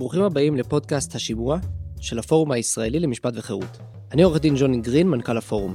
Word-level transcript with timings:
ברוכים 0.00 0.22
הבאים 0.22 0.56
לפודקאסט 0.56 1.14
השימוע 1.14 1.58
של 2.00 2.18
הפורום 2.18 2.52
הישראלי 2.52 3.00
למשפט 3.00 3.32
וחירות. 3.36 3.78
אני 4.12 4.22
עורך 4.22 4.40
דין 4.40 4.54
ג'וני 4.58 4.80
גרין, 4.80 5.08
מנכ"ל 5.08 5.36
הפורום. 5.36 5.74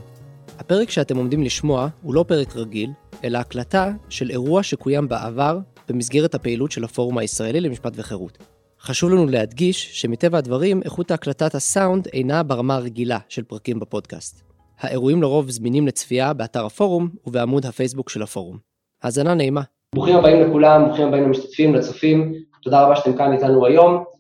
הפרק 0.59 0.89
שאתם 0.89 1.17
עומדים 1.17 1.43
לשמוע 1.43 1.87
הוא 2.01 2.13
לא 2.13 2.25
פרק 2.27 2.55
רגיל, 2.55 2.89
אלא 3.23 3.37
הקלטה 3.37 3.91
של 4.09 4.29
אירוע 4.29 4.63
שקוים 4.63 5.07
בעבר 5.07 5.59
במסגרת 5.89 6.35
הפעילות 6.35 6.71
של 6.71 6.83
הפורום 6.83 7.17
הישראלי 7.17 7.61
למשפט 7.61 7.93
וחירות. 7.95 8.37
חשוב 8.81 9.09
לנו 9.09 9.25
להדגיש 9.25 10.01
שמטבע 10.01 10.37
הדברים, 10.37 10.81
איכות 10.83 11.11
הקלטת 11.11 11.55
הסאונד 11.55 12.07
אינה 12.13 12.43
ברמה 12.43 12.75
הרגילה 12.75 13.17
של 13.29 13.43
פרקים 13.43 13.79
בפודקאסט. 13.79 14.41
האירועים 14.79 15.21
לרוב 15.21 15.49
זמינים 15.49 15.87
לצפייה 15.87 16.33
באתר 16.33 16.65
הפורום 16.65 17.09
ובעמוד 17.27 17.65
הפייסבוק 17.65 18.09
של 18.09 18.21
הפורום. 18.21 18.57
האזנה 19.03 19.33
נעימה. 19.33 19.61
ברוכים 19.95 20.15
הבאים 20.15 20.49
לכולם, 20.49 20.85
ברוכים 20.85 21.07
הבאים 21.07 21.23
למשתתפים, 21.23 21.75
לצופים, 21.75 22.33
תודה 22.63 22.83
רבה 22.83 22.95
שאתם 22.95 23.17
כאן 23.17 23.33
איתנו 23.33 23.65
היום. 23.65 24.14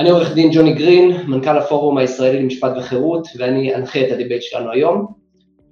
אני 0.00 0.10
עורך 0.10 0.34
דין 0.34 0.50
ג'וני 0.52 0.74
גרין, 0.74 1.10
מנכ"ל 1.26 1.58
הפורום 1.58 1.98
הישראלי 1.98 2.42
למשפט 2.42 2.72
וחירות, 2.78 3.28
ואני 3.38 3.74
אנחה 3.74 4.00
את 4.00 4.12
ה 4.12 4.16
debate 4.16 4.42
שלנו 4.42 4.70
היום. 4.72 5.06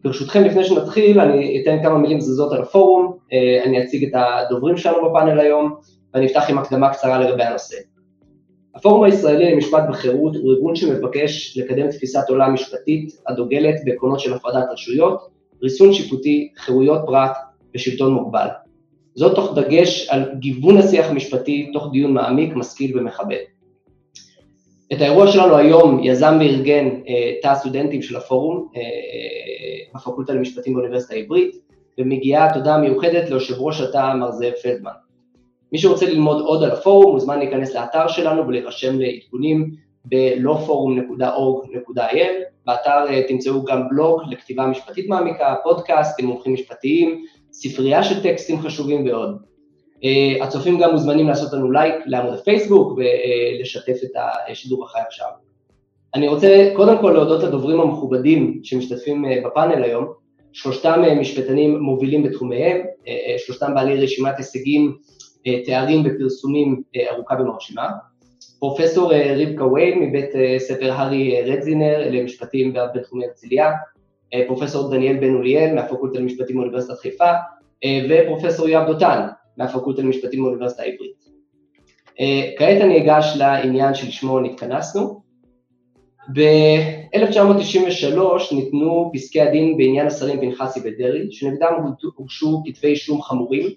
ברשותכם, 0.04 0.44
לפני 0.44 0.64
שנתחיל, 0.64 1.20
אני 1.20 1.62
אתן 1.62 1.82
כמה 1.82 1.98
מילים 1.98 2.20
זזות 2.20 2.52
על 2.52 2.62
הפורום, 2.62 3.16
אה, 3.32 3.64
אני 3.64 3.84
אציג 3.84 4.04
את 4.04 4.12
הדוברים 4.14 4.76
שלנו 4.76 5.10
בפאנל 5.10 5.40
היום, 5.40 5.74
ואני 6.14 6.26
אפתח 6.26 6.44
עם 6.48 6.58
הקדמה 6.58 6.90
קצרה 6.90 7.18
לגבי 7.18 7.42
הנושא. 7.42 7.76
הפורום 8.74 9.04
הישראלי 9.04 9.52
למשפט 9.52 9.82
וחירות 9.90 10.36
הוא 10.36 10.52
ארגון 10.52 10.76
שמבקש 10.76 11.58
לקדם 11.58 11.90
תפיסת 11.90 12.28
עולם 12.28 12.54
משפטית 12.54 13.12
הדוגלת 13.28 13.74
בעקרונות 13.84 14.20
של 14.20 14.34
הפרדת 14.34 14.66
רשויות, 14.72 15.28
ריסון 15.62 15.92
שיפוטי, 15.92 16.52
חירויות 16.56 17.00
פרט 17.06 17.32
ושלטון 17.74 18.14
מוגבל. 18.14 18.48
זאת 19.14 19.34
תוך 19.34 19.58
דגש 19.58 20.08
על 20.08 20.30
גיוון 20.38 20.76
השיח 20.78 21.10
המשפטי, 21.10 21.70
תוך 21.72 21.88
דיון 21.92 22.12
מעמיק, 22.12 22.56
משכיל 22.56 22.98
ומכבד. 22.98 23.57
את 24.92 25.00
האירוע 25.00 25.32
שלנו 25.32 25.56
היום 25.56 26.00
יזם 26.04 26.38
וארגן 26.40 26.88
אה, 27.08 27.32
תא 27.42 27.48
הסטודנטים 27.48 28.02
של 28.02 28.16
הפורום 28.16 28.68
אה, 28.76 28.80
אה, 28.80 28.86
בפקולטה 29.94 30.32
למשפטים 30.32 30.74
באוניברסיטה 30.74 31.14
העברית, 31.14 31.56
ומגיעה 31.98 32.54
תודה 32.54 32.78
מיוחדת 32.78 33.30
ליושב 33.30 33.54
ראש 33.58 33.80
התא 33.80 34.14
מר 34.14 34.30
זאב 34.30 34.52
פלדמן. 34.62 34.90
מי 35.72 35.78
שרוצה 35.78 36.06
ללמוד 36.06 36.40
עוד 36.40 36.62
על 36.62 36.70
הפורום 36.70 37.14
מוזמן 37.14 37.38
להיכנס 37.38 37.74
לאתר 37.74 38.08
שלנו 38.08 38.48
ולהירשם 38.48 39.00
לעדכונים 39.00 39.70
ב-lawforum.org.il, 40.04 42.32
באתר 42.66 43.22
תמצאו 43.28 43.64
גם 43.64 43.88
בלוג 43.88 44.20
לכתיבה 44.30 44.66
משפטית 44.66 45.08
מעמיקה, 45.08 45.54
פודקאסט 45.62 46.20
עם 46.20 46.26
מומחים 46.26 46.52
משפטיים, 46.52 47.24
ספרייה 47.52 48.02
של 48.02 48.22
טקסטים 48.22 48.60
חשובים 48.60 49.06
ועוד. 49.06 49.47
Uh, 50.02 50.44
הצופים 50.44 50.78
גם 50.78 50.92
מוזמנים 50.92 51.28
לעשות 51.28 51.52
לנו 51.52 51.70
לייק 51.70 51.94
לעמוד 52.06 52.34
הפייסבוק 52.34 52.98
ולשתף 52.98 53.96
את 54.04 54.10
השידור 54.48 54.84
החי 54.84 55.00
עכשיו. 55.06 55.28
אני 56.14 56.28
רוצה 56.28 56.70
קודם 56.76 56.98
כל 56.98 57.10
להודות 57.10 57.42
לדוברים 57.42 57.80
המכובדים 57.80 58.60
שמשתתפים 58.62 59.24
uh, 59.24 59.46
בפאנל 59.46 59.84
היום, 59.84 60.06
שלושתם 60.52 61.02
משפטנים 61.20 61.78
מובילים 61.78 62.22
בתחומיהם, 62.22 62.80
שלושתם 63.38 63.74
בעלי 63.74 64.00
רשימת 64.00 64.38
הישגים, 64.38 64.96
תארים 65.66 66.02
ופרסומים 66.04 66.82
ארוכה 67.10 67.34
ומרשימה. 67.40 67.88
פרופסור 68.58 69.12
רבקה 69.14 69.64
וויין 69.64 70.02
מבית 70.02 70.30
ספר 70.58 70.92
הארי 70.92 71.42
רדזינר 71.42 72.10
למשפטים 72.10 72.74
בתחומי 72.94 73.26
הרצליה, 73.26 73.72
פרופסור 74.46 74.90
דניאל 74.90 75.16
בן 75.16 75.34
אוליאל 75.34 75.74
מהפקולטה 75.74 76.18
למשפטים 76.18 76.56
באוניברסיטת 76.56 76.98
חיפה, 76.98 77.32
ופרופסור 78.08 78.68
יואב 78.68 78.86
דותן 78.86 79.26
מהפקולטה 79.58 80.02
למשפטים 80.02 80.42
באוניברסיטה 80.42 80.82
העברית. 80.82 81.24
אה, 82.20 82.50
כעת 82.58 82.80
אני 82.80 83.02
אגש 83.02 83.36
לעניין 83.36 83.94
שלשמו 83.94 84.40
נתכנסנו. 84.40 85.22
ב-1993 86.34 88.54
ניתנו 88.54 89.10
פסקי 89.14 89.40
הדין 89.40 89.76
בעניין 89.76 90.06
השרים 90.06 90.40
פנחסי 90.40 90.80
ודרעי, 90.84 91.32
שנגדם 91.32 91.72
הוגשו 92.16 92.62
כתבי 92.66 92.88
אישום 92.88 93.22
חמורים, 93.22 93.68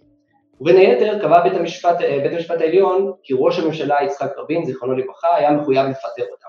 ובין 0.61 0.77
היתר 0.77 1.19
קבע 1.19 1.43
בית 1.43 1.53
המשפט, 1.53 2.01
אה, 2.01 2.19
בית 2.23 2.33
המשפט 2.33 2.61
העליון 2.61 3.11
כי 3.23 3.33
ראש 3.37 3.59
הממשלה 3.59 3.95
יצחק 4.05 4.31
רבין, 4.37 4.65
זיכרונו 4.65 4.93
לברכה, 4.93 5.35
היה 5.35 5.51
מחויב 5.51 5.85
לפטר 5.85 6.23
אותם. 6.31 6.47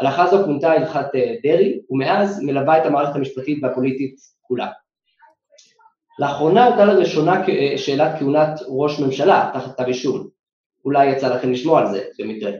הלכה 0.00 0.26
זו 0.26 0.44
כונתה 0.44 0.72
הלכת 0.72 1.14
אה, 1.14 1.34
דרעי, 1.42 1.80
ומאז 1.90 2.42
מלווה 2.42 2.78
את 2.78 2.86
המערכת 2.86 3.16
המשפטית 3.16 3.58
והפוליטית 3.62 4.16
כולה. 4.40 4.68
לאחרונה 6.18 6.66
עלתה 6.66 6.84
לראשונה 6.84 7.48
אה, 7.48 7.78
שאלת 7.78 8.18
כהונת 8.18 8.60
ראש 8.68 9.00
ממשלה 9.00 9.50
תחת 9.54 9.74
כתב 9.74 9.84
אישום. 9.84 10.28
אולי 10.84 11.06
יצא 11.06 11.34
לכם 11.34 11.52
לשמוע 11.52 11.80
על 11.80 11.86
זה 11.86 12.04
במקרה. 12.18 12.52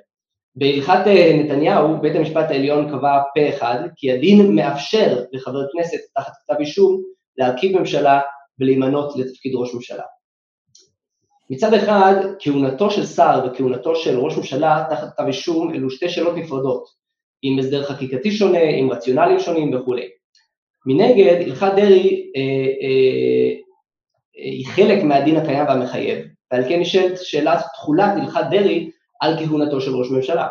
בהלכת 0.56 1.02
אה, 1.06 1.36
נתניהו, 1.38 2.00
בית 2.00 2.16
המשפט 2.16 2.50
העליון 2.50 2.90
קבע 2.90 3.20
פה 3.34 3.48
אחד 3.48 3.78
כי 3.96 4.12
הדין 4.12 4.56
מאפשר 4.56 5.24
לחבר 5.32 5.60
כנסת 5.72 5.98
תחת 6.14 6.32
כתב 6.44 6.60
אישום 6.60 7.02
להרכיב 7.36 7.78
ממשלה 7.78 8.20
ולהימנות 8.60 9.16
לתפקיד 9.16 9.52
ראש 9.54 9.74
ממשלה. 9.74 10.02
מצד 11.50 11.74
אחד, 11.74 12.14
כהונתו 12.38 12.90
של 12.90 13.06
שר 13.06 13.46
וכהונתו 13.46 13.96
של 13.96 14.18
ראש 14.18 14.36
ממשלה 14.36 14.84
תחת 14.90 15.08
כתב 15.14 15.24
אישום 15.26 15.74
אלו 15.74 15.90
שתי 15.90 16.08
שאלות 16.08 16.36
נפרדות, 16.36 16.84
עם 17.42 17.58
הסדר 17.58 17.84
חקיקתי 17.84 18.30
שונה, 18.32 18.62
עם 18.78 18.90
רציונלים 18.90 19.38
שונים 19.38 19.74
וכולי. 19.74 20.08
מנגד, 20.86 21.42
הלכת 21.46 21.72
דרעי 21.76 22.32
אה, 22.36 22.40
אה, 22.82 23.64
אה, 24.36 24.44
היא 24.44 24.66
חלק 24.66 25.02
מהדין 25.02 25.36
הקיים 25.36 25.66
והמחייב, 25.66 26.18
ועל 26.52 26.68
כן 26.68 26.80
נשאלת 26.80 27.18
שאלת 27.22 27.58
תכולת 27.74 28.12
הלכת 28.16 28.44
דרעי 28.50 28.90
על 29.20 29.36
כהונתו 29.38 29.80
של 29.80 29.96
ראש 29.96 30.10
ממשלה. 30.10 30.48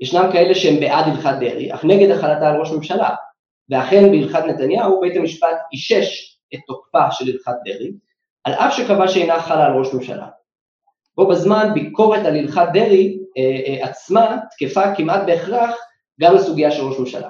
ישנם 0.00 0.28
כאלה 0.32 0.54
שהם 0.54 0.80
בעד 0.80 1.04
הלכת 1.08 1.34
דרעי, 1.40 1.74
אך 1.74 1.84
נגד 1.84 2.10
החלטה 2.10 2.50
על 2.50 2.60
ראש 2.60 2.70
ממשלה, 2.70 3.10
ואכן 3.70 4.10
בהלכת 4.10 4.44
נתניהו 4.48 5.00
בית 5.00 5.16
המשפט 5.16 5.56
אישש 5.72 6.38
את 6.54 6.60
תוקפה 6.66 7.10
של 7.10 7.24
הלכת 7.32 7.54
דרעי, 7.64 7.92
על 8.44 8.52
אף 8.52 8.74
שקבע 8.76 9.08
שאינה 9.08 9.42
חלה 9.42 9.66
על 9.66 9.72
ראש 9.72 9.94
ממשלה. 9.94 10.26
בו 11.16 11.28
בזמן 11.28 11.70
ביקורת 11.74 12.26
על 12.26 12.36
הלכת 12.36 12.66
דרעי 12.72 13.18
אה, 13.38 13.42
אה, 13.66 13.88
עצמה 13.88 14.36
תקפה 14.50 14.94
כמעט 14.94 15.20
בהכרח 15.26 15.74
גם 16.20 16.34
לסוגיה 16.34 16.70
של 16.70 16.82
ראש 16.82 16.98
ממשלה. 16.98 17.28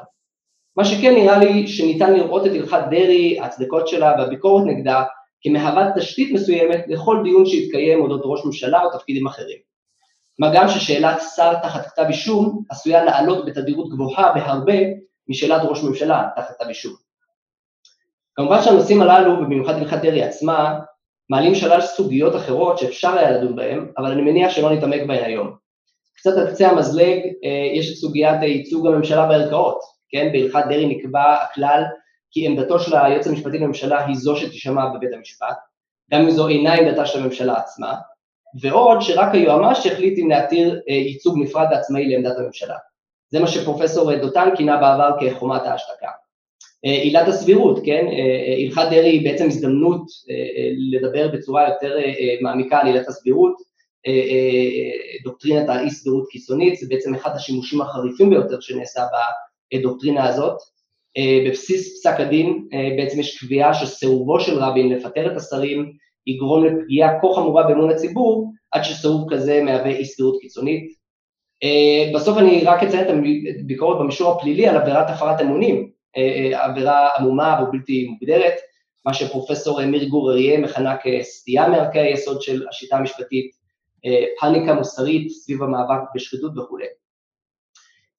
מה 0.78 0.84
שכן 0.84 1.14
נראה 1.14 1.38
לי 1.38 1.68
שניתן 1.68 2.12
לראות 2.14 2.46
את 2.46 2.50
הלכת 2.50 2.80
דרעי, 2.90 3.40
ההצדקות 3.40 3.88
שלה 3.88 4.14
והביקורת 4.18 4.66
נגדה 4.66 5.04
כמהווה 5.40 5.90
תשתית 5.96 6.32
מסוימת 6.32 6.84
לכל 6.88 7.20
דיון 7.24 7.46
שיתקיים 7.46 8.00
אודות 8.00 8.20
ראש 8.24 8.44
ממשלה 8.44 8.82
או 8.82 8.98
תפקידים 8.98 9.26
אחרים. 9.26 9.58
מה 10.38 10.50
גם 10.54 10.68
ששאלת 10.68 11.22
שר 11.36 11.54
תחת 11.54 11.86
כתב 11.86 12.04
אישום 12.08 12.62
עשויה 12.70 13.04
לעלות 13.04 13.46
בתדירות 13.46 13.88
גבוהה 13.90 14.32
בהרבה 14.34 14.74
משאלת 15.28 15.62
ראש 15.64 15.82
ממשלה 15.82 16.28
תחת 16.36 16.56
כתב 16.58 16.68
אישום. 16.68 16.94
כמובן 18.34 18.62
שהנושאים 18.62 19.02
הללו, 19.02 19.32
ובמיוחד 19.32 19.74
הלכת 19.74 19.98
דרעי 20.02 20.22
עצמה, 20.22 20.78
מעלים 21.30 21.54
שלל 21.54 21.80
סוגיות 21.80 22.36
אחרות 22.36 22.78
שאפשר 22.78 23.18
היה 23.18 23.30
לדון 23.30 23.56
בהן, 23.56 23.86
אבל 23.98 24.10
אני 24.10 24.22
מניח 24.22 24.50
שלא 24.50 24.72
נתעמק 24.72 25.00
בהן 25.06 25.24
היום. 25.24 25.56
קצת 26.16 26.32
על 26.36 26.50
קצה 26.50 26.68
המזלג, 26.68 27.18
אה, 27.44 27.78
יש 27.78 27.90
את 27.90 27.96
סוגיית 27.96 28.42
ייצוג 28.42 28.86
הממשלה 28.86 29.26
בערכאות, 29.26 29.97
כן, 30.10 30.32
בהלכת 30.32 30.64
דרעי 30.68 30.86
נקבע 30.86 31.34
הכלל 31.42 31.82
כי 32.30 32.46
עמדתו 32.46 32.80
של 32.80 32.96
היועץ 32.96 33.26
המשפטי 33.26 33.58
לממשלה 33.58 34.06
היא 34.06 34.16
זו 34.16 34.36
שתישמע 34.36 34.86
בבית 34.94 35.10
המשפט, 35.12 35.56
גם 36.12 36.20
אם 36.20 36.30
זו 36.30 36.48
אינה 36.48 36.74
עמדתה 36.74 37.06
של 37.06 37.20
הממשלה 37.20 37.56
עצמה, 37.56 37.94
ועוד 38.60 39.00
שרק 39.00 39.34
היועמ"ש 39.34 39.86
יחליט 39.86 40.18
אם 40.18 40.28
להתיר 40.30 40.80
אה, 40.88 40.94
ייצוג 40.94 41.38
נפרד 41.38 41.66
ועצמאי 41.70 42.08
לעמדת 42.08 42.38
הממשלה. 42.38 42.76
זה 43.30 43.40
מה 43.40 43.46
שפרופסור 43.46 44.16
דותן 44.16 44.48
כינה 44.56 44.76
בעבר 44.76 45.10
כחומת 45.20 45.62
ההשתקה. 45.62 46.08
אה, 46.84 46.90
עילת 46.90 47.28
הסבירות, 47.28 47.80
כן, 47.84 48.06
אה, 48.06 48.64
הלכת 48.64 48.90
דרעי 48.90 49.10
היא 49.10 49.30
בעצם 49.30 49.46
הזדמנות 49.46 50.02
לדבר 50.92 51.28
בצורה 51.28 51.68
יותר 51.68 51.96
מעמיקה 52.40 52.78
על 52.78 52.86
עילת 52.86 53.08
הסבירות, 53.08 53.68
דוקטרינת 55.24 55.68
האי 55.68 55.90
סבירות 55.90 56.28
קיצונית, 56.30 56.78
זה 56.78 56.86
בעצם 56.88 57.14
אחד 57.14 57.30
השימושים 57.34 57.80
החריפים 57.80 58.30
ביותר 58.30 58.60
שנעשה 58.60 59.02
בדוקטרינה 59.74 60.28
הזאת. 60.28 60.56
בבסיס 61.46 62.00
פסק 62.00 62.20
הדין 62.20 62.68
בעצם 62.96 63.20
יש 63.20 63.38
קביעה 63.38 63.74
שסירובו 63.74 64.40
של 64.40 64.58
רבין 64.58 64.88
לפטר 64.88 65.32
את 65.32 65.36
השרים 65.36 65.92
יגרום 66.26 66.64
לפגיעה 66.64 67.20
כה 67.20 67.28
חמורה 67.34 67.62
באמון 67.62 67.90
הציבור, 67.90 68.52
עד 68.72 68.82
שסירוב 68.84 69.34
כזה 69.34 69.62
מהווה 69.62 69.90
אי 69.90 70.04
סבירות 70.04 70.40
קיצונית. 70.40 70.92
בסוף 72.14 72.38
אני 72.38 72.64
רק 72.64 72.82
אציין 72.82 73.04
את 73.04 73.14
הביקורת 73.60 73.98
במישור 73.98 74.32
הפלילי 74.32 74.66
על 74.66 74.76
עבירת 74.76 75.10
הפרת 75.10 75.40
אמונים, 75.40 75.90
עבירה 76.52 77.08
עמומה 77.18 77.60
ובלתי 77.62 78.06
מוגדרת, 78.08 78.54
מה 79.06 79.14
שפרופסור 79.14 79.82
אמיר 79.82 80.08
גור 80.08 80.30
אריה 80.30 80.60
מכנה 80.60 80.96
כסטייה 81.02 81.68
מערכי 81.68 81.98
היסוד 81.98 82.42
של 82.42 82.68
השיטה 82.68 82.96
המשפטית, 82.96 83.50
פאניקה 84.40 84.74
מוסרית 84.74 85.30
סביב 85.30 85.62
המאבק 85.62 86.00
בשחיתות 86.14 86.58
וכולי. 86.58 86.86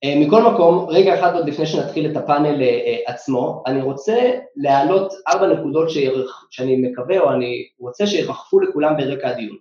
מכל 0.06 0.42
מקום, 0.42 0.86
רגע 0.90 1.20
אחד 1.20 1.36
עוד 1.36 1.48
לפני 1.48 1.66
שנתחיל 1.66 2.12
את 2.12 2.18
הפאנל 2.18 2.62
עצמו, 3.06 3.64
אני 3.68 3.82
רוצה 3.82 4.32
להעלות 4.56 5.14
ארבע 5.28 5.48
נקודות 5.48 5.90
שירח, 5.90 6.48
שאני 6.52 6.76
מקווה 6.76 7.20
או 7.20 7.32
אני 7.32 7.68
רוצה 7.80 8.08
שירחפו 8.08 8.60
לכולם 8.60 8.98
ברקע 8.98 9.30
הדיון. 9.30 9.58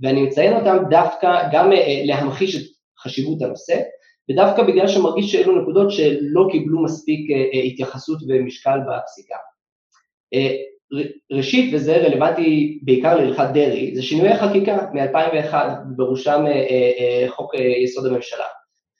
ואני 0.00 0.22
מציין 0.22 0.56
אותם 0.56 0.76
דווקא 0.90 1.48
גם 1.52 1.70
להמחיש 2.04 2.56
את 2.56 2.62
חשיבות 3.02 3.42
הנושא, 3.42 3.80
ודווקא 4.30 4.62
בגלל 4.62 4.88
שמרגיש 4.88 5.32
שאלו 5.32 5.62
נקודות 5.62 5.90
שלא 5.90 6.48
קיבלו 6.50 6.82
מספיק 6.82 7.30
התייחסות 7.72 8.18
ומשקל 8.28 8.78
בפסיקה. 8.88 9.36
ראשית, 11.32 11.74
וזה 11.74 11.96
רלוונטי 11.96 12.78
בעיקר 12.82 13.14
להלכת 13.14 13.46
דרעי, 13.54 13.94
זה 13.94 14.02
שינויי 14.02 14.36
חקיקה 14.36 14.78
מ-2001, 14.92 15.54
בראשם 15.96 16.44
חוק 17.28 17.54
יסוד 17.84 18.06
הממשלה. 18.06 18.44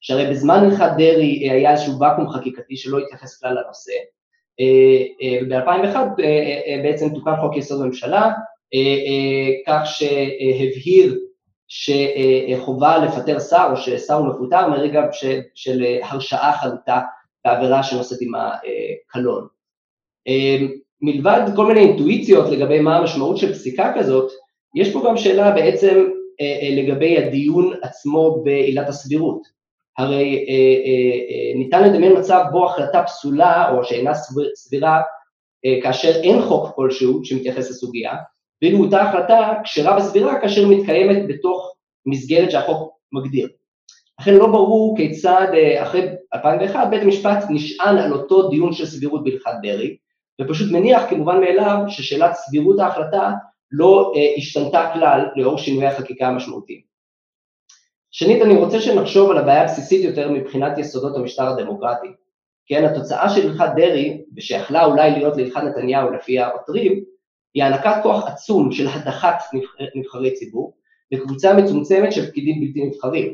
שהרי 0.00 0.30
בזמן 0.30 0.64
הלכת 0.64 0.90
דרעי 0.98 1.50
היה 1.50 1.72
איזשהו 1.72 2.00
ואקום 2.00 2.28
חקיקתי 2.28 2.76
שלא 2.76 2.98
התייחס 2.98 3.40
כלל 3.40 3.58
לנושא, 3.64 3.92
ב-2001 5.48 5.96
בעצם 6.82 7.08
תוקן 7.14 7.36
חוק 7.40 7.56
יסוד 7.56 7.82
הממשלה, 7.82 8.32
כך 9.66 9.82
שהבהיר 9.84 11.18
שחובה 11.68 12.98
לפטר 12.98 13.40
שר 13.40 13.68
או 13.70 13.76
ששר 13.76 14.14
הוא 14.14 14.26
מפוטר 14.26 14.68
מרגע 14.68 15.02
של 15.54 15.84
הרשעה 16.02 16.58
חלוטה 16.58 17.00
בעבירה 17.44 17.82
שנושאת 17.82 18.18
עם 18.20 18.32
הקלון. 18.34 19.46
מלבד 21.02 21.40
כל 21.56 21.66
מיני 21.66 21.80
אינטואיציות 21.80 22.50
לגבי 22.50 22.80
מה 22.80 22.96
המשמעות 22.96 23.36
של 23.36 23.52
פסיקה 23.52 23.92
כזאת, 23.96 24.30
יש 24.74 24.92
פה 24.92 25.02
גם 25.06 25.16
שאלה 25.16 25.50
בעצם 25.50 26.08
לגבי 26.76 27.18
הדיון 27.18 27.72
עצמו 27.82 28.42
בעילת 28.44 28.88
הסבירות. 28.88 29.59
הרי 30.00 30.46
ניתן 31.56 31.82
לדמיין 31.82 32.18
מצב 32.18 32.44
בו 32.52 32.66
החלטה 32.66 33.02
פסולה 33.02 33.70
או 33.72 33.84
שאינה 33.84 34.12
סבירה 34.54 35.00
כאשר 35.82 36.20
אין 36.22 36.42
חוק 36.42 36.74
כלשהו 36.74 37.24
שמתייחס 37.24 37.70
לסוגיה, 37.70 38.12
ואילו 38.62 38.84
אותה 38.84 39.02
החלטה 39.02 39.52
כשרה 39.64 39.96
וסבירה 39.96 40.40
כאשר 40.40 40.68
מתקיימת 40.68 41.28
בתוך 41.28 41.74
מסגרת 42.06 42.50
שהחוק 42.50 42.96
מגדיר. 43.12 43.48
לכן 44.20 44.34
לא 44.34 44.46
ברור 44.46 44.96
כיצד 44.96 45.46
אחרי 45.82 46.08
2001 46.34 46.88
בית 46.90 47.02
המשפט 47.02 47.44
נשען 47.50 47.98
על 47.98 48.12
אותו 48.12 48.48
דיון 48.48 48.72
של 48.72 48.86
סבירות 48.86 49.24
בהלכת 49.24 49.50
דרעי, 49.62 49.96
ופשוט 50.40 50.72
מניח 50.72 51.02
כמובן 51.10 51.40
מאליו 51.40 51.76
ששאלת 51.88 52.34
סבירות 52.34 52.78
ההחלטה 52.78 53.30
לא 53.72 54.12
השתנתה 54.36 54.90
כלל 54.92 55.26
לאור 55.36 55.58
שינויי 55.58 55.86
החקיקה 55.86 56.28
המשמעותיים. 56.28 56.89
שנית, 58.20 58.42
אני 58.42 58.56
רוצה 58.56 58.80
שנחשוב 58.80 59.30
על 59.30 59.38
הבעיה 59.38 59.62
הבסיסית 59.62 60.04
יותר 60.04 60.30
מבחינת 60.30 60.78
יסודות 60.78 61.16
המשטר 61.16 61.48
הדמוקרטי. 61.48 62.06
כן, 62.66 62.84
התוצאה 62.84 63.28
של 63.28 63.50
הלכת 63.50 63.68
דרעי, 63.76 64.22
ושיכלה 64.36 64.84
אולי 64.84 65.10
להיות 65.10 65.36
להלכת 65.36 65.60
נתניהו 65.62 66.10
לפי 66.10 66.38
העותרים, 66.38 67.04
היא 67.54 67.64
הענקת 67.64 67.94
כוח 68.02 68.26
עצום 68.26 68.72
של 68.72 68.86
הדחת 68.88 69.42
נבחרי 69.94 70.34
ציבור 70.34 70.76
לקבוצה 71.12 71.54
מצומצמת 71.54 72.12
של 72.12 72.30
פקידים 72.30 72.60
בלתי 72.60 72.84
נבחרים. 72.84 73.32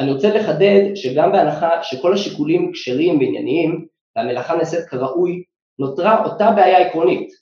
אני 0.00 0.12
רוצה 0.12 0.34
לחדד 0.34 0.90
שגם 0.94 1.32
בהנחה 1.32 1.82
שכל 1.82 2.12
השיקולים 2.12 2.72
כשרים 2.72 3.18
וענייניים 3.18 3.86
והמלאכה 4.16 4.56
נעשית 4.56 4.84
כראוי, 4.88 5.42
נותרה 5.78 6.24
אותה 6.24 6.50
בעיה 6.50 6.78
עקרונית. 6.78 7.32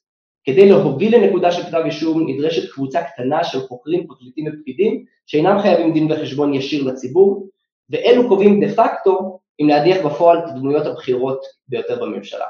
כדי 0.45 0.69
להוביל 0.69 1.17
לנקודה 1.17 1.53
של 1.53 1.63
כתב 1.63 1.83
אישום 1.85 2.31
נדרשת 2.31 2.73
קבוצה 2.73 3.03
קטנה 3.03 3.45
של 3.45 3.61
חוקרים, 3.61 4.07
פרקליטים 4.07 4.45
ופקידים 4.49 5.05
שאינם 5.27 5.59
חייבים 5.59 5.93
דין 5.93 6.13
וחשבון 6.13 6.55
ישיר 6.55 6.85
לציבור, 6.85 7.47
ואלו 7.91 8.29
קובעים 8.29 8.65
דה 8.65 8.75
פקטו 8.75 9.39
אם 9.61 9.69
להדיח 9.69 10.07
בפועל 10.07 10.39
את 10.39 10.45
הדמויות 10.47 10.87
הבכירות 10.87 11.41
ביותר 11.69 12.03
בממשלה. 12.03 12.47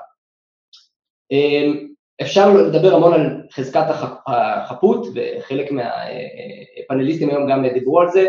אפשר 2.22 2.54
לדבר 2.54 2.94
המון 2.94 3.14
על 3.14 3.42
חזקת 3.52 3.84
החפות, 4.26 5.06
וחלק 5.14 5.72
מהפאנליסטים 5.72 7.30
היום 7.30 7.50
גם 7.50 7.68
דיברו 7.68 8.00
על 8.00 8.10
זה, 8.10 8.28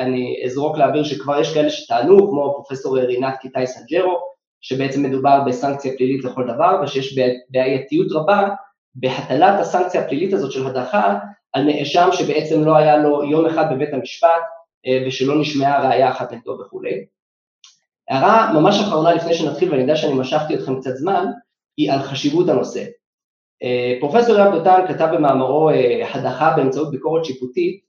אני 0.00 0.42
אזרוק 0.44 0.78
לאוויר 0.78 1.04
שכבר 1.04 1.40
יש 1.40 1.54
כאלה 1.54 1.70
שטענו, 1.70 2.30
כמו 2.30 2.52
פרופסור 2.54 2.98
רינת 2.98 3.34
קיטאי 3.40 3.66
סנג'רו, 3.66 4.18
שבעצם 4.60 5.02
מדובר 5.02 5.40
בסנקציה 5.46 5.92
פלילית 5.96 6.24
לכל 6.24 6.44
דבר, 6.54 6.80
ושיש 6.82 7.18
בעייתיות 7.50 8.12
רבה 8.12 8.48
בהטלת 8.94 9.60
הסנקציה 9.60 10.00
הפלילית 10.00 10.32
הזאת 10.32 10.52
של 10.52 10.66
הדחה 10.66 11.18
על 11.52 11.62
נאשם 11.64 12.08
שבעצם 12.12 12.64
לא 12.64 12.76
היה 12.76 12.96
לו 12.96 13.24
יום 13.24 13.46
אחד 13.46 13.64
בבית 13.72 13.94
המשפט 13.94 14.42
ושלא 15.06 15.40
נשמעה 15.40 15.88
ראייה 15.88 16.10
אחת 16.10 16.32
נגדו 16.32 16.58
וכולי. 16.60 17.04
הערה 18.08 18.52
ממש 18.52 18.80
אחרונה 18.80 19.14
לפני 19.14 19.34
שנתחיל, 19.34 19.70
ואני 19.70 19.82
יודע 19.82 19.96
שאני 19.96 20.14
משכתי 20.14 20.54
אתכם 20.54 20.80
קצת 20.80 20.94
זמן, 20.94 21.26
היא 21.76 21.92
על 21.92 21.98
חשיבות 21.98 22.48
הנושא. 22.48 22.84
פרופסור 24.00 24.36
יואב 24.36 24.54
דותן 24.54 24.80
כתב 24.88 25.08
במאמרו 25.14 25.70
הדחה 26.14 26.52
באמצעות 26.56 26.90
ביקורת 26.90 27.24
שיפוטית, 27.24 27.80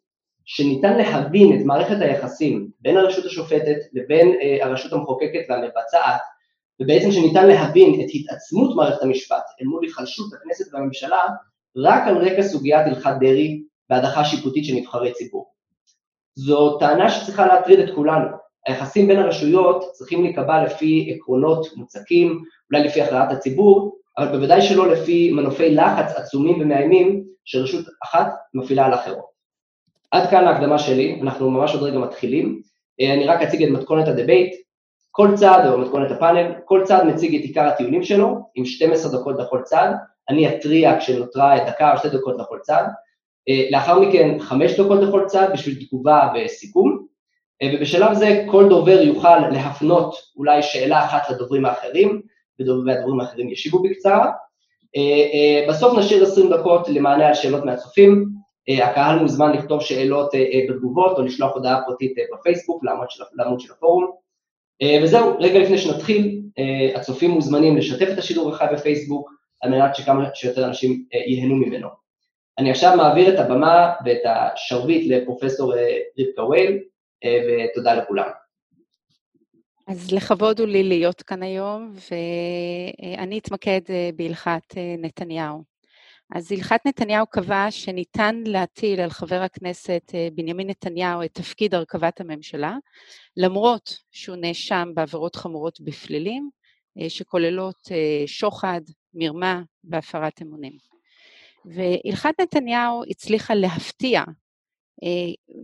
שניתן 0.46 0.98
להבין 0.98 1.60
את 1.60 1.66
מערכת 1.66 2.02
היחסים 2.02 2.68
בין 2.80 2.98
הרשות 2.98 3.26
השופטת 3.26 3.78
לבין 3.94 4.36
הרשות 4.62 4.94
המחוקקת 4.94 5.42
והמבצעת, 5.50 6.22
ובעצם 6.80 7.12
שניתן 7.12 7.48
להבין 7.48 8.02
את 8.02 8.10
התעצמות 8.14 8.76
מערכת 8.76 9.02
המשפט 9.04 9.44
אל 9.62 9.68
מול 9.68 9.84
היחלשות 9.84 10.34
הכנסת 10.34 10.74
והממשלה, 10.74 11.22
רק 11.78 12.08
על 12.08 12.18
רקע 12.18 12.42
סוגיית 12.42 12.88
הלכת 12.88 13.14
דרעי 13.20 13.64
והדחה 13.90 14.26
שיפוטית 14.26 14.66
של 14.66 14.74
נבחרי 14.74 15.14
ציבור. 15.14 15.52
זו 16.36 16.78
טענה 16.78 17.10
שצריכה 17.10 17.46
להטריד 17.46 17.80
את 17.80 17.96
כולנו. 17.96 18.28
היחסים 18.68 19.08
בין 19.08 19.20
הרשויות 19.20 19.92
צריכים 19.94 20.24
להיקבע 20.24 20.64
לפי 20.64 21.14
עקרונות 21.16 21.68
מוצקים, 21.76 22.44
אולי 22.72 22.84
לפי 22.84 23.02
הכרעת 23.02 23.32
הציבור, 23.32 23.98
אבל 24.18 24.38
בוודאי 24.38 24.62
שלא 24.62 24.92
לפי 24.92 25.32
מנופי 25.32 25.76
לחץ 25.76 26.16
עצומים 26.16 26.62
ומאיימים 26.62 27.24
שרשות 27.46 27.86
אחת 28.04 28.28
מפעילה 28.54 28.86
על 28.86 28.94
אחרות. 28.94 29.32
עד 30.12 30.30
כאן 30.30 30.48
ההקדמה 30.48 30.80
שלי, 30.80 31.20
אנחנו 31.22 31.52
ממש 31.52 31.74
עוד 31.74 31.84
רגע 31.84 32.00
מתחילים. 32.00 32.62
אני 33.02 33.26
רק 33.26 33.42
אציג 33.42 33.64
את 33.64 33.70
מתכונת 33.70 34.08
הדבייט. 34.08 34.56
כל 35.12 35.28
צעד, 35.36 35.66
או 35.66 35.78
מתכונת 35.78 36.12
הפאנל, 36.12 36.52
כל 36.66 36.82
צעד 36.86 37.06
מציג 37.06 37.36
את 37.36 37.42
עיקר 37.42 37.68
הטיעונים 37.68 38.04
שלו, 38.04 38.38
עם 38.56 38.66
12 38.66 39.20
דקות 39.20 39.36
לכל 39.40 39.62
צעד, 39.64 39.96
אני 40.30 40.50
אתריע 40.50 41.00
כשנותרה 41.00 41.58
דקה 41.68 41.94
או 41.94 41.98
שתי 41.98 42.10
דקות 42.10 42.36
לכל 42.40 42.60
צעד, 42.62 42.86
לאחר 43.72 44.00
מכן 44.00 44.40
חמש 44.40 44.80
דקות 44.80 45.00
לכל 45.00 45.24
צעד 45.28 45.54
בשביל 45.54 45.86
תגובה 45.86 46.30
וסיכום, 46.36 47.06
ובשלב 47.64 48.14
זה 48.14 48.44
כל 48.52 48.70
דובר 48.70 49.02
יוכל 49.02 49.40
להפנות 49.40 50.16
אולי 50.38 50.64
שאלה 50.64 51.06
אחת 51.06 51.30
לדוברים 51.30 51.66
האחרים, 51.66 52.22
והדוברים 52.60 53.20
האחרים 53.20 53.50
ישיבו 53.50 53.84
בקצרה. 53.84 54.32
בסוף 55.70 55.98
נשאיר 55.98 56.24
20 56.24 56.54
דקות 56.54 56.90
למענה 56.90 57.28
על 57.28 57.34
שאלות 57.34 57.66
מהצופים, 57.66 58.26
הקהל 58.84 59.20
מוזמן 59.20 59.52
לכתוב 59.52 59.82
שאלות 59.82 60.32
בתגובות 60.70 61.18
או 61.18 61.24
לשלוח 61.24 61.54
הודעה 61.54 61.82
פרטית 61.86 62.14
בפייסבוק 62.34 62.84
לעמוד 63.38 63.60
של 63.60 63.74
הפורום. 63.74 64.21
וזהו, 65.04 65.38
רגע 65.40 65.60
לפני 65.60 65.78
שנתחיל, 65.78 66.42
הצופים 66.96 67.32
מוזמנים 67.32 67.78
לשתף 67.78 68.08
את 68.14 68.18
השידור 68.18 68.50
החי 68.50 68.66
בפייסבוק, 68.74 69.32
על 69.62 69.70
מנת 69.70 69.96
שכמה 69.96 70.30
שיותר 70.34 70.66
אנשים 70.66 71.06
ייהנו 71.28 71.56
ממנו. 71.56 71.88
אני 72.58 72.72
עכשיו 72.72 72.98
מעביר 72.98 73.34
את 73.34 73.40
הבמה 73.40 73.94
ואת 74.06 74.22
השרביט 74.26 75.12
לפרופסור 75.12 75.74
רבקה 76.20 76.44
וייל, 76.44 76.80
ותודה 77.26 77.94
לכולם. 77.94 78.30
אז 79.88 80.12
לכבוד 80.12 80.60
הוא 80.60 80.68
לי 80.68 80.84
להיות 80.84 81.22
כאן 81.22 81.44
היום, 81.44 81.94
ואני 82.12 83.38
אתמקד 83.38 83.82
בהלכת 84.16 84.78
נתניהו. 84.98 85.64
אז 86.36 86.52
הלכת 86.52 86.80
נתניהו 86.86 87.26
קבע 87.26 87.68
שניתן 87.70 88.44
להטיל 88.46 89.02
על 89.02 89.10
חבר 89.10 89.42
הכנסת 89.42 90.12
בנימין 90.34 90.70
נתניהו 90.70 91.24
את 91.24 91.34
תפקיד 91.34 91.76
הרכבת 91.76 92.22
הממשלה, 92.22 92.78
למרות 93.38 93.98
שהוא 94.12 94.38
נאשם 94.38 94.90
בעבירות 94.94 95.36
חמורות 95.36 95.82
בפלילים, 95.82 96.50
שכוללות 97.08 97.88
שוחד, 98.26 98.82
מרמה 99.14 99.62
והפרת 99.84 100.42
אמונים. 100.42 100.74
והלכת 101.66 102.34
נתניהו 102.42 103.04
הצליחה 103.10 103.54
להפתיע, 103.54 104.24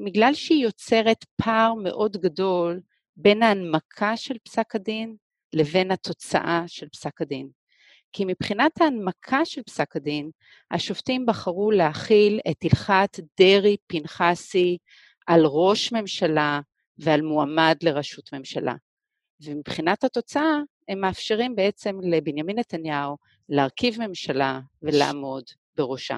בגלל 0.05 0.33
שהיא 0.33 0.63
יוצרת 0.63 1.25
פער 1.35 1.73
מאוד 1.73 2.17
גדול 2.17 2.81
בין 3.15 3.43
ההנמקה 3.43 4.17
של 4.17 4.37
פסק 4.43 4.75
הדין 4.75 5.15
לבין 5.53 5.91
התוצאה 5.91 6.63
של 6.67 6.89
פסק 6.89 7.21
הדין. 7.21 7.49
כי 8.13 8.25
מבחינת 8.25 8.81
ההנמקה 8.81 9.45
של 9.45 9.63
פסק 9.63 9.95
הדין, 9.95 10.29
השופטים 10.71 11.25
בחרו 11.25 11.71
להכיל 11.71 12.39
את 12.51 12.57
הלכת 12.63 13.19
דרעי-פנחסי 13.39 14.77
על 15.27 15.41
ראש 15.45 15.91
ממשלה 15.91 16.59
ועל 16.99 17.21
מועמד 17.21 17.77
לראשות 17.81 18.33
ממשלה. 18.33 18.75
ומבחינת 19.41 20.03
התוצאה, 20.03 20.59
הם 20.87 21.01
מאפשרים 21.01 21.55
בעצם 21.55 21.99
לבנימין 22.03 22.59
נתניהו 22.59 23.17
להרכיב 23.49 24.01
ממשלה 24.01 24.59
ולעמוד 24.81 25.43
בראשה. 25.75 26.17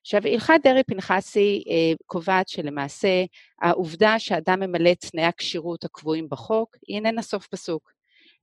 עכשיו, 0.00 0.20
הלכת 0.24 0.54
דרעי-פנחסי 0.62 1.64
אה, 1.68 1.92
קובעת 2.06 2.48
שלמעשה 2.48 3.24
העובדה 3.62 4.18
שאדם 4.18 4.60
ממלא 4.60 4.92
את 4.92 5.04
תנאי 5.04 5.24
הכשירות 5.24 5.84
הקבועים 5.84 6.28
בחוק, 6.28 6.76
היא 6.86 6.96
איננה 6.96 7.22
סוף 7.22 7.46
פסוק. 7.46 7.92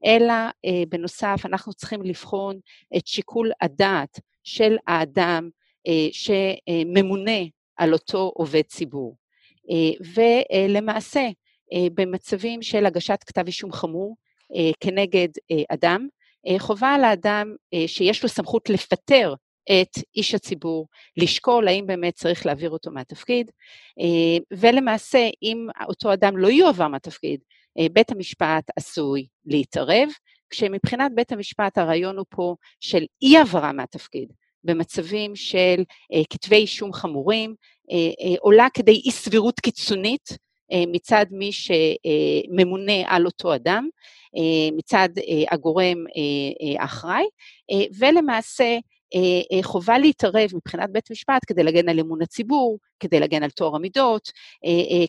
אלא 0.06 0.34
אה, 0.34 0.84
בנוסף 0.90 1.42
אנחנו 1.46 1.74
צריכים 1.74 2.02
לבחון 2.02 2.60
את 2.98 3.08
שיקול 3.08 3.52
הדעת 3.62 4.20
של 4.44 4.78
האדם 4.88 5.50
אה, 5.88 6.08
שממונה 6.12 7.40
על 7.78 7.94
אותו 7.94 8.32
עובד 8.36 8.62
ציבור. 8.62 9.16
ולמעשה, 10.16 11.30
במצבים 11.94 12.62
של 12.62 12.86
הגשת 12.86 13.24
כתב 13.28 13.44
אישום 13.48 13.72
חמור 13.72 14.16
כנגד 14.80 15.28
אדם, 15.70 16.08
חובה 16.60 16.94
על 16.94 17.04
האדם 17.04 17.56
שיש 17.88 18.24
לו 18.24 18.30
סמכות 18.30 18.70
לפטר 18.70 19.34
את 19.72 19.98
איש 20.16 20.36
הציבור, 20.36 20.88
לשקול 21.18 21.68
האם 21.68 21.88
באמת 21.88 22.16
צריך 22.16 22.46
להעביר 22.46 22.70
אותו 22.70 22.92
מהתפקיד, 22.92 23.52
ולמעשה 24.52 25.30
אם 25.44 25.68
אותו 25.88 26.14
אדם 26.14 26.38
לא 26.38 26.48
יועבר 26.48 26.88
מהתפקיד, 26.88 27.40
בית 27.94 28.12
המשפט 28.12 28.64
עשוי 28.76 29.28
להתערב, 29.46 30.10
כשמבחינת 30.50 31.12
בית 31.16 31.32
המשפט 31.32 31.78
הרעיון 31.78 32.18
הוא 32.18 32.26
פה 32.30 32.56
של 32.80 33.06
אי 33.22 33.38
העברה 33.38 33.74
מהתפקיד, 33.74 34.32
במצבים 34.64 35.36
של 35.36 35.84
כתבי 36.30 36.56
אישום 36.56 36.94
חמורים, 36.94 37.56
עולה 38.40 38.68
כדי 38.74 39.02
אי 39.06 39.12
סבירות 39.12 39.60
קיצונית 39.60 40.38
מצד 40.88 41.26
מי 41.32 41.52
שממונה 41.52 42.94
על 43.06 43.26
אותו 43.26 43.56
אדם, 43.56 43.90
מצד 44.78 45.10
הגורם 45.52 45.98
האחראי, 46.80 47.24
ולמעשה 48.00 48.78
חובה 49.64 49.98
להתערב 49.98 50.50
מבחינת 50.54 50.90
בית 50.92 51.12
משפט 51.12 51.42
כדי 51.48 51.64
להגן 51.64 51.90
על 51.90 52.00
אמון 52.00 52.22
הציבור, 52.22 52.80
כדי 53.00 53.20
להגן 53.20 53.44
על 53.44 53.50
טוהר 53.50 53.76
המידות, 53.76 54.32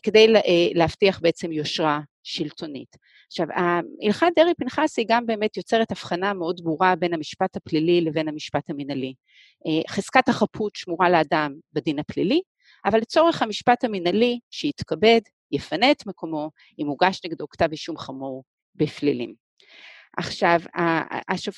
כדי 0.03 0.27
להבטיח 0.73 1.19
בעצם 1.19 1.51
יושרה 1.51 1.99
שלטונית. 2.23 2.95
עכשיו, 3.27 3.47
הלכת 4.01 4.27
דרעי-פנחסי 4.35 5.03
גם 5.07 5.25
באמת 5.25 5.57
יוצרת 5.57 5.91
הבחנה 5.91 6.33
מאוד 6.33 6.61
ברורה 6.63 6.95
בין 6.95 7.13
המשפט 7.13 7.55
הפלילי 7.55 8.01
לבין 8.01 8.27
המשפט 8.27 8.69
המינהלי. 8.69 9.13
חזקת 9.89 10.29
החפות 10.29 10.75
שמורה 10.75 11.09
לאדם 11.09 11.53
בדין 11.73 11.99
הפלילי, 11.99 12.41
אבל 12.85 12.99
לצורך 12.99 13.41
המשפט 13.41 13.83
המינהלי, 13.83 14.39
שיתכבד, 14.51 15.21
יפנה 15.51 15.91
את 15.91 16.07
מקומו, 16.07 16.49
אם 16.79 16.87
הוגש 16.87 17.21
נגדו 17.25 17.47
כתב 17.49 17.67
אישום 17.71 17.97
חמור 17.97 18.43
בפלילים. 18.75 19.45
עכשיו, 20.17 20.59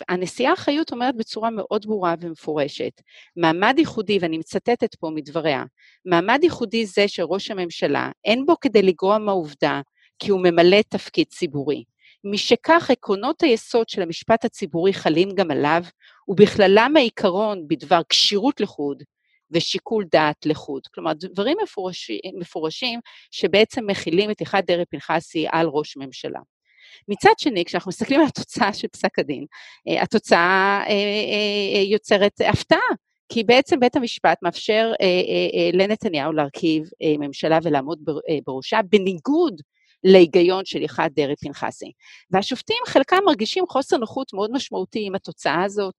הנשיאה 0.09 0.55
חיות 0.55 0.91
אומרת 0.91 1.15
בצורה 1.15 1.49
מאוד 1.49 1.85
ברורה 1.85 2.15
ומפורשת, 2.19 3.01
מעמד 3.35 3.75
ייחודי, 3.77 4.17
ואני 4.21 4.37
מצטטת 4.37 4.95
פה 4.95 5.09
מדבריה, 5.15 5.63
מעמד 6.05 6.39
ייחודי 6.43 6.85
זה 6.85 7.07
של 7.07 7.23
ראש 7.23 7.51
הממשלה, 7.51 8.11
אין 8.25 8.45
בו 8.45 8.59
כדי 8.61 8.81
לגרוע 8.81 9.17
מהעובדה 9.17 9.81
כי 10.19 10.31
הוא 10.31 10.39
ממלא 10.39 10.81
תפקיד 10.89 11.27
ציבורי. 11.27 11.83
משכך 12.23 12.91
עקרונות 12.91 13.41
היסוד 13.41 13.89
של 13.89 14.01
המשפט 14.01 14.45
הציבורי 14.45 14.93
חלים 14.93 15.29
גם 15.35 15.51
עליו, 15.51 15.83
ובכללם 16.27 16.93
העיקרון 16.95 17.67
בדבר 17.67 18.01
כשירות 18.09 18.59
לחוד 18.59 19.03
ושיקול 19.51 20.05
דעת 20.11 20.45
לחוד. 20.45 20.81
כלומר, 20.93 21.13
דברים 21.13 21.57
מפורשים, 21.63 22.19
מפורשים 22.39 22.99
שבעצם 23.31 23.87
מכילים 23.87 24.31
את 24.31 24.41
הלכת 24.41 24.63
דרעי-פנחסי 24.67 25.45
על 25.51 25.67
ראש 25.67 25.97
ממשלה. 25.97 26.39
מצד 27.07 27.31
שני, 27.37 27.65
כשאנחנו 27.65 27.89
מסתכלים 27.89 28.19
על 28.19 28.27
התוצאה 28.27 28.73
של 28.73 28.87
פסק 28.87 29.19
הדין, 29.19 29.45
אה, 29.87 30.01
התוצאה 30.01 30.83
אה, 30.87 30.93
אה, 31.75 31.81
יוצרת 31.81 32.41
הפתעה, 32.49 32.79
כי 33.29 33.43
בעצם 33.43 33.79
בית 33.79 33.95
המשפט 33.95 34.37
מאפשר 34.43 34.91
לנתניהו 35.73 36.33
להרכיב 36.33 36.89
ממשלה 37.19 37.59
ולעמוד 37.63 37.99
בראשה, 38.45 38.79
בניגוד 38.89 39.61
להיגיון 40.11 40.65
של 40.65 40.79
הלכת 40.81 41.09
דרעי-פנחסי. 41.15 41.91
והשופטים, 42.31 42.77
חלקם 42.87 43.19
מרגישים 43.25 43.63
חוסר 43.69 43.97
נוחות 43.97 44.33
מאוד 44.33 44.51
משמעותי 44.53 45.03
עם 45.05 45.15
התוצאה 45.15 45.63
הזאת. 45.63 45.93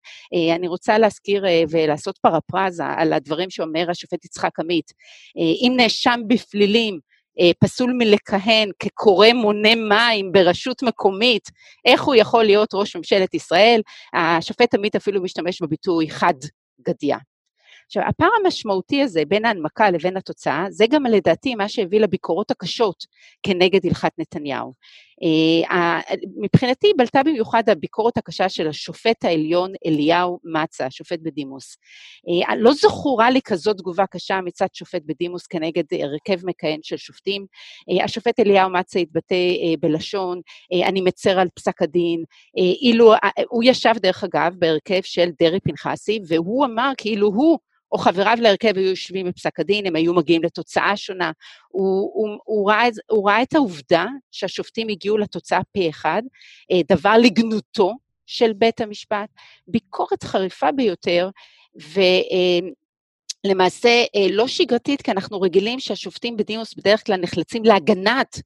אני 0.57 0.69
רוצה 0.69 0.99
להזכיר 0.99 1.45
ולעשות 1.71 2.19
פרפרזה 2.19 2.85
על 2.85 3.13
הדברים 3.13 3.51
שאומר 3.51 3.91
השופט 3.91 4.25
יצחק 4.25 4.61
עמית. 4.61 4.93
אם 5.37 5.73
נאשם 5.77 6.21
בפלילים, 6.29 6.99
אה, 7.41 7.51
פסול 7.61 7.93
מלכהן 7.99 8.71
כקורא 8.79 9.33
מונה 9.35 9.75
מים 9.75 10.33
ברשות 10.33 10.83
מקומית, 10.83 11.49
איך 11.85 12.03
הוא 12.03 12.15
יכול 12.15 12.45
להיות 12.45 12.75
ראש 12.75 12.97
ממשלת 12.97 13.35
ישראל? 13.35 13.81
השופט 14.15 14.75
עמית 14.75 14.97
אפילו 14.97 15.23
משתמש 15.23 15.63
בביטוי 15.63 16.11
חד 16.11 16.35
גדיה. 16.89 17.19
עכשיו, 17.89 18.03
הפער 18.09 18.29
המשמעותי 18.45 19.03
הזה 19.03 19.23
בין 19.29 19.45
ההנמקה 19.45 19.91
לבין 19.91 20.17
התוצאה, 20.17 20.67
זה 20.71 20.85
גם 20.91 21.07
לדעתי 21.07 21.55
מה 21.55 21.69
שהביא 21.69 22.01
לביקורות 22.01 22.51
הקשות 22.51 23.05
כנגד 23.43 23.87
הלכת 23.87 24.13
נתניהו. 24.19 24.73
אה, 25.23 26.01
מבחינתי 26.41 26.93
בלטה 26.97 27.23
במיוחד 27.23 27.69
הביקורת 27.69 28.19
הקשה 28.19 28.49
של 28.49 28.69
השופט 28.69 29.25
העליון 29.25 29.73
אליהו 29.87 30.39
מצה, 30.45 30.91
שופט 30.91 31.19
בדימוס. 31.23 31.77
אה, 32.49 32.57
לא 32.57 32.73
זכורה 32.73 33.31
לי 33.31 33.41
כזאת 33.45 33.77
תגובה 33.77 34.07
קשה 34.07 34.41
מצד 34.41 34.67
שופט 34.73 35.03
בדימוס 35.07 35.47
כנגד 35.47 35.85
הרכב 35.93 36.47
מכהן 36.47 36.79
של 36.83 36.97
שופטים. 36.97 37.47
אה, 37.91 38.05
השופט 38.05 38.41
אליהו 38.41 38.71
מצה 38.71 38.99
התבטא 38.99 39.35
בלשון, 39.81 40.41
אני 40.87 41.01
מצר 41.01 41.39
על 41.39 41.49
פסק 41.55 41.83
הדין, 41.83 42.25
אילו, 42.57 43.13
הוא 43.49 43.63
ישב 43.67 43.95
דרך 43.97 44.25
אגב 44.25 44.55
בהרכב 44.59 45.01
של 45.03 45.29
דרעי 45.41 45.61
פנחסי, 45.61 46.21
והוא 46.29 46.65
אמר 46.65 46.93
כאילו 46.97 47.27
הוא 47.27 47.59
או 47.93 47.99
חבריו 47.99 48.37
להרכב 48.41 48.77
היו 48.77 48.89
יושבים 48.89 49.27
בפסק 49.27 49.61
הדין, 49.61 49.87
הם 49.87 49.97
היו 49.97 50.15
מגיעים 50.15 50.43
לתוצאה 50.43 50.97
שונה. 50.97 51.33
הוא, 51.69 52.11
הוא, 52.15 52.39
הוא, 52.45 52.71
ראה, 52.71 52.89
הוא 53.11 53.31
ראה 53.31 53.43
את 53.43 53.55
העובדה 53.55 54.07
שהשופטים 54.31 54.89
הגיעו 54.89 55.19
לתוצאה 55.19 55.61
פה 55.73 55.89
אחד, 55.89 56.23
אה, 56.73 56.81
דבר 56.97 57.15
לגנותו 57.19 57.93
של 58.27 58.53
בית 58.53 58.81
המשפט, 58.81 59.29
ביקורת 59.69 60.25
חריפה 60.25 60.73
ביותר, 60.73 61.31
ו... 61.83 62.01
אה, 62.01 62.69
למעשה 63.45 63.89
אה, 63.89 64.27
לא 64.31 64.49
שגרתית, 64.49 65.03
כי 65.03 65.11
אנחנו 65.11 65.41
רגילים 65.41 65.81
שהשופטים 65.81 66.37
בדימוס 66.37 66.75
בדרך 66.75 67.07
כלל 67.07 67.17
נחלצים 67.17 67.65
להגנת 67.65 68.41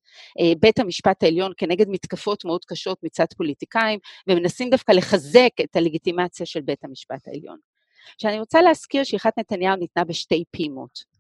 בית 0.61 0.79
המשפט 0.79 1.23
העליון 1.23 1.53
כנגד 1.57 1.89
מתקפות 1.89 2.45
מאוד 2.45 2.65
קשות 2.65 2.99
מצד 3.03 3.25
פוליטיקאים, 3.37 3.99
ומנסים 4.29 4.71
דווקא 4.71 4.93
לחזק 4.93 5.51
את 5.65 5.77
הלגיטימציה 5.77 6.47
של 6.47 6.61
בית 6.61 6.85
המשפט 6.85 7.29
העליון. 7.29 7.72
שאני 8.19 8.41
רוצה 8.41 8.63
להזכיר 8.63 9.05
שהלכת 9.05 9.33
נתניהו 9.39 9.77
ניתנה 9.77 10.05
בשתי 10.05 10.45
פעימות. 10.51 11.13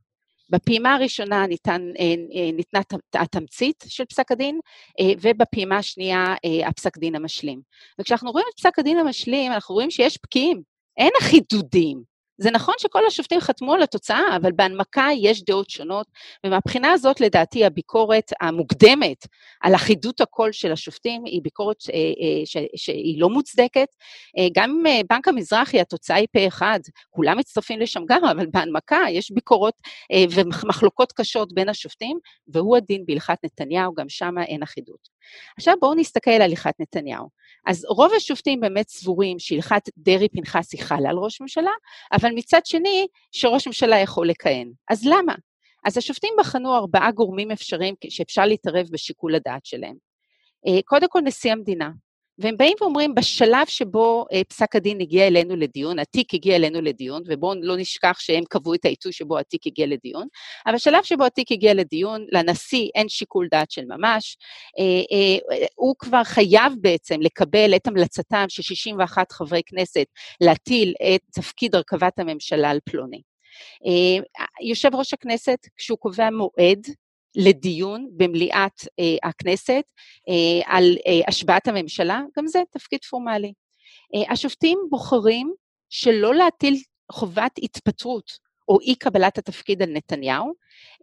בפעימה 0.52 0.94
הראשונה 0.94 1.46
ניתן, 1.46 1.82
אה, 1.98 2.04
אה, 2.34 2.52
ניתנה 2.52 2.80
התמצית 3.14 3.84
של 3.88 4.04
פסק 4.04 4.32
הדין, 4.32 4.60
אה, 5.00 5.12
ובפעימה 5.20 5.76
השנייה 5.78 6.34
הפסק 6.66 6.98
דין 6.98 7.14
המשלים. 7.14 7.60
וכשאנחנו 7.98 8.30
רואים 8.30 8.46
את 8.50 8.60
פסק 8.60 8.78
הדין 8.78 8.98
המשלים, 8.98 9.52
אנחנו 9.52 9.74
רואים 9.74 9.90
שיש 9.90 10.16
פקיעים, 10.16 10.62
אין 10.96 11.10
אחידודים. 11.20 12.11
זה 12.38 12.50
נכון 12.50 12.74
שכל 12.78 13.06
השופטים 13.06 13.40
חתמו 13.40 13.74
על 13.74 13.82
התוצאה, 13.82 14.36
אבל 14.36 14.52
בהנמקה 14.52 15.08
יש 15.16 15.44
דעות 15.44 15.70
שונות, 15.70 16.06
ומהבחינה 16.46 16.92
הזאת 16.92 17.20
לדעתי 17.20 17.64
הביקורת 17.64 18.32
המוקדמת 18.40 19.26
על 19.60 19.74
אחידות 19.74 20.20
הקול 20.20 20.52
של 20.52 20.72
השופטים 20.72 21.24
היא 21.24 21.40
ביקורת 21.42 21.76
אה, 21.92 21.94
אה, 21.94 22.46
ש, 22.46 22.56
שהיא 22.76 23.20
לא 23.20 23.30
מוצדקת. 23.30 23.88
אה, 24.38 24.46
גם 24.54 24.70
עם 24.70 25.06
בנק 25.10 25.28
המזרחי 25.28 25.80
התוצאה 25.80 26.16
היא 26.16 26.26
פה 26.32 26.46
אחד, 26.46 26.80
כולם 27.10 27.38
מצטרפים 27.38 27.80
לשם 27.80 28.02
גם, 28.08 28.24
אבל 28.24 28.46
בהנמקה 28.52 29.00
יש 29.10 29.30
ביקורות 29.30 29.74
ומחלוקות 30.30 31.12
קשות 31.12 31.52
בין 31.54 31.68
השופטים, 31.68 32.18
והוא 32.48 32.76
הדין 32.76 33.04
בהלכת 33.06 33.38
נתניהו, 33.44 33.94
גם 33.94 34.08
שם 34.08 34.34
אין 34.38 34.62
אחידות. 34.62 35.08
עכשיו 35.56 35.74
בואו 35.80 35.94
נסתכל 35.94 36.30
על 36.30 36.42
הלכת 36.42 36.74
נתניהו. 36.80 37.28
אז 37.66 37.84
רוב 37.88 38.12
השופטים 38.16 38.60
באמת 38.60 38.88
סבורים 38.88 39.38
שהלכת 39.38 39.82
דרעי-פנחסי 39.96 40.78
חלה 40.78 41.10
על 41.10 41.18
ראש 41.18 41.40
ממשלה, 41.40 41.70
אבל 42.12 42.30
מצד 42.34 42.60
שני, 42.64 43.06
שראש 43.32 43.66
ממשלה 43.66 43.98
יכול 43.98 44.28
לכהן. 44.28 44.72
אז 44.90 45.06
למה? 45.06 45.34
אז 45.84 45.96
השופטים 45.96 46.34
בחנו 46.38 46.76
ארבעה 46.76 47.12
גורמים 47.12 47.50
אפשריים 47.50 47.94
שאפשר 48.08 48.46
להתערב 48.46 48.86
בשיקול 48.90 49.34
הדעת 49.34 49.66
שלהם. 49.66 49.96
אה, 50.66 50.82
קודם 50.84 51.06
כל, 51.08 51.20
נשיא 51.20 51.52
המדינה. 51.52 51.90
והם 52.38 52.56
באים 52.56 52.76
ואומרים, 52.80 53.14
בשלב 53.14 53.66
שבו 53.66 54.26
אה, 54.32 54.44
פסק 54.44 54.76
הדין 54.76 55.00
הגיע 55.00 55.26
אלינו 55.26 55.56
לדיון, 55.56 55.98
התיק 55.98 56.34
הגיע 56.34 56.56
אלינו 56.56 56.80
לדיון, 56.80 57.22
ובואו 57.26 57.54
לא 57.62 57.76
נשכח 57.76 58.16
שהם 58.18 58.44
קבעו 58.48 58.74
את 58.74 58.84
העיתוי 58.84 59.12
שבו 59.12 59.38
התיק 59.38 59.66
הגיע 59.66 59.86
לדיון, 59.86 60.26
אבל 60.66 60.74
בשלב 60.74 61.02
שבו 61.02 61.24
התיק 61.24 61.52
הגיע 61.52 61.74
לדיון, 61.74 62.26
לנשיא 62.32 62.88
אין 62.94 63.08
שיקול 63.08 63.48
דעת 63.50 63.70
של 63.70 63.84
ממש, 63.84 64.36
אה, 64.78 64.84
אה, 64.84 65.66
הוא 65.74 65.94
כבר 65.98 66.24
חייב 66.24 66.72
בעצם 66.80 67.20
לקבל 67.20 67.76
את 67.76 67.86
המלצתם 67.86 68.44
של 68.48 68.62
61 68.62 69.32
חברי 69.32 69.62
כנסת 69.66 70.06
להטיל 70.40 70.94
את 71.14 71.20
תפקיד 71.32 71.74
הרכבת 71.74 72.18
הממשלה 72.18 72.70
על 72.70 72.78
פלוני. 72.84 73.22
יושב 74.62 74.94
ראש 74.94 75.14
הכנסת, 75.14 75.58
כשהוא 75.76 75.98
קובע 75.98 76.30
מועד, 76.30 76.86
לדיון 77.36 78.08
במליאת 78.16 78.80
אה, 79.00 79.28
הכנסת 79.28 79.84
אה, 80.28 80.74
על 80.76 80.96
אה, 81.06 81.20
השבעת 81.28 81.68
הממשלה, 81.68 82.20
גם 82.38 82.46
זה 82.46 82.62
תפקיד 82.70 83.04
פורמלי. 83.04 83.52
אה, 84.14 84.32
השופטים 84.32 84.78
בוחרים 84.90 85.54
שלא 85.90 86.34
להטיל 86.34 86.76
חובת 87.12 87.52
התפטרות 87.62 88.38
או 88.68 88.80
אי 88.80 88.94
קבלת 88.94 89.38
התפקיד 89.38 89.82
על 89.82 89.90
נתניהו. 89.90 90.52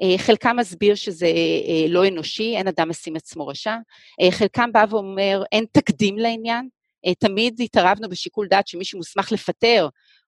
אה, 0.01 0.17
חלקם 0.17 0.55
מסביר 0.59 0.95
שזה 0.95 1.27
אה, 1.27 1.85
לא 1.89 2.07
אנושי, 2.07 2.55
אין 2.57 2.67
אדם 2.67 2.89
משים 2.89 3.15
עצמו 3.15 3.47
רשע. 3.47 3.75
אה, 4.21 4.31
חלקם 4.31 4.71
בא 4.71 4.85
ואומר, 4.89 5.43
אין 5.51 5.65
תקדים 5.71 6.17
לעניין. 6.17 6.69
אה, 7.05 7.13
תמיד 7.13 7.61
התערבנו 7.61 8.09
בשיקול 8.09 8.47
דעת 8.47 8.67
שמישהו 8.67 8.97
מוסמך 8.97 9.31
לפטר 9.31 9.87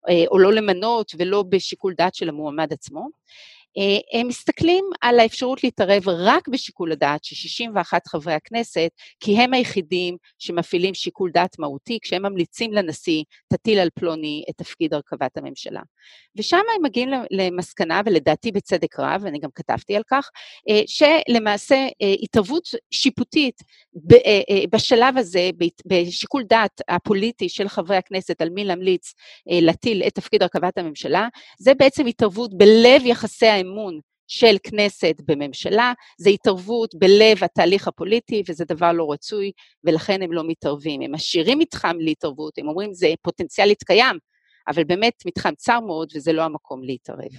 אה, 0.09 0.23
או 0.27 0.39
לא 0.39 0.53
למנות 0.53 1.11
ולא 1.17 1.43
בשיקול 1.49 1.93
דעת 1.97 2.15
של 2.15 2.29
המועמד 2.29 2.73
עצמו. 2.73 3.07
אה, 3.77 4.19
הם 4.19 4.27
מסתכלים 4.27 4.85
על 5.01 5.19
האפשרות 5.19 5.63
להתערב 5.63 6.03
רק 6.07 6.47
בשיקול 6.47 6.91
הדעת 6.91 7.23
של 7.23 7.35
61 7.35 8.07
חברי 8.07 8.33
הכנסת, 8.33 8.89
כי 9.19 9.37
הם 9.37 9.53
היחידים 9.53 10.17
שמפעילים 10.39 10.93
שיקול 10.93 11.31
דעת 11.33 11.59
מהותי, 11.59 11.99
כשהם 12.01 12.21
ממליצים 12.21 12.73
לנשיא, 12.73 13.23
תטיל 13.53 13.79
על 13.79 13.89
פלוני 13.93 14.43
את 14.49 14.55
תפקיד 14.57 14.93
הרכבת 14.93 15.37
הממשלה. 15.37 15.81
ושם 16.35 16.57
הם 16.75 16.83
מגיעים 16.83 17.09
למסקנה, 17.31 18.01
ולדעתי 18.05 18.51
בצדק 18.51 18.99
רב, 18.99 19.21
ואני 19.23 19.39
גם 19.39 19.49
כתבתי 19.55 19.95
על 19.95 20.03
כך, 20.09 20.29
אה, 20.69 20.81
שלמעשה 20.87 21.75
אה, 21.75 22.13
התערבות 22.21 22.63
שיפוטית 22.91 23.61
בשלב 24.71 25.17
הזה, 25.17 25.49
בשיקול 25.85 26.43
דעת 26.43 26.81
הפוליטי 26.87 27.49
של 27.49 27.67
חברי 27.67 27.97
הכנסת 27.97 28.41
על 28.41 28.49
מי 28.49 28.63
להמליץ 28.63 29.13
להטיל 29.47 30.03
את 30.07 30.15
תפקיד 30.15 30.41
הרכבת 30.43 30.77
הממשלה, 30.77 31.27
זה 31.59 31.73
בעצם 31.73 32.05
התערבות 32.05 32.57
בלב 32.57 33.05
יחסי 33.05 33.60
האמון 33.67 33.99
של 34.27 34.55
כנסת 34.63 35.15
בממשלה, 35.25 35.93
זה 36.17 36.29
התערבות 36.29 36.95
בלב 36.95 37.43
התהליך 37.43 37.87
הפוליטי, 37.87 38.43
וזה 38.49 38.65
דבר 38.65 38.91
לא 38.91 39.11
רצוי, 39.11 39.51
ולכן 39.83 40.21
הם 40.21 40.31
לא 40.31 40.43
מתערבים. 40.47 41.01
הם 41.01 41.15
משאירים 41.15 41.59
מתחם 41.59 41.95
להתערבות, 41.99 42.57
הם 42.57 42.67
אומרים, 42.67 42.93
זה 42.93 43.13
פוטנציאלית 43.21 43.83
קיים, 43.83 44.17
אבל 44.67 44.83
באמת 44.83 45.13
מתחם 45.25 45.55
צר 45.55 45.79
מאוד, 45.79 46.11
וזה 46.15 46.33
לא 46.33 46.41
המקום 46.41 46.83
להתערב. 46.83 47.31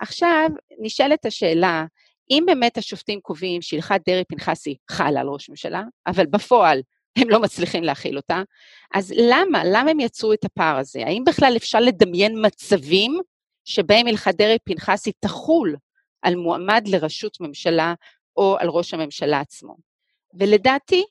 עכשיו, 0.00 0.48
נשאלת 0.80 1.26
השאלה, 1.26 1.84
אם 2.30 2.42
באמת 2.46 2.78
השופטים 2.78 3.20
קובעים 3.20 3.62
שהלכת 3.62 4.00
דרעי-פנחסי 4.08 4.76
חלה 4.90 5.20
על 5.20 5.28
ראש 5.28 5.48
ממשלה, 5.48 5.82
אבל 6.06 6.26
בפועל 6.26 6.82
הם 7.18 7.30
לא 7.30 7.40
מצליחים 7.40 7.84
להכיל 7.84 8.16
אותה, 8.16 8.42
אז 8.94 9.14
למה? 9.16 9.62
למה 9.64 9.90
הם 9.90 10.00
יצרו 10.00 10.32
את 10.32 10.44
הפער 10.44 10.76
הזה? 10.76 11.00
האם 11.06 11.24
בכלל 11.24 11.54
אפשר 11.56 11.80
לדמיין 11.80 12.46
מצבים 12.46 13.20
שבהם 13.64 14.06
הלכת 14.06 14.34
דרעי-פנחסי 14.34 15.12
תחול 15.20 15.76
על 16.22 16.36
מועמד 16.36 16.84
לראשות 16.88 17.40
ממשלה 17.40 17.94
או 18.36 18.56
על 18.58 18.68
ראש 18.68 18.94
הממשלה 18.94 19.40
עצמו? 19.40 19.76
ולדעתי, 20.40 21.04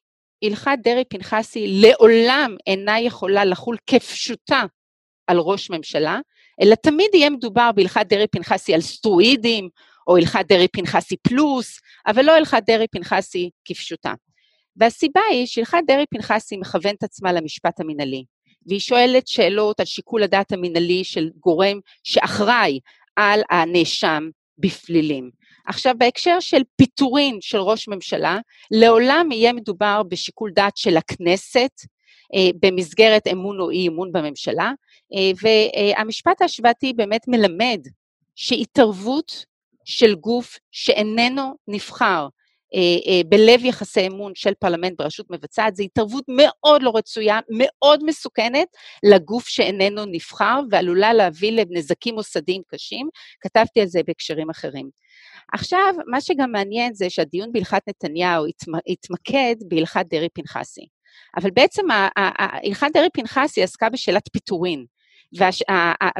הלכת 0.43 0.77
דרעי-פנחסי 0.83 1.67
לעולם 1.67 2.55
אינה 2.67 2.99
יכולה 2.99 3.45
לחול 3.45 3.77
כפשוטה 3.87 4.63
על 5.27 5.37
ראש 5.37 5.69
ממשלה, 5.69 6.19
אלא 6.61 6.75
תמיד 6.75 7.09
יהיה 7.13 7.29
מדובר 7.29 7.71
בהלכת 7.75 8.05
דרעי-פנחסי 8.09 8.73
על 8.73 8.81
סטרואידים, 8.81 9.69
או 10.07 10.17
הלכת 10.17 10.45
דרעי-פנחסי 10.47 11.15
פלוס, 11.17 11.79
אבל 12.07 12.25
לא 12.25 12.31
הלכת 12.31 12.63
דרעי-פנחסי 12.67 13.49
כפשוטה. 13.65 14.13
והסיבה 14.75 15.21
היא 15.31 15.45
שהלכת 15.45 15.77
דרעי-פנחסי 15.87 16.57
מכוונת 16.57 17.03
עצמה 17.03 17.33
למשפט 17.33 17.79
המינהלי, 17.79 18.25
והיא 18.67 18.79
שואלת 18.79 19.27
שאלות 19.27 19.79
על 19.79 19.85
שיקול 19.85 20.23
הדעת 20.23 20.51
המינהלי 20.51 21.03
של 21.03 21.29
גורם 21.39 21.79
שאחראי 22.03 22.79
על 23.15 23.41
הנאשם 23.49 24.29
בפלילים. 24.57 25.29
עכשיו, 25.67 25.95
בהקשר 25.97 26.39
של 26.39 26.61
פיטורין 26.75 27.37
של 27.41 27.57
ראש 27.57 27.87
ממשלה, 27.87 28.37
לעולם 28.71 29.31
יהיה 29.31 29.53
מדובר 29.53 30.01
בשיקול 30.07 30.51
דעת 30.55 30.77
של 30.77 30.97
הכנסת, 30.97 31.71
אה, 32.35 32.49
במסגרת 32.61 33.27
אמון 33.27 33.59
או 33.59 33.69
אי 33.69 33.87
אמון 33.87 34.11
בממשלה, 34.11 34.71
אה, 35.15 35.31
והמשפט 35.41 36.41
ההשוואתי 36.41 36.93
באמת 36.93 37.27
מלמד 37.27 37.79
שהתערבות 38.35 39.45
של 39.85 40.15
גוף 40.15 40.57
שאיננו 40.71 41.55
נבחר 41.67 42.27
בלב 43.29 43.65
יחסי 43.65 44.07
אמון 44.07 44.31
של 44.35 44.53
פרלמנט 44.59 44.97
ברשות 44.97 45.25
מבצעת, 45.29 45.75
זו 45.75 45.83
התערבות 45.83 46.23
מאוד 46.27 46.83
לא 46.83 46.91
רצויה, 46.95 47.39
מאוד 47.49 48.03
מסוכנת 48.03 48.67
לגוף 49.03 49.47
שאיננו 49.47 50.05
נבחר 50.05 50.59
ועלולה 50.71 51.13
להביא 51.13 51.51
לנזקים 51.51 52.15
מוסדיים 52.15 52.61
קשים, 52.67 53.09
כתבתי 53.41 53.81
על 53.81 53.87
זה 53.87 53.99
בהקשרים 54.07 54.49
אחרים. 54.49 54.89
עכשיו, 55.53 55.95
מה 56.07 56.21
שגם 56.21 56.51
מעניין 56.51 56.93
זה 56.93 57.09
שהדיון 57.09 57.51
בהלכת 57.51 57.81
נתניהו 57.87 58.45
התמקד 58.87 59.55
בהלכת 59.67 60.05
דרעי-פנחסי. 60.09 60.87
אבל 61.37 61.51
בעצם 61.51 61.85
הלכת 62.15 62.87
דרעי-פנחסי 62.93 63.63
עסקה 63.63 63.89
בשאלת 63.89 64.29
פיטורין, 64.33 64.85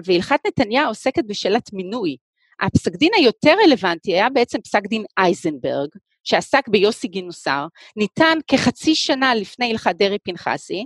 והלכת 0.05 0.39
נתניהו 0.47 0.87
עוסקת 0.87 1.23
בשאלת 1.27 1.73
מינוי. 1.73 2.17
הפסק 2.59 2.91
דין 2.91 3.11
היותר 3.15 3.55
רלוונטי 3.65 4.13
היה 4.13 4.29
בעצם 4.29 4.61
פסק 4.61 4.81
דין 4.87 5.03
אייזנברג, 5.17 5.89
שעסק 6.23 6.67
ביוסי 6.67 7.07
גינוסר, 7.07 7.65
ניתן 7.95 8.37
כחצי 8.47 8.95
שנה 8.95 9.35
לפני 9.35 9.71
הלכת 9.71 9.95
דרעי-פנחסי, 9.95 10.85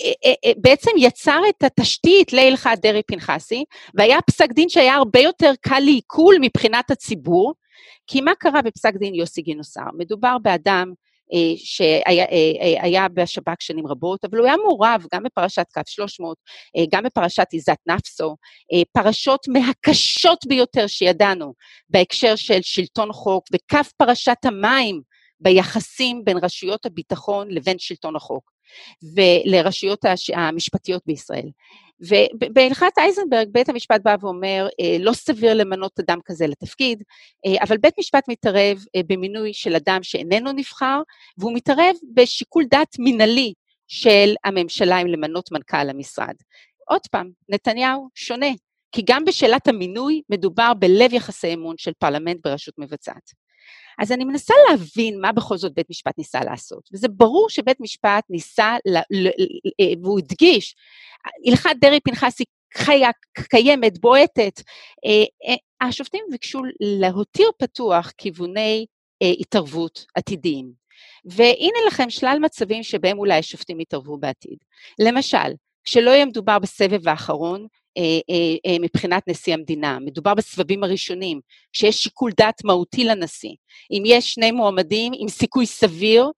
אה, 0.00 0.12
אה, 0.24 0.34
אה, 0.44 0.52
בעצם 0.56 0.90
יצר 0.98 1.40
את 1.48 1.62
התשתית 1.62 2.32
להלכת 2.32 2.78
דרעי-פנחסי, 2.82 3.64
והיה 3.94 4.22
פסק 4.22 4.52
דין 4.52 4.68
שהיה 4.68 4.94
הרבה 4.94 5.20
יותר 5.20 5.52
קל 5.60 5.80
לעיכול 5.80 6.36
מבחינת 6.40 6.90
הציבור, 6.90 7.54
כי 8.06 8.20
מה 8.20 8.32
קרה 8.38 8.62
בפסק 8.62 8.94
דין 8.94 9.14
יוסי 9.14 9.42
גינוסר? 9.42 9.84
מדובר 9.98 10.36
באדם 10.42 10.92
שהיה 11.56 13.02
אה, 13.02 13.08
בשב"כ 13.08 13.60
שנים 13.60 13.86
רבות, 13.86 14.24
אבל 14.24 14.38
הוא 14.38 14.46
היה 14.46 14.56
מעורב 14.56 15.06
גם 15.14 15.22
בפרשת 15.22 15.66
קו 15.74 15.80
300, 15.86 16.36
אה, 16.76 16.84
גם 16.92 17.04
בפרשת 17.04 17.46
עיזת 17.52 17.78
נפסו, 17.86 18.36
פרשות 18.92 19.48
מהקשות 19.48 20.38
ביותר 20.48 20.86
שידענו 20.86 21.54
בהקשר 21.88 22.36
של 22.36 22.58
שלטון 22.62 23.12
חוק, 23.12 23.44
וקו 23.52 23.78
פרשת 23.96 24.44
המים 24.44 25.00
ביחסים 25.40 26.24
בין 26.24 26.36
רשויות 26.36 26.86
הביטחון 26.86 27.48
לבין 27.50 27.78
שלטון 27.78 28.16
החוק, 28.16 28.50
ולרשויות 29.14 30.04
המשפטיות 30.34 31.02
בישראל. 31.06 31.48
ובהלכת 32.00 32.92
אייזנברג 32.98 33.48
בית 33.52 33.68
המשפט 33.68 34.00
בא 34.04 34.16
ואומר, 34.20 34.68
אה, 34.80 34.96
לא 35.00 35.12
סביר 35.12 35.54
למנות 35.54 36.00
אדם 36.00 36.18
כזה 36.24 36.46
לתפקיד, 36.46 37.02
אה, 37.46 37.62
אבל 37.62 37.76
בית 37.76 37.94
משפט 37.98 38.24
מתערב 38.28 38.84
אה, 38.96 39.00
במינוי 39.06 39.52
של 39.54 39.76
אדם 39.76 40.02
שאיננו 40.02 40.52
נבחר, 40.52 41.02
והוא 41.38 41.52
מתערב 41.54 41.96
בשיקול 42.14 42.64
דעת 42.70 42.98
מינהלי 42.98 43.52
של 43.88 44.34
הממשלה 44.44 45.02
אם 45.02 45.06
למנות 45.06 45.52
מנכ"ל 45.52 45.84
למשרד. 45.84 46.34
עוד 46.88 47.00
פעם, 47.10 47.30
נתניהו 47.48 48.08
שונה, 48.14 48.50
כי 48.92 49.02
גם 49.06 49.24
בשאלת 49.24 49.68
המינוי 49.68 50.22
מדובר 50.30 50.72
בלב 50.78 51.12
יחסי 51.12 51.54
אמון 51.54 51.74
של 51.78 51.92
פרלמנט 51.98 52.40
ברשות 52.44 52.74
מבצעת. 52.78 53.47
אז 53.98 54.12
אני 54.12 54.24
מנסה 54.24 54.54
להבין 54.70 55.20
מה 55.20 55.32
בכל 55.32 55.56
זאת 55.56 55.74
בית 55.74 55.90
משפט 55.90 56.18
ניסה 56.18 56.40
לעשות, 56.44 56.88
וזה 56.92 57.08
ברור 57.08 57.50
שבית 57.50 57.80
משפט 57.80 58.24
ניסה, 58.30 58.76
ל, 58.86 58.96
ל, 58.96 59.28
ל, 59.28 60.02
והוא 60.02 60.18
הדגיש, 60.18 60.74
הלכת 61.46 61.70
דרעי-פנחסי 61.80 62.44
חיה, 62.74 63.10
קיימת, 63.32 63.98
בועטת. 63.98 64.62
אה, 65.04 65.24
אה, 65.48 65.88
השופטים 65.88 66.24
ביקשו 66.30 66.60
להותיר 66.80 67.50
פתוח 67.58 68.12
כיווני 68.18 68.86
אה, 69.22 69.32
התערבות 69.40 70.06
עתידיים. 70.14 70.72
והנה 71.24 71.78
לכם 71.86 72.10
שלל 72.10 72.38
מצבים 72.40 72.82
שבהם 72.82 73.18
אולי 73.18 73.38
השופטים 73.38 73.80
יתערבו 73.80 74.18
בעתיד. 74.18 74.58
למשל, 74.98 75.52
כשלא 75.84 76.10
יהיה 76.10 76.26
מדובר 76.26 76.58
בסבב 76.58 77.08
האחרון, 77.08 77.60
אה, 77.60 77.66
אה, 77.66 77.66
אה, 77.66 77.87
מבחינת 78.80 79.28
נשיא 79.28 79.54
המדינה. 79.54 79.98
מדובר 79.98 80.34
בסבבים 80.34 80.84
הראשונים, 80.84 81.40
כשיש 81.72 82.02
שיקול 82.02 82.32
דעת 82.36 82.64
מהותי 82.64 83.04
לנשיא. 83.04 83.54
אם 83.90 84.02
יש 84.06 84.32
שני 84.32 84.50
מועמדים 84.50 85.12
עם 85.18 85.28
סיכוי 85.28 85.66
סביר, 85.66 86.30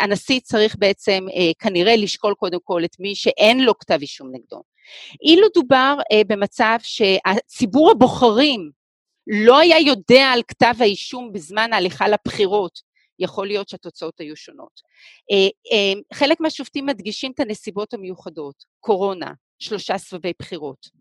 הנשיא 0.00 0.40
צריך 0.40 0.76
בעצם 0.78 1.26
כנראה 1.58 1.96
לשקול 1.96 2.34
קודם 2.34 2.58
כל 2.64 2.84
את 2.84 2.96
מי 3.00 3.14
שאין 3.14 3.60
לו 3.60 3.78
כתב 3.78 3.98
אישום 4.00 4.28
נגדו. 4.32 4.62
אילו 5.22 5.46
דובר 5.54 5.94
במצב 6.26 6.76
שהציבור 6.82 7.90
הבוחרים 7.90 8.70
לא 9.26 9.58
היה 9.58 9.78
יודע 9.78 10.30
על 10.34 10.42
כתב 10.48 10.74
האישום 10.80 11.32
בזמן 11.32 11.72
ההליכה 11.72 12.08
לבחירות, 12.08 12.80
יכול 13.18 13.46
להיות 13.46 13.68
שהתוצאות 13.68 14.20
היו 14.20 14.36
שונות. 14.36 14.80
חלק 16.14 16.40
מהשופטים 16.40 16.86
מדגישים 16.86 17.32
את 17.32 17.40
הנסיבות 17.40 17.94
המיוחדות, 17.94 18.54
קורונה, 18.80 19.32
שלושה 19.58 19.98
סבבי 19.98 20.32
בחירות. 20.38 20.99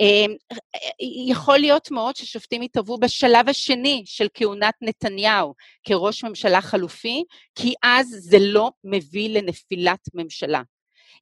אמ, 0.00 0.34
יכול 1.28 1.58
להיות 1.58 1.90
מאוד 1.90 2.16
ששופטים 2.16 2.62
יתערבו 2.62 2.98
בשלב 2.98 3.48
השני 3.48 4.02
של 4.06 4.26
כהונת 4.34 4.74
נתניהו 4.80 5.54
כראש 5.84 6.24
ממשלה 6.24 6.60
חלופי, 6.60 7.24
כי 7.54 7.74
אז 7.82 8.06
זה 8.20 8.36
לא 8.40 8.70
מביא 8.84 9.28
לנפילת 9.28 10.08
ממשלה. 10.14 10.62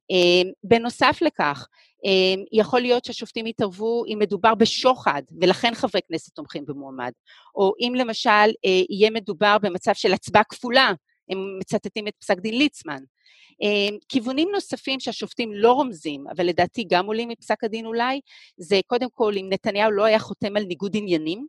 אמ, 0.09 0.51
בנוסף 0.63 1.17
לכך, 1.21 1.67
אמ, 2.05 2.43
יכול 2.51 2.81
להיות 2.81 3.05
שהשופטים 3.05 3.47
יתערבו 3.47 4.03
אם 4.13 4.19
מדובר 4.19 4.55
בשוחד, 4.55 5.21
ולכן 5.41 5.75
חברי 5.75 6.01
כנסת 6.07 6.35
תומכים 6.35 6.65
במועמד, 6.65 7.11
או 7.55 7.73
אם 7.79 7.93
למשל 7.95 8.29
אה, 8.65 8.81
יהיה 8.89 9.09
מדובר 9.09 9.57
במצב 9.61 9.93
של 9.93 10.13
הצבעה 10.13 10.43
כפולה, 10.43 10.91
הם 11.29 11.59
מצטטים 11.59 12.07
את 12.07 12.13
פסק 12.19 12.39
דין 12.39 12.57
ליצמן. 12.57 13.03
אמ, 13.61 13.97
כיוונים 14.09 14.49
נוספים 14.51 14.99
שהשופטים 14.99 15.53
לא 15.53 15.71
רומזים, 15.71 16.25
אבל 16.35 16.45
לדעתי 16.45 16.85
גם 16.89 17.05
עולים 17.05 17.29
מפסק 17.29 17.63
הדין 17.63 17.85
אולי, 17.85 18.19
זה 18.57 18.79
קודם 18.87 19.07
כל 19.13 19.33
אם 19.37 19.47
נתניהו 19.49 19.91
לא 19.91 20.03
היה 20.03 20.19
חותם 20.19 20.57
על 20.57 20.63
ניגוד 20.63 20.97
עניינים, 20.97 21.45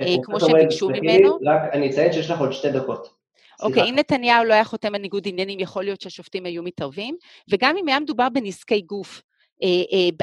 אה, 0.00 0.06
אה, 0.06 0.16
כמו 0.22 0.40
שהם 0.40 0.52
ביקשו 0.52 0.88
ממנו. 0.88 1.38
רק 1.46 1.62
אני 1.72 1.90
אציין 1.90 2.12
שיש 2.12 2.30
לך 2.30 2.40
עוד 2.40 2.52
שתי 2.52 2.70
דקות. 2.70 3.22
אוקיי, 3.62 3.90
אם 3.90 3.94
נתניהו 3.94 4.44
לא 4.44 4.54
היה 4.54 4.64
חותם 4.64 4.94
על 4.94 5.00
ניגוד 5.00 5.28
עניינים, 5.28 5.60
יכול 5.60 5.84
להיות 5.84 6.00
שהשופטים 6.00 6.46
היו 6.46 6.62
מתערבים, 6.62 7.16
וגם 7.50 7.76
אם 7.76 7.88
היה 7.88 8.00
מדובר 8.00 8.28
בנזקי 8.28 8.80
גוף, 8.80 9.22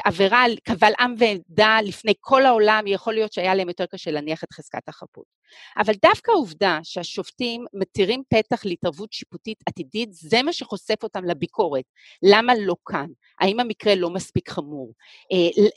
עבירה 0.04 0.42
על 0.42 0.56
קבל 0.64 0.92
עם 1.00 1.14
ועדה 1.18 1.78
לפני 1.84 2.12
כל 2.20 2.46
העולם, 2.46 2.84
יכול 2.86 3.14
להיות 3.14 3.32
שהיה 3.32 3.54
להם 3.54 3.68
יותר 3.68 3.86
קשה 3.86 4.10
להניח 4.10 4.44
את 4.44 4.52
חזקת 4.52 4.88
החפות. 4.88 5.40
אבל 5.78 5.94
דווקא 6.02 6.30
העובדה 6.30 6.78
שהשופטים 6.82 7.64
מתירים 7.74 8.22
פתח 8.28 8.64
להתערבות 8.64 9.12
שיפוטית 9.12 9.58
עתידית, 9.66 10.08
זה 10.12 10.42
מה 10.42 10.52
שחושף 10.52 11.02
אותם 11.02 11.24
לביקורת. 11.24 11.84
למה 12.22 12.52
לא 12.58 12.76
כאן? 12.86 13.06
האם 13.40 13.60
המקרה 13.60 13.94
לא 13.94 14.10
מספיק 14.10 14.50
חמור? 14.50 14.92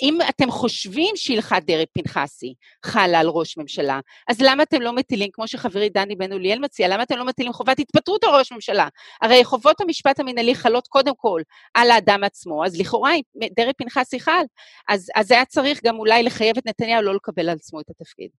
אם 0.02 0.18
אתם 0.30 0.52
חושבים 0.52 1.16
שהלכת 1.16 1.62
דרעי 1.66 1.86
פנחסי 1.86 2.54
חלה 2.86 3.20
על 3.20 3.28
ראש 3.28 3.58
ממשלה, 3.58 4.00
אז 4.28 4.42
למה 4.42 4.64
אתם 4.64 4.82
לא 4.82 4.94
מטילים, 4.94 5.30
כמו 5.34 5.48
שחברי 5.48 5.90
דני 5.90 6.16
בן 6.16 6.34
אוליאל 6.34 6.60
מציע, 6.60 6.88
למה 6.88 7.04
אתם 7.04 7.18
לא 7.18 7.26
מטילים 7.26 7.54
חובת 7.54 7.80
התפטרות 7.80 8.24
על 8.24 8.30
ראש 8.30 8.52
ממשלה? 8.52 8.88
הרי 9.22 9.44
חובות 9.44 9.82
המשפט 9.82 10.20
המנהלי 10.20 10.56
חלות 10.56 10.88
קודם 10.88 11.14
כל 11.18 11.42
על 11.74 11.92
האדם 11.92 12.24
עצמו, 12.24 12.66
אז 12.66 12.80
לכאורה 12.80 13.12
דרעי 13.56 13.74
פנחסי 13.74 14.20
חל, 14.20 14.44
אז, 14.90 15.10
אז 15.16 15.32
היה 15.32 15.46
צריך 15.46 15.84
גם 15.84 16.00
אולי 16.00 16.24
לחייב 16.24 16.58
את 16.58 16.66
נתניהו 16.66 17.02
לא 17.02 17.16
לקבל 17.16 17.50
על 17.50 17.56
עצמו 17.56 17.82
את 17.82 17.90
התפקיד. 17.90 18.30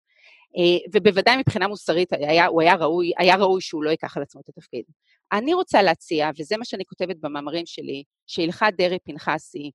אה, 0.57 0.89
ובוודאי 0.93 1.37
מבחינה 1.37 1.67
מוסרית 1.67 2.13
היה, 2.13 2.45
הוא 2.45 2.61
היה 2.61 2.75
ראוי, 2.75 3.11
היה 3.17 3.35
ראוי 3.35 3.61
שהוא 3.61 3.83
לא 3.83 3.89
ייקח 3.89 4.17
על 4.17 4.23
עצמו 4.23 4.41
את 4.41 4.49
התפקיד. 4.49 4.83
אני 5.31 5.53
רוצה 5.53 5.81
להציע, 5.81 6.29
וזה 6.39 6.57
מה 6.57 6.65
שאני 6.65 6.85
כותבת 6.85 7.15
במאמרים 7.21 7.65
שלי, 7.65 8.03
שהלכת 8.27 8.73
דרעי 8.77 8.99
פנחסי 8.99 9.71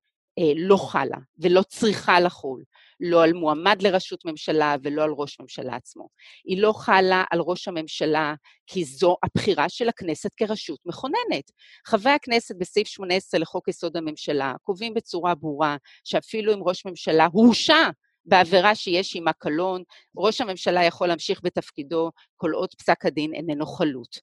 לא 0.56 0.76
חלה 0.76 1.16
ולא 1.38 1.62
צריכה 1.62 2.20
לחול, 2.20 2.62
לא 3.00 3.24
על 3.24 3.32
מועמד 3.32 3.82
לראשות 3.82 4.24
ממשלה 4.24 4.76
ולא 4.82 5.02
על 5.02 5.10
ראש 5.10 5.40
ממשלה 5.40 5.76
עצמו. 5.76 6.08
היא 6.44 6.62
לא 6.62 6.72
חלה 6.72 7.24
על 7.30 7.40
ראש 7.40 7.68
הממשלה 7.68 8.34
כי 8.66 8.84
זו 8.84 9.16
הבחירה 9.22 9.68
של 9.68 9.88
הכנסת 9.88 10.30
כרשות 10.36 10.80
מכוננת. 10.86 11.50
חברי 11.86 12.12
הכנסת 12.12 12.56
בסעיף 12.58 12.88
18 12.88 13.40
לחוק 13.40 13.68
יסוד 13.68 13.96
הממשלה 13.96 14.54
קובעים 14.62 14.94
בצורה 14.94 15.34
ברורה 15.34 15.76
שאפילו 16.04 16.54
אם 16.54 16.62
ראש 16.62 16.86
ממשלה 16.86 17.26
הורשע 17.32 17.90
בעבירה 18.24 18.74
שיש 18.74 19.14
עימה 19.14 19.32
קלון, 19.32 19.82
ראש 20.16 20.40
הממשלה 20.40 20.84
יכול 20.84 21.08
להמשיך 21.08 21.40
בתפקידו 21.44 22.10
כל 22.36 22.50
עוד 22.50 22.74
פסק 22.74 23.06
הדין 23.06 23.34
איננו 23.34 23.66
חלוט. 23.66 24.18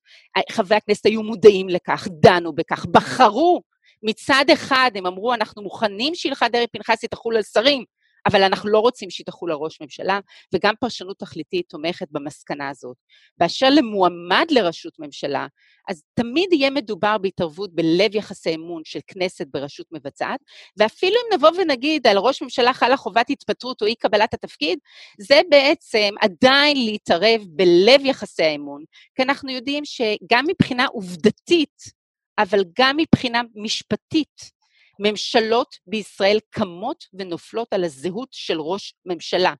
חברי 0.51 0.77
הכנסת 0.77 1.05
היו 1.05 1.23
מודעים 1.23 1.69
לכך, 1.69 2.07
דנו 2.11 2.55
בכך, 2.55 2.85
בחרו 2.85 3.61
מצד 4.03 4.45
אחד 4.53 4.91
הם 4.95 5.05
אמרו, 5.05 5.33
אנחנו 5.33 5.61
מוכנים 5.61 6.15
שהלכת 6.15 6.47
דרעי 6.51 6.67
פנחסי 6.67 7.07
תחול 7.07 7.35
על 7.35 7.43
שרים, 7.43 7.83
אבל 8.27 8.43
אנחנו 8.43 8.69
לא 8.69 8.79
רוצים 8.79 9.09
שהיא 9.09 9.25
תחול 9.25 9.51
על 9.51 9.57
ראש 9.57 9.81
ממשלה, 9.81 10.19
וגם 10.53 10.73
פרשנות 10.79 11.19
תכליתית 11.19 11.69
תומכת 11.69 12.07
במסקנה 12.11 12.69
הזאת. 12.69 12.97
באשר 13.37 13.69
למועמד 13.69 14.45
לראשות 14.49 14.93
ממשלה, 14.99 15.47
אז 15.89 16.03
תמיד 16.13 16.53
יהיה 16.53 16.69
מדובר 16.69 17.17
בהתערבות 17.17 17.75
בלב 17.75 18.15
יחסי 18.15 18.55
אמון 18.55 18.81
של 18.85 18.99
כנסת 19.07 19.47
ברשות 19.51 19.87
מבצעת, 19.91 20.39
ואפילו 20.77 21.15
אם 21.15 21.37
נבוא 21.37 21.49
ונגיד 21.57 22.07
על 22.07 22.17
ראש 22.17 22.41
ממשלה 22.41 22.73
חלה 22.73 22.97
חובת 22.97 23.29
התפטרות 23.29 23.81
או 23.81 23.87
אי 23.87 23.95
קבלת 23.95 24.33
התפקיד, 24.33 24.79
זה 25.19 25.41
בעצם 25.49 26.09
עדיין 26.21 26.85
להתערב 26.85 27.41
בלב 27.47 28.05
יחסי 28.05 28.43
האמון, 28.43 28.83
כי 29.15 29.23
אנחנו 29.23 29.51
יודעים 29.51 29.85
שגם 29.85 30.45
מבחינה 30.47 30.85
עובדתית, 30.85 31.96
אבל 32.37 32.63
גם 32.79 32.97
מבחינה 32.97 33.41
משפטית, 33.55 34.57
ממשלות 34.99 35.75
בישראל 35.87 36.39
קמות 36.49 37.05
ונופלות 37.13 37.73
על 37.73 37.83
הזהות 37.83 38.29
של 38.31 38.61
ראש 38.61 38.93
ממשלה. 39.05 39.53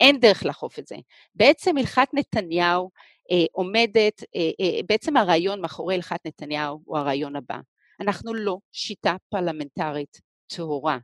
אין 0.00 0.20
דרך 0.20 0.44
לאכוף 0.44 0.78
את 0.78 0.86
זה. 0.86 0.96
בעצם 1.34 1.76
הלכת 1.78 2.08
נתניהו 2.12 2.90
אה, 3.30 3.44
עומדת, 3.52 4.22
אה, 4.36 4.50
אה, 4.60 4.80
בעצם 4.88 5.16
הרעיון 5.16 5.60
מאחורי 5.60 5.94
הלכת 5.94 6.20
נתניהו 6.26 6.80
הוא 6.84 6.98
הרעיון 6.98 7.36
הבא. 7.36 7.58
אנחנו 8.00 8.34
לא 8.34 8.58
שיטה 8.72 9.16
פרלמנטרית 9.28 10.20
טהורה, 10.46 10.98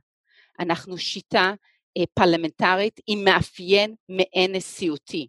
אנחנו 0.59 0.97
שיטה 0.97 1.53
אה, 1.97 2.03
פרלמנטרית 2.13 2.99
עם 3.07 3.23
מאפיין 3.23 3.95
מעין 4.09 4.55
נשיאותי. 4.55 5.27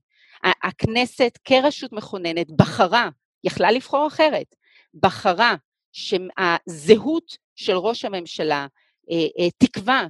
הכנסת 0.62 1.38
כרשות 1.44 1.92
מכוננת 1.92 2.50
בחרה, 2.50 3.08
יכלה 3.44 3.70
לבחור 3.70 4.06
אחרת, 4.06 4.54
בחרה 4.94 5.54
שהזהות 5.92 7.36
של 7.54 7.76
ראש 7.76 8.04
הממשלה 8.04 8.66
אה, 9.10 9.16
אה, 9.38 9.50
תקבע 9.58 10.02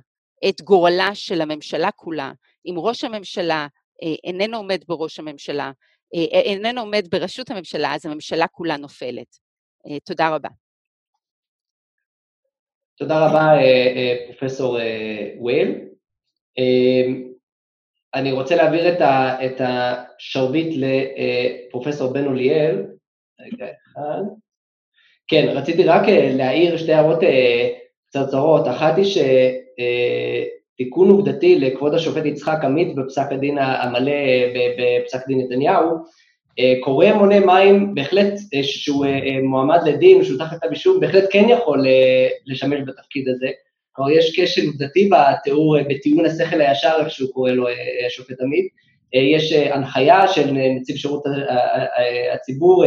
את 0.49 0.61
גורלה 0.61 1.15
של 1.15 1.41
הממשלה 1.41 1.91
כולה. 1.91 2.33
אם 2.67 2.75
ראש 2.77 3.05
הממשלה 3.05 3.67
אה, 4.03 4.15
איננו 4.25 4.57
עומד 4.57 4.85
בראש 4.89 5.19
הממשלה, 5.19 5.73
איננו 6.33 6.81
עומד 6.81 7.07
בראשות 7.11 7.51
הממשלה, 7.51 7.95
אז 7.95 8.07
הממשלה 8.07 8.47
כולה 8.47 8.77
נופלת. 8.77 9.37
תודה 10.05 10.29
רבה. 10.29 10.49
תודה 12.99 13.27
רבה, 13.27 13.49
פרופסור 14.27 14.79
וייל. 15.45 15.89
אני 18.15 18.33
רוצה 18.33 18.57
להעביר 18.57 18.95
את 19.47 19.61
השרביט 19.61 20.77
לפרופסור 20.77 22.13
בן 22.13 22.27
אוליאל. 22.27 22.87
רגע 23.41 23.67
אחד. 23.67 24.23
כן, 25.29 25.49
רציתי 25.49 25.85
רק 25.85 26.09
אה, 26.09 26.33
להעיר 26.35 26.77
שתי 26.77 26.93
הערות 26.93 27.23
אה, 27.23 27.69
קצרצרות. 28.09 28.69
אחת 28.69 28.97
היא 28.97 29.05
שתיקון 30.75 31.11
עובדתי 31.11 31.59
לכבוד 31.59 31.95
השופט 31.95 32.25
יצחק 32.25 32.59
עמית 32.65 32.95
בפסק 32.95 33.27
הדין 33.31 33.59
המלא 33.59 34.13
בפסק 34.79 35.27
דין 35.27 35.41
נתניהו, 35.41 35.97
אה, 36.59 36.75
קורא 36.81 37.13
מונה 37.13 37.41
מים, 37.41 37.95
בהחלט, 37.95 38.33
שהוא 38.63 39.07
מועמד 39.43 39.81
לדין, 39.87 40.25
שהוא 40.25 40.39
תחת 40.39 40.57
כתב 40.57 40.69
אישום, 40.71 41.01
בהחלט 41.01 41.25
כן 41.31 41.49
יכול 41.49 41.87
לשמש 42.47 42.81
בתפקיד 42.87 43.29
הזה. 43.29 43.49
כלומר, 43.93 44.11
יש 44.11 44.41
כשל 44.41 44.67
עובדתי 44.67 45.11
בתיאור, 45.11 45.77
בטיעון 45.89 46.27
השכל 46.27 46.61
הישר, 46.61 46.93
איך 47.01 47.11
שהוא 47.11 47.31
קורא 47.33 47.51
לו 47.51 47.67
השופט 48.07 48.41
עמית. 48.41 48.69
יש 49.13 49.53
הנחיה 49.53 50.29
של 50.29 50.53
נציב 50.53 50.97
שירות 50.97 51.23
הציבור, 52.35 52.85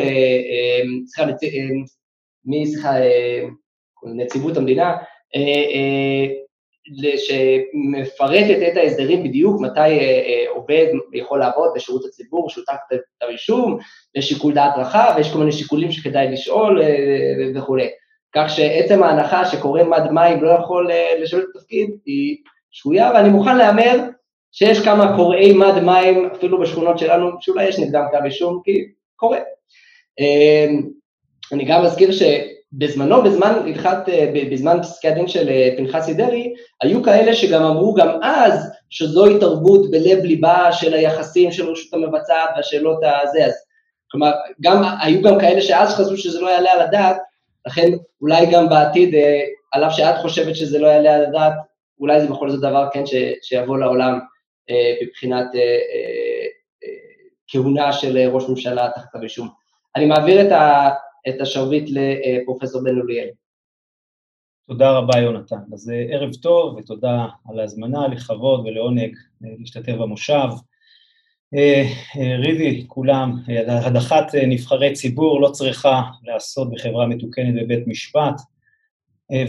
סליחה, 1.05 1.31
מסליחה, 2.45 2.93
נציבות 4.03 4.57
המדינה, 4.57 4.95
אה, 5.35 5.63
אה, 5.73 6.25
שמפרטת 7.17 8.71
את 8.71 8.77
ההסדרים 8.77 9.23
בדיוק 9.23 9.61
מתי 9.61 9.79
אה, 9.79 10.45
עובד 10.49 10.87
יכול 11.13 11.39
לעבוד 11.39 11.71
בשירות 11.75 12.05
הציבור, 12.05 12.49
שותף 12.49 12.73
את 12.93 12.99
הרישום, 13.21 13.77
יש 14.15 14.29
שיקול 14.29 14.53
דעת 14.53 14.73
רחב, 14.77 15.15
יש 15.19 15.33
כל 15.33 15.39
מיני 15.39 15.51
שיקולים 15.51 15.91
שכדאי 15.91 16.31
לשאול 16.31 16.81
וכולי. 17.55 17.87
כך 18.35 18.49
שעצם 18.49 19.03
ההנחה 19.03 19.45
שקורא 19.45 19.83
מד 19.83 20.11
מים 20.11 20.43
לא 20.43 20.49
יכול 20.49 20.89
לשאול 21.19 21.41
את 21.41 21.55
התפקיד 21.55 21.89
היא 22.05 22.37
שגויה, 22.71 23.11
ואני 23.13 23.29
מוכן 23.29 23.57
להמר 23.57 23.99
שיש 24.51 24.83
כמה 24.85 25.15
קוראי 25.15 25.53
מד 25.53 25.79
מים, 25.79 26.25
אפילו 26.25 26.61
בשכונות 26.61 26.99
שלנו, 26.99 27.29
שאולי 27.39 27.67
יש 27.67 27.79
נגדם 27.79 28.03
כתב 28.11 28.25
אישום, 28.25 28.61
כי 28.63 28.85
קורה. 29.15 29.39
אני 31.51 31.65
גם 31.65 31.85
אזכיר 31.85 32.09
שבזמנו, 32.11 33.23
בזמן 33.23 33.53
הלכת, 33.65 34.09
אה, 34.09 34.31
בזמן 34.51 34.81
פסקי 34.81 35.07
הדין 35.07 35.27
של 35.27 35.49
אה, 35.49 35.69
פנחסי 35.77 36.13
דרעי, 36.13 36.53
היו 36.81 37.03
כאלה 37.03 37.35
שגם 37.35 37.63
אמרו 37.63 37.93
גם 37.93 38.09
אז 38.23 38.71
שזו 38.89 39.25
התערבות 39.25 39.91
בלב 39.91 40.23
ליבה 40.23 40.71
של 40.71 40.93
היחסים 40.93 41.51
של 41.51 41.69
רשות 41.69 41.93
המבצעת 41.93 42.49
והשאלות 42.55 42.99
הזה, 43.03 43.45
אז 43.45 43.53
כלומר, 44.11 44.31
גם, 44.61 44.83
היו 45.01 45.21
גם 45.21 45.39
כאלה 45.39 45.61
שאז 45.61 45.95
חשבו 45.95 46.17
שזה 46.17 46.41
לא 46.41 46.47
יעלה 46.47 46.71
על 46.71 46.81
הדעת, 46.81 47.17
לכן 47.65 47.91
אולי 48.21 48.45
גם 48.51 48.69
בעתיד, 48.69 49.15
אה, 49.15 49.41
על 49.71 49.83
אף 49.83 49.93
שאת 49.93 50.17
חושבת 50.17 50.55
שזה 50.55 50.79
לא 50.79 50.87
יעלה 50.87 51.15
על 51.15 51.25
הדעת, 51.25 51.53
אולי 51.99 52.21
זה 52.21 52.27
בכל 52.27 52.49
זאת 52.49 52.59
דבר 52.59 52.87
כן 52.93 53.05
ש, 53.05 53.13
שיבוא 53.41 53.77
לעולם 53.77 54.19
מבחינת 55.03 55.45
כהונה 57.47 57.93
של 57.93 58.17
ראש 58.17 58.49
ממשלה 58.49 58.87
תחת 58.95 59.05
כתב 59.11 59.23
אישום. 59.23 59.47
אני 59.95 60.05
מעביר 60.05 60.41
את, 60.41 60.51
ה, 60.51 60.89
את 61.29 61.41
השרביט 61.41 61.89
לפרופסור 61.89 62.83
בן 62.83 62.99
אוליאל. 62.99 63.29
תודה 64.67 64.91
רבה, 64.91 65.19
יונתן. 65.19 65.55
אז 65.73 65.89
אה, 65.89 66.15
ערב 66.15 66.33
טוב 66.33 66.75
ותודה 66.75 67.25
על 67.49 67.59
ההזמנה, 67.59 68.07
לכבוד 68.07 68.59
ולעונג 68.59 69.15
אה, 69.45 69.49
להשתתף 69.59 69.93
במושב. 69.93 70.47
אה, 71.55 71.83
ריבי, 72.37 72.85
כולם, 72.87 73.37
הדחת 73.67 74.35
נבחרי 74.47 74.93
ציבור 74.93 75.41
לא 75.41 75.49
צריכה 75.49 76.01
להיעשות 76.23 76.71
בחברה 76.71 77.07
מתוקנת 77.07 77.63
בבית 77.63 77.87
משפט, 77.87 78.41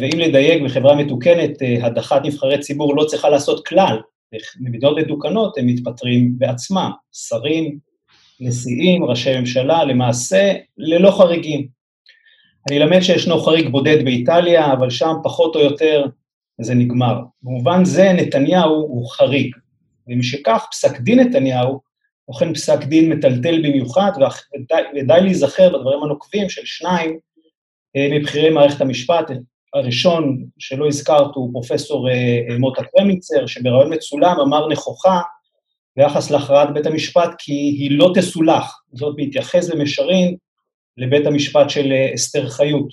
ואם 0.00 0.18
לדייק, 0.18 0.62
בחברה 0.62 0.96
מתוקנת 0.96 1.50
הדחת 1.82 2.22
נבחרי 2.24 2.58
ציבור 2.58 2.96
לא 2.96 3.04
צריכה 3.04 3.28
לעשות 3.28 3.66
כלל. 3.66 4.00
במדינות 4.60 4.98
מתוקנות 4.98 5.58
הם 5.58 5.66
מתפטרים 5.66 6.38
בעצמם, 6.38 6.90
שרים, 7.12 7.78
נשיאים, 8.44 9.04
ראשי 9.04 9.38
ממשלה, 9.38 9.84
למעשה 9.84 10.52
ללא 10.78 11.10
חריגים. 11.10 11.68
אני 12.68 12.78
אלמד 12.78 13.00
שישנו 13.00 13.40
חריג 13.40 13.68
בודד 13.68 14.04
באיטליה, 14.04 14.72
אבל 14.72 14.90
שם 14.90 15.12
פחות 15.24 15.56
או 15.56 15.60
יותר 15.60 16.06
זה 16.60 16.74
נגמר. 16.74 17.20
במובן 17.42 17.84
זה 17.84 18.12
נתניהו 18.12 18.74
הוא 18.74 19.10
חריג, 19.10 19.56
ומשכך 20.08 20.66
פסק 20.70 21.00
דין 21.00 21.20
נתניהו 21.20 21.80
הוא 22.24 22.36
אכן 22.36 22.54
פסק 22.54 22.84
דין 22.84 23.12
מטלטל 23.12 23.58
במיוחד, 23.58 24.12
ודי, 24.94 25.20
להיזכר 25.22 25.78
בדברים 25.78 26.02
הנוקבים 26.02 26.48
של 26.48 26.62
שניים 26.64 27.18
אה, 27.96 28.08
מבכירי 28.10 28.50
מערכת 28.50 28.80
המשפט, 28.80 29.30
הראשון 29.74 30.44
שלא 30.58 30.86
הזכרת 30.86 31.34
הוא 31.34 31.52
פרופסור 31.52 32.08
מוטה 32.58 32.82
קרמיצר, 32.84 33.46
שבראיון 33.46 33.94
מצולם 33.94 34.40
אמר 34.40 34.68
נכוחה 34.68 35.20
ביחס 35.96 36.30
להכרעת 36.30 36.74
בית 36.74 36.86
המשפט 36.86 37.30
כי 37.38 37.52
היא 37.52 37.98
לא 37.98 38.12
תסולח, 38.14 38.82
זאת 38.92 39.16
בהתייחס 39.16 39.70
למישרין 39.70 40.36
לבית 40.96 41.26
המשפט 41.26 41.70
של 41.70 41.92
אסתר 42.14 42.48
חיות. 42.48 42.88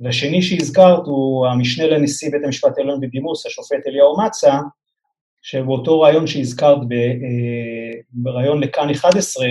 והשני 0.00 0.42
שהזכרת 0.42 1.06
הוא 1.06 1.46
המשנה 1.46 1.86
לנשיא 1.86 2.30
בית 2.30 2.44
המשפט 2.44 2.78
העליון 2.78 3.00
בדימוס, 3.00 3.46
השופט 3.46 3.86
אליהו 3.86 4.20
מצה, 4.20 4.58
שבאותו 5.42 6.00
ראיון 6.00 6.26
שהזכרת 6.26 6.78
בראיון 8.10 8.62
לכאן 8.62 8.90
11, 8.90 9.46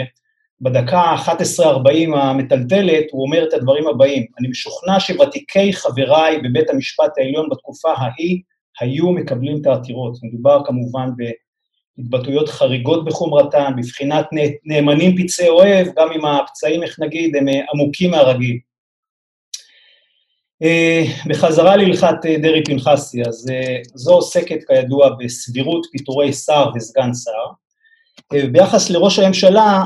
בדקה 0.62 1.00
ה-11.40 1.00 2.18
המטלטלת, 2.18 3.04
הוא 3.12 3.26
אומר 3.26 3.48
את 3.48 3.54
הדברים 3.54 3.88
הבאים: 3.88 4.26
אני 4.40 4.48
משוכנע 4.48 5.00
שוותיקי 5.00 5.74
חבריי 5.74 6.42
בבית 6.42 6.70
המשפט 6.70 7.18
העליון 7.18 7.50
בתקופה 7.50 7.94
ההיא 7.98 8.42
היו 8.80 9.12
מקבלים 9.12 9.62
את 9.62 9.68
העתירות. 9.68 10.18
מדובר 10.24 10.62
כמובן 10.66 11.10
בהתבטאויות 11.98 12.50
חריגות 12.50 13.06
בחומרתן, 13.06 13.72
בבחינת 13.78 14.26
נאמנים 14.66 15.16
פצעי 15.18 15.50
אוהב, 15.50 15.88
גם 15.98 16.12
אם 16.12 16.26
הפצעים, 16.26 16.84
איך 16.84 17.00
נגיד, 17.00 17.36
הם 17.36 17.46
עמוקים 17.74 18.12
מהרגיל. 18.12 18.58
בחזרה 21.28 21.76
להלכת 21.76 22.16
דרעי 22.42 22.64
פנחסי, 22.64 23.22
אז 23.22 23.46
זו 23.96 24.14
עוסקת 24.14 24.60
כידוע 24.68 25.10
בסבירות 25.20 25.86
פיטורי 25.92 26.34
שר 26.34 26.70
וסגן 26.76 27.14
שר. 27.14 27.32
ביחס 28.52 28.90
לראש 28.90 29.20
הממשלה, 29.20 29.84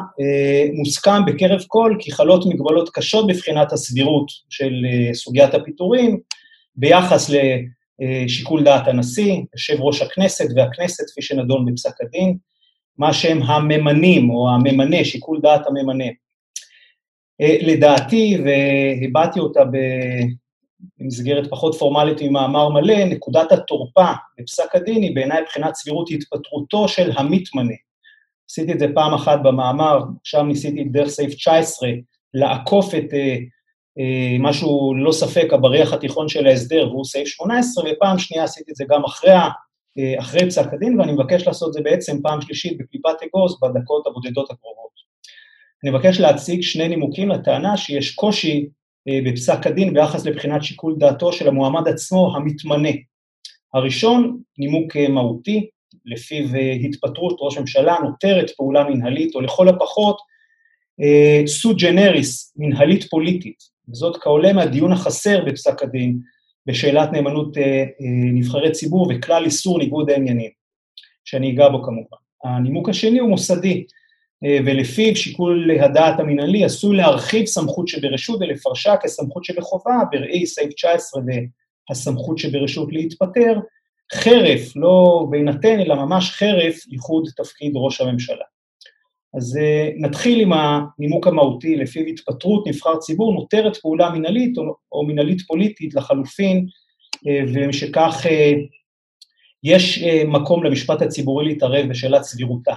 מוסכם 0.74 1.26
בקרב 1.26 1.60
כל 1.68 1.96
כי 2.00 2.12
חלות 2.12 2.46
מגבלות 2.46 2.90
קשות 2.94 3.28
בבחינת 3.28 3.74
הסבירות 3.74 4.28
של 4.50 4.74
סוגיית 5.14 5.54
הפיטורים, 5.54 6.20
ביחס 6.76 7.30
לשיקול 8.02 8.64
דעת 8.64 8.88
הנשיא, 8.88 9.42
יושב 9.54 9.82
ראש 9.82 10.02
הכנסת 10.02 10.46
והכנסת, 10.56 11.04
כפי 11.12 11.22
שנדון 11.22 11.66
בפסק 11.66 12.02
הדין, 12.02 12.38
מה 12.98 13.14
שהם 13.14 13.44
הממנים, 13.44 14.30
או 14.30 14.50
הממנה, 14.50 15.04
שיקול 15.04 15.40
דעת 15.42 15.68
הממנה. 15.68 16.06
לדעתי, 17.40 18.38
והבעתי 18.46 19.40
אותה 19.40 19.62
במסגרת 21.00 21.50
פחות 21.50 21.76
פורמלית 21.76 22.22
ממאמר 22.22 22.70
מלא, 22.70 23.06
נקודת 23.06 23.52
התורפה 23.52 24.12
בפסק 24.40 24.76
הדין 24.76 25.04
היא 25.04 25.16
בעיניי 25.16 25.42
מבחינת 25.42 25.76
סבירות 25.76 26.10
התפטרותו 26.12 26.88
של 26.88 27.12
המתמנה. 27.16 27.74
עשיתי 28.50 28.74
את 28.74 28.80
זה 28.80 28.88
פעם 28.96 29.14
אחת 29.14 29.40
במאמר, 29.44 30.04
שם 30.24 30.48
ניסיתי 30.48 30.84
דרך 30.84 31.08
סעיף 31.08 31.34
19 31.34 31.90
לעקוף 32.34 32.96
את 32.96 33.14
אה, 33.14 33.20
אה, 33.20 33.38
משהו, 34.40 34.94
לא 34.96 35.12
ספק, 35.12 35.48
הבריח 35.54 35.94
התיכון 35.94 36.30
של 36.30 36.48
ההסדר, 36.48 36.88
והוא 36.90 37.06
סעיף 37.06 37.28
18, 37.28 37.84
ופעם 37.92 38.20
שנייה 38.20 38.44
עשיתי 38.44 38.72
את 38.72 38.76
זה 38.76 38.86
גם 38.90 39.04
אחרי, 39.04 39.32
אה, 39.32 40.20
אחרי 40.20 40.46
פסק 40.46 40.74
הדין, 40.74 41.00
ואני 41.00 41.12
מבקש 41.12 41.48
לעשות 41.48 41.68
את 41.68 41.74
זה 41.74 41.82
בעצם 41.82 42.22
פעם 42.22 42.42
שלישית 42.42 42.78
בקליפת 42.78 43.24
אגוז 43.24 43.60
בדקות 43.62 44.08
הבודדות 44.08 44.52
הקרובות. 44.52 44.92
אני 45.84 45.92
מבקש 45.92 46.20
להציג 46.20 46.62
שני 46.62 46.88
נימוקים 46.88 47.30
לטענה 47.30 47.78
שיש 47.78 48.16
קושי 48.16 48.70
אה, 49.08 49.20
בפסק 49.26 49.68
הדין 49.68 49.94
ביחס 49.94 50.26
לבחינת 50.26 50.64
שיקול 50.64 50.96
דעתו 50.98 51.34
של 51.34 51.48
המועמד 51.48 51.88
עצמו 51.88 52.36
המתמנה. 52.36 52.90
הראשון, 53.74 54.42
נימוק 54.58 54.98
אה, 54.98 55.08
מהותי, 55.08 55.70
לפיו 56.06 56.56
אה, 56.56 56.72
התפטרות 56.72 57.38
ראש 57.40 57.58
ממשלה 57.58 57.96
נותרת 58.04 58.52
פעולה 58.58 58.84
מנהלית, 58.84 59.36
או 59.36 59.42
לכל 59.42 59.70
הפחות 59.70 60.18
סו 61.46 61.76
ג'נריס, 61.76 62.54
מנהלית 62.58 63.04
פוליטית, 63.04 63.71
וזאת 63.92 64.18
כעולה 64.22 64.54
מהדיון 64.54 64.92
החסר 64.92 65.46
בפסק 65.46 65.84
הדין 65.84 66.20
בשאלת 66.66 67.12
נאמנות 67.12 67.58
נבחרי 68.34 68.72
ציבור 68.72 69.08
וכלל 69.10 69.46
איסור 69.46 69.80
ניגוד 69.80 70.10
העניינים, 70.10 70.50
שאני 71.26 71.52
אגע 71.52 71.70
בו 71.70 71.84
כמובן. 71.84 72.18
הנימוק 72.44 72.90
השני 72.90 73.20
הוא 73.20 73.30
מוסדי, 73.30 73.84
ולפיו 74.66 75.16
שיקול 75.16 75.72
הדעת 75.72 76.20
המינהלי 76.20 76.66
עשוי 76.66 76.98
להרחיב 76.98 77.46
סמכות 77.46 77.88
שברשות 77.88 78.40
ולפרשה 78.42 78.98
כסמכות 78.98 79.44
שבחובה, 79.44 79.98
בראי 80.12 80.46
סעיף 80.46 80.74
19 80.74 81.22
והסמכות 81.90 82.38
שברשות 82.38 82.94
להתפטר, 82.94 83.60
חרף, 84.14 84.76
לא 84.76 85.26
בהינתן, 85.30 85.80
אלא 85.80 85.96
ממש 85.96 86.32
חרף 86.32 86.88
ייחוד 86.88 87.28
תפקיד 87.38 87.72
ראש 87.76 88.02
הממשלה. 88.02 88.46
אז 89.38 89.60
נתחיל 89.98 90.40
עם 90.40 90.52
הנימוק 90.54 91.28
המהותי, 91.28 91.76
לפיו 91.76 92.06
התפטרות 92.06 92.68
נבחר 92.68 92.98
ציבור 92.98 93.34
נותרת 93.34 93.78
פעולה 93.78 94.10
מינהלית 94.10 94.58
או, 94.58 94.76
או 94.92 95.06
מינהלית 95.06 95.42
פוליטית 95.42 95.94
לחלופין, 95.94 96.66
ומשכך 97.54 98.26
יש 99.64 100.04
מקום 100.28 100.64
למשפט 100.64 101.02
הציבורי 101.02 101.46
להתערב 101.46 101.90
בשאלת 101.90 102.24
סבירותה. 102.24 102.74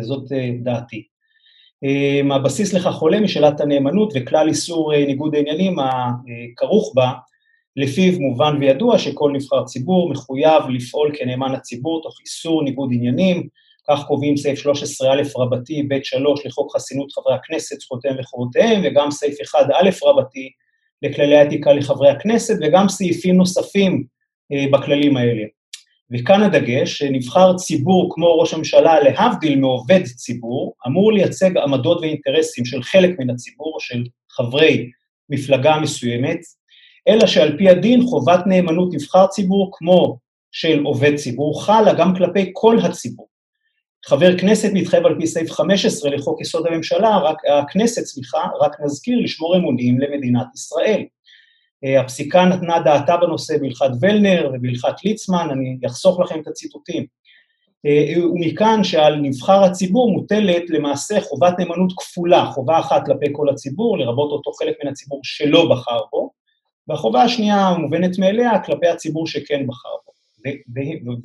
זאת 0.00 0.32
אה, 0.32 0.50
דעתי. 0.62 1.06
אה, 1.84 2.36
הבסיס 2.36 2.74
לכך 2.74 2.94
עולה 2.94 3.20
משאלת 3.20 3.60
הנאמנות 3.60 4.12
וכלל 4.14 4.48
איסור 4.48 4.94
אה, 4.94 5.06
ניגוד 5.06 5.34
העניינים 5.34 5.76
הכרוך 5.78 6.92
בה, 6.94 7.12
לפיו 7.76 8.20
מובן 8.20 8.56
וידוע 8.60 8.98
שכל 8.98 9.32
נבחר 9.34 9.64
ציבור 9.64 10.10
מחויב 10.10 10.62
לפעול 10.68 11.10
כנאמן 11.18 11.54
הציבור 11.54 12.02
תוך 12.02 12.20
איסור 12.20 12.64
ניגוד 12.64 12.90
עניינים, 12.92 13.48
כך 13.90 14.04
קובעים 14.06 14.36
סעיף 14.36 14.66
13א 14.66 15.38
רבתי 15.38 15.82
ב' 15.82 15.98
3 16.02 16.46
לחוק 16.46 16.76
חסינות 16.76 17.12
חברי 17.12 17.34
הכנסת, 17.34 17.80
זכויותיהם 17.80 18.16
וחובותיהם, 18.20 18.82
וגם 18.84 19.10
סעיף 19.10 19.40
1א 19.40 20.06
רבתי 20.06 20.50
לכללי 21.02 21.36
האתיקה 21.36 21.72
לחברי 21.72 22.10
הכנסת, 22.10 22.54
וגם 22.62 22.88
סעיפים 22.88 23.36
נוספים 23.36 24.04
בכללים 24.72 25.16
האלה. 25.16 25.42
וכאן 26.10 26.42
הדגש, 26.42 26.98
שנבחר 26.98 27.56
ציבור 27.56 28.14
כמו 28.14 28.38
ראש 28.38 28.54
הממשלה, 28.54 29.00
להבדיל 29.00 29.58
מעובד 29.58 30.04
ציבור, 30.04 30.74
אמור 30.86 31.12
לייצג 31.12 31.58
עמדות 31.58 32.00
ואינטרסים 32.00 32.64
של 32.64 32.82
חלק 32.82 33.10
מן 33.18 33.30
הציבור, 33.30 33.76
של 33.80 34.04
חברי 34.30 34.90
מפלגה 35.30 35.78
מסוימת, 35.82 36.38
אלא 37.08 37.26
שעל 37.26 37.58
פי 37.58 37.68
הדין 37.68 38.02
חובת 38.02 38.40
נאמנות 38.46 38.94
נבחר 38.94 39.26
ציבור 39.26 39.70
כמו 39.72 40.18
של 40.52 40.82
עובד 40.84 41.16
ציבור 41.16 41.64
חלה 41.64 41.94
גם 41.94 42.14
כלפי 42.16 42.50
כל 42.52 42.76
הציבור. 42.84 43.33
חבר 44.08 44.38
כנסת 44.38 44.70
מתחייב 44.72 45.06
על 45.06 45.14
פי 45.20 45.26
סעיף 45.26 45.50
15 45.50 46.10
לחוק 46.10 46.40
יסוד 46.40 46.66
הממשלה, 46.66 47.18
רק, 47.18 47.36
הכנסת, 47.62 48.04
סליחה, 48.04 48.38
רק 48.60 48.76
נזכיר 48.80 49.18
לשמור 49.22 49.56
אמונים 49.56 50.00
למדינת 50.00 50.46
ישראל. 50.54 51.04
אה, 51.84 52.00
הפסיקה 52.00 52.44
נתנה 52.44 52.80
דעתה 52.80 53.16
בנושא 53.16 53.58
בהלכת 53.58 53.90
ולנר 54.00 54.50
ובהלכת 54.54 55.04
ליצמן, 55.04 55.48
אני 55.50 55.78
אחסוך 55.86 56.20
לכם 56.20 56.40
את 56.40 56.48
הציטוטים. 56.48 57.06
אה, 57.86 58.24
ומכאן 58.24 58.84
שעל 58.84 59.16
נבחר 59.16 59.64
הציבור 59.64 60.12
מוטלת 60.12 60.70
למעשה 60.70 61.20
חובת 61.20 61.58
נאמנות 61.58 61.92
כפולה, 61.96 62.46
חובה 62.46 62.78
אחת 62.78 63.06
כלפי 63.06 63.26
כל 63.32 63.48
הציבור, 63.48 63.98
לרבות 63.98 64.30
אותו 64.30 64.52
חלק 64.52 64.76
מן 64.84 64.90
הציבור 64.90 65.20
שלא 65.22 65.68
בחר 65.70 66.00
בו, 66.12 66.30
והחובה 66.88 67.22
השנייה 67.22 67.68
המובנת 67.68 68.18
מאליה 68.18 68.58
כלפי 68.64 68.88
הציבור 68.88 69.26
שכן 69.26 69.66
בחר 69.66 69.88
בו. 70.06 70.12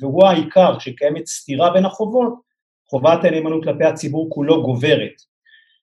והוא 0.00 0.26
העיקר, 0.26 0.78
שקיימת 0.78 1.26
סתירה 1.26 1.70
בין 1.70 1.84
החובות, 1.84 2.49
חובת 2.90 3.24
הנאמנות 3.24 3.64
כלפי 3.64 3.84
הציבור 3.84 4.30
כולו 4.30 4.62
גוברת. 4.62 5.22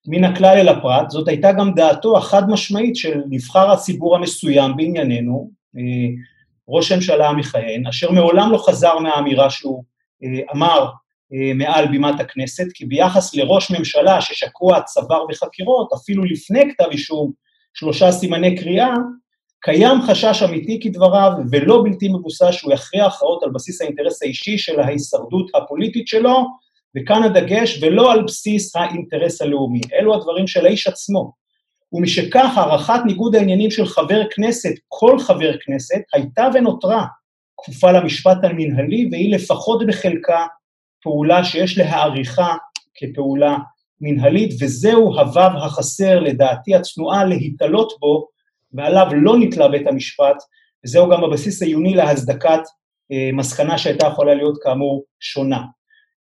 מן 0.08 0.24
הכלל 0.24 0.58
אל 0.58 0.68
הפרט, 0.68 1.10
זאת 1.10 1.28
הייתה 1.28 1.52
גם 1.52 1.74
דעתו 1.74 2.18
החד 2.18 2.50
משמעית 2.50 2.96
של 2.96 3.22
נבחר 3.30 3.72
הציבור 3.72 4.16
המסוים 4.16 4.76
בענייננו, 4.78 5.52
אה, 5.78 5.82
ראש 6.70 6.92
הממשלה 6.92 7.30
המכהן, 7.30 7.88
אשר 7.88 8.12
מעולם 8.12 8.52
לא 8.52 8.58
חזר 8.58 9.00
מהאמירה 9.00 9.50
שהוא 9.50 9.84
אה, 10.24 10.42
אמר 10.56 10.90
אה, 11.34 11.54
מעל 11.56 11.88
בימת 11.88 12.20
הכנסת, 12.20 12.66
כי 12.74 12.86
ביחס 12.86 13.36
לראש 13.36 13.72
ממשלה 13.72 14.22
ששקוע 14.22 14.82
צוואר 14.82 15.26
בחקירות, 15.30 15.94
אפילו 15.94 16.24
לפני 16.24 16.64
כתב 16.72 16.90
אישום, 16.92 17.32
שלושה 17.74 18.12
סימני 18.12 18.56
קריאה, 18.56 18.94
קיים 19.62 20.02
חשש 20.02 20.44
אמיתי 20.44 20.80
כדבריו, 20.84 21.32
ולא 21.52 21.82
בלתי 21.84 22.10
מבוסס 22.10 22.52
שהוא 22.52 22.74
יכריע 22.74 23.06
הכרעות 23.06 23.44
על 23.44 23.50
בסיס 23.50 23.82
האינטרס 23.82 24.24
האישי 24.24 24.58
של 24.58 24.80
ההישרדות 24.80 25.52
הפוליטית 25.56 26.08
שלו, 26.08 26.46
וכאן 26.96 27.24
הדגש, 27.24 27.84
ולא 27.84 28.14
על 28.14 28.24
בסיס 28.24 28.76
האינטרס 28.76 29.42
הלאומי. 29.42 29.82
אלו 29.94 30.16
הדברים 30.16 30.48
של 30.48 30.66
האיש 30.66 30.88
עצמו. 30.88 31.32
ומשכך, 31.94 32.58
הערכת 32.58 33.00
ניגוד 33.06 33.36
העניינים 33.36 33.72
של 33.72 33.86
חבר 33.86 34.22
כנסת, 34.36 34.74
כל 34.88 35.20
חבר 35.20 35.58
כנסת, 35.66 36.02
הייתה 36.14 36.48
ונותרה 36.54 37.06
כפופה 37.58 37.92
למשפט 37.92 38.38
המנהלי, 38.44 39.10
והיא 39.12 39.36
לפחות 39.36 39.88
בחלקה 39.88 40.46
פעולה 41.02 41.44
שיש 41.44 41.78
להעריכה 41.78 42.56
כפעולה 42.96 43.58
מנהלית, 44.02 44.54
וזהו 44.62 45.20
הוו 45.20 45.58
החסר, 45.58 46.20
לדעתי 46.20 46.76
הצנועה, 46.76 47.26
להתעלות 47.26 47.94
בו, 48.00 48.28
ועליו 48.74 49.08
לא 49.16 49.38
נתלה 49.40 49.68
בית 49.68 49.88
המשפט, 49.88 50.36
וזהו 50.86 51.10
גם 51.10 51.24
הבסיס 51.24 51.62
העיוני 51.62 51.94
להצדקת 51.94 52.62
אה, 53.12 53.30
מסקנה 53.34 53.78
שהייתה 53.78 54.08
יכולה 54.08 54.34
להיות 54.34 54.58
כאמור 54.64 55.04
שונה. 55.20 55.62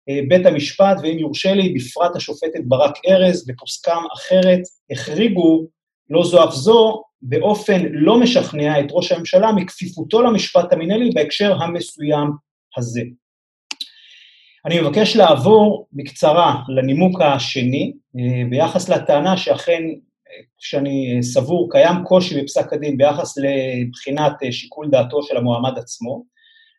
אה, 0.10 0.20
בית 0.28 0.46
המשפט, 0.46 0.98
ואם 1.04 1.20
יורשה 1.20 1.54
לי, 1.54 1.74
בפרט 1.74 2.16
השופטת 2.16 2.62
ברק 2.66 2.94
ארז 3.08 3.50
ופוסקם 3.50 4.02
אחרת, 4.16 4.62
החריגו 4.92 5.68
לא 6.10 6.24
זו 6.24 6.44
אף 6.44 6.54
זו 6.54 7.04
באופן 7.22 7.82
לא 7.92 8.20
משכנע 8.20 8.80
את 8.80 8.86
ראש 8.92 9.12
הממשלה 9.12 9.52
מכפיפותו 9.52 10.22
למשפט 10.22 10.74
המינהלי 10.74 11.10
בהקשר 11.14 11.54
המסוים 11.62 12.28
הזה. 12.78 13.02
אני 14.66 14.82
מבקש 14.82 15.16
לעבור 15.16 15.88
בקצרה 15.94 16.62
לנימוק 16.68 17.22
השני, 17.22 17.94
אה, 18.20 18.50
ביחס 18.50 18.90
לטענה 18.90 19.38
שאכן, 19.38 19.84
כשאני 20.58 21.20
סבור, 21.22 21.72
קיים 21.72 22.04
קושי 22.04 22.42
בפסק 22.42 22.74
הדין 22.74 22.98
ביחס 22.98 23.38
לבחינת 23.38 24.34
שיקול 24.52 24.90
דעתו 24.92 25.24
של 25.24 25.38
המועמד 25.38 25.78
עצמו, 25.78 26.24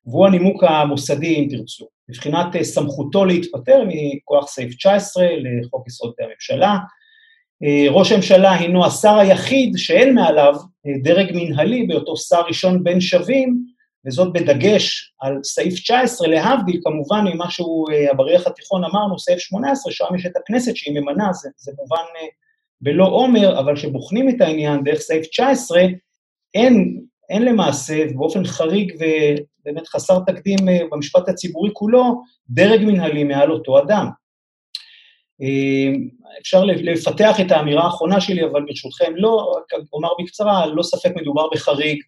והוא 0.07 0.27
הנימוק 0.27 0.65
המוסדי, 0.65 1.35
אם 1.35 1.49
תרצו, 1.51 1.87
מבחינת 2.09 2.63
סמכותו 2.63 3.25
להתפטר 3.25 3.85
מכוח 3.87 4.49
סעיף 4.49 4.75
19 4.75 5.27
לחוק 5.37 5.89
יסוד 5.89 6.13
הממשלה, 6.21 6.77
אה, 7.65 7.91
ראש 7.91 8.13
הממשלה 8.13 8.53
הינו 8.53 8.87
השר 8.87 9.19
היחיד 9.19 9.73
שאין 9.77 10.15
מעליו 10.15 10.55
אה, 10.87 10.93
דרג 11.03 11.33
מנהלי 11.35 11.87
בהיותו 11.87 12.17
שר 12.17 12.41
ראשון 12.41 12.85
בין 12.85 13.01
שווים, 13.01 13.63
וזאת 14.07 14.33
בדגש 14.33 15.13
על 15.21 15.39
סעיף 15.45 15.81
19, 15.81 16.29
להבדיל 16.29 16.81
כמובן 16.85 17.25
ממה 17.33 17.51
שהוא, 17.51 17.91
אה, 17.93 18.11
הבריח 18.11 18.47
התיכון 18.47 18.85
אמרנו, 18.85 19.19
סעיף 19.19 19.39
18, 19.39 19.93
שם 19.93 20.05
יש 20.17 20.27
את 20.27 20.37
הכנסת 20.37 20.77
שהיא 20.77 21.01
ממנה, 21.01 21.33
זה, 21.33 21.49
זה 21.57 21.73
מובן 21.79 22.05
בלא 22.81 23.05
עומר, 23.05 23.61
אבל 23.61 23.77
כשבוחנים 23.77 24.29
את 24.29 24.41
העניין 24.41 24.85
דרך 24.85 25.01
סעיף 25.01 25.27
19, 25.27 25.83
אין, 26.55 27.01
אין 27.31 27.45
למעשה, 27.45 28.05
באופן 28.15 28.45
חריג 28.45 28.93
ובאמת 29.67 29.89
חסר 29.89 30.19
תקדים 30.27 30.59
במשפט 30.91 31.29
הציבורי 31.29 31.71
כולו, 31.73 32.23
דרג 32.51 32.85
מנהלי 32.85 33.25
מעל 33.25 33.53
אותו 33.53 33.79
אדם. 33.83 34.07
אפשר 36.41 36.65
לפתח 36.65 37.41
את 37.41 37.51
האמירה 37.51 37.85
האחרונה 37.85 38.21
שלי, 38.21 38.45
אבל 38.45 38.65
ברשותכם 38.67 39.13
לא, 39.17 39.53
אומר 39.93 40.09
בקצרה, 40.21 40.67
לא 40.67 40.83
ספק 40.83 41.11
מדובר 41.17 41.49
בחריג, 41.53 42.03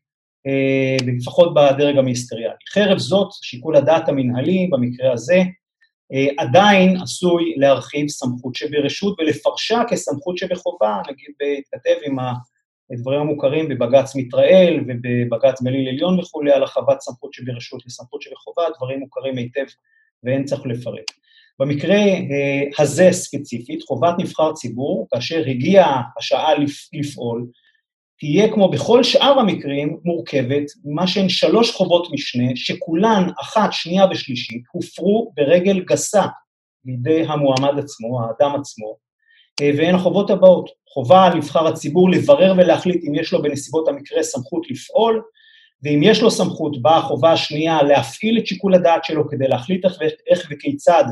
אה, 0.46 0.96
לפחות 1.06 1.54
בדרג 1.54 1.98
המיניסטריאלי. 1.98 2.54
חרף 2.72 2.98
זאת, 2.98 3.28
שיקול 3.42 3.76
הדעת 3.76 4.08
המנהלי 4.08 4.68
במקרה 4.72 5.12
הזה, 5.12 5.42
אה, 6.12 6.26
עדיין 6.38 6.96
עשוי 7.02 7.54
להרחיב 7.56 8.08
סמכות 8.08 8.54
שברשות 8.54 9.20
ולפרשה 9.20 9.82
כסמכות 9.88 10.38
שבחובה, 10.38 11.00
נגיד 11.10 11.34
להתכתב 11.40 11.96
עם 12.06 12.16
הדברים 12.92 13.20
המוכרים 13.20 13.68
בבג"ץ 13.68 14.16
מתראל 14.16 14.80
ובבג"ץ 14.88 15.62
גליל 15.62 15.88
עליון 15.88 16.20
וכולי, 16.20 16.52
על 16.52 16.62
הרחבת 16.62 17.00
סמכות 17.00 17.32
שברשות 17.32 17.86
לסמכות 17.86 18.22
שבחובה, 18.22 18.62
דברים 18.76 19.00
מוכרים 19.00 19.36
היטב 19.36 19.64
ואין 20.24 20.44
צריך 20.44 20.66
לפרט. 20.66 21.10
במקרה 21.58 21.96
אה, 21.96 22.62
הזה 22.78 23.08
ספציפית, 23.12 23.82
חובת 23.82 24.14
נבחר 24.18 24.52
ציבור, 24.52 25.06
כאשר 25.10 25.42
הגיעה 25.46 26.02
השעה 26.18 26.50
לפעול, 26.92 27.46
תהיה 28.18 28.52
כמו 28.52 28.70
בכל 28.70 29.02
שאר 29.02 29.38
המקרים 29.38 30.00
מורכבת 30.04 30.64
ממה 30.84 31.06
שהן 31.06 31.28
שלוש 31.28 31.70
חובות 31.70 32.08
משנה, 32.12 32.44
שכולן, 32.54 33.28
אחת, 33.40 33.72
שנייה 33.72 34.04
ושלישית, 34.10 34.62
הופרו 34.72 35.32
ברגל 35.36 35.80
גסה 35.80 36.22
לידי 36.84 37.24
המועמד 37.28 37.78
עצמו, 37.78 38.20
האדם 38.22 38.60
עצמו, 38.60 38.96
אה, 39.62 39.70
והן 39.76 39.94
החובות 39.94 40.30
הבאות. 40.30 40.70
חובה 40.98 41.24
על 41.24 41.34
נבחר 41.34 41.66
הציבור 41.66 42.10
לברר 42.10 42.54
ולהחליט 42.56 43.04
אם 43.08 43.14
יש 43.14 43.32
לו 43.32 43.42
בנסיבות 43.42 43.88
המקרה 43.88 44.22
סמכות 44.22 44.70
לפעול, 44.70 45.22
ואם 45.82 46.00
יש 46.02 46.22
לו 46.22 46.30
סמכות, 46.30 46.82
באה 46.82 46.96
החובה 46.96 47.32
השנייה 47.32 47.82
להפעיל 47.82 48.38
את 48.38 48.46
שיקול 48.46 48.74
הדעת 48.74 49.04
שלו 49.04 49.28
כדי 49.28 49.48
להחליט 49.48 49.84
איך, 49.84 49.98
איך 50.30 50.48
וכיצד 50.50 51.04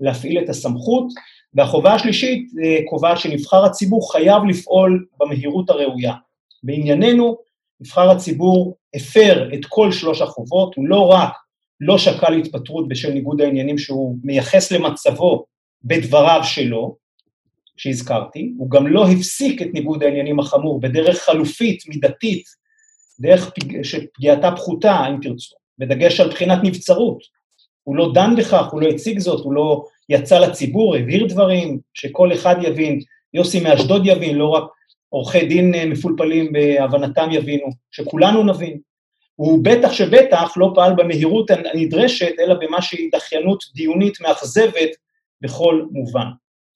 להפעיל 0.00 0.38
את 0.38 0.48
הסמכות, 0.48 1.06
והחובה 1.54 1.94
השלישית 1.94 2.50
אה, 2.64 2.78
קובעת 2.90 3.18
שנבחר 3.18 3.64
הציבור 3.64 4.12
חייב 4.12 4.42
לפעול 4.48 5.06
במהירות 5.20 5.70
הראויה. 5.70 6.14
בענייננו, 6.62 7.36
נבחר 7.80 8.10
הציבור 8.10 8.76
הפר 8.94 9.48
את 9.54 9.64
כל 9.68 9.92
שלוש 9.92 10.22
החובות, 10.22 10.74
הוא 10.74 10.88
לא 10.88 11.10
רק 11.10 11.32
לא 11.80 11.98
שקל 11.98 12.38
התפטרות 12.38 12.88
בשל 12.88 13.12
ניגוד 13.12 13.40
העניינים 13.40 13.78
שהוא 13.78 14.16
מייחס 14.24 14.72
למצבו 14.72 15.44
בדבריו 15.84 16.40
שלו, 16.44 17.01
שהזכרתי, 17.82 18.52
הוא 18.58 18.70
גם 18.70 18.86
לא 18.86 19.08
הפסיק 19.08 19.62
את 19.62 19.66
ניגוד 19.74 20.02
העניינים 20.02 20.40
החמור 20.40 20.80
בדרך 20.80 21.18
חלופית, 21.18 21.88
מידתית, 21.88 22.44
דרך 23.20 23.50
פג... 23.50 23.82
שפגיעתה 23.82 24.50
פחותה, 24.56 25.06
אם 25.10 25.16
תרצו, 25.22 25.54
בדגש 25.78 26.20
על 26.20 26.30
בחינת 26.30 26.58
נבצרות. 26.62 27.18
הוא 27.82 27.96
לא 27.96 28.10
דן 28.14 28.36
בכך, 28.36 28.72
הוא 28.72 28.80
לא 28.80 28.88
הציג 28.88 29.18
זאת, 29.18 29.44
הוא 29.44 29.52
לא 29.52 29.84
יצא 30.08 30.38
לציבור, 30.38 30.96
הבהיר 30.96 31.26
דברים, 31.26 31.78
שכל 31.94 32.32
אחד 32.32 32.56
יבין, 32.62 33.00
יוסי 33.34 33.60
מאשדוד 33.60 34.02
יבין, 34.06 34.36
לא 34.36 34.48
רק 34.48 34.64
עורכי 35.08 35.46
דין 35.46 35.74
אה, 35.74 35.86
מפולפלים 35.86 36.52
בהבנתם 36.52 37.28
יבינו, 37.32 37.66
שכולנו 37.90 38.42
נבין. 38.44 38.78
הוא 39.34 39.58
בטח 39.64 39.92
שבטח 39.92 40.56
לא 40.56 40.72
פעל 40.74 40.94
במהירות 40.96 41.50
הנדרשת, 41.50 42.34
אלא 42.38 42.54
במה 42.60 42.82
שהיא 42.82 43.10
דחיינות 43.12 43.64
דיונית 43.74 44.20
מאכזבת 44.20 44.90
בכל 45.40 45.82
מובן. 45.90 46.26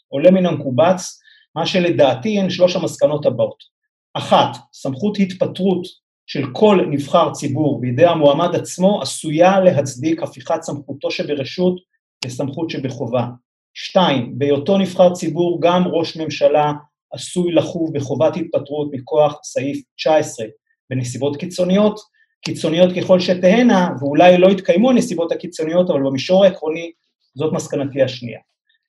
עולה 0.08 0.30
מן 0.30 0.46
המקובץ, 0.46 1.20
מה 1.56 1.66
שלדעתי 1.66 2.38
הן 2.38 2.50
שלוש 2.50 2.76
המסקנות 2.76 3.26
הבאות. 3.26 3.76
אחת, 4.14 4.56
סמכות 4.72 5.18
התפטרות 5.20 5.86
של 6.26 6.44
כל 6.52 6.80
נבחר 6.90 7.32
ציבור 7.32 7.80
בידי 7.80 8.06
המועמד 8.06 8.54
עצמו 8.54 9.02
עשויה 9.02 9.60
להצדיק 9.60 10.22
הפיכת 10.22 10.62
סמכותו 10.62 11.10
שברשות 11.10 11.80
לסמכות 12.24 12.70
שבחובה. 12.70 13.26
שתיים, 13.74 14.38
בהיותו 14.38 14.78
נבחר 14.78 15.14
ציבור 15.14 15.58
גם 15.62 15.82
ראש 15.86 16.16
ממשלה 16.16 16.72
עשוי 17.12 17.52
לחוב 17.52 17.92
בחובת 17.94 18.36
התפטרות 18.36 18.88
מכוח 18.92 19.38
סעיף 19.44 19.82
19 19.96 20.46
בנסיבות 20.90 21.36
קיצוניות, 21.36 22.00
קיצוניות 22.44 22.90
ככל 22.96 23.20
שתהיינה, 23.20 23.88
ואולי 24.00 24.38
לא 24.38 24.48
יתקיימו 24.48 24.90
הנסיבות 24.90 25.32
הקיצוניות, 25.32 25.90
אבל 25.90 26.00
במישור 26.02 26.44
העקרוני 26.44 26.92
זאת 27.34 27.52
מסקנתי 27.52 28.02
השנייה. 28.02 28.40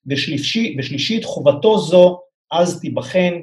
ושלישית, 0.08 0.76
ושלישית 0.80 1.26
חובתו 1.26 1.80
זו 1.80 2.20
אז 2.52 2.82
תיבחן 2.82 3.34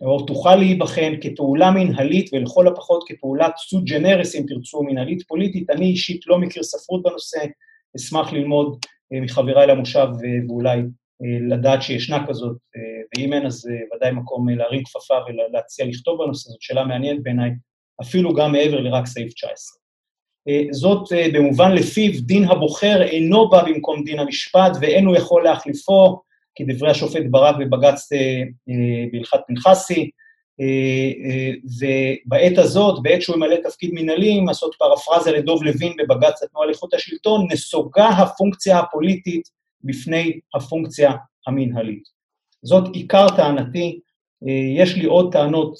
או 0.00 0.26
תוכל 0.26 0.56
להיבחן 0.56 1.12
כפעולה 1.20 1.70
מנהלית 1.70 2.30
ולכל 2.32 2.68
הפחות 2.68 3.04
כפעולת 3.08 3.52
סוד 3.56 3.84
ג'נרס, 3.84 4.34
אם 4.34 4.44
תרצו, 4.48 4.82
מנהלית 4.82 5.22
פוליטית. 5.28 5.70
אני 5.70 5.86
אישית 5.86 6.26
לא 6.26 6.38
מכיר 6.38 6.62
ספרות 6.62 7.02
בנושא, 7.02 7.38
אשמח 7.96 8.32
ללמוד 8.32 8.78
אה, 9.12 9.20
מחבריי 9.20 9.66
למושב 9.66 10.06
אה, 10.24 10.48
ואולי 10.48 10.78
אה, 10.78 11.56
לדעת 11.56 11.82
שישנה 11.82 12.26
כזאת, 12.28 12.56
ואם 13.16 13.32
אין 13.32 13.46
אז 13.46 13.68
ודאי 13.96 14.12
מקום 14.12 14.48
להרים 14.48 14.82
כפפה 14.84 15.14
ולהציע 15.28 15.86
לכתוב 15.86 16.24
בנושא, 16.24 16.50
זאת 16.50 16.62
שאלה 16.62 16.84
מעניינת 16.84 17.22
בעיניי, 17.22 17.50
אפילו 18.02 18.34
גם 18.34 18.52
מעבר 18.52 18.80
לרק 18.80 19.06
סעיף 19.06 19.32
19. 19.32 19.83
זאת 20.70 21.08
במובן 21.32 21.72
לפיו 21.72 22.12
דין 22.20 22.44
הבוחר 22.44 23.02
אינו 23.02 23.50
בא 23.50 23.62
במקום 23.62 24.04
דין 24.04 24.18
המשפט 24.18 24.72
ואין 24.80 25.06
הוא 25.06 25.16
יכול 25.16 25.44
להחליפו, 25.44 26.20
כדברי 26.54 26.90
השופט 26.90 27.22
ברק 27.30 27.56
בבג"ץ 27.56 28.08
בהלכת 29.12 29.38
פנחסי, 29.46 30.10
ובעת 31.80 32.58
הזאת, 32.58 33.02
בעת 33.02 33.22
שהוא 33.22 33.36
ממלא 33.36 33.56
תפקיד 33.56 33.90
מנהלי, 33.92 34.40
לעשות 34.46 34.74
פרפרזה 34.78 35.32
לדוב 35.32 35.62
לוין 35.62 35.92
בבג"ץ 35.98 36.42
התנועה 36.42 36.66
לאיכות 36.66 36.94
השלטון, 36.94 37.46
נסוגה 37.52 38.08
הפונקציה 38.08 38.78
הפוליטית 38.78 39.48
בפני 39.84 40.40
הפונקציה 40.54 41.12
המנהלית. 41.46 42.02
זאת 42.62 42.94
עיקר 42.94 43.26
טענתי, 43.36 44.00
יש 44.76 44.96
לי 44.96 45.04
עוד 45.04 45.32
טענות, 45.32 45.74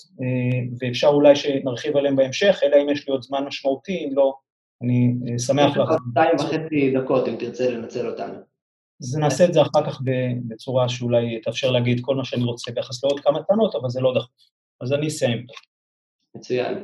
ואפשר 0.80 1.08
אולי 1.08 1.36
שנרחיב 1.36 1.96
עליהן 1.96 2.16
בהמשך, 2.16 2.60
אלא 2.62 2.76
אם 2.82 2.90
יש 2.90 3.08
לי 3.08 3.12
עוד 3.12 3.22
זמן 3.22 3.44
משמעותי, 3.44 4.04
אם 4.04 4.10
לא, 4.12 4.34
אני 4.82 5.14
שמח 5.38 5.76
לך. 5.76 5.88
שתיים 6.10 6.36
וחצי 6.36 6.94
דקות, 6.94 7.28
אם 7.28 7.36
תרצה 7.36 7.70
לנצל 7.70 8.10
אותנו. 8.10 8.34
אז 9.02 9.16
נעשה 9.16 9.44
את 9.44 9.52
זה 9.52 9.62
אחר 9.62 9.86
כך 9.86 10.00
בצורה 10.48 10.88
שאולי 10.88 11.40
תאפשר 11.40 11.70
להגיד 11.70 12.00
כל 12.02 12.16
מה 12.16 12.24
שאני 12.24 12.44
רוצה 12.44 12.72
ביחס 12.72 13.04
לעוד 13.04 13.20
כמה 13.20 13.42
טענות, 13.42 13.74
אבל 13.74 13.88
זה 13.88 14.00
לא 14.00 14.14
דחוף. 14.14 14.30
אז 14.80 14.92
אני 14.92 15.06
אסיים. 15.06 15.46
מצוין. 16.34 16.74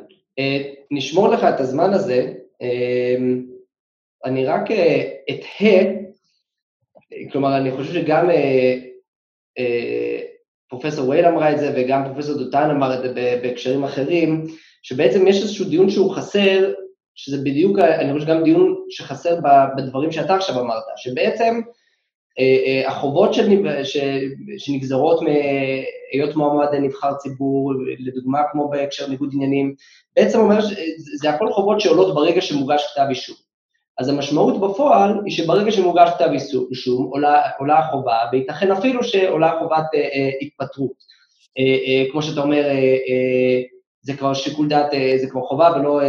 Uh, 0.41 0.43
נשמור 0.91 1.29
לך 1.29 1.45
את 1.45 1.61
הזמן 1.61 1.93
הזה. 1.93 2.33
Uh, 2.63 3.23
אני 4.25 4.47
רק 4.47 4.63
אתהה, 5.31 5.83
uh, 6.97 7.33
כלומר, 7.33 7.57
אני 7.57 7.71
חושב 7.77 7.93
שגם 7.93 8.29
פרופסור 10.69 11.09
וייל 11.09 11.27
אמרה 11.27 11.53
את 11.53 11.59
זה 11.59 11.73
וגם 11.77 12.05
פרופסור 12.05 12.39
דותן 12.39 12.71
אמר 12.71 12.95
את 12.95 13.03
זה 13.03 13.39
בהקשרים 13.43 13.85
אחרים, 13.85 14.47
שבעצם 14.83 15.27
יש 15.27 15.43
איזשהו 15.43 15.69
דיון 15.69 15.91
שהוא 15.91 16.15
חסר, 16.15 16.73
שזה 17.25 17.39
בדיוק, 17.45 17.79
אני 17.79 18.13
חושב 18.13 18.27
שגם 18.27 18.45
דיון 18.45 18.77
שחסר 18.91 19.41
בדברים 19.77 20.13
שאתה 20.13 20.35
עכשיו 20.35 20.61
אמרת, 20.61 20.83
שבעצם 20.97 21.61
אה, 22.39 22.59
אה, 22.67 22.89
החובות 22.89 23.31
שנגזרות 24.59 25.21
מהיות 25.23 26.37
מועמד 26.37 26.75
נבחר 26.75 27.15
ציבור, 27.15 27.73
לדוגמה 27.99 28.39
כמו 28.53 28.69
בהקשר 28.69 29.07
ניגוד 29.09 29.31
עניינים, 29.35 29.75
בעצם 30.17 30.41
אומר 30.41 30.61
שזה 30.61 31.31
הכל 31.31 31.53
חובות 31.53 31.81
שעולות 31.81 32.15
ברגע 32.15 32.41
שמוגש 32.41 32.87
כתב 32.93 33.07
אישום. 33.09 33.37
אז 33.99 34.09
המשמעות 34.09 34.61
בפועל 34.61 35.21
היא 35.25 35.33
שברגע 35.33 35.71
שמוגש 35.71 36.11
כתב 36.11 36.29
אישום 36.71 37.05
עולה, 37.11 37.43
עולה 37.59 37.79
החובה, 37.79 38.17
וייתכן 38.33 38.73
אפילו 38.73 39.05
שעולה 39.05 39.53
חובת 39.59 39.85
אה, 39.95 40.01
אה, 40.01 40.31
התפטרות. 40.41 41.21
אה, 41.59 41.65
אה, 41.65 42.05
כמו 42.13 42.23
שאתה 42.23 42.41
אומר, 42.41 42.65
אה, 42.65 42.73
אה, 42.73 43.63
זה 44.03 44.17
כבר 44.17 44.35
שיקול 44.35 44.69
דעת, 44.69 44.91
זה 45.21 45.31
כבר 45.31 45.41
חובה 45.41 45.71
ולא 45.77 46.01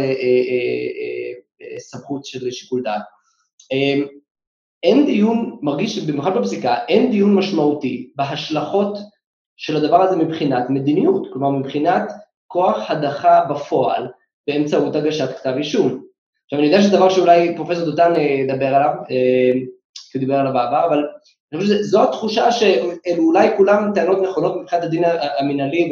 סמכות 1.78 2.24
של 2.24 2.50
שיקול 2.50 2.82
דעת. 2.82 3.02
אין 4.82 5.06
דיון, 5.06 5.58
מרגיש 5.62 5.98
במיוחד 5.98 6.36
בפסיקה, 6.38 6.76
אין 6.88 7.10
דיון 7.10 7.34
משמעותי 7.34 8.10
בהשלכות 8.16 8.98
של 9.56 9.76
הדבר 9.76 10.02
הזה 10.02 10.16
מבחינת 10.16 10.70
מדיניות, 10.70 11.28
כלומר 11.32 11.50
מבחינת 11.50 12.12
כוח 12.46 12.90
הדחה 12.90 13.44
בפועל 13.50 14.08
באמצעות 14.46 14.96
הגשת 14.96 15.38
כתב 15.38 15.54
אישום. 15.56 16.04
עכשיו 16.44 16.58
אני 16.58 16.66
יודע 16.66 16.82
שזה 16.82 16.96
דבר 16.96 17.08
שאולי 17.08 17.56
פרופסור 17.56 17.84
דותן 17.84 18.12
ידבר 18.20 18.66
עליו, 18.66 18.94
כי 20.12 20.18
הוא 20.18 20.20
דיבר 20.20 20.34
עליו 20.34 20.52
בעבר, 20.52 20.86
אבל 20.86 21.04
אני 21.52 21.60
חושב 21.60 21.74
שזו 21.74 22.02
התחושה 22.02 22.52
שאלו 22.52 22.90
אולי 23.18 23.48
כולם 23.56 23.90
טענות 23.94 24.18
נכונות 24.22 24.60
מבחינת 24.60 24.82
הדין 24.82 25.04
המינהלי 25.38 25.90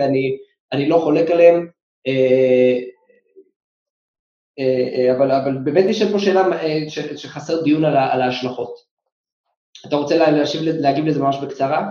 ואני 0.72 0.88
לא 0.88 0.98
חולק 0.98 1.30
עליהן, 1.30 1.66
אבל, 5.16 5.30
אבל 5.30 5.58
באמת 5.64 5.84
נשאל 5.88 6.12
פה 6.12 6.18
שאלה 6.18 6.42
שחסר 7.16 7.62
דיון 7.62 7.84
על, 7.84 7.96
על 7.96 8.22
ההשלכות. 8.22 8.74
אתה 9.86 9.96
רוצה 9.96 10.30
להשיב, 10.30 10.60
להגיב 10.64 11.04
לזה 11.04 11.20
ממש 11.20 11.36
בקצרה? 11.42 11.90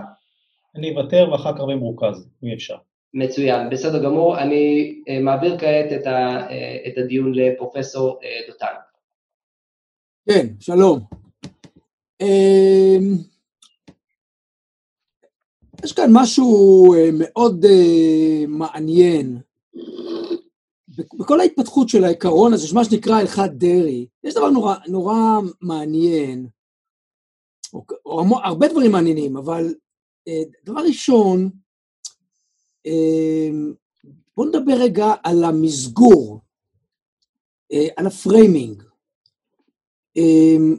אני 0.76 0.90
אוותר 0.90 1.28
ואחר 1.32 1.52
כך 1.54 1.60
במרוכז, 1.60 2.28
אם 2.44 2.48
אפשר. 2.54 2.76
מצוין, 3.14 3.70
בסדר 3.70 4.04
גמור. 4.04 4.38
אני 4.38 4.94
מעביר 5.20 5.58
כעת 5.58 5.92
את, 6.00 6.06
ה, 6.06 6.46
את 6.86 6.98
הדיון 6.98 7.34
לפרופסור 7.34 8.20
דותן. 8.48 8.74
כן, 10.28 10.46
שלום. 10.60 11.00
אמ, 12.20 13.16
יש 15.84 15.92
כאן 15.92 16.10
משהו 16.12 16.94
מאוד 17.18 17.66
מעניין. 18.48 19.38
בכל 21.18 21.40
ההתפתחות 21.40 21.88
של 21.88 22.04
העיקרון 22.04 22.52
הזה, 22.52 22.66
שמה 22.66 22.84
שנקרא 22.84 23.14
הלכת 23.14 23.50
דרעי, 23.50 24.06
יש 24.24 24.34
דבר 24.34 24.50
נורא, 24.50 24.74
נורא 24.88 25.14
מעניין, 25.60 26.46
או, 27.72 27.84
או 28.06 28.38
הרבה 28.42 28.68
דברים 28.68 28.92
מעניינים, 28.92 29.36
אבל 29.36 29.74
דבר 30.64 30.80
ראשון, 30.80 31.50
בואו 34.36 34.48
נדבר 34.48 34.72
רגע 34.72 35.14
על 35.22 35.44
המסגור, 35.44 36.40
על 37.96 38.06
ה 38.06 38.14
framing. 38.14 38.82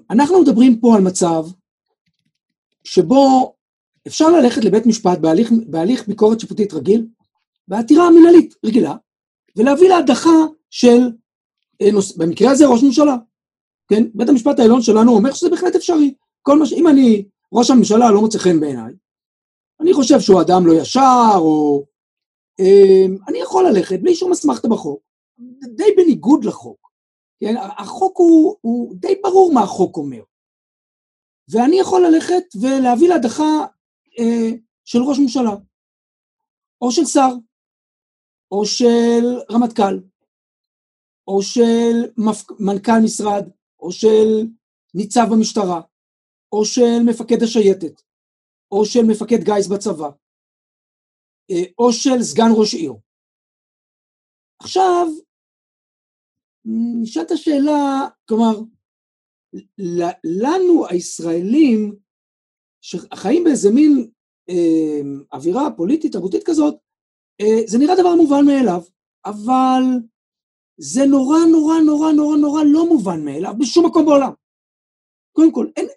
אנחנו 0.09 0.41
מדברים 0.41 0.79
פה 0.79 0.95
על 0.95 1.01
מצב 1.01 1.43
שבו 2.83 3.53
אפשר 4.07 4.29
ללכת 4.29 4.63
לבית 4.63 4.85
משפט 4.85 5.19
בהליך, 5.19 5.51
בהליך 5.67 6.07
ביקורת 6.07 6.39
שיפוטית 6.39 6.73
רגיל, 6.73 7.07
בעתירה 7.71 8.09
מנהלית 8.09 8.55
רגילה, 8.65 8.95
ולהביא 9.55 9.89
להדחה 9.89 10.29
של, 10.69 10.99
במקרה 12.17 12.51
הזה 12.51 12.65
ראש 12.67 12.83
ממשלה. 12.83 13.15
כן? 13.87 14.03
בית 14.13 14.29
המשפט 14.29 14.59
העליון 14.59 14.81
שלנו 14.81 15.11
אומר 15.11 15.33
שזה 15.33 15.49
בהחלט 15.49 15.75
אפשרי. 15.75 16.13
כל 16.41 16.59
מה 16.59 16.65
ש... 16.65 16.73
אם 16.73 16.87
אני, 16.87 17.25
ראש 17.53 17.71
הממשלה 17.71 18.11
לא 18.11 18.21
מוצא 18.21 18.39
חן 18.39 18.59
בעיניי, 18.59 18.93
אני 19.81 19.93
חושב 19.93 20.19
שהוא 20.19 20.41
אדם 20.41 20.67
לא 20.67 20.73
ישר, 20.73 21.35
או... 21.35 21.85
אה, 22.59 23.05
אני 23.27 23.39
יכול 23.39 23.67
ללכת 23.67 23.99
בלי 24.01 24.15
שום 24.15 24.31
אסמכתה 24.31 24.67
בחוק, 24.67 25.01
די 25.75 25.91
בניגוד 25.97 26.45
לחוק. 26.45 26.91
כן? 27.39 27.55
החוק 27.77 28.17
הוא, 28.17 28.55
הוא 28.61 28.95
די 28.95 29.15
ברור 29.23 29.53
מה 29.53 29.61
החוק 29.61 29.97
אומר. 29.97 30.21
ואני 31.51 31.79
יכול 31.79 32.05
ללכת 32.05 32.43
ולהביא 32.61 33.09
להדחה 33.09 33.65
אה, 34.19 34.49
של 34.85 34.99
ראש 35.01 35.19
ממשלה, 35.19 35.55
או 36.81 36.91
של 36.91 37.05
שר, 37.05 37.29
או 38.51 38.65
של 38.65 39.23
רמטכ"ל, 39.51 39.99
או 41.27 41.41
של. 41.41 42.11
מנכ"ל 42.59 42.99
משרד, 43.03 43.49
או 43.79 43.91
של 43.91 44.47
ניצב 44.93 45.25
במשטרה, 45.31 45.81
או 46.51 46.65
של 46.65 46.99
מפקד 47.05 47.43
השייטת, 47.43 48.01
או 48.71 48.85
של 48.85 48.99
מפקד 49.11 49.43
גיס 49.43 49.67
בצבא, 49.67 50.09
אה, 51.51 51.63
או 51.77 51.93
של 51.93 52.21
סגן 52.21 52.51
ראש 52.57 52.73
עיר. 52.73 52.93
עכשיו, 54.59 55.07
נשאלת 57.01 57.31
השאלה, 57.31 58.07
כלומר, 58.27 58.59
לנו 60.23 60.87
הישראלים, 60.89 61.95
שחיים 62.81 63.43
באיזה 63.43 63.69
מין 63.71 64.11
אה, 64.49 65.01
אווירה 65.33 65.61
פוליטית, 65.77 66.11
תרבותית 66.11 66.43
כזאת, 66.45 66.75
זה 67.65 67.77
נראה 67.77 67.95
דבר 67.95 68.15
מובן 68.15 68.45
מאליו, 68.45 68.81
אבל 69.25 69.83
זה 70.77 71.05
נורא 71.05 71.37
נורא 71.51 71.79
נורא 71.85 72.11
נורא 72.11 72.37
נורא 72.37 72.63
לא 72.63 72.87
מובן 72.89 73.25
מאליו 73.25 73.53
בשום 73.59 73.85
מקום 73.85 74.05
בעולם. 74.05 74.31
קודם 75.31 75.51
כל, 75.51 75.67
אין, 75.75 75.87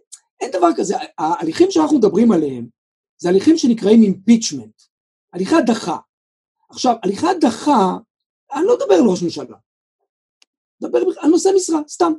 אין 0.40 0.50
דבר 0.52 0.68
כזה, 0.76 0.94
ההליכים 1.18 1.70
שאנחנו 1.70 1.98
מדברים 1.98 2.32
עליהם, 2.32 2.68
זה 3.18 3.28
הליכים 3.28 3.58
שנקראים 3.58 4.02
impeachment, 4.02 4.82
הליכי 5.32 5.54
הדחה. 5.54 5.96
עכשיו, 6.70 6.96
הליכי 7.02 7.26
הדחה, 7.26 7.96
אני 8.52 8.64
לא 8.66 8.76
מדבר 8.76 8.94
על 8.94 9.08
ראש 9.08 9.22
ממשלה, 9.22 9.56
מדבר 10.80 10.98
על 11.18 11.30
נושא 11.30 11.48
משרה, 11.56 11.80
סתם. 11.88 12.12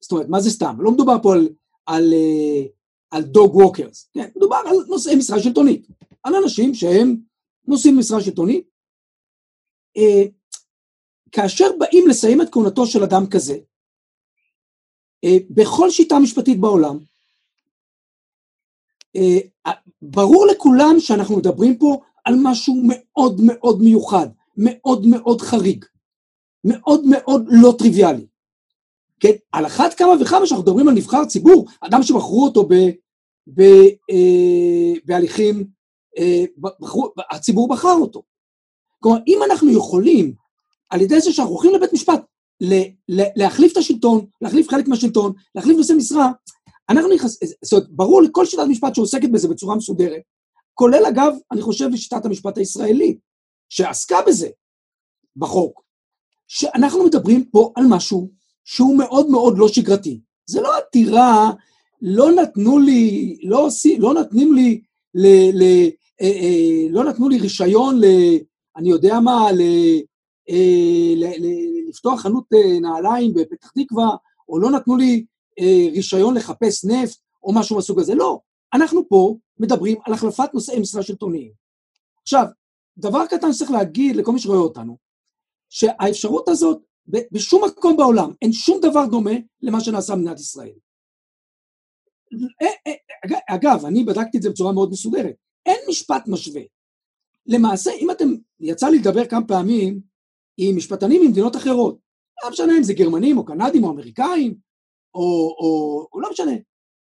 זאת 0.00 0.12
אומרת, 0.12 0.26
מה 0.28 0.40
זה 0.40 0.50
סתם? 0.50 0.76
לא 0.78 0.90
מדובר 0.90 1.16
פה 1.22 1.34
על, 1.34 1.48
על, 1.86 2.12
אה, 2.12 2.66
על 3.10 3.22
dog 3.22 3.56
walkers, 3.56 4.10
כן? 4.14 4.30
מדובר 4.36 4.56
על 4.66 4.76
נושאי 4.88 5.16
משרה 5.16 5.42
שלטונית, 5.42 5.86
על 6.22 6.34
אנשים 6.34 6.74
שהם 6.74 7.27
נושאים 7.68 7.98
משרה 7.98 8.20
שלטונית. 8.20 8.68
אה, 9.96 10.22
כאשר 11.32 11.66
באים 11.78 12.08
לסיים 12.08 12.42
את 12.42 12.48
כהונתו 12.52 12.86
של 12.86 13.02
אדם 13.02 13.26
כזה, 13.26 13.58
אה, 15.24 15.36
בכל 15.50 15.90
שיטה 15.90 16.18
משפטית 16.18 16.60
בעולם, 16.60 16.98
אה, 19.16 19.72
ברור 20.02 20.46
לכולם 20.46 20.96
שאנחנו 20.98 21.36
מדברים 21.36 21.78
פה 21.78 22.00
על 22.24 22.34
משהו 22.42 22.82
מאוד 22.88 23.40
מאוד 23.44 23.82
מיוחד, 23.82 24.26
מאוד 24.56 25.06
מאוד 25.06 25.40
חריג, 25.40 25.84
מאוד 26.64 27.04
מאוד 27.04 27.46
לא 27.48 27.74
טריוויאלי. 27.78 28.26
כן, 29.20 29.32
על 29.52 29.66
אחת 29.66 29.94
כמה 29.94 30.12
וכמה 30.20 30.46
שאנחנו 30.46 30.62
מדברים 30.62 30.88
על 30.88 30.94
נבחר 30.94 31.24
ציבור, 31.24 31.66
אדם 31.80 32.02
שבחרו 32.02 32.44
אותו 32.44 32.64
ב, 32.68 32.74
ב, 33.54 33.60
אה, 34.10 34.92
בהליכים, 35.04 35.77
בחרו, 36.58 37.12
הציבור 37.30 37.68
בחר 37.68 37.94
אותו. 38.00 38.22
כלומר, 39.00 39.18
אם 39.26 39.38
אנחנו 39.50 39.70
יכולים, 39.70 40.34
על 40.90 41.00
ידי 41.00 41.20
זה 41.20 41.32
שאנחנו 41.32 41.52
הולכים 41.52 41.74
לבית 41.74 41.92
משפט, 41.92 42.22
להחליף 43.36 43.72
את 43.72 43.76
השלטון, 43.76 44.26
להחליף 44.40 44.68
חלק 44.68 44.88
מהשלטון, 44.88 45.32
להחליף 45.54 45.76
נושא 45.76 45.92
משרה, 45.92 46.30
אנחנו 46.88 47.14
נכנס... 47.14 47.38
זאת 47.64 47.72
אומרת, 47.72 47.86
ברור 47.90 48.22
לכל 48.22 48.46
שיטת 48.46 48.62
משפט 48.68 48.94
שעוסקת 48.94 49.30
בזה 49.30 49.48
בצורה 49.48 49.76
מסודרת, 49.76 50.22
כולל 50.74 51.06
אגב, 51.08 51.32
אני 51.52 51.62
חושב, 51.62 51.88
בשיטת 51.92 52.24
המשפט 52.24 52.58
הישראלית, 52.58 53.18
שעסקה 53.68 54.16
בזה 54.26 54.48
בחוק, 55.36 55.82
שאנחנו 56.48 57.04
מדברים 57.04 57.44
פה 57.44 57.72
על 57.76 57.84
משהו 57.88 58.30
שהוא 58.64 58.98
מאוד 58.98 59.30
מאוד 59.30 59.58
לא 59.58 59.68
שגרתי. 59.68 60.20
זה 60.46 60.60
לא 60.60 60.76
עתירה, 60.78 61.50
לא 62.02 62.32
נתנו 62.32 62.78
לי, 62.78 63.38
לא, 63.42 63.66
עושים, 63.66 64.00
לא 64.00 64.14
נותנים 64.14 64.54
לי, 64.54 64.80
ל, 65.14 65.26
ל, 65.52 65.62
אה, 65.62 65.68
אה, 65.84 65.88
לא 66.90 67.04
נתנו 67.04 67.28
לי 67.28 67.38
רישיון 67.38 68.00
ל... 68.00 68.04
אני 68.76 68.90
יודע 68.90 69.20
מה, 69.20 69.52
ל, 69.52 69.60
אה, 70.50 71.28
לפתוח 71.88 72.20
חנות 72.20 72.44
אה, 72.54 72.80
נעליים 72.80 73.34
בפתח 73.34 73.70
תקווה, 73.70 74.08
או 74.48 74.58
לא 74.58 74.70
נתנו 74.70 74.96
לי 74.96 75.24
אה, 75.60 75.90
רישיון 75.92 76.34
לחפש 76.34 76.84
נפט, 76.84 77.18
או 77.42 77.54
משהו 77.54 77.76
מהסוג 77.76 78.00
הזה. 78.00 78.14
לא, 78.14 78.40
אנחנו 78.74 79.08
פה 79.08 79.36
מדברים 79.58 79.98
על 80.06 80.12
החלפת 80.12 80.54
נושאי 80.54 80.80
משרה 80.80 81.02
שלטוניים. 81.02 81.52
עכשיו, 82.22 82.44
דבר 82.98 83.26
קטן 83.26 83.52
שצריך 83.52 83.70
להגיד 83.70 84.16
לכל 84.16 84.32
מי 84.32 84.38
שרואה 84.38 84.58
אותנו, 84.58 84.96
שהאפשרות 85.70 86.48
הזאת, 86.48 86.78
בשום 87.32 87.64
מקום 87.64 87.96
בעולם, 87.96 88.32
אין 88.42 88.52
שום 88.52 88.80
דבר 88.82 89.06
דומה 89.06 89.30
למה 89.62 89.80
שנעשה 89.80 90.14
במדינת 90.14 90.40
ישראל. 90.40 90.72
אה, 92.62 92.92
אגב, 93.48 93.84
אני 93.84 94.04
בדקתי 94.04 94.38
את 94.38 94.42
זה 94.42 94.50
בצורה 94.50 94.72
מאוד 94.72 94.90
מסודרת, 94.90 95.34
אין 95.68 95.78
משפט 95.88 96.22
משווה. 96.26 96.62
למעשה, 97.46 97.90
אם 97.90 98.10
אתם, 98.10 98.28
יצא 98.60 98.88
לי 98.88 98.98
לדבר 98.98 99.26
כמה 99.26 99.46
פעמים 99.48 100.00
עם 100.56 100.76
משפטנים 100.76 101.22
ממדינות 101.22 101.56
אחרות, 101.56 101.98
לא 102.44 102.50
משנה 102.50 102.72
אם 102.78 102.82
זה 102.82 102.92
גרמנים 102.92 103.38
או 103.38 103.44
קנדים 103.44 103.84
או 103.84 103.90
אמריקאים, 103.90 104.54
או, 105.14 105.56
או, 105.60 106.08
או 106.12 106.20
לא 106.20 106.30
משנה. 106.30 106.52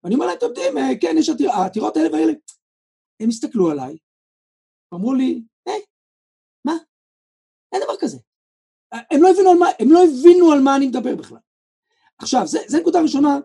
ואני 0.04 0.16
אומר 0.16 0.26
להם, 0.26 0.38
אתם 0.38 0.46
יודעים, 0.46 0.78
אה, 0.78 0.84
כן, 1.02 1.16
יש 1.20 1.30
עתיר, 1.30 1.52
העתירות 1.52 1.98
האלה 1.98 2.10
והאלה. 2.12 2.34
הם 3.20 3.30
הסתכלו 3.30 3.72
עליי, 3.72 3.98
אמרו 4.94 5.14
לי, 5.14 5.44
היי, 5.66 5.82
מה? 6.66 6.78
אין 7.74 7.82
דבר 7.84 7.94
כזה. 8.00 8.18
הם 8.92 9.22
לא 9.22 9.30
הבינו 9.30 9.50
על 9.50 9.58
מה, 9.58 9.68
הם 9.80 9.92
לא 9.92 10.00
הבינו 10.04 10.52
על 10.52 10.60
מה 10.60 10.76
אני 10.76 10.88
מדבר 10.88 11.16
בכלל. 11.16 11.38
עכשיו, 12.18 12.48
זו 12.48 12.80
נקודה 12.80 13.02
ראשונה, 13.02 13.38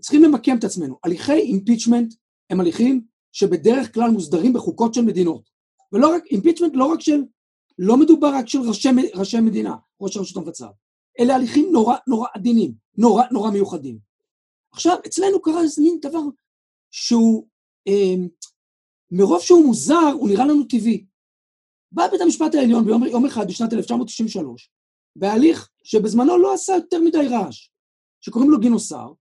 צריכים 0.00 0.22
למקם 0.22 0.58
את 0.58 0.64
עצמנו. 0.64 0.98
הליכי 1.04 1.32
אימפיצ'מנט 1.32 2.14
הם 2.50 2.60
הליכים 2.60 3.06
שבדרך 3.32 3.94
כלל 3.94 4.10
מוסדרים 4.10 4.52
בחוקות 4.52 4.94
של 4.94 5.02
מדינות. 5.02 5.50
ולא 5.92 6.14
רק, 6.14 6.22
אימפיצ'מנט 6.26 6.72
לא 6.74 6.84
רק 6.84 7.00
של 7.00 7.22
לא 7.78 7.96
מדובר 7.96 8.30
רק 8.34 8.48
של 8.48 8.58
ראשי, 8.58 8.88
ראשי 9.14 9.40
מדינה, 9.40 9.76
ראש 10.00 10.16
הרשות 10.16 10.36
המבצעת, 10.36 10.74
אלה 11.20 11.34
הליכים 11.34 11.68
נורא 11.72 11.96
נורא 12.06 12.28
עדינים, 12.34 12.74
נורא 12.96 13.24
נורא 13.30 13.50
מיוחדים. 13.50 13.98
עכשיו, 14.72 14.96
אצלנו 15.06 15.42
קרה 15.42 15.62
איזה 15.62 15.82
מין 15.82 15.98
דבר 16.00 16.22
שהוא, 16.90 17.46
אה, 17.88 18.14
מרוב 19.10 19.40
שהוא 19.40 19.64
מוזר, 19.64 20.10
הוא 20.14 20.28
נראה 20.28 20.44
לנו 20.44 20.64
טבעי. 20.64 21.06
בא 21.92 22.08
בית 22.08 22.20
המשפט 22.20 22.54
העליון 22.54 22.84
ביום 22.84 23.06
יום 23.06 23.26
אחד 23.26 23.48
בשנת 23.48 23.72
1993, 23.72 24.70
בהליך 25.16 25.68
שבזמנו 25.84 26.38
לא 26.38 26.54
עשה 26.54 26.72
יותר 26.72 27.00
מדי 27.00 27.28
רעש, 27.30 27.70
שקוראים 28.20 28.50
לו 28.50 28.60
גינוסר, 28.60 29.12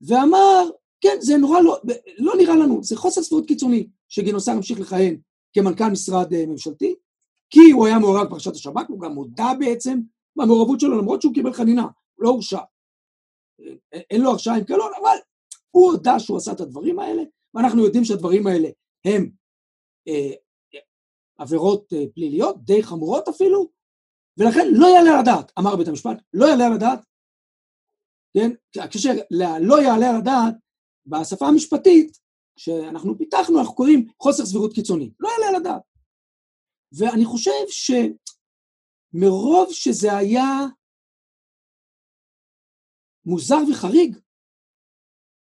ואמר, 0.00 0.70
כן, 1.02 1.16
זה 1.20 1.36
נורא 1.36 1.60
לא, 1.60 1.80
לא 2.18 2.32
נראה 2.38 2.56
לנו, 2.56 2.82
זה 2.82 2.96
חוסר 2.96 3.22
סבירות 3.22 3.46
קיצוני 3.46 3.88
שגינוסר 4.08 4.52
המשיך 4.52 4.80
לכהן 4.80 5.16
כמנכ"ל 5.52 5.90
משרד 5.92 6.32
אה, 6.32 6.46
ממשלתי, 6.46 6.94
כי 7.50 7.70
הוא 7.74 7.86
היה 7.86 7.98
מעורב 7.98 8.26
בפרשת 8.26 8.54
השב"כ, 8.54 8.88
הוא 8.88 9.00
גם 9.00 9.14
הודה 9.14 9.52
בעצם 9.58 10.00
במעורבות 10.36 10.80
שלו, 10.80 10.98
למרות 10.98 11.22
שהוא 11.22 11.34
קיבל 11.34 11.52
חנינה, 11.52 11.86
לא 12.18 12.28
הורשע. 12.28 12.58
אה, 13.60 14.00
אין 14.10 14.20
לו 14.20 14.30
הרשעה 14.30 14.56
עם 14.56 14.64
קלון, 14.64 14.92
אבל 15.00 15.16
הוא 15.70 15.90
הודה 15.92 16.18
שהוא 16.18 16.36
עשה 16.36 16.52
את 16.52 16.60
הדברים 16.60 16.98
האלה, 16.98 17.22
ואנחנו 17.54 17.84
יודעים 17.84 18.04
שהדברים 18.04 18.46
האלה 18.46 18.68
הם 19.04 19.30
אה, 20.08 20.34
עבירות 21.38 21.92
אה, 21.92 22.04
פליליות, 22.14 22.64
די 22.64 22.82
חמורות 22.82 23.28
אפילו, 23.28 23.68
ולכן 24.38 24.66
לא 24.70 24.86
יעלה 24.86 25.10
על 25.10 25.18
הדעת, 25.20 25.52
אמר 25.58 25.76
בית 25.76 25.88
המשפט, 25.88 26.22
לא 26.32 26.46
יעלה 26.46 26.66
על 26.66 26.72
הדעת, 26.72 27.04
כן, 28.36 28.50
כאשר 28.72 29.10
לא 29.60 29.82
יעלה 29.82 30.10
על 30.10 30.16
הדעת, 30.16 30.54
בשפה 31.06 31.46
המשפטית 31.46 32.18
שאנחנו 32.56 33.18
פיתחנו, 33.18 33.58
אנחנו 33.58 33.74
קוראים 33.74 34.08
חוסר 34.22 34.46
סבירות 34.46 34.74
קיצוני, 34.74 35.10
לא 35.20 35.28
יעלה 35.28 35.48
על 35.48 35.54
הדעת. 35.54 35.82
ואני 36.92 37.24
חושב 37.24 37.50
שמרוב 39.14 39.72
שזה 39.72 40.16
היה 40.16 40.46
מוזר 43.24 43.58
וחריג, 43.70 44.16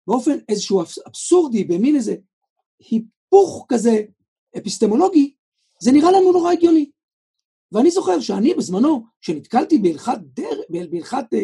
באופן 0.07 0.33
איזשהו 0.49 0.83
אבסורדי, 1.07 1.65
במין 1.65 1.97
איזה 1.97 2.17
היפוך 2.79 3.67
כזה 3.69 3.91
אפיסטמולוגי, 4.59 5.35
זה 5.83 5.91
נראה 5.93 6.11
לנו 6.13 6.33
נורא 6.33 6.53
הגיוני. 6.53 6.91
ואני 7.73 7.91
זוכר 7.91 8.21
שאני 8.21 8.55
בזמנו, 8.55 9.07
כשנתקלתי 9.21 9.79
בהלכת, 9.79 10.19
דר, 10.23 10.61
uh, 10.71 11.37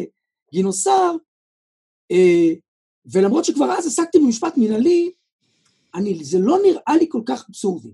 גינוסר, 0.52 1.16
uh, 2.12 2.58
ולמרות 3.12 3.44
שכבר 3.44 3.72
אז 3.78 3.86
עסקתי 3.86 4.18
במשפט 4.18 4.54
מנהלי, 4.56 5.12
אני, 5.94 6.24
זה 6.24 6.38
לא 6.38 6.58
נראה 6.62 6.96
לי 6.98 7.06
כל 7.08 7.22
כך 7.26 7.46
אבסורדי. 7.48 7.92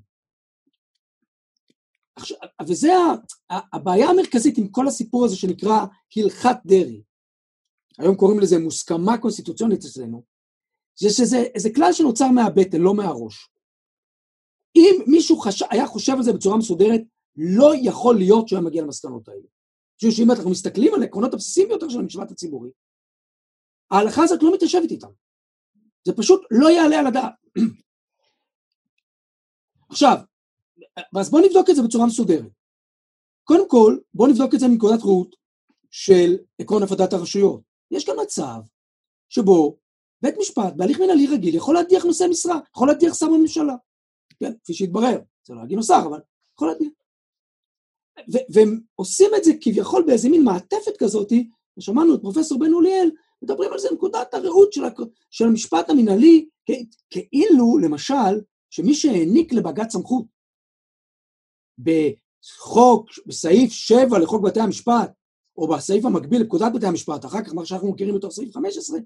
עכשיו, 2.16 2.38
וזה 2.66 2.92
הבעיה 3.50 4.08
המרכזית 4.08 4.58
עם 4.58 4.68
כל 4.68 4.88
הסיפור 4.88 5.24
הזה 5.24 5.36
שנקרא 5.36 5.86
הלכת 6.16 6.56
דרעי. 6.66 7.02
היום 7.98 8.16
קוראים 8.16 8.40
לזה 8.40 8.58
מוסכמה 8.58 9.18
קונסטיטוציונית 9.18 9.84
אצלנו, 9.84 10.22
זה 10.98 11.10
שזה 11.10 11.68
כלל 11.74 11.92
שנוצר 11.92 12.28
מהבטן, 12.28 12.80
לא 12.80 12.94
מהראש. 12.94 13.50
אם 14.76 15.02
מישהו 15.06 15.38
חש... 15.38 15.62
היה 15.70 15.86
חושב 15.86 16.12
על 16.12 16.22
זה 16.22 16.32
בצורה 16.32 16.56
מסודרת, 16.56 17.00
לא 17.36 17.72
יכול 17.82 18.16
להיות 18.16 18.48
שהוא 18.48 18.56
היה 18.56 18.66
מגיע 18.66 18.82
למסקנות 18.82 19.28
האלה. 19.28 19.46
משום 19.98 20.10
שאם 20.10 20.30
אנחנו 20.30 20.50
מסתכלים 20.50 20.94
על 20.94 21.02
העקרונות 21.02 21.34
הבסיסיים 21.34 21.68
ביותר 21.68 21.88
של 21.88 21.98
המשפט 21.98 22.30
הציבורי, 22.30 22.70
ההלכה 23.90 24.22
הזאת 24.22 24.42
לא 24.42 24.54
מתיישבת 24.54 24.90
איתם. 24.90 25.08
זה 26.04 26.12
פשוט 26.16 26.40
לא 26.50 26.70
יעלה 26.70 26.98
על 26.98 27.06
הדעת. 27.06 27.32
עכשיו, 29.90 30.16
אז 31.16 31.30
בואו 31.30 31.46
נבדוק 31.46 31.70
את 31.70 31.76
זה 31.76 31.82
בצורה 31.82 32.06
מסודרת. 32.06 32.52
קודם 33.44 33.68
כל, 33.68 33.98
בואו 34.14 34.30
נבדוק 34.30 34.54
את 34.54 34.60
זה 34.60 34.68
מנקודת 34.68 35.02
ראות 35.02 35.36
של 35.90 36.36
עקרון 36.58 36.82
הפרדת 36.82 37.12
הרשויות. 37.12 37.60
יש 37.90 38.04
כאן 38.04 38.14
מצב 38.22 38.60
שבו 39.28 39.76
בית 40.22 40.34
משפט, 40.38 40.72
בהליך 40.76 41.00
מנהלי 41.00 41.26
רגיל, 41.26 41.54
יכול 41.54 41.74
להדיח 41.74 42.04
נושא 42.04 42.26
משרה, 42.30 42.60
יכול 42.74 42.88
להדיח 42.88 43.14
שר 43.14 43.26
בממשלה. 43.26 43.74
כן, 44.40 44.52
כפי 44.64 44.74
שהתברר, 44.74 45.18
זה 45.44 45.54
לא 45.54 45.60
להגיד 45.60 45.76
נוסר, 45.76 46.06
אבל 46.06 46.20
יכול 46.54 46.68
להדיח. 46.68 46.88
והם 48.48 48.80
עושים 48.94 49.30
את 49.36 49.44
זה 49.44 49.52
כביכול 49.60 50.04
באיזה 50.06 50.28
מין 50.28 50.44
מעטפת 50.44 50.96
כזאת, 50.98 51.32
ושמענו 51.78 52.14
את 52.14 52.20
פרופסור 52.20 52.58
בן 52.58 52.72
אוליאל, 52.72 53.10
מדברים 53.50 53.72
על 53.72 53.78
זה 53.78 53.88
נקודת 53.92 54.34
הראות 54.34 54.72
של, 54.72 54.84
הכ... 54.84 55.00
של 55.30 55.44
המשפט 55.44 55.90
המנהלי, 55.90 56.48
כאילו, 57.10 57.78
למשל, 57.78 58.40
שמי 58.70 58.94
שהעניק 58.94 59.52
לבג"ץ 59.52 59.92
סמכות 59.92 60.24
בחוק, 61.78 63.10
בסעיף 63.26 63.72
7 63.72 64.18
לחוק 64.18 64.42
בתי 64.42 64.60
המשפט, 64.60 65.10
או 65.58 65.68
בסעיף 65.68 66.04
המקביל 66.04 66.42
לפקודת 66.42 66.72
בתי 66.74 66.86
המשפט, 66.86 67.24
אחר 67.24 67.44
כך 67.44 67.54
מה 67.54 67.66
שאנחנו 67.66 67.92
מכירים 67.92 68.14
בתור 68.14 68.30
סעיף 68.30 68.54
15, 68.54 68.98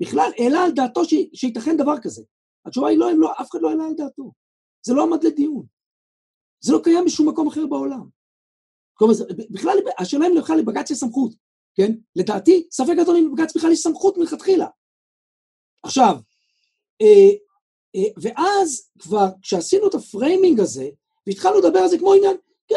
בכלל 0.00 0.30
העלה 0.38 0.64
על 0.64 0.72
דעתו 0.72 1.04
ש... 1.04 1.14
שייתכן 1.34 1.76
דבר 1.76 1.98
כזה. 2.02 2.22
התשובה 2.66 2.88
היא 2.88 2.98
לא, 2.98 3.06
לא, 3.16 3.32
אף 3.40 3.50
אחד 3.50 3.58
לא 3.62 3.70
העלה 3.70 3.84
על 3.84 3.94
דעתו. 3.94 4.32
זה 4.86 4.94
לא 4.94 5.02
עמד 5.02 5.24
לדיון. 5.24 5.66
זה 6.60 6.72
לא 6.72 6.80
קיים 6.84 7.04
בשום 7.04 7.28
מקום 7.28 7.48
אחר 7.48 7.66
בעולם. 7.66 8.08
כלומר, 8.94 9.14
בכלל, 9.50 9.78
השאלה 9.98 10.26
אם 10.26 10.32
בכלל 10.42 10.58
לבג"ץ 10.58 10.90
יש 10.90 10.98
סמכות, 10.98 11.34
כן? 11.74 11.92
לדעתי, 12.16 12.66
ספק 12.70 12.94
גדול 12.96 13.16
אם 13.16 13.28
לבג"ץ 13.28 13.56
בכלל 13.56 13.72
יש 13.72 13.82
סמכות 13.82 14.18
מלכתחילה. 14.18 14.66
עכשיו, 15.82 16.16
אה, 17.02 17.30
אה, 17.96 18.10
ואז 18.22 18.90
כבר 18.98 19.28
כשעשינו 19.42 19.88
את 19.88 19.94
ה 19.94 20.02
framing 20.02 20.60
הזה, 20.60 20.88
והתחלנו 21.26 21.58
לדבר 21.58 21.78
על 21.78 21.88
זה 21.88 21.98
כמו 21.98 22.14
עניין, 22.14 22.36
כן, 22.68 22.76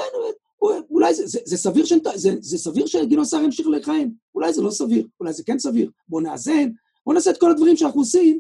אולי 0.89 1.13
זה, 1.13 1.27
זה, 1.27 1.39
זה 1.45 1.57
סביר, 1.57 1.85
שנת, 1.85 2.07
זה, 2.15 2.29
זה 2.39 2.57
סביר 2.57 2.85
שגדעון 2.85 3.25
סער 3.25 3.43
ימשיך 3.43 3.67
לכהן, 3.67 4.11
אולי 4.35 4.53
זה 4.53 4.61
לא 4.61 4.71
סביר, 4.71 5.07
אולי 5.19 5.33
זה 5.33 5.43
כן 5.43 5.59
סביר, 5.59 5.91
בואו 6.07 6.21
נאזן, 6.21 6.69
בואו 7.05 7.15
נעשה 7.15 7.31
את 7.31 7.39
כל 7.39 7.51
הדברים 7.51 7.77
שאנחנו 7.77 8.01
עושים 8.01 8.39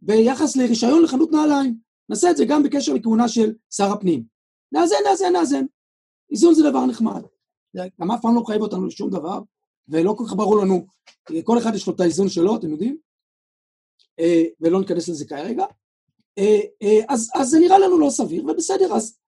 ביחס 0.00 0.56
לרישיון 0.56 1.02
לחנות 1.02 1.32
נעליים. 1.32 1.74
נעשה 2.08 2.30
את 2.30 2.36
זה 2.36 2.44
גם 2.44 2.62
בקשר 2.62 2.94
לכהונה 2.94 3.28
של 3.28 3.54
שר 3.70 3.92
הפנים. 3.92 4.24
נאזן, 4.72 4.96
נאזן, 5.10 5.32
נאזן. 5.32 5.64
איזון 6.30 6.54
זה 6.54 6.70
דבר 6.70 6.86
נחמד. 6.86 7.22
גם 8.00 8.10
אף 8.10 8.22
פעם 8.22 8.34
לא 8.34 8.42
חייב 8.46 8.62
אותנו 8.62 8.86
לשום 8.86 9.10
דבר, 9.10 9.40
ולא 9.88 10.14
כל 10.18 10.24
כך 10.26 10.34
ברור 10.34 10.56
לנו, 10.56 10.86
כל 11.44 11.58
אחד 11.58 11.74
יש 11.74 11.86
לו 11.86 11.94
את 11.94 12.00
האיזון 12.00 12.28
שלו, 12.28 12.56
אתם 12.56 12.70
יודעים? 12.70 12.98
אה, 14.20 14.44
ולא 14.60 14.80
ניכנס 14.80 15.08
לזה 15.08 15.26
כרגע. 15.26 15.64
אה, 16.38 16.60
אה, 16.82 17.00
אז, 17.08 17.30
אז 17.34 17.48
זה 17.48 17.58
נראה 17.58 17.78
לנו 17.78 17.98
לא 17.98 18.10
סביר, 18.10 18.44
ובסדר, 18.44 18.94
אז... 18.94 19.18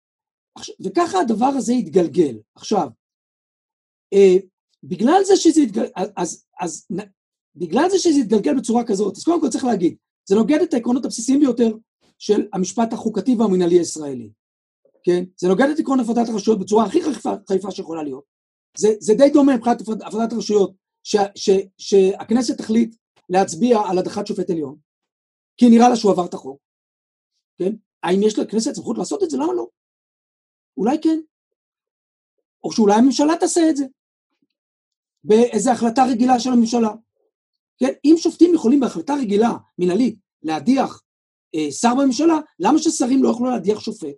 וככה 0.85 1.21
הדבר 1.21 1.47
הזה 1.47 1.73
התגלגל. 1.73 2.39
עכשיו, 2.55 2.89
בגלל 4.85 5.25
זה 5.25 5.37
שזה 5.37 5.61
התגלגל, 5.61 5.91
אז, 6.17 6.47
אז 6.61 6.87
בגלל 7.57 7.91
זה 7.91 7.99
שזה 7.99 8.21
התגלגל 8.21 8.59
בצורה 8.59 8.85
כזאת, 8.87 9.17
אז 9.17 9.25
קודם 9.25 9.41
כל 9.41 9.49
צריך 9.49 9.65
להגיד, 9.65 9.97
זה 10.29 10.35
נוגד 10.35 10.59
את 10.63 10.75
העקרונות 10.75 11.05
הבסיסיים 11.05 11.41
ביותר 11.41 11.77
של 12.19 12.49
המשפט 12.53 12.93
החוקתי 12.93 13.35
והמנהלי 13.35 13.79
הישראלי, 13.79 14.31
כן? 15.05 15.25
זה 15.37 15.49
נוגד 15.49 15.69
את 15.75 15.79
עקרון 15.79 16.01
הפרדת 16.01 16.29
הרשויות 16.29 16.61
בצורה 16.61 16.85
הכי 16.85 17.03
חריפה, 17.03 17.33
חריפה 17.49 17.71
שיכולה 17.71 18.03
להיות. 18.03 18.38
זה, 18.77 18.89
זה 19.01 19.15
די 19.15 19.31
דומה 19.31 19.57
מבחינת 19.57 19.81
הפרדת 20.07 20.33
הרשויות, 20.33 20.73
ש, 21.03 21.17
ש, 21.35 21.51
שהכנסת 21.79 22.59
תחליט 22.59 22.97
להצביע 23.29 23.79
על 23.91 23.99
הדחת 23.99 24.27
שופט 24.27 24.51
עליון, 24.51 24.77
כי 25.57 25.71
נראה 25.71 25.89
לה 25.89 25.97
שהוא 25.97 26.13
עבר 26.13 26.27
את 26.27 26.35
החוק, 26.35 26.61
כן? 27.59 27.73
האם 28.03 28.23
יש 28.23 28.39
לכנסת 28.39 28.75
סמכות 28.75 28.99
לעשות 28.99 29.23
את 29.23 29.31
זה? 29.31 29.37
למה 29.37 29.53
לא? 29.53 29.67
אולי 30.77 30.97
כן. 31.03 31.21
או 32.65 32.73
שאולי 32.73 32.95
הממשלה 32.95 33.37
תעשה 33.41 33.61
את 33.71 33.77
זה, 33.77 33.85
באיזו 35.25 35.71
החלטה 35.71 36.03
רגילה 36.13 36.41
של 36.41 36.51
הממשלה. 36.51 36.91
כן, 37.79 37.93
אם 38.05 38.15
שופטים 38.17 38.55
יכולים 38.55 38.81
בהחלטה 38.81 39.15
רגילה, 39.15 39.51
מנהלית, 39.79 40.19
להדיח 40.43 41.03
אה, 41.55 41.73
שר 41.73 41.95
בממשלה, 41.95 42.39
למה 42.59 42.79
ששרים 42.79 43.23
לא 43.23 43.29
יוכלו 43.29 43.51
להדיח 43.51 43.81
שופט? 43.81 44.15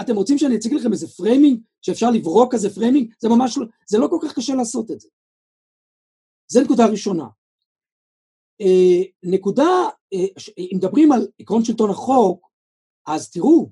אתם 0.00 0.16
רוצים 0.16 0.38
שאני 0.38 0.56
אציג 0.56 0.74
לכם 0.74 0.92
איזה 0.92 1.08
framing, 1.08 1.60
שאפשר 1.82 2.10
לפברק 2.10 2.54
כזה 2.54 2.74
framing? 2.74 3.14
זה 3.18 3.28
ממש 3.28 3.58
לא, 3.58 3.66
זה 3.86 3.98
לא 3.98 4.08
כל 4.10 4.18
כך 4.22 4.34
קשה 4.34 4.54
לעשות 4.54 4.90
את 4.90 5.00
זה. 5.00 5.08
זה 6.48 6.60
נקודה 6.62 6.86
ראשונה. 6.86 7.24
אה, 8.60 9.02
נקודה, 9.22 9.88
אה, 10.12 10.26
אם 10.58 10.76
מדברים 10.76 11.12
על 11.12 11.28
עקרון 11.38 11.64
שלטון 11.64 11.90
החוק, 11.90 12.48
אז 13.06 13.30
תראו, 13.30 13.70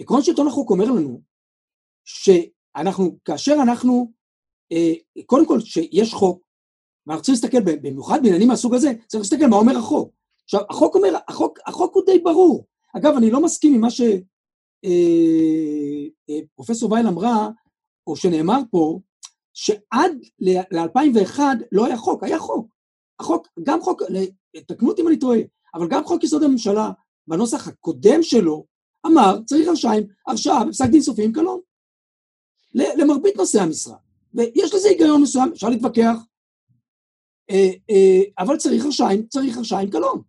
עקרון 0.00 0.22
שלטון 0.22 0.46
החוק 0.46 0.70
אומר 0.70 0.84
לנו 0.84 1.22
שאנחנו, 2.04 3.18
כאשר 3.24 3.54
אנחנו, 3.62 4.12
אה, 4.72 5.22
קודם 5.26 5.46
כל 5.46 5.60
שיש 5.60 6.14
חוק, 6.14 6.42
ואנחנו 7.06 7.22
צריכים 7.22 7.50
להסתכל, 7.50 7.74
במיוחד 7.82 8.22
בעניינים 8.22 8.48
מהסוג 8.48 8.74
הזה, 8.74 8.92
צריך 9.06 9.20
להסתכל 9.20 9.46
מה 9.46 9.56
אומר 9.56 9.76
החוק. 9.76 10.14
עכשיו, 10.44 10.60
החוק 10.70 10.94
אומר, 10.94 11.16
החוק, 11.28 11.58
החוק 11.66 11.94
הוא 11.94 12.02
די 12.06 12.18
ברור. 12.18 12.66
אגב, 12.96 13.14
אני 13.16 13.30
לא 13.30 13.42
מסכים 13.42 13.74
עם 13.74 13.80
מה 13.80 13.90
אה, 14.84 16.30
אה, 16.30 16.90
וייל 16.90 17.06
אמרה, 17.06 17.48
או 18.06 18.16
שנאמר 18.16 18.58
פה, 18.70 19.00
שעד 19.54 20.12
ל-2001 20.40 21.40
לא 21.72 21.86
היה 21.86 21.96
חוק, 21.96 22.24
היה 22.24 22.38
חוק. 22.38 22.66
החוק, 23.20 23.48
גם 23.62 23.80
חוק, 23.80 24.02
תקנו 24.66 24.88
אותי 24.88 25.02
אם 25.02 25.08
אני 25.08 25.18
טועה, 25.18 25.38
אבל 25.74 25.88
גם 25.88 26.04
חוק 26.04 26.24
יסוד 26.24 26.42
הממשלה, 26.42 26.90
בנוסח 27.26 27.68
הקודם 27.68 28.22
שלו, 28.22 28.66
אמר, 29.06 29.38
צריך 29.46 29.68
הרשעה, 29.68 29.92
הרשעה 30.26 30.64
בפסק 30.64 30.86
דין 30.86 31.02
סופי 31.02 31.24
עם 31.24 31.32
קלון. 31.32 31.60
למרבית 32.74 33.36
נושאי 33.36 33.60
המשרה. 33.60 33.96
ויש 34.34 34.74
לזה 34.74 34.88
היגיון 34.88 35.22
מסוים, 35.22 35.52
אפשר 35.52 35.68
להתווכח, 35.68 36.16
אה, 37.50 37.70
אה, 37.90 38.20
אבל 38.38 38.56
צריך 38.56 38.84
הרשעה, 38.84 39.08
צריך 39.28 39.56
הרשעה 39.56 39.80
עם 39.80 39.90
קלון. 39.90 40.22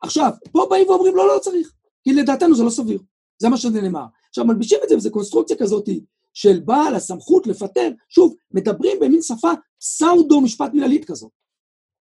עכשיו, 0.00 0.30
פה 0.52 0.66
באים 0.70 0.88
ואומרים, 0.88 1.16
לא, 1.16 1.34
לא 1.34 1.38
צריך, 1.38 1.72
כי 2.04 2.12
לדעתנו 2.12 2.54
זה 2.54 2.64
לא 2.64 2.70
סביר. 2.70 2.98
זה 3.42 3.48
מה 3.48 3.56
שזה 3.56 3.80
נאמר. 3.80 4.04
עכשיו, 4.28 4.44
מלבישים 4.44 4.78
את 4.84 4.88
זה, 4.88 4.96
וזו 4.96 5.10
קונסטרוקציה 5.10 5.56
כזאת 5.56 5.88
של 6.34 6.60
בעל 6.60 6.94
הסמכות 6.94 7.46
לפטר, 7.46 7.90
שוב, 8.08 8.34
מדברים 8.50 8.98
במין 9.00 9.22
שפה 9.22 9.50
סאודו 9.80 10.40
משפט 10.40 10.70
מנהלית 10.74 11.04
כזאת, 11.04 11.30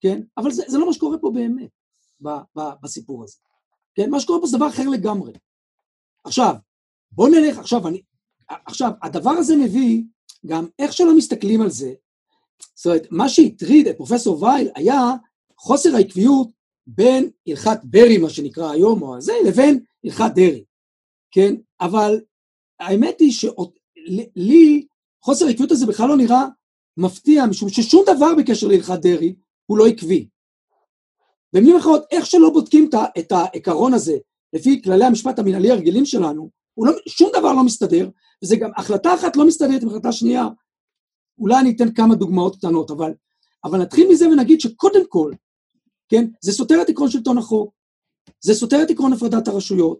כן? 0.01 0.23
אבל 0.37 0.51
זה, 0.51 0.63
זה 0.69 0.79
לא 0.79 0.87
מה 0.87 0.93
שקורה 0.93 1.19
פה 1.19 1.31
באמת, 1.35 1.71
ב, 2.21 2.29
ב, 2.29 2.61
בסיפור 2.83 3.25
הזה. 3.25 3.37
כן? 3.95 4.11
מה 4.11 4.21
שקורה 4.21 4.41
פה 4.41 4.47
זה 4.47 4.57
דבר 4.57 4.69
אחר 4.69 4.89
לגמרי. 4.89 5.33
עכשיו, 6.25 6.55
בואו 7.13 7.29
נלך, 7.29 7.59
עכשיו, 7.59 7.89
אני, 7.89 8.03
עכשיו, 8.49 8.91
הדבר 9.03 9.31
הזה 9.31 9.57
מביא, 9.57 10.03
גם 10.47 10.67
איך 10.79 10.93
שלא 10.93 11.17
מסתכלים 11.17 11.63
על 11.63 11.71
זה, 11.71 11.93
זאת 12.75 12.87
אומרת, 12.87 13.07
מה 13.11 13.29
שהטריד 13.29 13.89
את 13.89 13.97
פרופסור 13.97 14.43
וייל 14.43 14.71
היה 14.75 15.11
חוסר 15.59 15.95
העקביות 15.95 16.49
בין 16.87 17.31
הלכת 17.47 17.79
ברי, 17.85 18.19
מה 18.19 18.31
שנקרא 18.31 18.71
היום, 18.71 19.03
או 19.03 19.17
הזה, 19.17 19.33
לבין 19.47 19.85
הלכת 20.05 20.31
דרעי, 20.35 20.65
כן? 21.31 21.55
אבל 21.81 22.21
האמת 22.81 23.21
היא 23.21 23.33
שלי, 23.33 24.87
חוסר 25.25 25.47
העקביות 25.47 25.71
הזה 25.71 25.87
בכלל 25.87 26.09
לא 26.09 26.17
נראה 26.17 26.45
מפתיע, 26.97 27.47
משום 27.47 27.69
ששום 27.69 28.05
דבר 28.07 28.35
בקשר 28.39 28.67
להלכת 28.67 28.99
דרעי 28.99 29.35
הוא 29.67 29.79
לא 29.79 29.87
עקבי. 29.87 30.29
במילים 31.53 31.77
אחרות, 31.77 32.03
איך 32.11 32.27
שלא 32.27 32.51
בודקים 32.51 32.91
את 33.19 33.33
העיקרון 33.33 33.95
הזה 33.95 34.17
לפי 34.53 34.83
כללי 34.83 35.05
המשפט 35.05 35.39
המנהלי 35.39 35.71
הרגילים 35.71 36.05
שלנו, 36.05 36.51
לא, 36.77 36.93
שום 37.09 37.31
דבר 37.39 37.53
לא 37.53 37.65
מסתדר, 37.65 38.11
וזה 38.45 38.57
גם, 38.57 38.71
החלטה 38.77 39.15
אחת 39.15 39.37
לא 39.37 39.47
מסתדרת 39.47 39.83
עם 39.83 39.89
החלטה 39.89 40.13
שנייה. 40.13 40.49
אולי 41.39 41.59
אני 41.61 41.71
אתן 41.77 41.95
כמה 41.95 42.15
דוגמאות 42.15 42.57
קטנות, 42.57 42.91
אבל, 42.91 43.13
אבל 43.65 43.79
נתחיל 43.79 44.09
מזה 44.11 44.29
ונגיד 44.29 44.61
שקודם 44.61 45.07
כל, 45.09 45.33
כן, 46.09 46.27
זה 46.41 46.53
סותר 46.53 46.83
את 46.83 46.89
עקרון 46.89 47.11
שלטון 47.11 47.39
החוק, 47.39 47.75
זה 48.41 48.55
סותר 48.55 48.83
את 48.83 48.91
עקרון 48.91 49.13
הפרדת 49.13 49.49
הרשויות, 49.49 49.99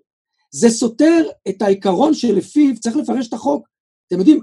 זה 0.51 0.71
סותר 0.71 1.29
את 1.49 1.63
העיקרון 1.63 2.15
שלפיו 2.15 2.81
צריך 2.81 2.97
לפרש 2.97 3.29
את 3.29 3.33
החוק. 3.33 3.69
אתם 4.07 4.19
יודעים, 4.19 4.41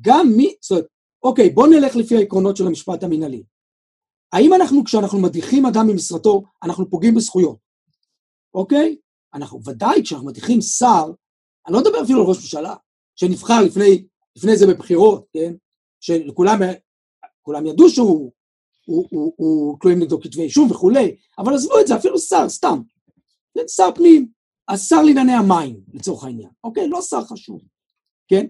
גם 0.00 0.28
מי, 0.36 0.54
זאת 0.60 0.70
אומרת, 0.70 0.86
אוקיי, 1.22 1.50
בואו 1.50 1.66
נלך 1.66 1.96
לפי 1.96 2.16
העקרונות 2.16 2.56
של 2.56 2.66
המשפט 2.66 3.02
המינהלי. 3.02 3.42
האם 4.32 4.54
אנחנו, 4.54 4.84
כשאנחנו 4.84 5.18
מדיחים 5.18 5.66
אדם 5.66 5.86
ממשרתו, 5.86 6.42
אנחנו 6.62 6.90
פוגעים 6.90 7.14
בזכויות, 7.14 7.56
אוקיי? 8.54 8.96
אנחנו 9.34 9.60
ודאי, 9.64 10.02
כשאנחנו 10.04 10.26
מדיחים 10.26 10.60
שר, 10.60 11.04
אני 11.66 11.74
לא 11.74 11.80
מדבר 11.80 12.02
אפילו 12.02 12.20
על 12.20 12.26
ראש 12.26 12.36
ממשלה, 12.36 12.74
שנבחר 13.16 13.62
לפני, 13.66 14.04
לפני 14.36 14.56
זה 14.56 14.66
בבחירות, 14.66 15.26
כן? 15.32 15.54
שכולם 16.00 16.58
כולם 17.42 17.66
ידעו 17.66 17.88
שהוא, 17.88 18.32
הוא, 18.86 19.06
הוא, 19.10 19.32
הוא 19.36 19.76
תלויים 19.80 19.98
נגדו 19.98 20.20
כתבי 20.20 20.42
אישום 20.42 20.70
וכולי, 20.70 21.16
אבל 21.38 21.54
עזבו 21.54 21.80
את 21.80 21.86
זה, 21.86 21.96
אפילו 21.96 22.18
שר, 22.18 22.48
סתם. 22.48 22.80
כן, 23.54 23.68
שר 23.68 23.88
פנים, 23.94 24.28
השר 24.68 25.02
לענייני 25.02 25.32
המים, 25.32 25.80
לצורך 25.92 26.24
העניין, 26.24 26.50
אוקיי? 26.64 26.88
לא 26.88 27.02
שר 27.02 27.24
חשוב, 27.24 27.60
כן? 28.28 28.46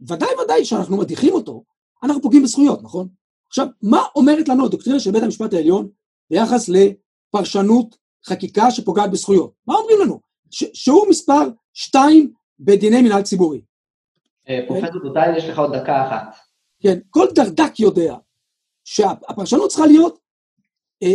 ודאי 0.00 0.28
ודאי 0.44 0.64
שאנחנו 0.64 0.96
מדיחים 0.96 1.34
אותו, 1.34 1.64
אנחנו 2.02 2.22
פוגעים 2.22 2.42
בזכויות, 2.42 2.82
נכון? 2.82 3.08
עכשיו, 3.48 3.66
מה 3.82 4.02
אומרת 4.14 4.48
לנו 4.48 4.64
הדוקטרינה 4.64 5.00
של 5.00 5.10
בית 5.10 5.22
המשפט 5.22 5.54
העליון 5.54 5.88
ביחס 6.30 6.68
לפרשנות 6.68 7.96
חקיקה 8.26 8.70
שפוגעת 8.70 9.10
בזכויות? 9.10 9.52
מה 9.66 9.74
אומרים 9.74 9.98
לנו? 10.00 10.20
שהוא 10.50 11.06
מספר 11.08 11.48
שתיים 11.74 12.32
בדיני 12.60 13.02
מנהל 13.02 13.22
ציבורי. 13.22 13.60
אה, 14.48 14.60
פרופסור 14.68 15.02
דותן, 15.02 15.32
יש 15.36 15.44
לך 15.44 15.58
עוד 15.58 15.76
דקה 15.76 16.08
אחת. 16.08 16.36
כן, 16.82 16.98
כל 17.10 17.26
דרדק 17.34 17.80
יודע 17.80 18.16
שהפרשנות 18.84 19.70
צריכה 19.70 19.86
להיות 19.86 20.18
אה, 21.02 21.14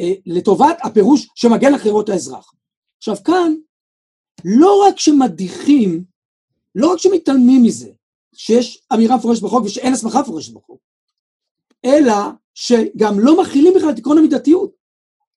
אה, 0.00 0.12
לטובת 0.26 0.78
הפירוש 0.82 1.28
שמגן 1.34 1.72
על 1.72 1.78
חירות 1.78 2.08
האזרח. 2.08 2.52
עכשיו 3.04 3.24
כאן, 3.24 3.54
לא 4.44 4.86
רק 4.86 4.98
שמדיחים, 4.98 6.04
לא 6.74 6.92
רק 6.92 6.98
שמתעלמים 6.98 7.62
מזה, 7.62 7.90
שיש 8.34 8.86
אמירה 8.94 9.16
מפורשת 9.16 9.42
בחוק 9.42 9.64
ושאין 9.64 9.92
הסמכה 9.92 10.20
מפורשת 10.20 10.54
בחוק, 10.54 10.80
אלא 11.84 12.14
שגם 12.54 13.20
לא 13.20 13.42
מכילים 13.42 13.72
בכלל 13.76 13.90
את 13.90 13.98
עקרון 13.98 14.18
המידתיות. 14.18 14.72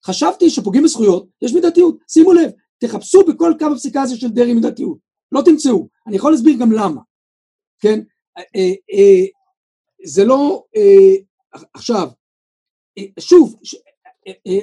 חשבתי 0.05 0.49
שפוגעים 0.49 0.83
בזכויות, 0.83 1.27
יש 1.41 1.53
מידתיות. 1.53 1.97
שימו 2.07 2.33
לב, 2.33 2.51
תחפשו 2.77 3.25
בכל 3.25 3.53
קו 3.59 3.65
הפסיקה 3.73 4.01
הזה 4.01 4.17
של 4.17 4.29
דרעי 4.29 4.53
מידתיות. 4.53 4.97
לא 5.31 5.41
תמצאו. 5.45 5.87
אני 6.07 6.15
יכול 6.15 6.31
להסביר 6.31 6.55
גם 6.59 6.71
למה. 6.71 7.01
כן? 7.79 7.99
אה, 8.37 8.43
אה, 8.93 9.25
זה 10.05 10.25
לא... 10.25 10.63
אה, 10.75 11.61
עכשיו, 11.73 12.09
שוב, 13.19 13.55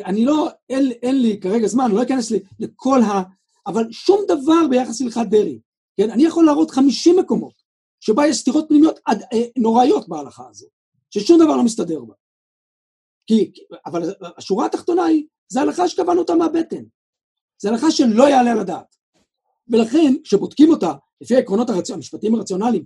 אני 0.04 0.24
לא, 0.24 0.48
אין, 0.68 0.90
אין 1.02 1.22
לי 1.22 1.40
כרגע 1.40 1.66
זמן, 1.66 1.84
אני 1.84 1.94
לא 1.94 2.02
אכנס 2.02 2.32
לכל 2.58 3.02
ה... 3.02 3.22
אבל 3.66 3.92
שום 3.92 4.20
דבר 4.28 4.66
ביחס 4.70 5.00
להלכת 5.00 5.26
דרעי. 5.30 5.60
כן? 5.96 6.10
אני 6.10 6.24
יכול 6.24 6.46
להראות 6.46 6.70
50 6.70 7.16
מקומות 7.18 7.62
שבה 8.00 8.26
יש 8.26 8.36
סתירות 8.36 8.64
פנימיות 8.68 9.00
עד, 9.04 9.22
נוראיות 9.58 10.08
בהלכה 10.08 10.48
הזאת. 10.50 10.70
ששום 11.10 11.38
דבר 11.38 11.56
לא 11.56 11.62
מסתדר 11.62 12.04
בה. 12.04 12.14
כי, 13.26 13.52
אבל 13.86 14.14
השורה 14.38 14.66
התחתונה 14.66 15.04
היא, 15.04 15.26
זה 15.48 15.60
הלכה 15.60 15.88
שקבענו 15.88 16.20
אותה 16.20 16.34
מהבטן. 16.34 16.84
זה 17.58 17.68
הלכה 17.68 17.90
שלא 17.90 18.28
יעלה 18.28 18.52
על 18.52 18.58
הדעת. 18.58 18.96
ולכן, 19.68 20.14
כשבודקים 20.24 20.70
אותה 20.70 20.92
לפי 21.20 21.36
העקרונות 21.36 21.70
הרצ... 21.70 21.90
המשפטיים 21.90 22.34
הרציונליים, 22.34 22.84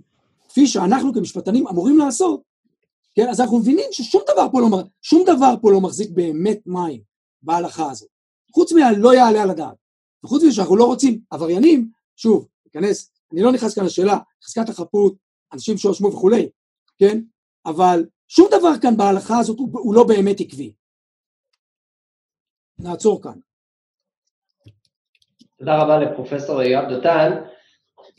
כפי 0.49 0.67
שאנחנו 0.67 1.13
כמשפטנים 1.13 1.67
אמורים 1.67 1.97
לעשות, 1.97 2.41
כן, 3.15 3.29
אז 3.29 3.41
אנחנו 3.41 3.59
מבינים 3.59 3.85
ששום 3.91 4.21
דבר 4.33 4.47
פה 4.51 4.61
לא, 4.61 4.67
שום 5.01 5.23
דבר 5.25 5.53
פה 5.61 5.71
לא 5.71 5.81
מחזיק 5.81 6.09
באמת 6.11 6.59
מים 6.65 7.01
בהלכה 7.41 7.91
הזאת. 7.91 8.09
חוץ 8.53 8.71
מהלא 8.71 9.13
יעלה 9.13 9.43
על 9.43 9.49
הדעת. 9.49 9.75
וחוץ 10.23 10.43
מזה 10.43 10.53
שאנחנו 10.53 10.75
לא 10.75 10.85
רוצים 10.85 11.21
עבריינים, 11.29 11.91
שוב, 12.15 12.47
ניכנס, 12.65 13.11
אני 13.33 13.41
לא 13.41 13.51
נכנס 13.51 13.75
כאן 13.75 13.85
לשאלה, 13.85 14.17
חזקת 14.43 14.69
החפות, 14.69 15.15
אנשים 15.53 15.77
שהואשמו 15.77 16.07
וכולי, 16.07 16.49
כן? 16.97 17.21
אבל 17.65 18.05
שום 18.27 18.47
דבר 18.51 18.79
כאן 18.81 18.97
בהלכה 18.97 19.39
הזאת 19.39 19.59
הוא, 19.59 19.69
הוא 19.73 19.95
לא 19.95 20.03
באמת 20.03 20.39
עקבי. 20.39 20.73
נעצור 22.79 23.21
כאן. 23.21 23.39
תודה 25.57 25.81
רבה 25.83 25.99
לפרופסור 25.99 26.61
יואב 26.61 26.89
דותן. 26.89 27.31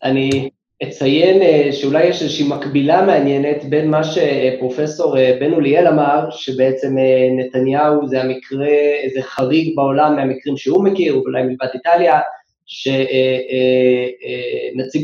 אני 0.02 0.50
אציין 0.82 1.42
אה, 1.42 1.68
שאולי 1.72 2.04
יש 2.04 2.22
איזושהי 2.22 2.48
מקבילה 2.48 3.02
מעניינת 3.02 3.64
בין 3.64 3.90
מה 3.90 4.00
שפרופסור 4.04 5.18
אה, 5.18 5.36
בן 5.40 5.52
אוליאל 5.52 5.86
אמר, 5.88 6.30
שבעצם 6.30 6.98
אה, 6.98 7.28
נתניהו 7.36 8.08
זה 8.08 8.22
המקרה, 8.22 8.68
איזה 9.02 9.22
חריג 9.22 9.76
בעולם 9.76 10.16
מהמקרים 10.16 10.56
שהוא 10.56 10.84
מכיר, 10.84 11.14
אולי 11.14 11.42
מלבד 11.42 11.66
איטליה, 11.74 12.20
שנציג 12.66 13.88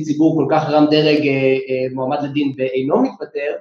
ציבור 0.04 0.36
כל 0.36 0.46
כך 0.50 0.70
רם 0.70 0.86
דרג 0.90 1.30
מועמד 1.92 2.18
לדין 2.22 2.52
ואינו 2.56 3.02
מתפטר, 3.02 3.52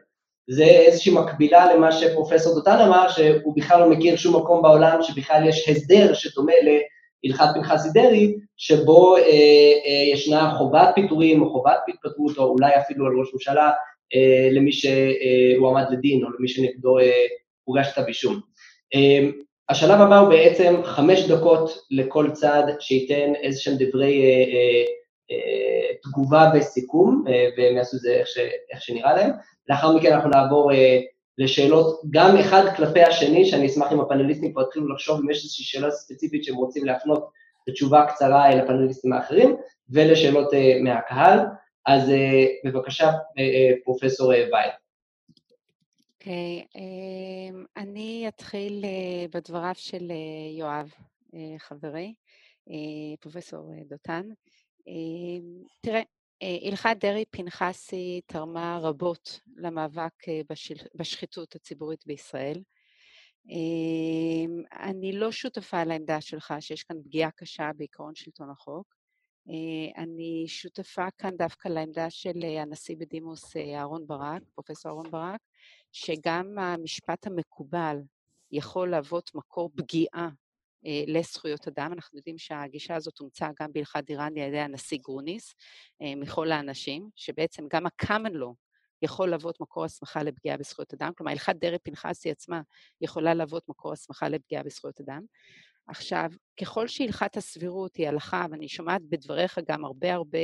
זה 0.47 0.63
איזושהי 0.63 1.13
מקבילה 1.13 1.73
למה 1.73 1.91
שפרופסור 1.91 2.55
דותן 2.55 2.77
אמר, 2.87 3.09
שהוא 3.09 3.55
בכלל 3.55 3.79
לא 3.79 3.89
מכיר 3.89 4.15
שום 4.15 4.35
מקום 4.35 4.61
בעולם 4.61 4.99
שבכלל 5.01 5.47
יש 5.47 5.69
הסדר 5.69 6.13
שדומה 6.13 6.53
להלכת 7.27 7.45
פנחסי 7.53 7.89
דרעי, 7.93 8.35
שבו 8.57 9.17
אה, 9.17 9.21
אה, 9.85 10.13
ישנה 10.13 10.53
חובת 10.57 10.89
פיטורים 10.95 11.41
או 11.41 11.49
חובת 11.49 11.79
התפטרות, 11.87 12.37
או 12.37 12.43
אולי 12.43 12.77
אפילו 12.77 13.05
על 13.05 13.13
ראש 13.19 13.33
ממשלה, 13.33 13.71
אה, 14.15 14.49
למי 14.51 14.71
שהועמד 14.71 15.85
לדין 15.91 16.23
או 16.23 16.29
למי 16.39 16.47
שנגדו 16.47 16.99
אה, 16.99 17.25
הוגש 17.63 17.87
כתב 17.87 18.03
אישום. 18.07 18.39
אה, 18.95 19.29
השלב 19.69 20.01
הבא 20.01 20.19
הוא 20.19 20.29
בעצם 20.29 20.75
חמש 20.83 21.21
דקות 21.27 21.71
לכל 21.91 22.31
צד 22.31 22.63
שייתן 22.79 23.33
איזה 23.35 23.61
שהם 23.61 23.75
דברי 23.79 24.23
אה, 24.23 24.27
אה, 24.27 24.83
אה, 25.31 25.95
תגובה 26.03 26.51
וסיכום, 26.55 27.23
אה, 27.27 27.47
והם 27.57 27.75
יעשו 27.77 27.97
את 27.97 28.01
זה 28.01 28.13
איך, 28.13 28.27
ש, 28.27 28.37
איך 28.73 28.81
שנראה 28.81 29.13
להם. 29.13 29.31
לאחר 29.69 29.95
מכן 29.95 30.13
אנחנו 30.13 30.29
נעבור 30.29 30.71
אה, 30.73 30.99
לשאלות 31.37 32.01
גם 32.09 32.37
אחד 32.37 32.63
כלפי 32.75 33.03
השני, 33.03 33.45
שאני 33.45 33.65
אשמח 33.67 33.91
אם 33.91 33.99
הפאנליסטים 33.99 34.51
כבר 34.51 34.61
יתחילו 34.61 34.89
לחשוב 34.93 35.19
אם 35.19 35.29
יש 35.29 35.37
איזושהי 35.43 35.65
שאלה 35.65 35.91
ספציפית 35.91 36.43
שהם 36.43 36.55
רוצים 36.55 36.85
להפנות 36.85 37.29
לתשובה 37.67 38.05
קצרה 38.09 38.51
אל 38.51 38.59
הפאנליסטים 38.59 39.13
האחרים, 39.13 39.55
ולשאלות 39.89 40.53
אה, 40.53 40.79
מהקהל. 40.83 41.39
אז 41.85 42.09
אה, 42.09 42.45
בבקשה, 42.65 43.05
אה, 43.05 43.11
אה, 43.37 43.71
פרופסור 43.83 44.27
וייל. 44.27 44.69
אוקיי, 46.13 46.61
okay, 46.63 46.77
אה, 46.77 47.81
אני 47.83 48.25
אתחיל 48.27 48.85
אה, 48.85 49.25
בדבריו 49.33 49.73
של 49.75 50.11
אה, 50.11 50.57
יואב, 50.59 50.89
אה, 51.33 51.55
חברי, 51.59 52.13
אה, 52.69 52.75
פרופסור 53.19 53.71
דותן. 53.89 54.29
אה, 54.87 54.93
תראה, 55.81 55.97
אה, 55.97 56.03
הלכת 56.41 56.95
דרעי-פנחסי 56.99 58.21
תרמה 58.25 58.79
רבות 58.81 59.39
למאבק 59.55 60.27
אה, 60.27 60.41
בשחיתות 60.95 61.55
הציבורית 61.55 62.05
בישראל. 62.05 62.61
אה, 63.49 64.79
אני 64.89 65.11
לא 65.11 65.31
שותפה 65.31 65.83
לעמדה 65.83 66.21
שלך 66.21 66.53
שיש 66.59 66.83
כאן 66.83 67.03
פגיעה 67.03 67.31
קשה 67.31 67.71
בעקרון 67.77 68.15
שלטון 68.15 68.49
החוק. 68.49 68.95
אני 69.97 70.43
שותפה 70.47 71.07
כאן 71.17 71.37
דווקא 71.37 71.67
לעמדה 71.69 72.09
של 72.09 72.43
הנשיא 72.61 72.95
בדימוס 72.99 73.57
אהרן 73.57 74.07
ברק, 74.07 74.41
פרופסור 74.53 74.91
אהרן 74.91 75.11
ברק, 75.11 75.39
שגם 75.91 76.59
המשפט 76.59 77.27
המקובל 77.27 77.97
יכול 78.51 78.89
להוות 78.91 79.35
מקור 79.35 79.69
פגיעה 79.75 80.29
לזכויות 81.07 81.67
אדם. 81.67 81.93
אנחנו 81.93 82.17
יודעים 82.17 82.37
שהגישה 82.37 82.95
הזאת 82.95 83.19
הומצאה 83.19 83.49
גם 83.61 83.73
בהלכת 83.73 84.03
דיראני 84.03 84.41
על 84.41 84.47
ידי 84.47 84.59
הנשיא 84.59 84.97
גרוניס, 84.97 85.55
מכל 86.01 86.51
האנשים, 86.51 87.09
שבעצם 87.15 87.63
גם 87.73 87.85
ה-common 87.85 88.33
law 88.33 88.53
יכול 89.01 89.29
להוות 89.29 89.61
מקור 89.61 89.85
הסמכה 89.85 90.23
לפגיעה 90.23 90.57
בזכויות 90.57 90.93
אדם, 90.93 91.11
כלומר 91.17 91.31
הלכת 91.31 91.55
דרעי 91.55 91.79
פנחסי 91.79 92.31
עצמה 92.31 92.61
יכולה 93.01 93.33
להוות 93.33 93.69
מקור 93.69 93.93
הסמכה 93.93 94.29
לפגיעה 94.29 94.63
בזכויות 94.63 95.01
אדם. 95.01 95.21
עכשיו, 95.87 96.29
ככל 96.61 96.87
שהלכת 96.87 97.37
הסבירות 97.37 97.95
היא 97.95 98.07
הלכה, 98.07 98.45
ואני 98.51 98.67
שומעת 98.67 99.01
בדבריך 99.09 99.59
גם 99.67 99.85
הרבה 99.85 100.13
הרבה 100.13 100.37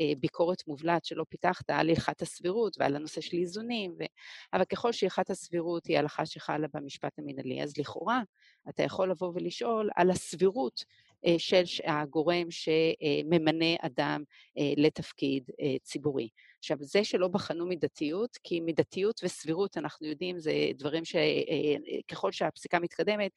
אה, 0.00 0.12
ביקורת 0.20 0.62
מובלעת 0.66 1.04
שלא 1.04 1.24
פיתחת 1.28 1.70
על 1.70 1.90
הלכת 1.90 2.22
הסבירות 2.22 2.76
ועל 2.78 2.96
הנושא 2.96 3.20
של 3.20 3.36
איזונים, 3.36 3.94
ו... 3.98 4.04
אבל 4.52 4.64
ככל 4.64 4.92
שהלכת 4.92 5.30
הסבירות 5.30 5.86
היא 5.86 5.98
הלכה 5.98 6.26
שחלה 6.26 6.66
במשפט 6.74 7.18
המנהלי, 7.18 7.62
אז 7.62 7.78
לכאורה 7.78 8.22
אתה 8.68 8.82
יכול 8.82 9.10
לבוא 9.10 9.32
ולשאול 9.34 9.90
על 9.96 10.10
הסבירות 10.10 10.84
אה, 11.26 11.34
של 11.38 11.62
הגורם 11.84 12.50
שממנה 12.50 13.74
אדם 13.80 14.22
אה, 14.58 14.72
לתפקיד 14.76 15.50
ציבורי. 15.82 16.28
עכשיו, 16.66 16.78
זה 16.80 17.04
שלא 17.04 17.28
בחנו 17.28 17.66
מידתיות, 17.66 18.38
כי 18.42 18.60
מידתיות 18.60 19.20
וסבירות, 19.24 19.78
אנחנו 19.78 20.06
יודעים, 20.06 20.38
זה 20.38 20.52
דברים 20.74 21.02
שככל 21.04 22.32
שהפסיקה 22.32 22.78
מתקדמת, 22.78 23.30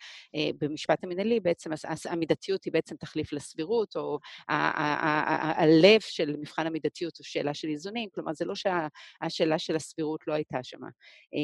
במשפט 0.61 1.03
המנהלי 1.03 1.39
בעצם 1.39 1.69
המידתיות 2.09 2.63
היא 2.63 2.73
בעצם 2.73 2.95
תחליף 2.95 3.33
לסבירות, 3.33 3.95
או 3.95 4.19
הלב 4.47 6.01
של 6.01 6.35
מבחן 6.37 6.67
המידתיות 6.67 7.17
הוא 7.17 7.25
שאלה 7.25 7.53
של 7.53 7.67
איזונים, 7.67 8.09
כלומר, 8.09 8.33
זה 8.33 8.45
לא 8.45 8.53
שהשאלה 8.55 9.59
של 9.59 9.75
הסבירות 9.75 10.27
לא 10.27 10.33
הייתה 10.33 10.63
שמה, 10.63 10.87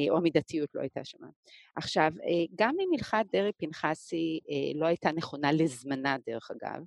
או 0.09 0.17
המידתיות 0.17 0.69
לא 0.75 0.81
הייתה 0.81 1.05
שמה. 1.05 1.27
עכשיו, 1.75 2.11
גם 2.55 2.75
אם 2.79 2.89
הלכת 2.93 3.25
דרעי-פנחסי 3.31 4.39
לא 4.75 4.85
הייתה 4.85 5.11
נכונה 5.11 5.51
לזמנה, 5.51 6.17
דרך 6.27 6.51
אגב, 6.51 6.81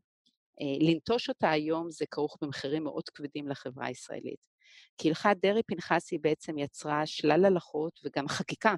לנטוש 0.80 1.28
אותה 1.28 1.50
היום 1.50 1.90
זה 1.90 2.04
כרוך 2.10 2.36
במחירים 2.42 2.84
מאוד 2.84 3.08
כבדים 3.08 3.48
לחברה 3.48 3.86
הישראלית. 3.86 4.57
כי 4.98 5.08
הלכת 5.08 5.36
דרעי-פנחסי 5.42 6.18
בעצם 6.18 6.58
יצרה 6.58 7.06
שלל 7.06 7.44
הלכות 7.44 8.00
וגם 8.04 8.28
חקיקה 8.28 8.74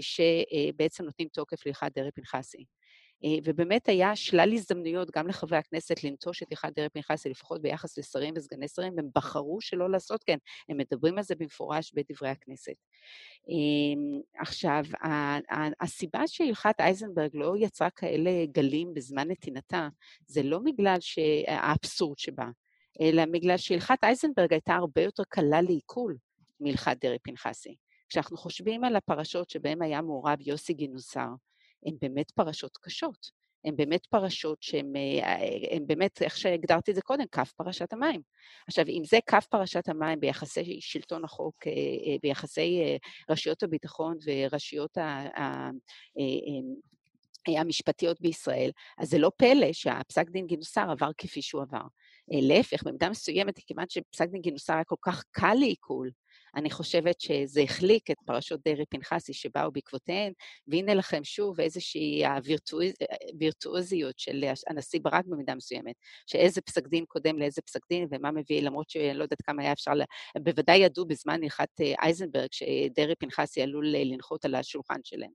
שבעצם 0.00 1.04
נותנים 1.04 1.28
תוקף 1.28 1.66
להלכת 1.66 1.92
דרעי-פנחסי. 1.94 2.64
ובאמת 3.44 3.88
היה 3.88 4.16
שלל 4.16 4.52
הזדמנויות 4.52 5.10
גם 5.10 5.28
לחברי 5.28 5.58
הכנסת 5.58 6.04
לנטוש 6.04 6.42
את 6.42 6.48
הלכת 6.50 6.68
דרעי-פנחסי, 6.76 7.28
לפחות 7.28 7.62
ביחס 7.62 7.98
לשרים 7.98 8.34
וסגני 8.36 8.68
שרים, 8.68 8.98
הם 8.98 9.08
בחרו 9.14 9.60
שלא 9.60 9.90
לעשות 9.90 10.24
כן, 10.24 10.36
הם 10.68 10.76
מדברים 10.76 11.18
על 11.18 11.24
זה 11.24 11.34
במפורש 11.34 11.92
בדברי 11.94 12.28
הכנסת. 12.28 12.72
עכשיו, 14.38 14.84
הסיבה 15.80 16.26
שהלכת 16.26 16.74
אייזנברג 16.80 17.30
לא 17.34 17.54
יצרה 17.58 17.90
כאלה 17.90 18.30
גלים 18.52 18.94
בזמן 18.94 19.30
נתינתה, 19.30 19.88
זה 20.26 20.42
לא 20.42 20.58
בגלל 20.58 20.98
האבסורד 21.48 22.18
שבה, 22.18 22.46
אלא 23.00 23.24
בגלל 23.26 23.56
שהלכת 23.56 23.98
אייזנברג 24.02 24.52
הייתה 24.52 24.74
הרבה 24.74 25.02
יותר 25.02 25.22
קלה 25.28 25.62
לעיכול 25.62 26.16
מהלכת 26.60 26.96
דרעי-פנחסי. 27.00 27.76
כשאנחנו 28.08 28.36
חושבים 28.36 28.84
על 28.84 28.96
הפרשות 28.96 29.50
שבהן 29.50 29.82
היה 29.82 30.02
מעורב 30.02 30.38
יוסי 30.40 30.72
גינוסר, 30.72 31.28
הן 31.86 31.94
באמת 32.00 32.30
פרשות 32.30 32.76
קשות. 32.76 33.42
הן 33.64 33.76
באמת 33.76 34.06
פרשות 34.06 34.62
שהן 34.62 34.96
אה, 34.96 35.78
באמת, 35.86 36.22
איך 36.22 36.36
שהגדרתי 36.36 36.90
את 36.90 36.96
זה 36.96 37.02
קודם, 37.02 37.24
כף 37.32 37.52
פרשת 37.56 37.92
המים. 37.92 38.20
עכשיו, 38.68 38.84
אם 38.88 39.02
זה 39.04 39.18
כף 39.26 39.46
פרשת 39.50 39.88
המים 39.88 40.20
ביחסי 40.20 40.78
שלטון 40.80 41.24
החוק, 41.24 41.66
אה, 41.66 41.72
אה, 41.72 42.16
ביחסי 42.22 42.98
רשויות 43.30 43.62
הביטחון 43.62 44.16
ורשויות 44.26 44.98
המשפטיות 47.48 48.20
בישראל, 48.20 48.70
אז 48.98 49.08
זה 49.08 49.18
לא 49.18 49.30
פלא 49.36 49.72
שהפסק 49.72 50.30
דין 50.30 50.46
גינוסר 50.46 50.90
עבר 50.90 51.10
כפי 51.18 51.42
שהוא 51.42 51.62
עבר. 51.62 51.86
להפך, 52.28 52.82
במידה 52.82 53.10
מסוימת, 53.10 53.58
כיוון 53.58 53.84
שפסק 53.88 54.28
דין 54.28 54.40
גינוסר 54.40 54.72
היה 54.72 54.84
כל 54.84 54.96
כך 55.02 55.24
קל 55.30 55.54
לעיכול, 55.54 56.10
אני 56.56 56.70
חושבת 56.70 57.20
שזה 57.20 57.62
החליק 57.62 58.10
את 58.10 58.16
פרשות 58.26 58.60
דרעי-פנחסי 58.64 59.32
שבאו 59.32 59.72
בעקבותיהן, 59.72 60.32
והנה 60.66 60.94
לכם 60.94 61.24
שוב 61.24 61.60
איזושהי 61.60 62.22
הווירטואוזיות 62.26 64.18
של 64.18 64.44
הנשיא 64.68 65.00
ברק 65.02 65.24
במידה 65.26 65.54
מסוימת, 65.54 65.94
שאיזה 66.26 66.60
פסק 66.60 66.88
דין 66.88 67.04
קודם 67.08 67.38
לאיזה 67.38 67.62
פסק 67.62 67.80
דין 67.88 68.08
ומה 68.10 68.30
מביא, 68.30 68.62
למרות 68.62 68.90
שאני 68.90 69.14
לא 69.14 69.22
יודעת 69.22 69.42
כמה 69.42 69.62
היה 69.62 69.72
אפשר, 69.72 69.94
לה... 69.94 70.04
בוודאי 70.42 70.78
ידעו 70.78 71.06
בזמן 71.06 71.42
הלכת 71.42 71.68
אה, 71.80 71.94
אייזנברג 72.02 72.48
שדרעי-פנחסי 72.50 73.62
עלול 73.62 73.86
לנחות 73.88 74.44
על 74.44 74.54
השולחן 74.54 75.00
שלהם. 75.04 75.30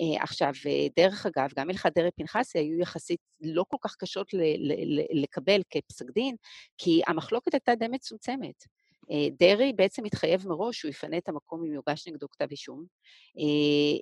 אה, 0.00 0.22
עכשיו, 0.22 0.52
אה, 0.66 0.86
דרך 0.96 1.26
אגב, 1.26 1.48
גם 1.56 1.70
הלכת 1.70 1.92
דרעי-פנחסי 1.94 2.58
היו 2.58 2.80
יחסית 2.80 3.20
לא 3.40 3.64
כל 3.68 3.76
כך 3.80 3.96
קשות 3.98 4.28
לקבל 5.12 5.60
כפסק 5.70 6.06
דין, 6.14 6.36
כי 6.78 7.00
המחלוקת 7.06 7.54
הייתה 7.54 7.74
די 7.74 7.88
מצומצמת. 7.88 8.77
אה, 9.10 9.28
דרעי 9.38 9.72
בעצם 9.72 10.04
התחייב 10.04 10.48
מראש 10.48 10.78
שהוא 10.78 10.90
יפנה 10.90 11.18
את 11.18 11.28
המקום 11.28 11.64
אם 11.64 11.72
יוגש 11.72 12.08
נגדו 12.08 12.28
כתב 12.28 12.46
אישום, 12.50 12.84
אה, 13.38 13.42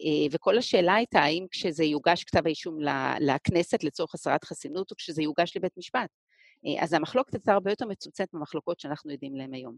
אה, 0.07 0.27
וכל 0.33 0.59
השאלה 0.59 0.95
הייתה 0.95 1.21
האם 1.21 1.47
כשזה 1.51 1.85
יוגש 1.85 2.25
כתב 2.25 2.47
האישום 2.47 2.79
לכנסת 3.21 3.85
לצורך 3.85 4.15
הסרת 4.15 4.45
חסינות, 4.45 4.91
או 4.91 4.97
כשזה 4.97 5.23
יוגש 5.23 5.57
לבית 5.57 5.77
משפט. 5.77 6.11
אז 6.81 6.93
המחלוקת 6.93 7.35
הייתה 7.35 7.53
הרבה 7.53 7.71
יותר 7.73 7.87
מצומצמת 7.87 8.35
מהמחלוקות 8.35 8.81
שאנחנו 8.81 9.13
יודעים 9.13 9.37
להן 9.37 9.55
היום. 9.55 9.77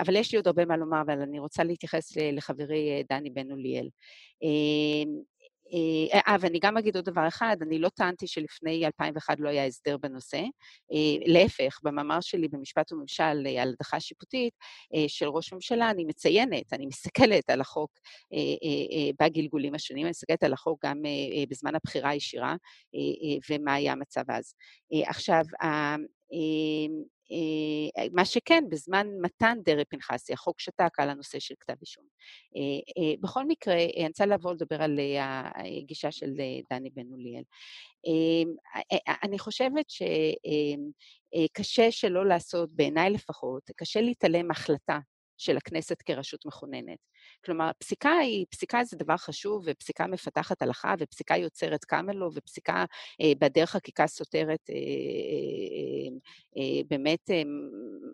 אבל 0.00 0.16
יש 0.16 0.32
לי 0.32 0.36
עוד 0.36 0.46
הרבה 0.46 0.64
מה 0.64 0.76
לומר, 0.76 1.02
אבל 1.02 1.20
אני 1.20 1.38
רוצה 1.38 1.64
להתייחס 1.64 2.16
לחברי 2.16 3.02
דני 3.08 3.30
בן 3.30 3.50
אוליאל. 3.52 3.88
אה, 5.74 6.20
אה, 6.28 6.36
ואני 6.40 6.58
גם 6.58 6.76
אגיד 6.76 6.96
עוד 6.96 7.04
דבר 7.04 7.28
אחד, 7.28 7.56
אני 7.62 7.78
לא 7.78 7.88
טענתי 7.88 8.26
שלפני 8.26 8.86
2001 8.86 9.40
לא 9.40 9.48
היה 9.48 9.66
הסדר 9.66 9.96
בנושא. 9.96 10.42
אה, 10.92 11.26
להפך, 11.26 11.78
במאמר 11.82 12.20
שלי 12.20 12.48
במשפט 12.48 12.92
וממשל 12.92 13.46
על 13.60 13.74
הדחה 13.78 14.00
שיפוטית 14.00 14.54
של 15.08 15.28
ראש 15.28 15.52
ממשלה, 15.52 15.90
אני 15.90 16.04
מציינת, 16.04 16.72
אני 16.72 16.86
מסתכלת 16.86 17.50
על 17.50 17.60
החוק 17.60 17.90
בגלגולים 19.20 19.74
השונים, 19.74 20.04
אני 20.04 20.10
מסתכלת 20.10 20.42
על 20.42 20.52
החוק 20.52 20.84
גם 20.84 21.02
בזמן 21.48 21.74
הבחירה 21.74 22.10
הישירה, 22.10 22.56
ומה 23.50 23.74
היה 23.74 23.92
המצב 23.92 24.22
אז. 24.28 24.54
עכשיו, 25.06 25.42
אה, 25.62 25.96
מה 28.12 28.24
שכן, 28.24 28.64
בזמן 28.70 29.06
מתן 29.22 29.58
דרעי 29.64 29.84
פנחסי, 29.84 30.32
החוק 30.32 30.60
שתק 30.60 30.98
על 30.98 31.10
הנושא 31.10 31.38
של 31.38 31.54
כתב 31.60 31.74
אישום. 31.80 32.04
אה, 32.56 33.02
אה, 33.02 33.14
בכל 33.20 33.46
מקרה, 33.46 33.74
אני 33.74 34.06
רוצה 34.06 34.26
לבוא 34.26 34.52
לדבר 34.52 34.82
על 34.82 35.00
הגישה 35.82 36.12
של 36.12 36.30
דני 36.70 36.90
בן 36.90 37.12
אוליאל. 37.12 37.42
אני 39.22 39.38
חושבת 39.38 39.86
שקשה 39.90 41.90
שלא 41.90 42.26
לעשות, 42.26 42.70
בעיניי 42.72 43.10
לפחות, 43.10 43.70
קשה 43.76 44.00
להתעלם 44.00 44.48
מהחלטה 44.48 44.98
של 45.38 45.56
הכנסת 45.56 46.02
כרשות 46.02 46.46
מכוננת. 46.46 46.98
כלומר, 47.44 47.70
פסיקה 47.78 48.10
היא, 48.10 48.46
פסיקה 48.50 48.84
זה 48.84 48.96
דבר 48.96 49.16
חשוב, 49.16 49.62
ופסיקה 49.66 50.06
מפתחת 50.06 50.62
הלכה, 50.62 50.94
ופסיקה 50.98 51.36
יוצרת 51.36 51.84
קאמלו, 51.84 52.30
ופסיקה 52.34 52.84
אה, 53.20 53.32
בדרך 53.38 53.70
חקיקה 53.70 54.06
סותרת 54.06 54.70
אה, 54.70 54.74
אה, 54.74 54.80
אה, 54.80 56.16
באמת 56.88 57.30
אה, 57.30 57.42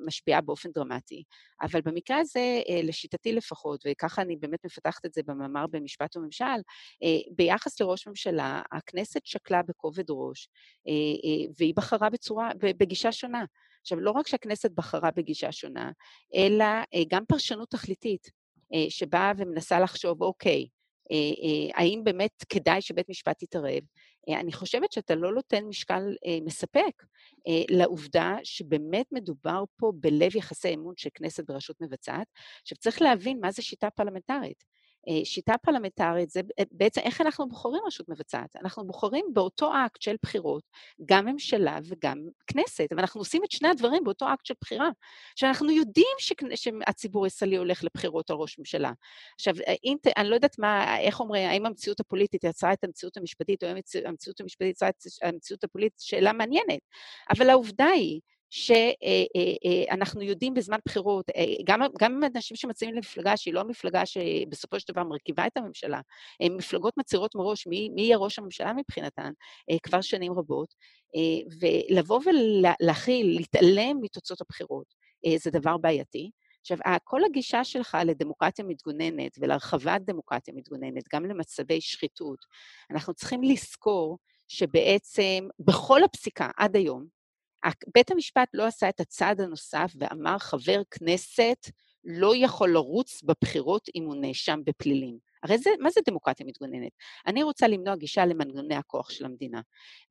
משפיעה 0.07 0.41
באופן 0.41 0.71
דרמטי. 0.71 1.23
אבל 1.63 1.81
במקרה 1.85 2.19
הזה, 2.19 2.61
אה, 2.69 2.81
לשיטתי 2.83 3.33
לפחות, 3.33 3.85
וככה 3.89 4.23
אני 4.23 4.37
באמת 4.37 4.65
מפתחת 4.65 5.07
את 5.07 5.13
זה 5.15 5.23
במאמר 5.27 5.67
במשפט 5.67 6.17
וממשל, 6.17 6.45
אה, 7.03 7.19
ביחס 7.37 7.81
לראש 7.81 8.07
ממשלה, 8.09 8.63
הכנסת 8.73 9.27
שקלה 9.27 9.63
בכובד 9.63 10.05
ראש, 10.11 10.49
אה, 10.89 10.93
אה, 10.93 11.53
והיא 11.59 11.75
בחרה 11.77 12.11
בצורה, 12.11 12.51
בגישה 12.59 13.13
שונה. 13.13 13.45
עכשיו, 13.81 14.01
לא 14.01 14.11
רק 14.11 14.27
שהכנסת 14.27 14.71
בחרה 14.71 15.11
בגישה 15.17 15.53
שונה, 15.53 15.91
אלא 16.35 16.65
אה, 16.65 17.03
גם 17.09 17.25
פרשנות 17.29 17.71
תכליתית, 17.71 18.31
אה, 18.75 18.87
שבאה 18.89 19.33
ומנסה 19.37 19.81
לחשוב, 19.81 20.23
אוקיי, 20.23 20.67
אה, 21.13 21.81
האם 21.81 22.01
באמת 22.05 22.45
כדאי 22.49 22.83
שבית 22.83 23.09
משפט 23.09 23.43
יתערב? 23.43 23.83
אני 24.29 24.53
חושבת 24.53 24.93
שאתה 24.93 25.15
לא 25.15 25.33
נותן 25.33 25.65
משקל 25.65 26.15
מספק 26.45 27.05
לעובדה 27.71 28.37
שבאמת 28.45 29.07
מדובר 29.13 29.65
פה 29.77 29.93
בלב 29.95 30.37
יחסי 30.37 30.75
אמון 30.75 30.95
של 30.97 31.11
כנסת 31.15 31.45
ברשות 31.47 31.77
מבצעת. 31.81 32.27
עכשיו, 32.63 32.79
צריך 32.79 33.03
להבין 33.03 33.41
מה 33.41 33.51
זה 33.51 33.63
שיטה 33.63 33.91
פרלמנטרית. 33.91 34.65
אה, 35.09 35.25
שיטה 35.25 35.55
פרלמנטרית 35.59 36.31
זה 36.31 36.41
בעצם 36.71 37.01
איך 37.01 37.21
אנחנו 37.21 37.49
בוחרים 37.49 37.81
רשות 37.87 38.09
מבצעת. 38.09 38.57
אנחנו 38.57 38.87
בוחרים 38.87 39.25
באותו 39.33 39.73
אקט 39.87 40.03
של 40.03 40.17
בחירות 40.23 40.63
גם 41.07 41.27
ממשלה 41.27 41.79
וגם 41.85 42.19
כנסת, 42.47 42.87
ואנחנו 42.97 43.21
עושים 43.21 43.45
את 43.45 43.51
שני 43.51 43.69
הדברים 43.69 44.05
באותו 44.05 44.35
אקט 44.35 44.47
של 44.47 44.55
בחירה. 44.61 44.89
שאנחנו 45.37 45.71
יודעים 45.71 46.17
ש... 46.19 46.33
שהציבור 46.55 47.25
הישראלי 47.25 47.57
הולך 47.57 47.85
לבחירות 47.85 48.31
על 48.31 48.37
ראש 48.37 48.59
ממשלה. 48.59 48.93
עכשיו, 49.35 49.55
אם, 49.85 49.97
אני 50.17 50.29
לא 50.29 50.35
יודעת 50.35 50.59
מה, 50.59 50.99
איך 50.99 51.21
אומרים, 51.21 51.49
האם 51.49 51.67
המציאות 51.67 52.01
הפוליטית 52.01 52.45
יצרה 52.45 52.73
את 52.73 52.85
המציאות 52.85 53.17
המשפטית, 53.17 53.65
או 53.65 53.69
האם 53.69 53.77
המציאות 54.05 54.41
המשפטית 54.41 54.71
יצרה 54.71 54.89
את 54.89 54.97
המציאות 55.23 55.65
הפוליטית, 55.65 56.01
שאלה 56.01 56.33
מעניינת. 56.33 56.81
אבל 57.31 57.51
העובדה 57.51 57.87
היא 57.87 58.21
שאנחנו 58.51 60.23
יודעים 60.23 60.55
בזמן 60.55 60.79
בחירות, 60.87 61.27
גם, 61.65 61.81
גם 61.99 62.21
אנשים 62.35 62.57
שמציעים 62.57 62.95
למפלגה 62.95 63.37
שהיא 63.37 63.55
לא 63.55 63.65
מפלגה 63.65 64.07
שבסופו 64.07 64.81
של 64.81 64.93
דבר 64.93 65.05
מרכיבה 65.05 65.47
את 65.47 65.57
הממשלה, 65.57 66.01
מפלגות 66.43 66.97
מצהירות 66.97 67.35
מראש 67.35 67.67
מי, 67.67 67.89
מי 67.89 68.03
יהיה 68.03 68.17
ראש 68.17 68.39
הממשלה 68.39 68.73
מבחינתן 68.73 69.33
כבר 69.83 70.01
שנים 70.01 70.33
רבות, 70.33 70.75
ולבוא 71.61 72.21
ולהכיל, 72.27 73.37
להתעלם 73.37 73.97
מתוצאות 74.01 74.41
הבחירות, 74.41 74.95
זה 75.37 75.51
דבר 75.51 75.77
בעייתי. 75.77 76.31
עכשיו, 76.61 76.79
כל 77.05 77.25
הגישה 77.25 77.65
שלך 77.65 77.99
לדמוקרטיה 78.05 78.65
מתגוננת 78.65 79.37
ולהרחבת 79.41 80.01
דמוקרטיה 80.01 80.55
מתגוננת, 80.55 81.03
גם 81.15 81.25
למצבי 81.25 81.81
שחיתות, 81.81 82.39
אנחנו 82.91 83.15
צריכים 83.15 83.43
לזכור 83.43 84.19
שבעצם 84.49 85.49
בכל 85.59 86.05
הפסיקה 86.05 86.49
עד 86.57 86.77
היום, 86.77 87.20
בית 87.95 88.11
המשפט 88.11 88.49
לא 88.55 88.67
עשה 88.67 88.89
את 88.89 89.01
הצעד 89.01 89.41
הנוסף 89.41 89.93
ואמר, 89.99 90.39
חבר 90.39 90.83
כנסת 90.91 91.67
לא 92.05 92.33
יכול 92.37 92.73
לרוץ 92.73 93.23
בבחירות 93.23 93.89
אם 93.95 94.05
הוא 94.05 94.17
נאשם 94.21 94.61
בפלילים. 94.65 95.31
הרי 95.43 95.59
זה, 95.59 95.71
מה 95.81 95.91
זה 95.91 96.01
דמוקרטיה 96.07 96.47
מתגוננת? 96.47 96.93
אני 97.27 97.43
רוצה 97.43 97.69
למנוע 97.69 97.97
גישה 97.97 98.27
למנגנוני 98.27 98.75
הכוח 98.75 99.11
של 99.11 99.25
המדינה. 99.25 99.61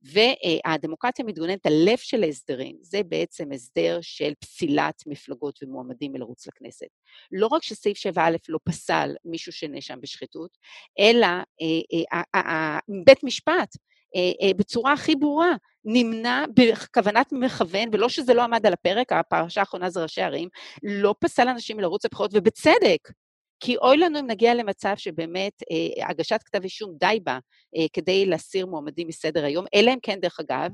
והדמוקרטיה 0.02 1.24
מתגוננת, 1.24 1.66
הלב 1.66 1.98
של 1.98 2.22
ההסדרים, 2.22 2.76
זה 2.80 3.02
בעצם 3.02 3.52
הסדר 3.52 3.98
של 4.02 4.32
פסילת 4.40 5.02
מפלגות 5.06 5.58
ומועמדים 5.62 6.12
מלרוץ 6.12 6.46
לכנסת. 6.46 6.88
לא 7.32 7.46
רק 7.46 7.62
שסעיף 7.62 7.98
7א 7.98 8.20
לא 8.48 8.58
פסל 8.64 9.14
מישהו 9.24 9.52
שנאשם 9.52 10.00
בשחיתות, 10.00 10.58
אלא 10.98 11.26
אה, 11.26 12.24
אה, 12.34 12.78
בית 13.06 13.24
משפט 13.24 13.76
אה, 14.16 14.54
בצורה 14.56 14.92
הכי 14.92 15.16
ברורה, 15.16 15.52
נמנע 15.84 16.44
בכוונת 16.56 17.32
מכוון, 17.32 17.88
ולא 17.92 18.08
שזה 18.08 18.34
לא 18.34 18.42
עמד 18.42 18.66
על 18.66 18.72
הפרק, 18.72 19.12
הפרשה 19.12 19.60
האחרונה 19.60 19.90
זה 19.90 20.02
ראשי 20.02 20.22
ערים, 20.22 20.48
לא 20.82 21.14
פסל 21.20 21.48
אנשים 21.48 21.76
מלרוץ 21.76 22.04
לבחירות, 22.04 22.30
ובצדק. 22.34 23.08
כי 23.60 23.76
אוי 23.76 23.96
לנו 23.96 24.20
אם 24.20 24.26
נגיע 24.26 24.54
למצב 24.54 24.92
שבאמת 24.96 25.52
אה, 25.70 26.08
הגשת 26.08 26.40
כתב 26.44 26.62
אישום 26.62 26.94
די 27.00 27.20
בה 27.22 27.38
אה, 27.76 27.86
כדי 27.92 28.26
להסיר 28.26 28.66
מועמדים 28.66 29.08
מסדר 29.08 29.44
היום, 29.44 29.64
אלא 29.74 29.90
אם 29.90 29.98
כן, 30.02 30.20
דרך 30.20 30.40
אגב, 30.40 30.70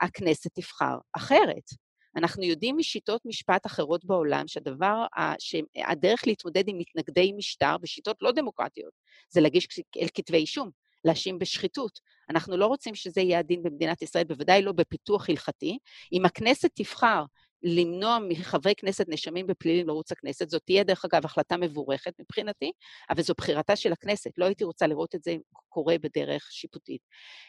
הכנסת 0.00 0.50
תבחר 0.54 0.96
אחרת. 1.12 1.70
אנחנו 2.16 2.44
יודעים 2.44 2.76
משיטות 2.76 3.20
משפט 3.24 3.66
אחרות 3.66 4.04
בעולם 4.04 4.48
שהדבר, 4.48 5.04
שהדרך 5.38 6.26
להתמודד 6.26 6.68
עם 6.68 6.78
מתנגדי 6.78 7.32
משטר 7.32 7.78
בשיטות 7.78 8.16
לא 8.20 8.32
דמוקרטיות, 8.32 8.92
זה 9.28 9.40
להגיש 9.40 9.68
כתבי 10.14 10.36
אישום. 10.36 10.70
להאשים 11.04 11.38
בשחיתות. 11.38 12.00
אנחנו 12.30 12.56
לא 12.56 12.66
רוצים 12.66 12.94
שזה 12.94 13.20
יהיה 13.20 13.38
הדין 13.38 13.62
במדינת 13.62 14.02
ישראל, 14.02 14.24
בוודאי 14.24 14.62
לא 14.62 14.72
בפיתוח 14.72 15.28
הלכתי. 15.28 15.78
אם 16.12 16.24
הכנסת 16.24 16.70
תבחר 16.74 17.24
למנוע 17.62 18.18
מחברי 18.28 18.74
כנסת 18.74 19.08
נאשמים 19.08 19.46
בפלילים 19.46 19.88
לרוץ 19.88 20.12
לכנסת, 20.12 20.50
זאת 20.50 20.62
תהיה 20.64 20.84
דרך 20.84 21.04
אגב 21.04 21.24
החלטה 21.24 21.56
מבורכת 21.56 22.12
מבחינתי, 22.20 22.72
אבל 23.10 23.22
זו 23.22 23.34
בחירתה 23.38 23.76
של 23.76 23.92
הכנסת, 23.92 24.30
לא 24.38 24.44
הייתי 24.44 24.64
רוצה 24.64 24.86
לראות 24.86 25.14
את 25.14 25.22
זה 25.22 25.36
קורה 25.68 25.98
בדרך 25.98 26.48
שיפוטית. 26.52 27.00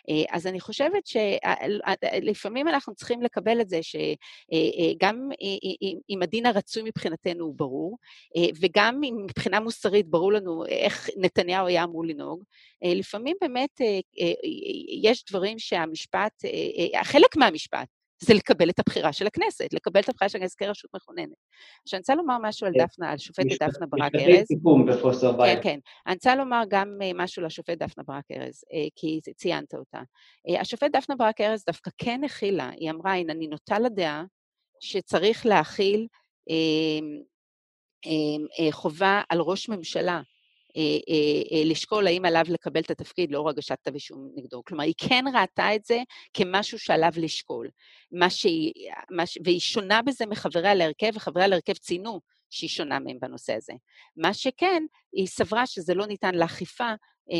אה, 0.10 0.36
אז 0.36 0.48
אני 0.48 0.60
חושבת 0.60 1.04
שלפעמים 1.08 2.68
אנחנו 2.68 2.96
צריכים 2.96 3.22
לקבל 3.22 3.62
את 3.62 3.70
זה 3.70 3.80
שגם 3.84 5.30
אה, 5.42 5.48
אה, 5.48 6.00
אם 6.10 6.22
הדין 6.22 6.46
הרצוי 6.46 6.84
מבחינתנו 6.86 7.46
הוא 7.46 7.56
ברור, 7.56 7.98
וגם 8.62 9.02
אם 9.04 9.16
מבחינה 9.24 9.60
מוסרית 9.60 10.08
ברור 10.08 10.34
לנו 10.34 10.66
איך 10.66 11.10
נתניהו 11.18 11.68
היה 11.68 11.84
אמור 11.84 12.06
לנהוג, 12.06 12.44
לפעמים 12.82 13.38
באמת 13.42 13.82
יש 15.02 15.26
דברים 15.30 15.60
שהמשפט, 15.60 16.34
חלק 17.04 17.38
מהמשפט, 17.38 17.88
זה 18.24 18.34
לקבל 18.34 18.70
את 18.70 18.80
הבחירה 18.80 19.14
של 19.14 19.28
הכנסת, 19.28 19.74
לקבל 19.74 20.00
את 20.00 20.10
הבחירה 20.10 20.30
של 20.30 20.38
הכנסת 20.38 20.60
כרשות 20.60 20.92
מכוננת. 20.96 21.30
עכשיו, 21.84 21.98
אני 21.98 22.02
רוצה 22.02 22.16
לומר 22.16 22.38
משהו 22.42 22.68
על 22.68 22.74
כן. 22.74 22.84
דפנה, 22.84 23.12
על 23.12 23.18
שופטת 23.18 23.64
דפנה 23.64 23.88
ברק 23.88 24.16
ארז. 24.16 24.28
משפטי 24.28 24.46
סיכום 24.46 24.86
בפרופסור 24.86 25.32
בייר. 25.32 25.56
כן, 25.56 25.62
כן. 25.64 25.80
אני 26.08 26.14
רוצה 26.14 26.36
לומר 26.36 26.64
גם 26.70 26.98
אה, 27.02 27.12
משהו 27.16 27.44
לשופט 27.44 27.78
דפנה 27.78 28.04
ברק 28.08 28.26
ארז, 28.32 28.64
אה, 28.74 28.88
כי 28.96 29.20
ציינת 29.36 29.74
אותה. 29.74 30.02
אה, 30.50 30.62
השופט 30.62 30.92
דפנה 30.96 31.16
ברק 31.16 31.42
ארז 31.42 31.64
דווקא 31.68 31.92
כן 31.98 32.24
הכילה, 32.24 32.70
היא 32.70 32.92
אמרה, 32.92 33.14
הנה, 33.14 33.34
אני 33.34 33.48
נוטה 33.48 33.80
לדעה 33.80 34.24
שצריך 34.80 35.46
להכיל 35.46 36.08
חובה 38.72 39.22
על 39.30 39.40
ראש 39.40 39.70
ממשלה 39.70 40.22
לשקול 41.66 42.08
האם 42.08 42.26
עליו 42.26 42.44
לקבל 42.50 42.82
את 42.82 42.92
התפקיד 42.92 43.32
לאור 43.32 43.50
הגשת 43.50 43.78
כתב 43.82 43.94
אישום 43.94 44.30
נגדו. 44.36 44.64
כלומר, 44.64 44.84
היא 44.84 44.94
כן 44.98 45.26
ראתה 45.34 45.76
את 45.76 45.86
זה 45.86 46.02
כמשהו 46.34 46.80
שעליו 46.80 47.12
לשקול. 47.18 47.70
מה 48.12 48.30
שהיא, 48.30 48.74
מה, 49.10 49.24
והיא 49.46 49.60
שונה 49.60 50.02
בזה 50.02 50.26
מחבריה 50.26 50.76
להרכב, 50.76 51.12
וחבריה 51.16 51.48
להרכב 51.48 51.74
ציינו 51.74 52.22
שהיא 52.50 52.70
שונה 52.70 53.00
מהם 53.00 53.18
בנושא 53.22 53.54
הזה. 53.54 53.74
מה 54.18 54.34
שכן, 54.34 54.84
היא 55.14 55.28
סברה 55.28 55.68
שזה 55.68 55.94
לא 55.94 56.06
ניתן 56.06 56.36
לאכיפה 56.36 56.94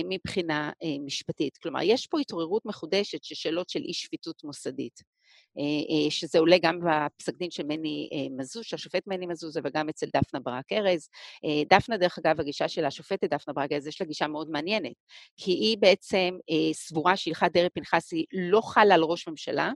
מבחינה 0.10 0.72
משפטית. 1.06 1.58
כלומר, 1.58 1.80
יש 1.84 2.08
פה 2.08 2.20
התעוררות 2.20 2.66
מחודשת 2.66 3.24
של 3.24 3.36
שאלות 3.36 3.70
של 3.70 3.80
אי 3.80 3.94
שפיטות 3.94 4.44
מוסדית. 4.44 5.11
אה, 5.58 5.64
אה, 5.64 6.12
שזה 6.12 6.40
עולה 6.40 6.58
גם 6.62 6.80
בפסק 6.80 7.38
דין 7.38 7.52
של 7.52 7.64
מני 7.64 8.10
אה, 8.14 8.28
מזוז, 8.38 8.66
של 8.66 8.76
השופט 8.76 9.04
מני 9.08 9.26
מזוז, 9.26 9.58
וגם 9.64 9.90
אצל 9.90 10.06
דפנה 10.16 10.40
ברק 10.40 10.72
ארז. 10.72 11.10
דפנה, 11.70 11.98
דרך 11.98 12.20
אגב, 12.20 12.40
הגישה 12.40 12.68
של 12.68 12.86
השופטת 12.86 13.30
דפנה 13.30 13.54
ברק 13.54 13.72
ארז, 13.72 13.88
יש 13.88 14.02
לה 14.02 14.08
גישה 14.08 14.28
מאוד 14.28 14.50
מעניינת, 14.50 14.94
כי 15.38 15.52
היא 15.52 15.78
בעצם 15.78 16.38
סבורה 16.74 17.18
שהלכת 17.18 17.52
דרעי 17.54 17.70
פנחסי 17.70 18.26
לא 18.34 18.62
חלה 18.62 18.96
על 18.96 19.04
ראש 19.04 19.28
ממשלה, 19.28 19.72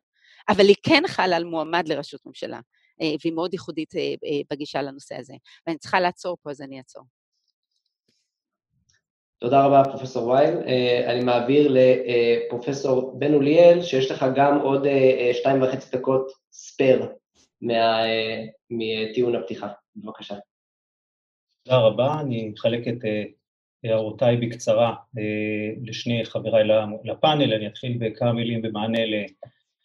אבל 0.50 0.66
היא 0.68 0.76
כן 0.84 1.04
חלה 1.08 1.36
על 1.36 1.44
מועמד 1.44 1.88
לראשות 1.88 2.26
ממשלה, 2.26 2.60
והיא 3.00 3.34
מאוד 3.34 3.54
ייחודית 3.54 3.94
בגישה 4.52 4.82
לנושא 4.82 5.16
הזה. 5.16 5.34
ואני 5.68 5.78
צריכה 5.78 6.00
לעצור 6.00 6.38
פה, 6.44 6.52
אז 6.52 6.62
אני 6.62 6.78
אעצור. 6.78 7.04
תודה 9.40 9.66
רבה, 9.66 9.84
פרופסור 9.84 10.28
וייל. 10.28 10.58
אה, 10.68 11.12
אני 11.14 11.24
מעביר 11.24 11.76
לפרופסור 11.76 13.20
בן 13.20 13.34
אוליאל, 13.34 13.82
שיש 13.82 14.12
לך 14.12 14.26
גם 14.36 14.60
עוד 14.60 14.86
אה, 14.86 14.92
אה, 14.92 15.32
שתיים 15.34 15.62
וחצי 15.62 15.98
דקות 15.98 16.32
ספייר 16.52 17.08
מטיעון 18.70 19.36
הפתיחה. 19.36 19.68
בבקשה. 19.96 20.36
תודה 21.64 21.78
רבה, 21.78 22.20
אני 22.22 22.52
אחלק 22.58 22.88
את 22.88 22.98
הערותיי 23.84 24.38
בקצרה 24.38 24.96
לשני 25.84 26.26
חבריי 26.26 26.64
לפאנל, 27.04 27.54
אני 27.54 27.68
אתחיל 27.68 27.98
בכמה 28.00 28.34
מילים 28.34 28.62
במענה 28.62 29.00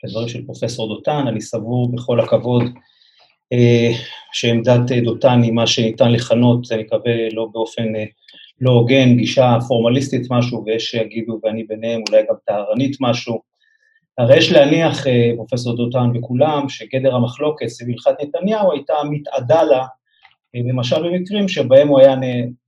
לדברים 0.05 0.29
של 0.29 0.47
פרופסור 0.47 0.89
דותן, 0.89 1.25
אני 1.29 1.41
סבור 1.41 1.93
בכל 1.93 2.21
הכבוד 2.21 2.63
שעמדת 4.33 4.93
דותן 5.05 5.43
היא 5.43 5.53
מה 5.53 5.67
שניתן 5.67 6.13
לכנות, 6.13 6.73
אני 6.73 6.83
מקווה 6.83 7.29
לא 7.33 7.49
באופן 7.53 7.93
לא 8.61 8.71
הוגן, 8.71 9.17
גישה 9.17 9.57
פורמליסטית 9.69 10.31
משהו, 10.31 10.63
ויש 10.67 10.85
שיגידו, 10.85 11.41
ואני 11.43 11.65
ביניהם, 11.65 12.03
אולי 12.09 12.23
גם 12.29 12.35
טהרנית 12.47 12.97
משהו. 13.01 13.41
הרי 14.19 14.39
יש 14.39 14.53
להניח, 14.53 15.07
אה, 15.07 15.31
פרופסור 15.37 15.77
דותן 15.77 16.11
וכולם, 16.15 16.69
שגדר 16.69 17.15
המחלוקת 17.15 17.67
סביב 17.67 17.97
הלכת 18.07 18.21
נתניהו 18.23 18.73
הייתה 18.73 18.95
מתאדה 19.11 19.63
לה, 19.63 19.87
אה, 20.55 20.61
למשל 20.69 21.09
במקרים 21.09 21.49
שבהם 21.49 21.89
הוא 21.89 22.01
היה, 22.01 22.15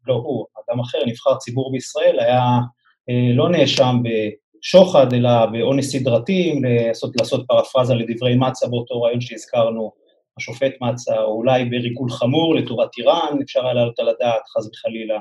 לא 0.07 0.15
הוא, 0.15 0.47
אדם 0.57 0.81
אחר, 0.81 0.99
נבחר 1.07 1.37
ציבור 1.37 1.73
בישראל, 1.73 2.21
היה 2.21 2.41
אה, 3.11 3.35
לא 3.35 3.49
נאשם 3.49 3.97
בשוחד, 4.03 5.13
אלא 5.13 5.47
באונס 5.47 5.93
סדרתי, 5.93 6.61
לעשות, 6.63 7.13
לעשות 7.21 7.45
פרפרזה 7.49 7.95
לדברי 7.95 8.37
מצה 8.37 8.67
באותו 8.69 9.03
רעיון 9.03 9.21
שהזכרנו, 9.21 9.93
השופט 10.39 10.73
מצה, 10.81 11.23
או 11.23 11.33
אולי 11.33 11.65
בריגול 11.65 12.11
חמור 12.11 12.55
לטובת 12.55 12.89
איראן, 12.99 13.39
אפשר 13.43 13.65
היה 13.65 13.75
לעלות 13.75 13.99
על 13.99 14.09
הדעת, 14.09 14.43
חס 14.57 14.69
וחלילה. 14.73 15.19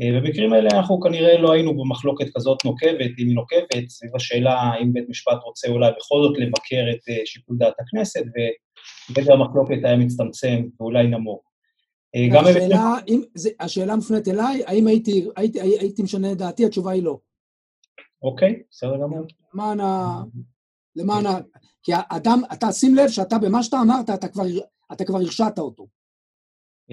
אה, 0.00 0.20
במקרים 0.20 0.52
האלה 0.52 0.68
אנחנו 0.72 1.00
כנראה 1.00 1.38
לא 1.38 1.52
היינו 1.52 1.76
במחלוקת 1.76 2.26
כזאת 2.36 2.64
נוקבת, 2.64 3.10
אם 3.18 3.26
היא 3.26 3.34
נוקבת, 3.34 3.88
סביב 3.88 4.16
השאלה 4.16 4.52
האם 4.52 4.92
בית 4.92 5.08
משפט 5.08 5.38
רוצה 5.44 5.68
אולי 5.68 5.90
בכל 5.98 6.22
זאת 6.22 6.38
לבקר 6.38 6.84
את 6.92 7.08
אה, 7.08 7.22
שיקול 7.24 7.56
דעת 7.58 7.74
הכנסת, 7.80 8.20
ובגדר 8.20 9.32
המחלוקת 9.32 9.78
היה 9.84 9.96
מצטמצם 9.96 10.62
ואולי 10.80 11.06
נמוך. 11.06 11.42
אה, 12.16 12.28
גם 12.32 12.44
השאלה, 12.44 12.94
אם, 13.08 13.22
זה, 13.34 13.50
השאלה 13.60 13.96
מופנית 13.96 14.28
אליי, 14.28 14.62
האם 14.66 14.86
הייתי, 14.86 15.26
הייתי, 15.36 15.60
הייתי 15.60 16.02
משנה 16.02 16.32
את 16.32 16.36
דעתי, 16.36 16.64
התשובה 16.64 16.92
היא 16.92 17.02
לא. 17.02 17.18
אוקיי, 18.22 18.62
בסדר 18.70 18.96
גמור. 19.02 19.26
למען 19.54 19.80
ה... 19.80 20.22
למען 20.96 21.26
ה... 21.26 21.38
כי 21.82 21.92
האדם, 21.94 22.40
אתה 22.52 22.72
שים 22.72 22.94
לב 22.94 23.08
שאתה, 23.08 23.38
במה 23.38 23.62
שאתה 23.62 23.76
אמרת, 23.80 24.10
אתה 24.10 24.28
כבר, 24.28 24.44
אתה 24.92 25.04
כבר 25.04 25.18
הרשעת 25.18 25.58
אותו. 25.58 25.99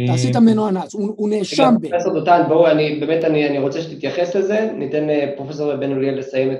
אתה 0.03 0.13
עשית 0.13 0.35
ממנו 0.35 0.69
אנס, 0.69 0.93
הוא 0.93 1.29
נאשם 1.29 1.75
ב... 1.81 1.89
פרופסור 1.89 2.13
דותן, 2.13 2.43
בואו, 2.47 2.67
אני 2.67 2.99
באמת, 2.99 3.23
אני 3.23 3.59
רוצה 3.59 3.81
שתתייחס 3.81 4.35
לזה, 4.35 4.71
ניתן 4.77 5.07
פרופסור 5.35 5.75
בן 5.75 5.91
אוליאל 5.91 6.17
לסיים 6.17 6.51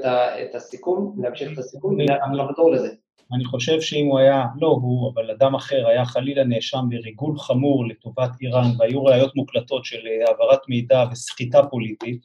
את 0.41 0.55
הסיכום, 0.55 1.15
להמשיך 1.23 1.53
את 1.53 1.57
הסיכום, 1.57 1.97
נחזור 2.37 2.71
לזה. 2.71 2.89
אני 3.35 3.45
חושב 3.45 3.81
שאם 3.81 4.05
הוא 4.05 4.19
היה, 4.19 4.45
לא 4.61 4.67
הוא, 4.67 5.11
אבל 5.13 5.31
אדם 5.31 5.55
אחר, 5.55 5.87
היה 5.87 6.05
חלילה 6.05 6.43
נאשם 6.43 6.85
בריגול 6.89 7.39
חמור 7.39 7.87
לטובת 7.87 8.29
איראן, 8.41 8.67
והיו 8.79 9.03
ראיות 9.03 9.35
מוקלטות 9.35 9.85
של 9.85 9.99
העברת 10.27 10.59
מידע 10.69 11.03
וסחיטה 11.11 11.63
פוליטית, 11.63 12.19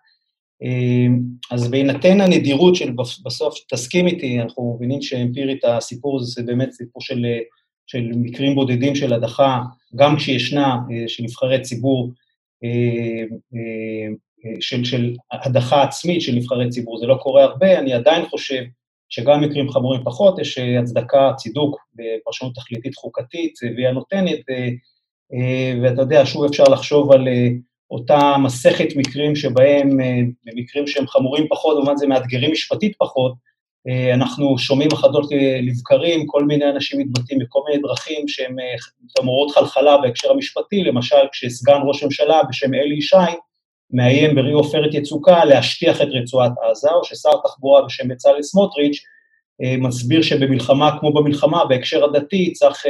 אז 1.50 1.70
בהינתן 1.70 2.20
הנדירות 2.20 2.74
של 2.74 2.92
בסוף, 3.24 3.54
תסכים 3.68 4.06
איתי, 4.06 4.40
אנחנו 4.40 4.74
מבינים 4.76 5.02
שאמפירית 5.02 5.64
הסיפור 5.64 6.16
הזה 6.16 6.26
זה 6.26 6.42
באמת 6.42 6.72
סיפור 6.72 7.02
של, 7.02 7.26
של 7.86 8.10
מקרים 8.16 8.54
בודדים 8.54 8.94
של 8.94 9.12
הדחה, 9.12 9.62
גם 9.96 10.16
כשישנה, 10.16 10.76
של 11.06 11.22
נבחרי 11.22 11.60
ציבור, 11.60 12.12
של, 14.60 14.84
של 14.84 15.14
הדחה 15.32 15.82
עצמית 15.82 16.20
של 16.20 16.34
נבחרי 16.34 16.68
ציבור, 16.68 16.98
זה 16.98 17.06
לא 17.06 17.18
קורה 17.22 17.44
הרבה, 17.44 17.78
אני 17.78 17.92
עדיין 17.92 18.26
חושב 18.26 18.62
שגם 19.14 19.40
במקרים 19.40 19.70
חמורים 19.70 20.04
פחות 20.04 20.38
יש 20.38 20.58
הצדקה, 20.58 21.32
צידוק 21.36 21.76
בפרשנות 21.94 22.54
תכליתית 22.54 22.94
חוקתית, 22.94 23.52
והיא 23.76 23.88
הנותנת, 23.88 24.40
ואתה 25.82 26.02
יודע, 26.02 26.26
שוב 26.26 26.44
אפשר 26.44 26.64
לחשוב 26.64 27.12
על 27.12 27.28
אותה 27.90 28.36
מסכת 28.42 28.88
מקרים 28.96 29.36
שבהם, 29.36 29.88
במקרים 30.44 30.86
שהם 30.86 31.06
חמורים 31.06 31.46
פחות, 31.50 31.76
במובן 31.76 31.96
זה 31.96 32.06
מאתגרים 32.06 32.52
משפטית 32.52 32.92
פחות, 32.98 33.32
אנחנו 34.14 34.58
שומעים 34.58 34.88
אחדות 34.92 35.30
לבקרים, 35.62 36.26
כל 36.26 36.44
מיני 36.44 36.70
אנשים 36.70 37.00
מתבטאים 37.00 37.38
בכל 37.38 37.60
מיני 37.68 37.82
דרכים 37.82 38.28
שהן 38.28 38.56
מעוררות 39.24 39.54
חלחלה 39.54 39.96
בהקשר 40.02 40.30
המשפטי, 40.30 40.84
למשל 40.84 41.16
כשסגן 41.32 41.78
ראש 41.86 42.04
ממשלה 42.04 42.42
בשם 42.48 42.74
אלי 42.74 42.94
ישי, 42.98 43.16
מאיים 43.94 44.34
בראי 44.34 44.52
עופרת 44.52 44.94
יצוקה 44.94 45.44
להשטיח 45.44 46.02
את 46.02 46.08
רצועת 46.10 46.52
עזה, 46.70 46.90
או 46.90 47.04
ששר 47.04 47.30
תחבורה 47.44 47.82
בשם 47.82 48.08
בצלאל 48.08 48.42
סמוטריץ' 48.42 49.02
מסביר 49.78 50.22
שבמלחמה 50.22 50.98
כמו 51.00 51.12
במלחמה, 51.12 51.64
בהקשר 51.64 52.04
הדתי, 52.04 52.52
צריך 52.52 52.82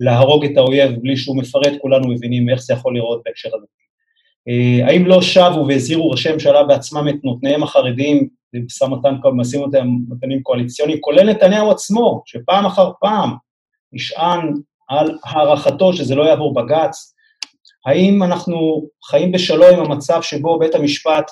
להרוג 0.00 0.44
את 0.44 0.56
האויב 0.56 0.90
בלי 1.02 1.16
שהוא 1.16 1.36
מפרט, 1.36 1.72
כולנו 1.80 2.08
מבינים 2.08 2.50
איך 2.50 2.60
זה 2.60 2.74
יכול 2.74 2.94
לראות 2.94 3.22
בהקשר 3.24 3.48
הדתי. 3.54 4.82
האם 4.82 5.06
לא 5.06 5.22
שבו 5.22 5.66
והזהירו 5.68 6.10
ראשי 6.10 6.32
ממשלה 6.32 6.64
בעצמם 6.64 7.08
את 7.08 7.14
נותניהם 7.24 7.62
החרדים 7.62 8.28
במשא 8.52 8.84
ומתן, 8.84 9.14
משאים 9.32 9.62
אותם 9.62 9.86
מתנים 10.08 10.42
קואליציוניים, 10.42 11.00
כולל 11.00 11.30
נתניהו 11.30 11.70
עצמו, 11.70 12.22
שפעם 12.26 12.66
אחר 12.66 12.90
פעם 13.00 13.30
נשען 13.92 14.54
על 14.88 15.18
הערכתו 15.24 15.92
שזה 15.92 16.14
לא 16.14 16.22
יעבור 16.22 16.54
בג"ץ, 16.54 17.15
האם 17.86 18.22
אנחנו 18.22 18.88
חיים 19.10 19.32
בשלום 19.32 19.74
עם 19.74 19.92
המצב 19.92 20.22
שבו 20.22 20.58
בית 20.58 20.74
המשפט 20.74 21.30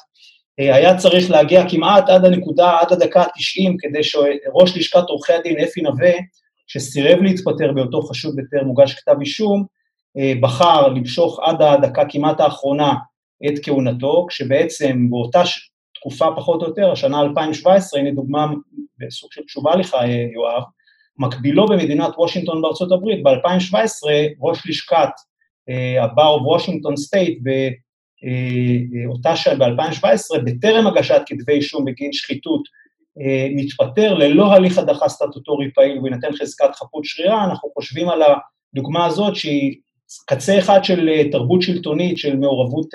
היה 0.59 0.97
צריך 0.97 1.31
להגיע 1.31 1.65
כמעט 1.69 2.09
עד 2.09 2.25
הנקודה, 2.25 2.79
עד 2.81 2.93
הדקה 2.93 3.23
ה-90, 3.23 3.75
כדי 3.79 4.05
שראש 4.05 4.77
לשכת 4.77 5.09
עורכי 5.09 5.33
הדין, 5.33 5.61
אפי 5.61 5.83
נווה, 5.83 6.13
שסירב 6.67 7.23
להתפטר 7.23 7.73
באותו 7.73 8.03
חשוד 8.03 8.35
בטרם 8.37 8.67
מוגש 8.67 8.95
כתב 8.95 9.15
אישום, 9.21 9.65
בחר 10.41 10.89
למשוך 10.89 11.41
עד 11.43 11.63
הדקה 11.63 12.03
כמעט 12.09 12.41
האחרונה 12.41 12.95
את 13.47 13.55
כהונתו, 13.63 14.27
כשבעצם 14.29 15.11
באותה 15.11 15.43
תקופה 15.95 16.27
פחות 16.37 16.63
או 16.63 16.67
יותר, 16.67 16.93
השנה 16.93 17.21
2017, 17.21 18.01
הנה 18.01 18.11
דוגמה 18.11 18.47
בסוג 18.99 19.33
של 19.33 19.43
תשובה 19.43 19.77
לך, 19.77 19.97
יואב, 20.35 20.63
מקבילו 21.19 21.67
במדינת 21.67 22.11
וושינגטון 22.17 22.63
בארצות 22.63 22.93
הברית, 22.93 23.23
ב-2017 23.23 23.77
ראש 24.41 24.63
לשכת 24.67 25.11
ה 26.01 26.11
bar 26.11 26.43
Washington 26.43 26.97
State 26.97 27.39
באותה 29.07 29.37
שעה, 29.37 29.55
ב-2017, 29.55 30.39
בטרם 30.45 30.87
הגשת 30.87 31.23
כתבי 31.27 31.53
אישום 31.53 31.85
בגין 31.85 32.13
שחיתות, 32.13 32.63
מתפטר 33.57 34.15
ללא 34.15 34.53
הליך 34.53 34.79
הדחה 34.79 35.09
סטטוטורי 35.09 35.71
פעיל 35.75 35.99
ובהינתן 35.99 36.33
חזקת 36.33 36.75
חפות 36.75 37.05
שרירה, 37.05 37.45
אנחנו 37.45 37.71
חושבים 37.75 38.09
על 38.09 38.23
הדוגמה 38.73 39.07
הזאת 39.07 39.37
שהיא 39.37 39.75
קצה 40.27 40.59
אחד 40.59 40.85
של 40.85 41.11
תרבות 41.33 41.63
שלטונית, 41.63 42.19
של 42.19 42.37
מעורבות 42.37 42.87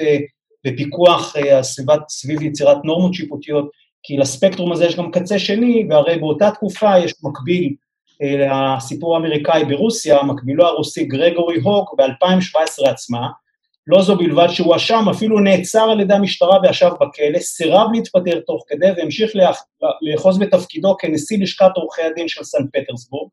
בפיקוח 0.68 1.36
הסביבת, 1.52 2.10
סביב 2.10 2.42
יצירת 2.42 2.78
נורמות 2.84 3.14
שיפוטיות, 3.14 3.70
כי 4.04 4.18
לספקטרום 4.18 4.72
הזה 4.72 4.86
יש 4.86 4.96
גם 4.96 5.12
קצה 5.12 5.40
שני, 5.40 5.88
והרי 5.90 6.18
באותה 6.18 6.52
תקופה 6.52 7.00
יש 7.00 7.14
מקביל 7.24 7.74
הסיפור 8.52 9.16
האמריקאי 9.16 9.66
ברוסיה, 9.66 10.24
מקבילו 10.24 10.66
הרוסי 10.66 11.06
גרגורי 11.06 11.58
הוק 11.60 11.96
ב-2017 11.98 12.90
עצמה, 12.90 13.28
לא 13.88 14.02
זו 14.02 14.18
בלבד 14.18 14.48
שהוא 14.50 14.76
אשם, 14.76 15.06
אפילו 15.12 15.40
נעצר 15.40 15.84
על 15.84 16.00
ידי 16.00 16.14
המשטרה 16.14 16.60
וישב 16.64 16.90
בכלא, 17.02 17.40
סירב 17.40 17.88
להתפטר 17.94 18.40
תוך 18.40 18.64
כדי 18.68 18.88
והמשיך 18.98 19.32
לאחוז 20.02 20.40
בתפקידו 20.40 20.96
כנשיא 21.00 21.38
לשכת 21.40 21.72
עורכי 21.76 22.02
הדין 22.02 22.28
של 22.28 22.44
סן 22.44 22.68
פטרסבורג, 22.74 23.30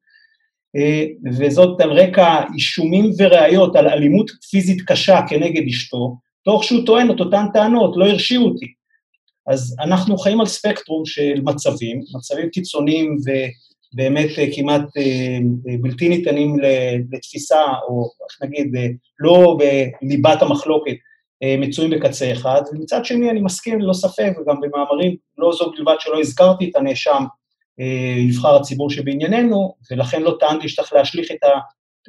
וזאת 1.38 1.80
על 1.80 1.92
רקע 1.92 2.40
אישומים 2.54 3.10
וראיות 3.18 3.76
על 3.76 3.88
אלימות 3.88 4.30
פיזית 4.50 4.82
קשה 4.86 5.20
כנגד 5.28 5.66
אשתו, 5.68 6.16
תוך 6.44 6.64
שהוא 6.64 6.86
טוען 6.86 7.10
את 7.10 7.20
אותן 7.20 7.46
טענות, 7.52 7.96
לא 7.96 8.06
הרשיעו 8.06 8.44
אותי. 8.44 8.66
אז 9.46 9.76
אנחנו 9.80 10.18
חיים 10.18 10.40
על 10.40 10.46
ספקטרום 10.46 11.06
של 11.06 11.40
מצבים, 11.42 12.00
מצבים 12.16 12.50
קיצוניים 12.50 13.16
ובאמת 13.96 14.28
כמעט 14.54 14.82
בלתי 15.80 16.08
ניתנים 16.08 16.56
לתפיסה, 17.12 17.62
או 17.88 18.10
איך 18.30 18.42
נגיד, 18.42 18.74
לא 19.18 19.58
בליבת 20.02 20.42
המחלוקת, 20.42 20.94
מצויים 21.58 21.90
בקצה 21.90 22.32
אחד, 22.32 22.62
ומצד 22.72 23.04
שני 23.04 23.30
אני 23.30 23.40
מסכים 23.40 23.80
ללא 23.80 23.92
ספק, 23.92 24.32
וגם 24.38 24.60
במאמרים, 24.60 25.16
לא 25.38 25.52
זו 25.52 25.70
בלבד 25.70 25.94
שלא 25.98 26.20
הזכרתי 26.20 26.70
את 26.70 26.76
הנאשם, 26.76 27.24
נבחר 28.28 28.56
הציבור 28.56 28.90
שבענייננו, 28.90 29.74
ולכן 29.90 30.22
לא 30.22 30.36
טענתי 30.40 30.68
שצריך 30.68 30.92
להשליך 30.92 31.30
את, 31.30 31.44
ה, 31.44 31.58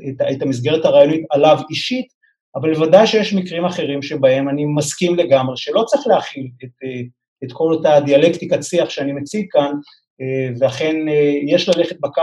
את, 0.09 0.21
את 0.31 0.41
המסגרת 0.41 0.85
הרעיונית 0.85 1.25
עליו 1.29 1.57
אישית, 1.69 2.07
אבל 2.55 2.73
בוודאי 2.73 3.07
שיש 3.07 3.33
מקרים 3.33 3.65
אחרים 3.65 4.01
שבהם 4.01 4.49
אני 4.49 4.65
מסכים 4.65 5.15
לגמרי 5.15 5.57
שלא 5.57 5.83
צריך 5.87 6.07
להכיל 6.07 6.47
את, 6.63 6.69
את 7.43 7.51
כל 7.53 7.73
אותה 7.73 7.99
דיאלקטיקת 8.05 8.63
שיח 8.63 8.89
שאני 8.89 9.11
מציג 9.13 9.45
כאן, 9.51 9.71
ואכן 10.59 10.95
יש 11.47 11.69
ללכת 11.69 11.99
בקו 11.99 12.21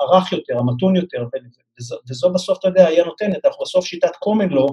הרך 0.00 0.32
יותר, 0.32 0.58
המתון 0.58 0.96
יותר, 0.96 1.24
וזו, 2.10 2.32
בסוף, 2.32 2.58
אתה 2.58 2.68
יודע, 2.68 2.86
היא 2.86 3.02
הנותנת, 3.02 3.44
אנחנו 3.44 3.64
בסוף 3.64 3.86
שיטת 3.86 4.12
common 4.24 4.52
law, 4.52 4.72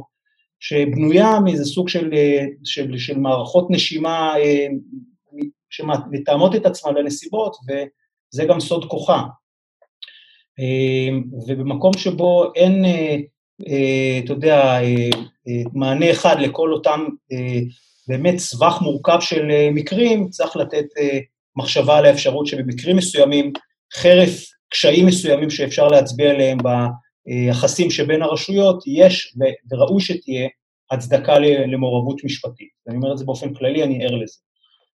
שבנויה 0.59 1.39
מאיזה 1.43 1.66
סוג 1.66 1.89
של, 1.89 2.09
של, 2.64 2.97
של 2.97 3.18
מערכות 3.18 3.68
נשימה 3.70 4.34
שמתאמות 5.70 6.55
את 6.55 6.66
עצמן 6.66 6.95
לנסיבות, 6.95 7.55
וזה 7.68 8.45
גם 8.45 8.59
סוד 8.59 8.86
כוחה. 8.86 9.24
ובמקום 11.47 11.93
שבו 11.97 12.51
אין, 12.55 12.86
אתה 14.24 14.34
יודע, 14.34 14.78
מענה 15.74 16.12
אחד 16.12 16.36
לכל 16.39 16.74
אותם 16.74 17.05
באמת 18.07 18.38
סבך 18.38 18.78
מורכב 18.82 19.18
של 19.22 19.47
מקרים, 19.72 20.30
צריך 20.30 20.55
לתת 20.55 20.86
מחשבה 21.56 21.97
על 21.97 22.06
האפשרות 22.06 22.47
שבמקרים 22.47 22.97
מסוימים, 22.97 23.54
חרף 23.93 24.45
קשיים 24.70 25.06
מסוימים 25.06 25.49
שאפשר 25.49 25.88
להצביע 25.88 26.30
עליהם 26.30 26.58
ביחסים 27.28 27.89
שבין 27.89 28.22
הרשויות, 28.22 28.84
יש 28.88 29.36
וראוי 29.72 30.02
שתהיה 30.02 30.49
הצדקה 30.91 31.39
למעורבות 31.39 32.24
משפטית. 32.24 32.70
אני 32.88 32.95
אומר 32.97 33.12
את 33.12 33.18
זה 33.18 33.26
באופן 33.26 33.54
כללי, 33.54 33.84
אני 33.84 34.06
ער 34.06 34.16
לזה. 34.16 34.38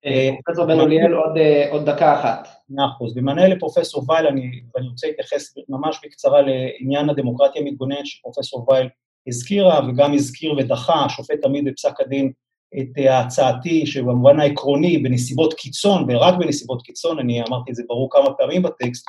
אה, 0.06 0.30
פרופסור 0.46 0.66
בן 0.66 0.80
אוליאל, 0.80 1.14
עוד, 1.14 1.38
אה, 1.38 1.72
עוד 1.72 1.90
דקה 1.90 2.20
אחת. 2.20 2.48
מאה 2.70 2.86
אחוז. 2.88 3.16
במענה 3.16 3.48
לפרופסור 3.48 4.04
וייל, 4.08 4.28
אני, 4.28 4.62
ואני 4.76 4.88
רוצה 4.88 5.08
להתייחס 5.08 5.54
ממש 5.70 6.00
בקצרה 6.04 6.42
לעניין 6.42 7.10
הדמוקרטיה 7.10 7.62
המתגוננת 7.62 8.06
שפרופסור 8.06 8.66
וייל 8.70 8.90
הזכירה, 9.28 9.80
וגם 9.90 10.14
הזכיר 10.14 10.54
ודחה, 10.58 11.06
השופט 11.06 11.42
תמיד 11.42 11.66
בפסק 11.66 12.02
הדין, 12.02 12.32
את 12.80 12.88
הצעתי 13.10 13.86
שבמובן 13.86 14.40
העקרוני, 14.40 14.98
בנסיבות 14.98 15.54
קיצון, 15.54 16.06
ורק 16.08 16.36
בנסיבות 16.40 16.82
קיצון, 16.82 17.20
אני 17.20 17.44
אמרתי 17.44 17.72
את 17.72 17.76
זה 17.76 17.84
ברור 17.88 18.10
כמה 18.12 18.34
פעמים 18.34 18.62
בטקסט, 18.62 19.06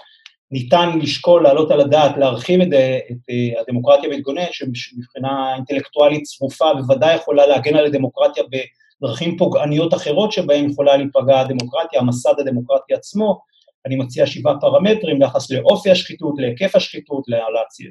ניתן 0.51 0.99
לשקול, 0.99 1.43
להעלות 1.43 1.71
על 1.71 1.81
הדעת, 1.81 2.17
להרחיב 2.17 2.61
את, 2.61 2.69
את 3.11 3.17
אה, 3.31 3.61
הדמוקרטיה 3.61 4.11
המתגוננת, 4.13 4.53
שמבחינה 4.53 5.55
אינטלקטואלית 5.55 6.23
צרופה, 6.23 6.75
בוודאי 6.75 7.15
יכולה 7.15 7.47
להגן 7.47 7.77
על 7.77 7.87
הדמוקרטיה 7.87 8.45
בדרכים 9.03 9.37
פוגעניות 9.37 9.95
אחרות 9.95 10.33
שבהן 10.33 10.71
יכולה 10.71 10.97
להיפגע 10.97 11.41
הדמוקרטיה, 11.41 12.01
המסד 12.01 12.35
הדמוקרטי 12.39 12.95
עצמו. 12.95 13.41
אני 13.87 13.97
מציע 13.97 14.27
שבעה 14.27 14.61
פרמטרים 14.61 15.19
ביחס 15.19 15.51
לאופי 15.51 15.91
השחיתות, 15.91 16.35
להיקף 16.39 16.77
השחיתות, 16.77 17.25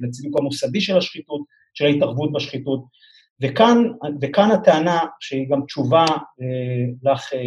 לצידוק 0.02 0.40
המוסדי 0.40 0.82
של 0.82 0.98
השחיתות, 0.98 1.42
של 1.74 1.86
ההתערבות 1.86 2.32
בשחיתות. 2.32 2.80
וכאן, 3.42 3.84
וכאן 4.22 4.52
הטענה, 4.52 5.00
שהיא 5.20 5.50
גם 5.50 5.62
תשובה 5.66 6.06
אה, 6.42 7.12
לך, 7.12 7.34
אה, 7.34 7.40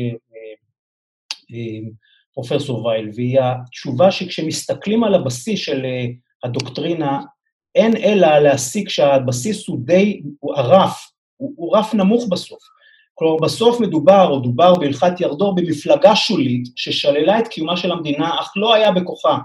אה, 1.52 1.88
פרופסור 2.34 2.86
וייל, 2.86 3.10
והיא 3.14 3.40
התשובה 3.40 4.10
שכשמסתכלים 4.10 5.04
על 5.04 5.14
הבסיס 5.14 5.60
של 5.60 5.84
אה, 5.84 6.06
הדוקטרינה, 6.44 7.20
אין 7.74 7.96
אלא 7.96 8.38
להסיק 8.38 8.88
שהבסיס 8.88 9.68
הוא 9.68 9.78
די, 9.84 10.22
הוא 10.40 10.54
הרף, 10.54 11.10
הוא, 11.36 11.52
הוא 11.56 11.76
רף 11.76 11.94
נמוך 11.94 12.28
בסוף. 12.28 12.62
כלומר, 13.14 13.36
בסוף 13.36 13.80
מדובר, 13.80 14.28
או 14.30 14.38
דובר 14.38 14.74
בהלכת 14.74 15.20
ירדור, 15.20 15.54
במפלגה 15.54 16.16
שולית 16.16 16.62
ששללה 16.76 17.38
את 17.38 17.48
קיומה 17.48 17.76
של 17.76 17.92
המדינה, 17.92 18.40
אך 18.40 18.52
לא 18.56 18.74
היה 18.74 18.92
בכוחה 18.92 19.38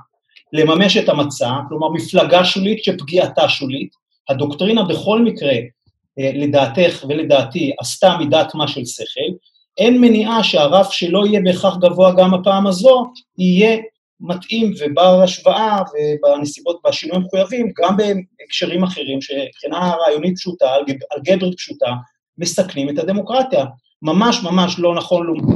לממש 0.53 0.97
את 0.97 1.09
המצע, 1.09 1.51
כלומר, 1.69 1.89
מפלגה 1.89 2.45
שולית 2.45 2.83
שפגיעתה 2.83 3.49
שולית. 3.49 3.95
הדוקטרינה 4.29 4.83
בכל 4.83 5.21
מקרה, 5.21 5.49
אה, 5.49 5.59
לדעתך 6.17 7.05
ולדעתי, 7.09 7.71
עשתה 7.79 8.17
מידת 8.19 8.55
מה 8.55 8.67
של 8.67 8.85
שכל, 8.85 9.35
אין 9.77 10.01
מניעה 10.01 10.43
שהרף 10.43 10.91
שלא 10.91 11.25
יהיה 11.25 11.41
בהכרח 11.43 11.77
גבוה 11.77 12.13
גם 12.17 12.33
הפעם 12.33 12.67
הזו, 12.67 13.05
יהיה 13.37 13.77
מתאים 14.19 14.73
ובר 14.79 15.21
השוואה 15.23 15.81
ובנסיבות, 15.81 16.79
בשינויים 16.87 17.21
המחויבים, 17.23 17.71
גם 17.81 17.97
בהקשרים 17.97 18.83
אחרים 18.83 19.21
שמבחינה 19.21 19.93
רעיונית 19.95 20.37
פשוטה, 20.37 20.75
אלגברית 21.15 21.57
פשוטה, 21.57 21.93
מסכנים 22.37 22.89
את 22.89 22.99
הדמוקרטיה. 22.99 23.65
ממש 24.01 24.43
ממש 24.43 24.75
לא 24.79 24.95
נכון 24.95 25.25
לומר, 25.25 25.55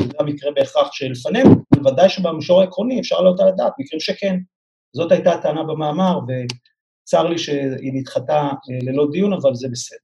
זה 0.00 0.16
המקרה 0.20 0.50
בהכרח 0.50 0.88
שלפנינו, 0.92 1.50
בוודאי 1.74 2.08
שבמישור 2.08 2.60
העקרוני 2.60 3.00
אפשר 3.00 3.16
לעלות 3.16 3.40
על 3.40 3.48
הדעת, 3.48 3.72
מקרים 3.78 4.00
שכן. 4.00 4.36
זאת 4.92 5.12
הייתה 5.12 5.32
הטענה 5.32 5.62
במאמר, 5.62 6.20
וצר 7.06 7.28
לי 7.28 7.38
שהיא 7.38 7.92
נדחתה 7.94 8.34
אה, 8.34 8.78
ללא 8.82 9.06
דיון, 9.12 9.32
אבל 9.32 9.54
זה 9.54 9.68
בסדר. 9.68 9.98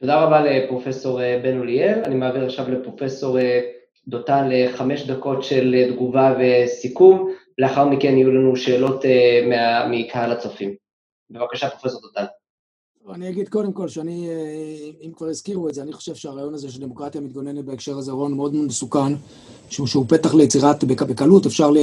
תודה 0.00 0.24
רבה 0.24 0.40
לפרופסור 0.40 1.22
אה, 1.22 1.40
בן 1.42 1.58
אוליאל. 1.58 2.02
אני 2.04 2.14
מעביר 2.14 2.44
עכשיו 2.44 2.70
לפרופסור 2.70 3.38
אה, 3.38 3.60
דותן 4.08 4.48
לחמש 4.50 5.06
דקות 5.06 5.44
של 5.44 5.92
תגובה 5.94 6.34
וסיכום. 6.40 7.34
לאחר 7.58 7.88
מכן 7.88 8.16
יהיו 8.16 8.30
לנו 8.30 8.56
שאלות 8.56 9.04
מה, 9.48 9.88
מקהל 9.90 10.32
הצופים. 10.32 10.74
בבקשה, 11.30 11.70
פרופסור 11.70 12.00
דותן. 12.00 12.24
אני 13.14 13.28
אגיד 13.28 13.48
קודם 13.48 13.72
כל 13.72 13.88
שאני, 13.88 14.28
אם 15.02 15.12
כבר 15.16 15.26
הזכירו 15.26 15.68
את 15.68 15.74
זה, 15.74 15.82
אני 15.82 15.92
חושב 15.92 16.14
שהרעיון 16.14 16.54
הזה 16.54 16.72
של 16.72 16.80
דמוקרטיה 16.80 17.20
מתגוננת 17.20 17.64
בהקשר 17.64 17.98
הזה, 17.98 18.12
רעיון 18.12 18.34
מאוד 18.34 18.54
מסוכן, 18.54 19.12
שהוא, 19.70 19.86
שהוא 19.86 20.06
פתח 20.08 20.34
ליצירת, 20.34 20.84
בקלות 20.84 21.46
אפשר, 21.46 21.70
ל, 21.70 21.78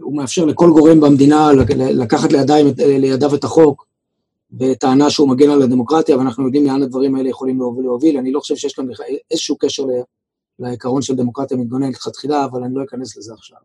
הוא 0.00 0.16
מאפשר 0.16 0.44
לכל 0.44 0.70
גורם 0.70 1.00
במדינה 1.00 1.52
לקחת 1.78 2.32
לידיים, 2.32 2.66
לידיו 2.78 3.34
את 3.34 3.44
החוק, 3.44 3.86
בטענה 4.50 5.10
שהוא 5.10 5.28
מגן 5.28 5.50
על 5.50 5.62
הדמוקרטיה, 5.62 6.18
ואנחנו 6.18 6.44
יודעים 6.44 6.66
לאן 6.66 6.82
הדברים 6.82 7.16
האלה 7.16 7.28
יכולים 7.28 7.58
להוביל. 7.58 8.18
אני 8.18 8.32
לא 8.32 8.40
חושב 8.40 8.56
שיש 8.56 8.74
כאן 8.74 8.86
איזשהו 9.30 9.56
קשר 9.58 9.84
לעיקרון 10.58 11.02
של 11.02 11.14
דמוקרטיה 11.14 11.56
מתגוננת 11.56 11.94
לכתחילה, 11.94 12.44
אבל 12.44 12.64
אני 12.64 12.74
לא 12.74 12.84
אכנס 12.84 13.16
לזה 13.16 13.32
עכשיו. 13.34 13.58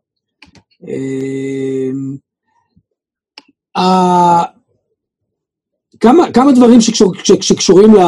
אמ, 0.82 2.16
כמה, 6.00 6.32
כמה 6.32 6.52
דברים 6.52 6.80
שקשור, 6.80 7.14
שקשורים 7.24 7.94
ל, 7.94 7.98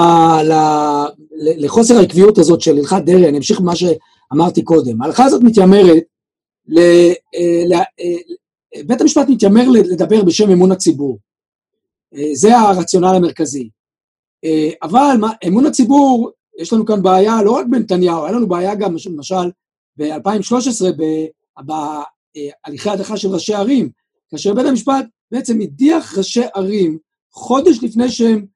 ל, 0.43 0.53
לחוסר 1.65 1.99
העקביות 1.99 2.39
הזאת 2.39 2.61
של 2.61 2.79
הלכת 2.79 3.03
דרעי, 3.07 3.29
אני 3.29 3.37
אמשיך 3.37 3.61
במה 3.61 3.73
שאמרתי 3.77 4.63
קודם. 4.63 5.03
ההלכה 5.03 5.25
הזאת 5.25 5.43
מתיימרת, 5.43 6.03
ל, 6.67 6.79
אה, 7.35 7.65
ל, 7.69 7.73
אה, 7.75 8.83
בית 8.87 9.01
המשפט 9.01 9.29
מתיימר 9.29 9.69
לדבר 9.69 10.25
בשם 10.25 10.51
אמון 10.51 10.73
הציבור. 10.73 11.19
אה, 12.15 12.35
זה 12.35 12.59
הרציונל 12.59 13.15
המרכזי. 13.17 13.71
אבל 14.83 15.17
אמון 15.47 15.67
הציבור, 15.67 16.31
יש 16.59 16.73
לנו 16.73 16.87
כאן 16.87 17.03
בעיה 17.03 17.43
לא 17.43 17.51
רק 17.51 17.67
בנתניהו, 17.71 18.25
היה 18.25 18.33
לנו 18.33 18.49
בעיה 18.49 18.75
גם, 18.75 18.95
למשל, 19.07 19.51
ב-2013, 19.99 20.85
בהליכי 21.63 22.91
הדחה 22.91 23.17
של 23.17 23.29
ראשי 23.29 23.55
ערים, 23.55 23.91
כאשר 24.31 24.55
בית 24.55 24.67
המשפט 24.67 25.07
בעצם 25.31 25.61
הדיח 25.61 26.19
ראשי 26.19 26.43
ערים 26.55 26.99
חודש 27.33 27.79
לפני 27.83 28.11
שהם 28.11 28.47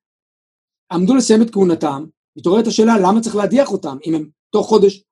עמדו 0.93 1.15
לסיים 1.15 1.43
את 1.43 1.51
כהונתם, 1.51 2.05
מתעוררת 2.37 2.67
השאלה 2.67 2.99
למה 2.99 3.21
צריך 3.21 3.37
להדיח 3.37 3.73
אותם, 3.73 3.97
אם 4.07 4.15
הם 4.15 4.29
תוך 4.51 4.67
חודש 4.67 5.03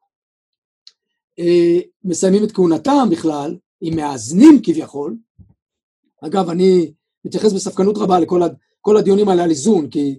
מסיימים 2.05 2.45
את 2.45 2.53
כהונתם 2.53 3.09
בכלל, 3.11 3.57
אם 3.83 3.97
מאזנים 3.97 4.61
כביכול. 4.63 5.17
אגב, 6.23 6.49
אני 6.49 6.93
מתייחס 7.25 7.53
בספקנות 7.53 7.99
רבה 7.99 8.19
לכל 8.21 8.97
הדיונים 8.97 9.29
האלה 9.29 9.45
על 9.45 9.51
איזון, 9.51 9.91
כי 9.91 10.19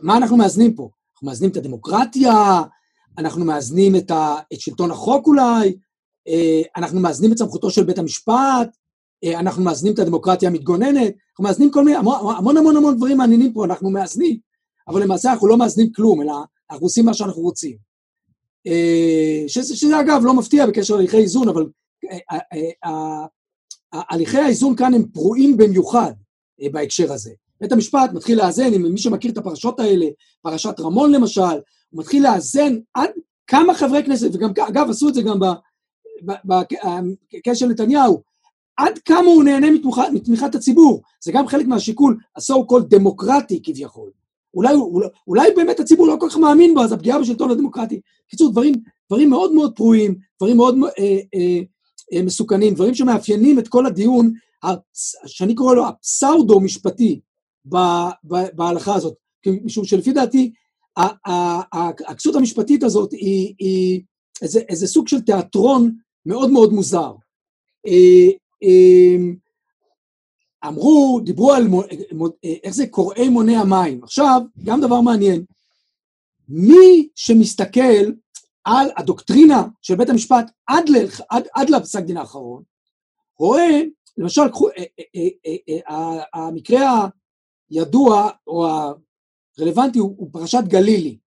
מה 0.00 0.16
אנחנו 0.16 0.36
מאזנים 0.36 0.74
פה? 0.74 0.90
אנחנו 1.12 1.28
מאזנים 1.28 1.50
את 1.50 1.56
הדמוקרטיה, 1.56 2.62
אנחנו 3.18 3.44
מאזנים 3.44 3.96
את, 3.96 4.10
ה, 4.10 4.36
את 4.52 4.60
שלטון 4.60 4.90
החוק 4.90 5.26
אולי, 5.26 5.76
אה, 6.28 6.62
אנחנו 6.76 7.00
מאזנים 7.00 7.32
את 7.32 7.38
סמכותו 7.38 7.70
של 7.70 7.84
בית 7.84 7.98
המשפט, 7.98 8.76
אה, 9.24 9.40
אנחנו 9.40 9.64
מאזנים 9.64 9.94
את 9.94 9.98
הדמוקרטיה 9.98 10.48
המתגוננת, 10.48 11.14
אנחנו 11.30 11.44
מאזנים 11.44 11.70
כל 11.70 11.84
מיני, 11.84 11.96
המון 11.96 12.36
המון 12.36 12.56
המון, 12.56 12.76
המון 12.76 12.96
דברים 12.96 13.18
מעניינים 13.18 13.52
פה, 13.52 13.64
אנחנו 13.64 13.90
מאזנים, 13.90 14.38
אבל 14.88 15.02
למעשה 15.02 15.32
אנחנו 15.32 15.48
לא 15.48 15.56
מאזנים 15.56 15.92
כלום, 15.92 16.22
אלא 16.22 16.34
אנחנו 16.70 16.86
עושים 16.86 17.04
מה 17.04 17.14
שאנחנו 17.14 17.42
רוצים. 17.42 17.89
אה, 18.66 19.44
שזה, 19.46 19.76
שזה 19.76 20.00
אגב 20.00 20.20
לא 20.24 20.34
מפתיע 20.34 20.66
בקשר 20.66 20.96
להליכי 20.96 21.16
איזון, 21.16 21.48
אבל 21.48 21.66
הליכי 23.92 24.38
האיזון 24.38 24.76
כאן 24.76 24.94
הם 24.94 25.02
פרועים 25.12 25.56
במיוחד 25.56 26.12
אה, 26.62 26.68
בהקשר 26.72 27.12
הזה. 27.12 27.30
בית 27.60 27.72
המשפט 27.72 28.10
מתחיל 28.12 28.38
לאזן, 28.38 28.74
אם 28.74 28.82
מי 28.82 28.98
שמכיר 28.98 29.32
את 29.32 29.38
הפרשות 29.38 29.80
האלה, 29.80 30.06
פרשת 30.42 30.80
רמון 30.80 31.12
למשל, 31.12 31.40
הוא 31.90 32.00
מתחיל 32.00 32.22
לאזן 32.22 32.76
עד 32.94 33.10
כמה 33.46 33.74
חברי 33.74 34.04
כנסת, 34.04 34.30
וגם, 34.32 34.50
אגב, 34.68 34.90
עשו 34.90 35.08
את 35.08 35.14
זה 35.14 35.22
גם 35.22 35.38
בקשר 36.44 37.66
נתניהו, 37.66 38.22
עד 38.76 38.98
כמה 38.98 39.26
הוא 39.26 39.44
נהנה 39.44 39.66
מתמיכת 40.12 40.54
הציבור. 40.54 41.02
זה 41.24 41.32
גם 41.32 41.48
חלק 41.48 41.66
מהשיקול 41.66 42.18
ה-so 42.36 42.72
called 42.72 42.84
דמוקרטי 42.88 43.60
כביכול. 43.62 44.10
אולי, 44.54 44.74
אולי, 44.74 45.06
אולי 45.26 45.50
באמת 45.56 45.80
הציבור 45.80 46.06
לא 46.06 46.16
כל 46.20 46.26
כך 46.30 46.36
מאמין 46.36 46.74
בו, 46.74 46.80
אז 46.80 46.92
הפגיעה 46.92 47.20
בשלטון 47.20 47.50
הדמוקרטי. 47.50 48.00
בקיצור, 48.26 48.52
דברים, 48.52 48.74
דברים 49.10 49.30
מאוד 49.30 49.52
מאוד 49.52 49.76
פרועים, 49.76 50.14
דברים 50.40 50.56
מאוד 50.56 50.76
אה, 50.98 51.04
אה, 51.34 51.60
אה, 52.12 52.22
מסוכנים, 52.22 52.74
דברים 52.74 52.94
שמאפיינים 52.94 53.58
את 53.58 53.68
כל 53.68 53.86
הדיון, 53.86 54.32
שאני 55.26 55.54
קורא 55.54 55.74
לו 55.74 55.86
הפסאודו-משפטי 55.86 57.20
בהלכה 58.54 58.94
הזאת. 58.94 59.14
משום 59.46 59.84
שלפי 59.84 60.12
דעתי, 60.12 60.52
הכסות 62.08 62.34
המשפטית 62.34 62.82
הזאת 62.82 63.12
היא, 63.12 63.54
היא 63.58 64.02
איזה, 64.42 64.60
איזה 64.68 64.86
סוג 64.86 65.08
של 65.08 65.20
תיאטרון 65.20 65.94
מאוד 66.26 66.50
מאוד 66.50 66.72
מוזר. 66.72 67.12
אה, 67.86 68.28
אה, 68.62 69.16
אמרו, 70.66 71.20
דיברו 71.24 71.52
על, 71.52 71.66
איך 72.44 72.74
זה 72.74 72.86
קוראי 72.86 73.28
מוני 73.28 73.56
המים. 73.56 74.04
עכשיו, 74.04 74.42
גם 74.64 74.80
דבר 74.80 75.00
מעניין, 75.00 75.44
מי 76.48 77.08
שמסתכל 77.14 78.12
על 78.64 78.90
הדוקטרינה 78.96 79.64
של 79.82 79.94
בית 79.94 80.08
המשפט 80.08 80.50
עד, 80.66 80.88
לח, 80.88 81.20
עד, 81.28 81.44
עד 81.54 81.70
לפסק 81.70 82.02
דין 82.02 82.16
האחרון, 82.16 82.62
רואה, 83.38 83.82
למשל, 84.18 84.48
קחו, 84.48 84.68
אה, 84.68 84.84
אה, 85.16 85.56
אה, 85.90 86.22
המקרה 86.34 87.08
הידוע, 87.70 88.30
או 88.46 88.66
רלוונטי 89.60 89.98
הוא, 89.98 90.14
הוא 90.18 90.28
פרשת 90.32 90.62
גלילי. 90.66 91.18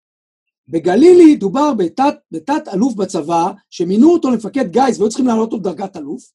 בגלילי 0.68 1.36
דובר 1.36 1.74
בתת, 1.74 2.16
בתת 2.32 2.68
אלוף 2.74 2.94
בצבא, 2.94 3.52
שמינו 3.70 4.14
אותו 4.14 4.32
למפקד 4.32 4.72
גיס 4.72 5.00
והיו 5.00 5.10
צריכים 5.10 5.28
להעלות 5.28 5.52
אותו 5.52 5.70
לדרגת 5.70 5.98
אלוף, 5.98 6.32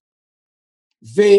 אה, 1.18 1.24
אה, 1.24 1.36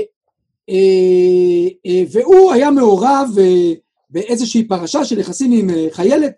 והוא 2.11 2.51
היה 2.51 2.71
מעורב 2.71 3.29
אה, 3.39 3.73
באיזושהי 4.09 4.67
פרשה 4.67 5.05
של 5.05 5.19
יחסים 5.19 5.51
עם 5.51 5.69
אה, 5.69 5.87
חיילת, 5.91 6.33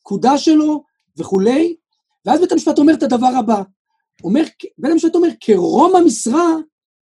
פקודה 0.00 0.38
שלו 0.38 0.82
וכולי, 1.16 1.76
ואז 2.24 2.40
בית 2.40 2.52
המשפט 2.52 2.78
אומר 2.78 2.94
את 2.94 3.02
הדבר 3.02 3.30
הבא, 3.38 3.62
אומר, 4.24 4.42
בית 4.78 4.92
המשפט 4.92 5.14
אומר, 5.14 5.28
כרום 5.40 5.96
המשרה, 5.96 6.54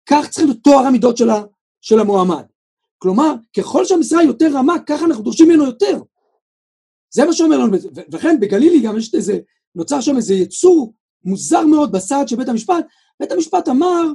כך 0.07 0.29
צריך 0.29 0.47
להיות 0.47 0.63
טוהר 0.63 0.87
המידות 0.87 1.17
של, 1.17 1.31
ה, 1.31 1.43
של 1.81 1.99
המועמד. 1.99 2.45
כלומר, 2.99 3.35
ככל 3.57 3.85
שהמשרה 3.85 4.23
יותר 4.23 4.49
רמה, 4.55 4.75
ככה 4.87 5.05
אנחנו 5.05 5.23
דורשים 5.25 5.49
ממנו 5.49 5.65
יותר. 5.65 6.01
זה 7.15 7.25
מה 7.25 7.33
שאומר 7.33 7.59
לנו, 7.59 7.77
וכן 8.13 8.41
בגלילי 8.41 8.81
גם 8.81 8.99
יש 8.99 9.15
איזה, 9.15 9.39
נוצר 9.75 10.01
שם 10.01 10.17
איזה 10.17 10.35
יצור 10.35 10.95
מוזר 11.25 11.67
מאוד 11.67 11.93
בסעד 11.93 12.29
של 12.29 12.37
בית 12.37 12.49
המשפט, 12.49 12.85
בית 13.21 13.33
המשפט 13.33 13.69
אמר, 13.69 14.13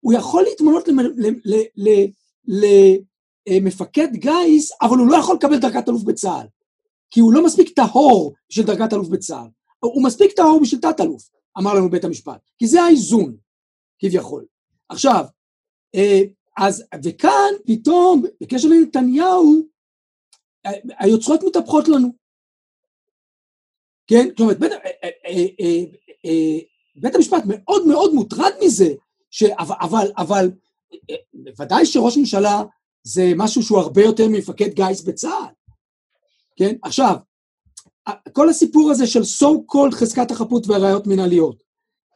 הוא 0.00 0.12
יכול 0.12 0.42
להתמנות 0.42 0.88
למפקד 3.46 4.08
גיס, 4.12 4.72
אבל 4.82 4.98
הוא 4.98 5.06
לא 5.08 5.16
יכול 5.16 5.36
לקבל 5.36 5.58
דרגת 5.58 5.88
אלוף 5.88 6.02
בצה"ל, 6.02 6.46
כי 7.10 7.20
הוא 7.20 7.32
לא 7.32 7.44
מספיק 7.44 7.68
טהור 7.76 8.34
בשביל 8.48 8.66
דרגת 8.66 8.92
אלוף 8.92 9.08
בצה"ל, 9.08 9.48
הוא 9.78 10.04
מספיק 10.04 10.32
טהור 10.32 10.60
בשביל 10.62 10.80
תת-אלוף, 10.80 11.30
אמר 11.58 11.74
לנו 11.74 11.90
בית 11.90 12.04
המשפט, 12.04 12.40
כי 12.58 12.66
זה 12.66 12.82
האיזון, 12.82 13.36
כביכול. 13.98 14.44
עכשיו, 14.88 15.24
אה, 15.94 16.20
אז, 16.56 16.84
וכאן 17.04 17.52
פתאום, 17.66 18.22
בקשר 18.40 18.68
לנתניהו, 18.68 19.62
היוצרות 20.98 21.40
מתהפכות 21.46 21.88
לנו. 21.88 22.08
כן? 24.06 24.28
כלומר, 24.36 24.54
בית, 24.54 24.72
אה, 24.72 25.08
אה, 25.26 25.84
אה, 26.24 26.58
בית 26.96 27.14
המשפט 27.14 27.42
מאוד 27.46 27.86
מאוד 27.86 28.14
מוטרד 28.14 28.52
מזה, 28.64 28.88
ש, 29.36 29.42
אבל, 29.60 30.06
אבל 30.18 30.50
ודאי 31.60 31.86
שראש 31.86 32.16
ממשלה 32.16 32.62
זה 33.02 33.32
משהו 33.36 33.62
שהוא 33.62 33.78
הרבה 33.78 34.02
יותר 34.02 34.28
ממפקד 34.28 34.68
גיס 34.68 35.02
בצה"ל, 35.02 35.52
כן? 36.56 36.74
עכשיו, 36.82 37.14
כל 38.32 38.48
הסיפור 38.48 38.90
הזה 38.90 39.06
של 39.06 39.20
so 39.20 39.46
called 39.72 39.94
חזקת 39.94 40.30
החפות 40.30 40.66
והראיות 40.66 41.06
מנהליות, 41.06 41.62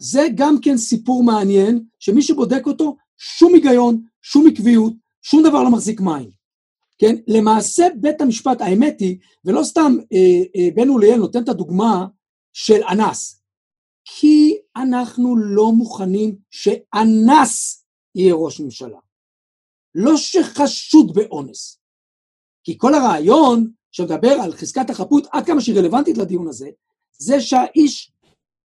זה 0.00 0.26
גם 0.34 0.56
כן 0.62 0.76
סיפור 0.76 1.22
מעניין, 1.24 1.84
שמי 1.98 2.22
שבודק 2.22 2.66
אותו, 2.66 2.96
שום 3.18 3.54
היגיון, 3.54 4.02
שום 4.22 4.46
עקביות, 4.46 4.92
שום 5.22 5.42
דבר 5.42 5.62
לא 5.62 5.70
מחזיק 5.70 6.00
מים. 6.00 6.30
כן? 6.98 7.16
למעשה 7.26 7.86
בית 8.00 8.20
המשפט, 8.20 8.60
האמת 8.60 9.00
היא, 9.00 9.18
ולא 9.44 9.62
סתם 9.62 9.96
אה, 10.12 10.42
אה, 10.56 10.68
בן 10.74 10.88
אוליאל 10.88 11.18
נותן 11.18 11.42
את 11.42 11.48
הדוגמה 11.48 12.06
של 12.52 12.80
אנס, 12.90 13.39
כי 14.04 14.58
אנחנו 14.76 15.36
לא 15.36 15.72
מוכנים 15.72 16.36
שאנס 16.50 17.84
יהיה 18.14 18.34
ראש 18.34 18.60
ממשלה. 18.60 18.98
לא 19.94 20.16
שחשוד 20.16 21.14
באונס. 21.14 21.80
כי 22.64 22.78
כל 22.78 22.94
הרעיון 22.94 23.70
שמדבר 23.92 24.30
על 24.30 24.52
חזקת 24.52 24.90
החפות, 24.90 25.26
עד 25.32 25.46
כמה 25.46 25.60
שהיא 25.60 25.78
רלוונטית 25.78 26.18
לדיון 26.18 26.48
הזה, 26.48 26.68
זה 27.18 27.40
שהאיש, 27.40 28.12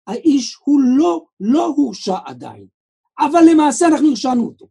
האיש 0.08 0.58
הוא 0.64 0.82
לא, 0.98 1.26
לא 1.40 1.66
הורשע 1.66 2.18
עדיין, 2.26 2.68
אבל 3.20 3.44
למעשה 3.52 3.88
אנחנו 3.88 4.10
הרשענו 4.10 4.46
אותו. 4.46 4.68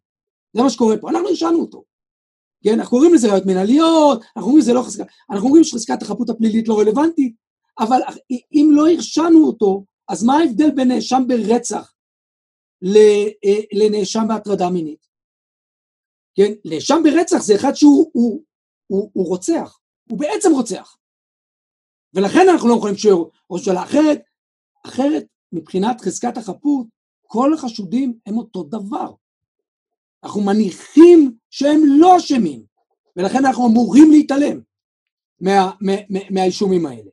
זה 0.52 0.62
מה 0.62 0.70
שקורה 0.70 0.96
פה, 0.98 1.10
אנחנו 1.10 1.28
הרשענו 1.28 1.60
אותו. 1.60 1.84
כן, 2.64 2.74
אנחנו 2.78 2.90
קוראים 2.90 3.14
לזה 3.14 3.28
ראיות 3.28 3.46
מנהליות, 3.46 4.22
אנחנו 4.36 4.48
אומרים 4.48 4.62
שזה 4.62 4.72
לא 4.72 4.82
חזקה, 4.82 5.04
אנחנו 5.30 5.46
אומרים 5.46 5.64
שחזקת 5.64 6.02
החפות 6.02 6.30
הפלילית 6.30 6.68
לא 6.68 6.78
רלוונטית, 6.80 7.34
אבל 7.78 8.00
אם 8.52 8.68
לא 8.72 8.88
הרשענו 8.88 9.46
אותו, 9.46 9.84
אז 10.10 10.24
מה 10.24 10.34
ההבדל 10.34 10.70
בין 10.70 10.88
נאשם 10.88 11.22
ברצח 11.28 11.94
אה, 12.84 13.60
לנאשם 13.72 14.24
בהטרדה 14.28 14.70
מינית? 14.70 15.06
כן, 16.34 16.52
נאשם 16.64 17.02
ברצח 17.04 17.38
זה 17.38 17.54
אחד 17.54 17.74
שהוא 17.74 18.10
הוא, 18.12 18.42
הוא, 18.86 19.10
הוא 19.12 19.28
רוצח, 19.28 19.78
הוא 20.10 20.18
בעצם 20.18 20.52
רוצח. 20.52 20.96
ולכן 22.14 22.48
אנחנו 22.52 22.68
לא 22.68 22.74
יכולים 22.74 22.96
שיהיה 22.96 23.14
ראש 23.50 23.68
ממשלה 23.68 23.82
אחרת, 23.84 24.20
אחרת 24.86 25.24
מבחינת 25.52 26.00
חזקת 26.00 26.36
החפות, 26.36 26.86
כל 27.22 27.54
החשודים 27.54 28.18
הם 28.26 28.38
אותו 28.38 28.62
דבר. 28.62 29.12
אנחנו 30.24 30.40
מניחים 30.40 31.38
שהם 31.50 31.80
לא 31.86 32.16
אשמים, 32.16 32.64
ולכן 33.16 33.44
אנחנו 33.44 33.66
אמורים 33.66 34.10
להתעלם 34.10 34.60
מה, 35.40 35.70
מה, 35.80 35.92
מה, 36.10 36.20
מהאישומים 36.30 36.86
האלה. 36.86 37.10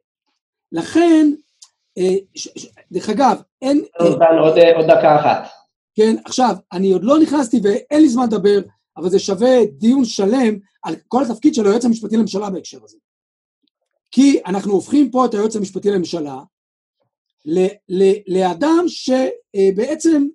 לכן, 0.72 1.28
דרך 2.92 3.10
אגב, 3.10 3.42
אין... 3.62 3.84
עוד, 4.00 4.22
עוד, 4.42 4.58
עוד 4.76 4.86
דקה 4.86 5.20
אחת. 5.20 5.50
כן, 5.96 6.16
עכשיו, 6.26 6.56
אני 6.72 6.92
עוד 6.92 7.04
לא 7.04 7.20
נכנסתי 7.20 7.60
ואין 7.64 8.02
לי 8.02 8.10
זמן 8.10 8.26
לדבר, 8.26 8.60
אבל 8.98 9.10
זה 9.10 9.20
שווה 9.20 9.66
דיון 9.72 10.06
שלם 10.06 10.58
על 10.84 10.96
כל 11.08 11.24
התפקיד 11.24 11.54
של 11.54 11.66
היועץ 11.66 11.86
המשפטי 11.86 12.18
לממשלה 12.18 12.50
בהקשר 12.50 12.84
הזה. 12.84 12.98
כי 14.12 14.40
אנחנו 14.46 14.72
הופכים 14.72 15.12
פה 15.12 15.26
את 15.26 15.34
היועץ 15.34 15.56
המשפטי 15.56 15.92
לממשלה 15.92 16.40
לאדם 18.28 18.86
שבעצם 18.88 20.26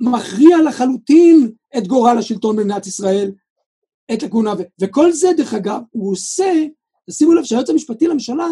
מכריע 0.00 0.56
לחלוטין 0.68 1.52
את 1.78 1.86
גורל 1.86 2.18
השלטון 2.18 2.56
במדינת 2.56 2.86
ישראל, 2.86 3.32
את 4.14 4.22
הכהונה, 4.22 4.52
וכל 4.80 5.12
זה 5.12 5.28
דרך 5.36 5.54
אגב 5.54 5.80
הוא 5.90 6.12
עושה, 6.12 6.52
שימו 7.10 7.34
לב 7.34 7.44
שהיועץ 7.44 7.70
המשפטי 7.70 8.06
לממשלה 8.06 8.46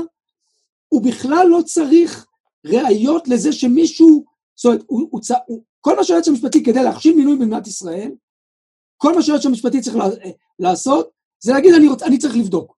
הוא 0.95 1.03
בכלל 1.03 1.47
לא 1.51 1.63
צריך 1.63 2.27
ראיות 2.67 3.29
לזה 3.29 3.53
שמישהו, 3.53 4.25
זאת 4.57 4.65
אומרת, 4.65 4.83
הוא, 4.87 5.09
הוא, 5.11 5.21
הוא, 5.47 5.65
כל 5.81 5.97
מה 5.97 6.05
שהיועץ 6.05 6.29
המשפטי 6.29 6.65
כדי 6.65 6.83
להכשיל 6.85 7.17
מינוי 7.17 7.37
במדינת 7.37 7.67
ישראל, 7.67 8.11
כל 8.97 9.15
מה 9.15 9.23
שהיועץ 9.23 9.47
המשפטי 9.47 9.81
צריך 9.81 9.97
לעשות, 10.59 11.11
זה 11.41 11.53
להגיד 11.53 11.75
אני, 11.75 11.89
רוצ, 11.89 12.03
אני 12.03 12.19
צריך 12.19 12.37
לבדוק. 12.37 12.77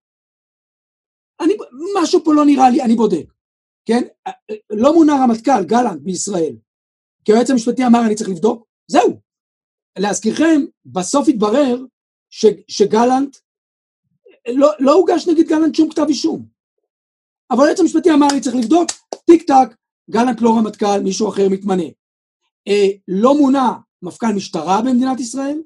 אני, 1.40 1.55
משהו 2.02 2.24
פה 2.24 2.34
לא 2.34 2.44
נראה 2.44 2.70
לי, 2.70 2.82
אני 2.82 2.94
בודק, 2.94 3.32
כן? 3.84 4.02
לא 4.70 4.94
מונה 4.94 5.12
רמטכ"ל, 5.22 5.64
גלנט, 5.64 6.02
בישראל, 6.02 6.56
כי 7.24 7.32
היועץ 7.32 7.51
המשפטי 7.51 7.86
אמר 7.86 8.06
אני 8.06 8.14
צריך 8.14 8.30
לבדוק, 8.30 8.66
זהו. 8.90 9.20
להזכירכם, 9.98 10.60
בסוף 10.86 11.28
התברר 11.28 11.84
ש, 12.30 12.47
שגלנט, 12.68 13.36
לא, 14.55 14.68
לא 14.78 14.93
הוגש 14.93 15.28
נגד 15.28 15.48
גלנט 15.48 15.74
שום 15.74 15.90
כתב 15.90 16.05
אישום. 16.09 16.56
אבל 17.51 17.64
היועץ 17.64 17.81
המשפטי 17.81 18.10
אמר 18.10 18.27
אני 18.32 18.40
צריך 18.40 18.56
לבדוק, 18.56 18.90
טיק 19.27 19.43
טק, 19.43 19.77
גלנט 20.10 20.40
לא 20.40 20.51
רמטכ"ל, 20.51 21.01
מישהו 21.01 21.28
אחר 21.28 21.48
מתמנה. 21.48 21.82
אה, 22.68 22.89
לא 23.09 23.35
מונה 23.35 23.73
מפכ"ל 24.02 24.32
משטרה 24.36 24.82
במדינת 24.82 25.20
ישראל, 25.20 25.62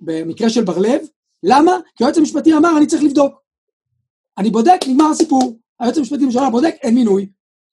במקרה 0.00 0.50
של 0.50 0.64
בר 0.64 0.78
לב, 0.78 1.00
למה? 1.42 1.72
כי 1.96 2.04
היועץ 2.04 2.18
המשפטי 2.18 2.54
אמר 2.54 2.70
אני 2.78 2.86
צריך 2.86 3.02
לבדוק. 3.02 3.42
אני 4.38 4.50
בודק, 4.50 4.78
נגמר 4.88 5.10
הסיפור. 5.10 5.58
היועץ 5.80 5.98
המשפטי 5.98 6.22
לממשלה 6.22 6.50
בודק, 6.50 6.74
אין 6.82 6.94
מינוי, 6.94 7.28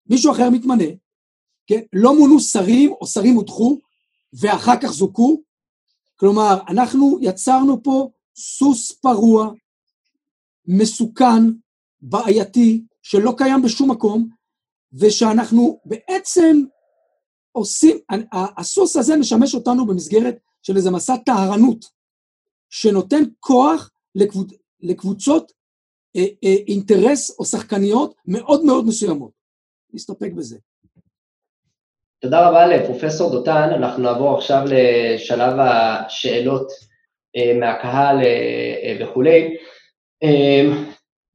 מישהו 0.09 0.31
אחר 0.31 0.49
מתמנה, 0.49 0.84
כן? 1.68 1.81
לא 1.93 2.15
מונו 2.15 2.39
שרים 2.39 2.91
או 3.01 3.07
שרים 3.07 3.35
הודחו 3.35 3.80
ואחר 4.34 4.81
כך 4.81 4.91
זוכו, 4.91 5.41
כלומר, 6.15 6.57
אנחנו 6.68 7.18
יצרנו 7.22 7.84
פה 7.84 8.09
סוס 8.38 8.91
פרוע, 8.91 9.51
מסוכן, 10.68 11.44
בעייתי, 12.02 12.81
שלא 13.03 13.34
קיים 13.38 13.61
בשום 13.61 13.91
מקום, 13.91 14.30
ושאנחנו 14.94 15.80
בעצם 15.85 16.64
עושים, 17.52 17.98
הסוס 18.57 18.95
הזה 18.95 19.18
משמש 19.18 19.56
אותנו 19.56 19.85
במסגרת 19.85 20.38
של 20.61 20.76
איזה 20.76 20.91
מסע 20.91 21.18
טהרנות, 21.18 21.85
שנותן 22.69 23.23
כוח 23.39 23.91
לקבוצ, 24.15 24.53
לקבוצות 24.81 25.52
אה, 26.15 26.26
אה, 26.44 26.56
אינטרס 26.68 27.39
או 27.39 27.45
שחקניות 27.45 28.15
מאוד 28.26 28.65
מאוד 28.65 28.85
מסוימות. 28.85 29.31
נסתפק 29.94 30.31
בזה. 30.31 30.57
תודה 32.19 32.49
רבה 32.49 32.68
לפרופסור 32.68 33.31
דותן, 33.31 33.69
אנחנו 33.76 34.03
נעבור 34.03 34.38
עכשיו 34.38 34.61
לשלב 34.65 35.60
השאלות 35.60 36.72
אה, 37.35 37.53
מהקהל 37.60 38.18
אה, 38.18 38.23
אה, 38.84 38.98
וכולי. 39.02 39.57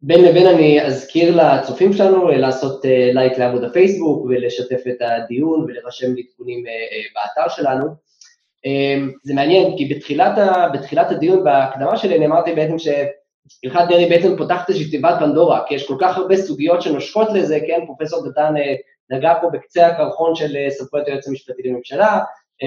בין 0.03 0.25
לבין 0.25 0.47
אני 0.47 0.83
אזכיר 0.83 1.37
לצופים 1.37 1.93
שלנו 1.93 2.29
לעשות 2.29 2.85
לייק 3.15 3.39
לעמוד 3.39 3.65
הפייסבוק 3.65 4.25
ולשתף 4.25 4.83
את 4.89 4.97
הדיון 5.01 5.61
ולרשם 5.61 6.15
לעדכונים 6.17 6.65
באתר 7.15 7.49
שלנו. 7.49 7.87
זה 9.23 9.35
מעניין, 9.35 9.77
כי 9.77 9.85
בתחילת, 9.95 10.39
ה, 10.39 10.69
בתחילת 10.69 11.11
הדיון, 11.11 11.45
בהקדמה 11.45 11.97
שלי, 11.97 12.17
אני 12.17 12.27
אמרתי 12.27 12.55
בעצם 12.55 12.79
שהלכת 12.79 13.81
דרעי 13.89 14.09
בעצם 14.09 14.37
פותחת 14.37 14.69
איזושהי 14.69 14.91
תיבת 14.91 15.15
פנדורה, 15.19 15.61
כי 15.69 15.75
יש 15.75 15.89
כל 15.89 15.97
כך 16.01 16.19
הרבה 16.19 16.37
סוגיות 16.37 16.83
שנושקות 16.83 17.29
לזה, 17.35 17.59
כן, 17.67 17.87
פרופסור 17.87 18.25
דותן 18.25 18.55
נגע 19.11 19.35
פה 19.41 19.51
בקצה 19.53 19.87
הקרחון 19.87 20.35
של 20.35 20.57
סמכויות 20.69 21.07
היועץ 21.07 21.29
המשפטי 21.29 21.63
לממשלה, 21.65 22.21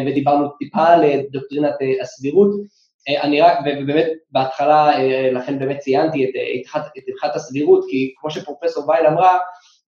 ודיברנו 0.07 0.49
טיפה 0.49 0.87
על 0.87 1.03
דוקטרינת 1.31 1.75
הסבירות. 2.01 2.49
אני 3.09 3.41
רק, 3.41 3.59
ובאמת 3.61 4.07
בהתחלה, 4.31 4.91
לכן 5.31 5.59
באמת 5.59 5.77
ציינתי 5.79 6.23
את 6.23 7.03
הלכת 7.07 7.35
הסבירות, 7.35 7.85
כי 7.89 8.13
כמו 8.17 8.31
שפרופסור 8.31 8.89
וייל 8.89 9.07
אמרה, 9.07 9.37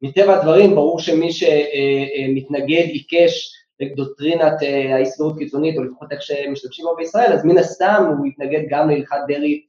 מטבע 0.01 0.33
הדברים 0.33 0.75
ברור 0.75 0.99
שמי 0.99 1.31
שמתנגד 1.31 2.85
עיקש 2.87 3.51
לדוקטרינת 3.79 4.53
האי 4.93 5.05
סבירות 5.05 5.37
קיצונית, 5.37 5.77
או 5.77 5.83
לפחות 5.83 6.11
איך 6.11 6.21
שמשתמשים 6.21 6.85
בו 6.85 6.95
בישראל, 6.95 7.33
אז 7.33 7.45
מן 7.45 7.57
הסתם 7.57 8.03
הוא 8.17 8.27
יתנגד 8.27 8.61
גם 8.69 8.89
להלכת 8.89 9.17
דרעי 9.27 9.61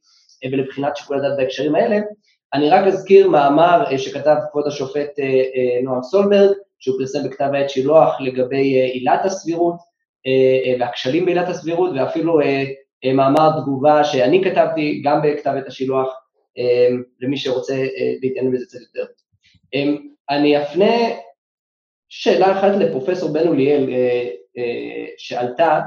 ולבחינת 0.51 0.97
שיקול 0.97 1.17
הדעת 1.17 1.37
בהקשרים 1.37 1.75
האלה. 1.75 1.99
אני 2.53 2.69
רק 2.69 2.87
אזכיר 2.87 3.29
מאמר 3.29 3.97
שכתב 3.97 4.35
כבוד 4.51 4.67
השופט 4.67 5.09
נועם 5.83 6.03
סולברג, 6.03 6.51
שהוא 6.79 6.97
פרסם 6.99 7.19
בכתב 7.23 7.49
העת 7.53 7.69
שילוח 7.69 8.21
לגבי 8.21 8.81
עילת 8.81 9.25
הסבירות 9.25 9.75
והכשלים 10.79 11.25
בעילת 11.25 11.49
הסבירות, 11.49 11.91
ואפילו 11.95 12.39
מאמר 13.05 13.49
תגובה 13.61 14.03
שאני 14.03 14.43
כתבתי 14.43 15.01
גם 15.05 15.21
בכתב 15.23 15.53
עת 15.57 15.67
השילוח, 15.67 16.07
למי 17.21 17.37
שרוצה 17.37 17.85
להתעניין 18.21 18.53
בזה 18.53 18.65
קצת 18.65 18.79
יותר. 18.79 19.11
אני 20.29 20.61
אפנה 20.61 20.95
שאלה 22.09 22.59
אחת 22.59 22.71
לפרופסור 22.79 23.33
בן 23.33 23.47
אוליאל 23.47 23.89
שעלתה, 25.17 25.79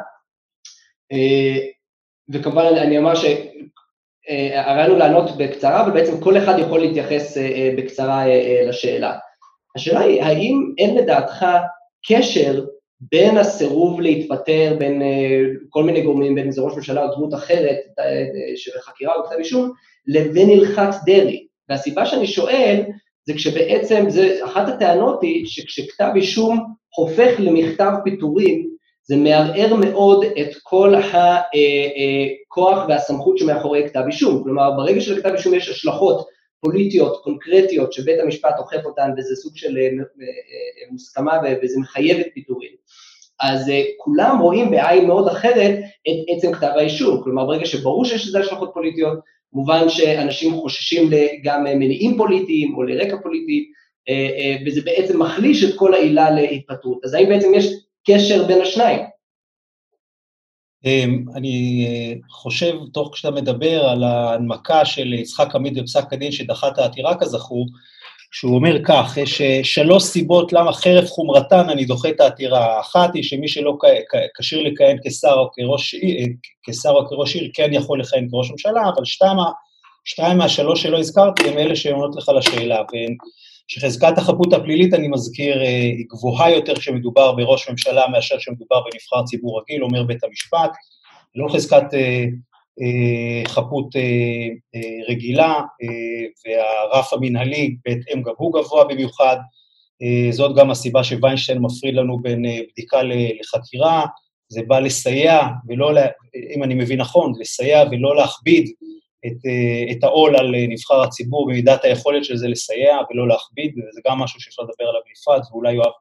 וכמובן 2.32 2.64
אני 2.64 2.98
אומר 2.98 3.12
שהרעיון 3.14 4.90
הוא 4.90 4.98
לענות 4.98 5.30
בקצרה, 5.38 5.82
אבל 5.82 5.90
בעצם 5.92 6.20
כל 6.20 6.36
אחד 6.38 6.58
יכול 6.58 6.80
להתייחס 6.80 7.38
בקצרה 7.76 8.24
לשאלה. 8.68 9.18
השאלה 9.76 10.00
היא, 10.00 10.22
האם 10.22 10.74
אין 10.78 10.96
לדעתך 10.96 11.46
קשר 12.08 12.64
בין 13.10 13.38
הסירוב 13.38 14.00
להתפטר, 14.00 14.76
בין 14.78 15.02
כל 15.68 15.84
מיני 15.84 16.00
גורמים, 16.00 16.34
בין 16.34 16.44
אם 16.44 16.50
זה 16.50 16.62
ראש 16.62 16.74
ממשלה 16.74 17.04
או 17.04 17.14
דמות 17.14 17.34
אחרת 17.34 17.78
של 18.56 18.70
חקירה 18.80 19.14
או 19.14 19.24
כתב 19.24 19.38
אישום, 19.38 19.70
לבין 20.06 20.50
הלכת 20.50 20.88
דרעי? 21.06 21.46
והסיבה 21.68 22.06
שאני 22.06 22.26
שואל, 22.26 22.80
זה 23.26 23.34
כשבעצם, 23.34 24.04
זה, 24.08 24.38
אחת 24.44 24.68
הטענות 24.68 25.22
היא 25.22 25.46
שכשכתב 25.46 26.10
אישום 26.16 26.58
הופך 26.96 27.30
למכתב 27.38 27.92
פיטורים, 28.04 28.68
זה 29.04 29.16
מערער 29.16 29.74
מאוד 29.74 30.24
את 30.24 30.56
כל 30.62 30.94
הכוח 30.94 32.84
והסמכות 32.88 33.38
שמאחורי 33.38 33.88
כתב 33.88 34.02
אישום. 34.06 34.42
כלומר, 34.44 34.70
ברגע 34.76 35.00
שלכתב 35.00 35.28
אישום 35.28 35.54
יש 35.54 35.68
השלכות 35.68 36.26
פוליטיות, 36.64 37.20
קונקרטיות, 37.24 37.92
שבית 37.92 38.20
המשפט 38.20 38.54
אוכף 38.58 38.84
אותן, 38.84 39.10
וזה 39.18 39.36
סוג 39.36 39.56
של 39.56 39.78
מוסכמה 40.90 41.38
וזה 41.62 41.80
מחייב 41.80 42.20
את 42.20 42.26
פיטורים, 42.34 42.70
אז 43.40 43.72
כולם 43.96 44.38
רואים 44.40 44.70
בעין 44.70 45.06
מאוד 45.06 45.28
אחרת 45.28 45.78
את 46.08 46.36
עצם 46.36 46.52
כתב 46.52 46.70
האישום. 46.76 47.22
כלומר, 47.24 47.46
ברגע 47.46 47.66
שברור 47.66 48.04
שיש 48.04 48.28
לזה 48.28 48.40
השלכות 48.40 48.70
פוליטיות, 48.74 49.18
מובן 49.52 49.88
שאנשים 49.88 50.54
חוששים 50.54 51.10
גם 51.44 51.64
מניעים 51.64 52.16
פוליטיים 52.16 52.74
או 52.74 52.82
לרקע 52.82 53.16
פוליטי, 53.22 53.70
וזה 54.66 54.80
בעצם 54.84 55.22
מחליש 55.22 55.64
את 55.64 55.78
כל 55.78 55.94
העילה 55.94 56.30
להתפטרות. 56.30 57.04
אז 57.04 57.14
האם 57.14 57.28
בעצם 57.28 57.54
יש 57.54 57.66
קשר 58.06 58.46
בין 58.46 58.60
השניים? 58.60 59.00
אני 61.36 61.86
חושב, 62.30 62.74
תוך 62.92 63.10
כשאתה 63.12 63.30
מדבר 63.30 63.84
על 63.84 64.04
ההנמקה 64.04 64.84
של 64.84 65.12
יצחק 65.12 65.54
עמית 65.54 65.74
בפסק 65.74 66.12
הדין 66.12 66.32
שדחה 66.32 66.68
את 66.68 66.78
העתירה 66.78 67.14
כזכור, 67.20 67.66
שהוא 68.34 68.54
אומר 68.54 68.84
כך, 68.84 69.16
יש 69.16 69.42
שלוש 69.62 70.02
סיבות 70.02 70.52
למה 70.52 70.72
חרף 70.72 71.10
חומרתן 71.10 71.70
אני 71.70 71.84
דוחה 71.84 72.08
את 72.08 72.20
העתירה. 72.20 72.76
האחת 72.76 73.14
היא 73.14 73.22
שמי 73.22 73.48
שלא 73.48 73.78
כשיר 74.38 74.62
לכהן 74.62 74.96
כשר 75.04 75.32
או 75.32 75.50
כראש, 75.52 75.94
כשר 76.62 76.90
או 76.90 77.08
כראש 77.08 77.34
עיר 77.34 77.50
כן 77.54 77.70
יכול 77.72 78.00
לכהן 78.00 78.28
כראש 78.30 78.50
ממשלה, 78.50 78.88
אבל 78.94 79.04
שתיים, 79.04 79.36
שתיים 80.04 80.38
מהשלוש 80.38 80.82
שלא 80.82 80.98
הזכרתי 80.98 81.48
הם 81.48 81.58
אלה 81.58 81.76
שעונות 81.76 82.16
לך 82.16 82.28
לשאלה, 82.28 82.82
שחזקת 83.68 84.18
החפות 84.18 84.52
הפלילית, 84.52 84.94
אני 84.94 85.08
מזכיר, 85.08 85.60
היא 85.60 86.06
גבוהה 86.10 86.50
יותר 86.50 86.74
כשמדובר 86.74 87.32
בראש 87.32 87.68
ממשלה 87.70 88.08
מאשר 88.08 88.38
כשמדובר 88.38 88.80
בנבחר 88.80 89.22
ציבור 89.24 89.60
רגיל, 89.60 89.82
אומר 89.82 90.02
בית 90.02 90.24
המשפט, 90.24 90.70
לא 91.34 91.48
חזקת 91.48 91.84
חפות 93.46 93.88
רגילה, 95.08 95.60
והרף 96.46 97.12
המנהלי 97.12 97.76
בהתאם 97.84 98.22
גם 98.22 98.32
הוא 98.36 98.52
גבוה 98.52 98.84
במיוחד. 98.84 99.36
זאת 100.30 100.56
גם 100.56 100.70
הסיבה 100.70 101.04
שוויינשטיין 101.04 101.58
מפריד 101.58 101.94
לנו 101.94 102.18
בין 102.22 102.42
בדיקה 102.72 103.00
לחקירה, 103.40 104.06
זה 104.48 104.60
בא 104.66 104.80
לסייע, 104.80 105.40
ולא, 105.68 105.92
אם 106.56 106.62
אני 106.62 106.74
מבין 106.74 107.00
נכון, 107.00 107.32
לסייע 107.40 107.84
ולא 107.90 108.16
להכביד 108.16 108.70
את, 109.26 109.36
את 109.90 110.04
העול 110.04 110.36
על 110.36 110.54
נבחר 110.68 111.02
הציבור 111.02 111.46
במידת 111.46 111.84
היכולת 111.84 112.24
של 112.24 112.36
זה 112.36 112.48
לסייע 112.48 112.96
ולא 113.10 113.28
להכביד, 113.28 113.72
וזה 113.72 114.00
גם 114.08 114.18
משהו 114.18 114.40
שאפשר 114.40 114.62
לדבר 114.62 114.88
עליו 114.88 115.00
בנפרד, 115.08 115.40
ואולי 115.50 115.72
יואב 115.72 115.92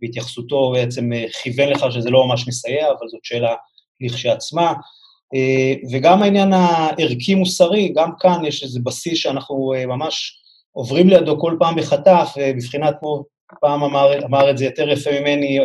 בהתייחסותו 0.00 0.72
בעצם 0.74 1.10
כיוון 1.42 1.68
לך 1.68 1.86
שזה 1.90 2.10
לא 2.10 2.26
ממש 2.26 2.48
מסייע, 2.48 2.88
אבל 2.88 3.08
זאת 3.08 3.20
שאלה 3.24 3.54
לכשעצמה. 4.00 4.72
וגם 5.92 6.22
העניין 6.22 6.52
הערכי-מוסרי, 6.52 7.92
גם 7.96 8.10
כאן 8.20 8.44
יש 8.44 8.62
איזה 8.62 8.80
בסיס 8.82 9.18
שאנחנו 9.18 9.72
ממש 9.86 10.42
עוברים 10.72 11.08
לידו 11.08 11.40
כל 11.40 11.56
פעם 11.58 11.76
בחטף, 11.76 12.34
בבחינת 12.56 12.94
כמו, 13.00 13.24
פעם 13.60 13.82
אמר, 13.82 14.24
אמר 14.24 14.50
את 14.50 14.58
זה 14.58 14.64
יותר 14.64 14.88
יפה 14.88 15.10
ממני, 15.20 15.58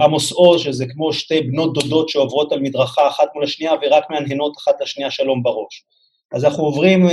עמוס 0.00 0.32
עוז, 0.32 0.60
שזה 0.60 0.86
כמו 0.86 1.12
שתי 1.12 1.40
בנות 1.40 1.74
דודות 1.74 2.08
שעוברות 2.08 2.52
על 2.52 2.60
מדרכה 2.60 3.08
אחת 3.08 3.28
מול 3.34 3.44
השנייה 3.44 3.72
ורק 3.82 4.04
מהנהנות 4.10 4.56
אחת 4.58 4.74
לשנייה 4.80 5.10
שלום 5.10 5.42
בראש. 5.42 5.84
אז 6.32 6.44
אנחנו 6.44 6.64
עוברים 6.64 7.06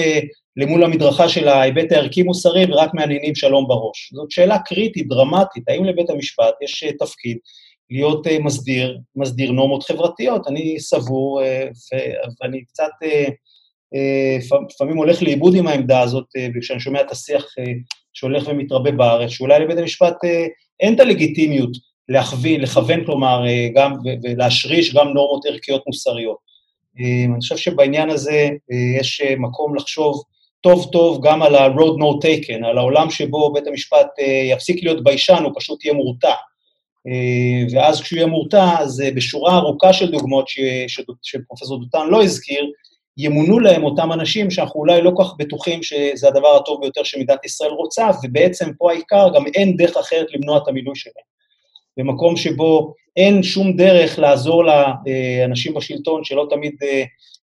למול 0.57 0.83
המדרכה 0.83 1.29
של 1.29 1.47
ההיבט 1.47 1.91
הערכי-מוסרי 1.91 2.65
ורק 2.69 2.93
מהנהנים 2.93 3.35
שלום 3.35 3.67
בראש. 3.67 4.13
זאת 4.13 4.31
שאלה 4.31 4.59
קריטית, 4.59 5.07
דרמטית, 5.07 5.63
האם 5.69 5.85
לבית 5.85 6.09
המשפט 6.09 6.53
יש 6.61 6.83
תפקיד 6.99 7.37
להיות 7.89 8.27
מסדיר, 8.27 8.97
מסדיר 9.15 9.51
נורמות 9.51 9.83
חברתיות. 9.83 10.47
אני 10.47 10.79
סבור, 10.79 11.41
ואני 12.41 12.65
קצת 12.65 12.91
לפעמים 14.69 14.97
הולך 14.97 15.23
לאיבוד 15.23 15.55
עם 15.55 15.67
העמדה 15.67 16.01
הזאת, 16.01 16.25
וכשאני 16.55 16.79
שומע 16.79 17.01
את 17.01 17.11
השיח 17.11 17.45
שהולך 18.13 18.47
ומתרבה 18.47 18.91
בארץ, 18.91 19.29
שאולי 19.29 19.59
לבית 19.59 19.77
המשפט 19.77 20.15
אין 20.79 20.95
את 20.95 20.99
הלגיטימיות 20.99 21.90
להכווין, 22.11 22.61
לכוון, 22.61 23.05
כלומר, 23.05 23.43
גם, 23.75 23.93
ולהשריש 24.23 24.95
גם 24.95 25.07
נורמות 25.07 25.45
ערכיות 25.45 25.83
מוסריות. 25.87 26.37
אני 26.99 27.39
חושב 27.39 27.57
שבעניין 27.57 28.09
הזה 28.09 28.49
יש 28.99 29.21
מקום 29.37 29.75
לחשוב 29.75 30.23
טוב 30.61 30.89
טוב 30.91 31.19
גם 31.23 31.41
על 31.41 31.55
ה-road 31.55 31.99
no 31.99 32.25
taken, 32.25 32.65
על 32.65 32.77
העולם 32.77 33.09
שבו 33.09 33.53
בית 33.53 33.67
המשפט 33.67 34.07
יפסיק 34.51 34.83
להיות 34.83 35.03
ביישן, 35.03 35.43
הוא 35.43 35.51
פשוט 35.55 35.85
יהיה 35.85 35.93
מורתע. 35.93 36.33
ואז 37.71 38.01
כשהוא 38.01 38.17
יהיה 38.17 38.27
מורתע, 38.27 38.79
אז 38.79 39.03
בשורה 39.15 39.57
ארוכה 39.57 39.93
של 39.93 40.11
דוגמאות 40.11 40.45
שפרופסור 41.21 41.79
דותן 41.79 42.07
לא 42.09 42.23
הזכיר, 42.23 42.71
ימונו 43.17 43.59
להם 43.59 43.83
אותם 43.83 44.11
אנשים 44.11 44.51
שאנחנו 44.51 44.79
אולי 44.79 45.01
לא 45.01 45.11
כך 45.19 45.33
בטוחים 45.37 45.83
שזה 45.83 46.27
הדבר 46.27 46.55
הטוב 46.55 46.81
ביותר 46.81 47.03
שמדינת 47.03 47.45
ישראל 47.45 47.71
רוצה, 47.71 48.07
ובעצם 48.23 48.71
פה 48.77 48.91
העיקר, 48.91 49.27
גם 49.35 49.45
אין 49.55 49.77
דרך 49.77 49.97
אחרת 49.97 50.27
למנוע 50.33 50.57
את 50.57 50.67
המילוי 50.67 50.95
שלהם. 50.95 51.30
במקום 51.97 52.35
שבו 52.35 52.93
אין 53.17 53.43
שום 53.43 53.77
דרך 53.77 54.19
לעזור 54.19 54.63
לאנשים 54.65 55.73
בשלטון, 55.73 56.23
שלא 56.23 56.47
תמיד 56.49 56.75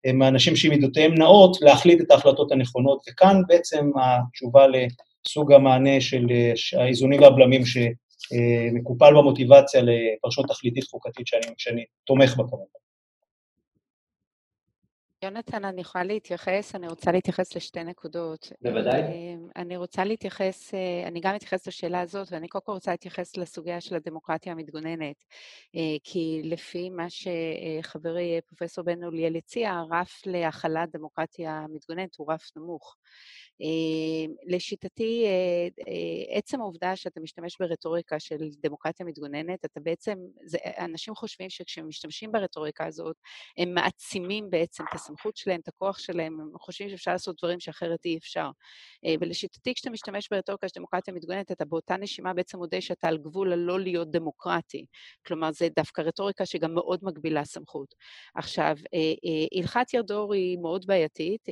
הם 0.04 0.22
האנשים 0.22 0.56
שמידותיהם 0.56 1.14
נאות, 1.14 1.56
להחליט 1.60 2.00
את 2.00 2.10
ההחלטות 2.10 2.52
הנכונות, 2.52 3.02
וכאן 3.08 3.42
בעצם 3.48 3.90
התשובה 4.02 4.66
לסוג 4.66 5.52
המענה 5.52 6.00
של 6.00 6.26
האיזונים 6.76 7.22
והבלמים 7.22 7.62
שמקופל 7.66 9.14
במוטיבציה 9.16 9.82
לפרשות 9.82 10.46
תכליתית 10.48 10.84
חוקתית 10.84 11.26
שאני, 11.26 11.46
שאני 11.58 11.84
תומך 12.04 12.36
בה 12.36 12.44
כמובן. 12.44 12.85
יונתן, 15.22 15.64
אני 15.64 15.80
יכולה 15.80 16.04
להתייחס, 16.04 16.74
אני 16.74 16.88
רוצה 16.88 17.12
להתייחס 17.12 17.56
לשתי 17.56 17.84
נקודות. 17.84 18.52
בוודאי. 18.62 19.02
אני 19.56 19.76
רוצה 19.76 20.04
להתייחס, 20.04 20.74
אני 21.06 21.20
גם 21.20 21.36
אתייחס 21.36 21.66
לשאלה 21.66 22.00
הזאת, 22.00 22.28
ואני 22.32 22.48
קודם 22.48 22.64
כל 22.64 22.72
רוצה 22.72 22.90
להתייחס 22.90 23.36
לסוגיה 23.36 23.80
של 23.80 23.94
הדמוקרטיה 23.94 24.52
המתגוננת, 24.52 25.24
כי 26.04 26.40
לפי 26.44 26.90
מה 26.90 27.06
שחברי 27.10 28.40
פרופסור 28.46 28.84
בן 28.84 29.04
אוליאל 29.04 29.36
הציע, 29.36 29.72
הרף 29.72 30.22
להכלת 30.26 30.88
דמוקרטיה 30.92 31.66
מתגוננת 31.68 32.16
הוא 32.16 32.32
רף 32.32 32.50
נמוך. 32.56 32.96
אה, 33.62 34.34
לשיטתי, 34.46 35.24
אה, 35.26 35.68
אה, 35.88 36.38
עצם 36.38 36.60
העובדה 36.60 36.96
שאתה 36.96 37.20
משתמש 37.20 37.56
ברטוריקה 37.60 38.20
של 38.20 38.48
דמוקרטיה 38.62 39.06
מתגוננת, 39.06 39.64
אתה 39.64 39.80
בעצם, 39.80 40.18
זה, 40.44 40.58
אנשים 40.78 41.14
חושבים 41.14 41.50
שכשהם 41.50 41.88
משתמשים 41.88 42.32
ברטוריקה 42.32 42.86
הזאת, 42.86 43.16
הם 43.58 43.74
מעצימים 43.74 44.50
בעצם 44.50 44.84
את 44.90 44.94
הסמכות 44.94 45.36
שלהם, 45.36 45.60
את 45.60 45.68
הכוח 45.68 45.98
שלהם, 45.98 46.40
הם 46.40 46.50
חושבים 46.60 46.90
שאפשר 46.90 47.12
לעשות 47.12 47.36
דברים 47.38 47.60
שאחרת 47.60 48.04
אי 48.04 48.18
אפשר. 48.18 48.50
ולשיטתי, 49.20 49.74
כשאתה 49.74 49.90
משתמש 49.90 50.28
ברטוריקה 50.30 50.68
של 50.68 50.74
דמוקרטיה 50.76 51.14
מתגוננת, 51.14 51.52
אתה 51.52 51.64
באותה 51.64 51.96
נשימה 51.96 52.34
בעצם 52.34 52.58
מודה 52.58 52.80
שאתה 52.80 53.08
על 53.08 53.18
גבול 53.18 53.52
הלא 53.52 53.80
להיות 53.80 54.10
דמוקרטי. 54.10 54.86
כלומר, 55.26 55.52
זה 55.52 55.68
דווקא 55.76 56.00
רטוריקה 56.00 56.46
שגם 56.46 56.74
מאוד 56.74 57.00
מגבילה 57.02 57.44
סמכות. 57.44 57.94
עכשיו, 58.34 58.76
הלכת 59.58 59.94
ירדור 59.94 60.34
היא 60.34 60.58
מאוד 60.58 60.86
בעייתית, 60.86 61.48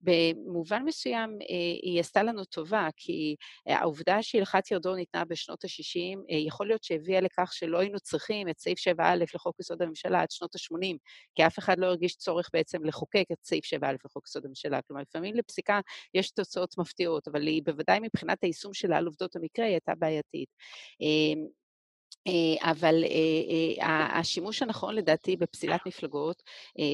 במובן 0.00 0.82
מסוים, 0.84 1.19
מסוים 1.26 1.38
היא 1.82 2.00
עשתה 2.00 2.22
לנו 2.22 2.44
טובה, 2.44 2.88
כי 2.96 3.36
העובדה 3.66 4.22
שהלכת 4.22 4.70
ירדור 4.70 4.96
ניתנה 4.96 5.24
בשנות 5.24 5.64
ה-60, 5.64 6.34
יכול 6.46 6.66
להיות 6.66 6.84
שהביאה 6.84 7.20
לכך 7.20 7.52
שלא 7.52 7.78
היינו 7.78 8.00
צריכים 8.00 8.48
את 8.48 8.58
סעיף 8.58 8.78
7א 8.78 9.02
לחוק 9.34 9.60
יסוד 9.60 9.82
הממשלה 9.82 10.22
עד 10.22 10.30
שנות 10.30 10.54
ה-80, 10.54 10.96
כי 11.34 11.46
אף 11.46 11.58
אחד 11.58 11.78
לא 11.78 11.86
הרגיש 11.86 12.16
צורך 12.16 12.48
בעצם 12.52 12.84
לחוקק 12.84 13.24
את 13.32 13.38
סעיף 13.44 13.64
7א 13.64 13.86
לחוק 14.04 14.26
יסוד 14.26 14.44
הממשלה. 14.44 14.82
כלומר, 14.82 15.02
לפעמים 15.02 15.34
לפסיקה 15.34 15.80
יש 16.14 16.30
תוצאות 16.30 16.78
מפתיעות, 16.78 17.28
אבל 17.28 17.46
היא 17.46 17.62
בוודאי 17.64 17.98
מבחינת 18.02 18.38
היישום 18.42 18.74
שלה 18.74 18.96
על 18.96 19.06
עובדות 19.06 19.36
המקרה 19.36 19.64
היא 19.66 19.72
הייתה 19.72 19.92
בעייתית. 19.98 20.48
אה, 22.26 22.70
אבל 22.70 23.04
אה, 23.04 23.84
אה, 23.86 24.18
השימוש 24.18 24.62
הנכון 24.62 24.94
לדעתי 24.94 25.36
בפסילת 25.36 25.80
מפלגות, 25.86 26.42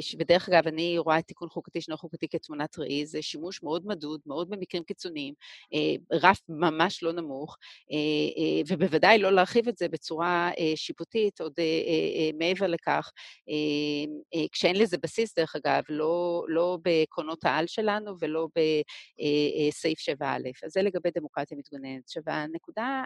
שבדרך 0.01 0.49
אגב 0.49 0.67
אני 0.67 0.99
רואה 0.99 1.19
את 1.19 1.27
תיקון 1.27 1.49
חוקתי 1.49 1.81
שאינו 1.81 1.99
חוקתי 1.99 2.29
כתמונת 2.29 2.79
ראי, 2.79 3.07
זה 3.07 3.23
שימוש 3.23 3.63
מאוד 3.63 3.87
מדוד, 3.87 4.21
מאוד 4.27 4.51
במקרים 4.51 4.83
קיצוניים, 4.83 5.35
רף 6.13 6.41
ממש 6.49 7.03
לא 7.03 7.13
נמוך, 7.13 7.57
ובוודאי 8.69 9.19
לא 9.19 9.33
להרחיב 9.33 9.69
את 9.69 9.77
זה 9.77 9.89
בצורה 9.89 10.51
שיפוטית 10.75 11.41
עוד 11.41 11.53
מעבר 12.39 12.67
לכך, 12.67 13.13
כשאין 14.53 14.77
לזה 14.77 14.99
בסיס 14.99 15.35
דרך 15.35 15.57
אגב, 15.57 15.83
לא, 15.89 16.45
לא 16.49 16.79
בעקרונות 16.83 17.45
העל 17.45 17.67
שלנו 17.67 18.15
ולא 18.21 18.49
בסעיף 18.57 19.99
7א. 19.99 20.25
אז 20.65 20.73
זה 20.73 20.83
לגבי 20.83 21.11
דמוקרטיה 21.15 21.57
מתגוננת. 21.57 22.05
עכשיו, 22.05 22.23
הנקודה 22.27 23.03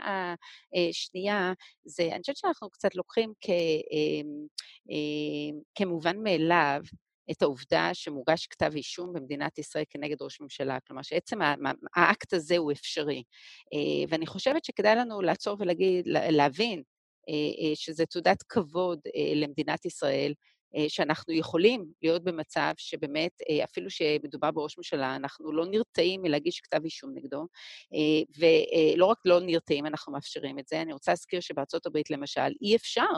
השנייה 0.75 1.53
זה 1.85 2.10
אני 2.13 2.21
חושבת 2.21 2.37
שאנחנו 2.37 2.71
קצת 2.71 2.95
לוקחים 2.95 3.33
כ, 3.41 3.51
אמ, 3.51 4.47
אמ, 4.91 5.61
כמובן 5.75 6.23
מאליו 6.23 6.81
את 7.31 7.43
העובדה 7.43 7.91
שמוגש 7.93 8.47
כתב 8.47 8.73
אישום 8.77 9.13
במדינת 9.13 9.59
ישראל 9.59 9.85
כנגד 9.91 10.23
ראש 10.23 10.41
ממשלה, 10.41 10.79
כלומר 10.87 11.03
שעצם 11.03 11.39
האקט 11.97 12.33
הזה 12.33 12.57
הוא 12.57 12.73
אפשרי. 12.73 13.23
אה, 13.75 14.05
ואני 14.09 14.27
חושבת 14.27 14.65
שכדאי 14.65 14.97
לנו 14.97 15.23
לעצור 15.23 15.57
ולהגיד, 15.59 16.05
להבין 16.07 16.83
אה, 17.29 17.35
אה, 17.35 17.73
שזה 17.75 18.07
תעודת 18.07 18.43
כבוד 18.49 19.01
למדינת 19.35 19.85
ישראל, 19.85 20.33
שאנחנו 20.89 21.35
יכולים 21.35 21.85
להיות 22.03 22.25
במצב 22.25 22.73
שבאמת, 22.77 23.33
אפילו 23.65 23.91
שמדובר 23.91 24.51
בראש 24.51 24.79
ממשלה, 24.79 25.17
אנחנו 25.17 25.53
לא 25.53 25.67
נרתעים 25.67 26.23
מלהגיש 26.23 26.61
כתב 26.61 26.85
אישום 26.85 27.11
נגדו, 27.15 27.47
ולא 28.39 29.07
רק 29.07 29.19
לא 29.25 29.41
נרתעים, 29.41 29.87
אנחנו 29.87 30.13
מאפשרים 30.13 30.59
את 30.59 30.69
זה. 30.69 30.83
אני 30.83 30.93
רוצה 30.93 31.13
להזכיר 31.13 31.41
שבארצות 31.41 31.87
הברית, 31.87 32.11
למשל, 32.11 32.53
אי 32.63 32.77
אפשר 32.77 33.11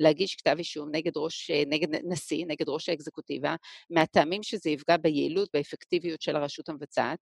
להגיש 0.00 0.36
כתב 0.36 0.54
אישום 0.58 0.88
נגד 0.92 1.16
ראש, 1.16 1.50
נגד 1.66 1.88
נשיא, 2.04 2.44
נגד 2.48 2.68
ראש 2.68 2.88
האקזקוטיבה, 2.88 3.56
מהטעמים 3.90 4.42
שזה 4.42 4.70
יפגע 4.70 4.96
ביעילות, 4.96 5.48
באפקטיביות 5.54 6.22
של 6.22 6.36
הרשות 6.36 6.68
המבצעת, 6.68 7.18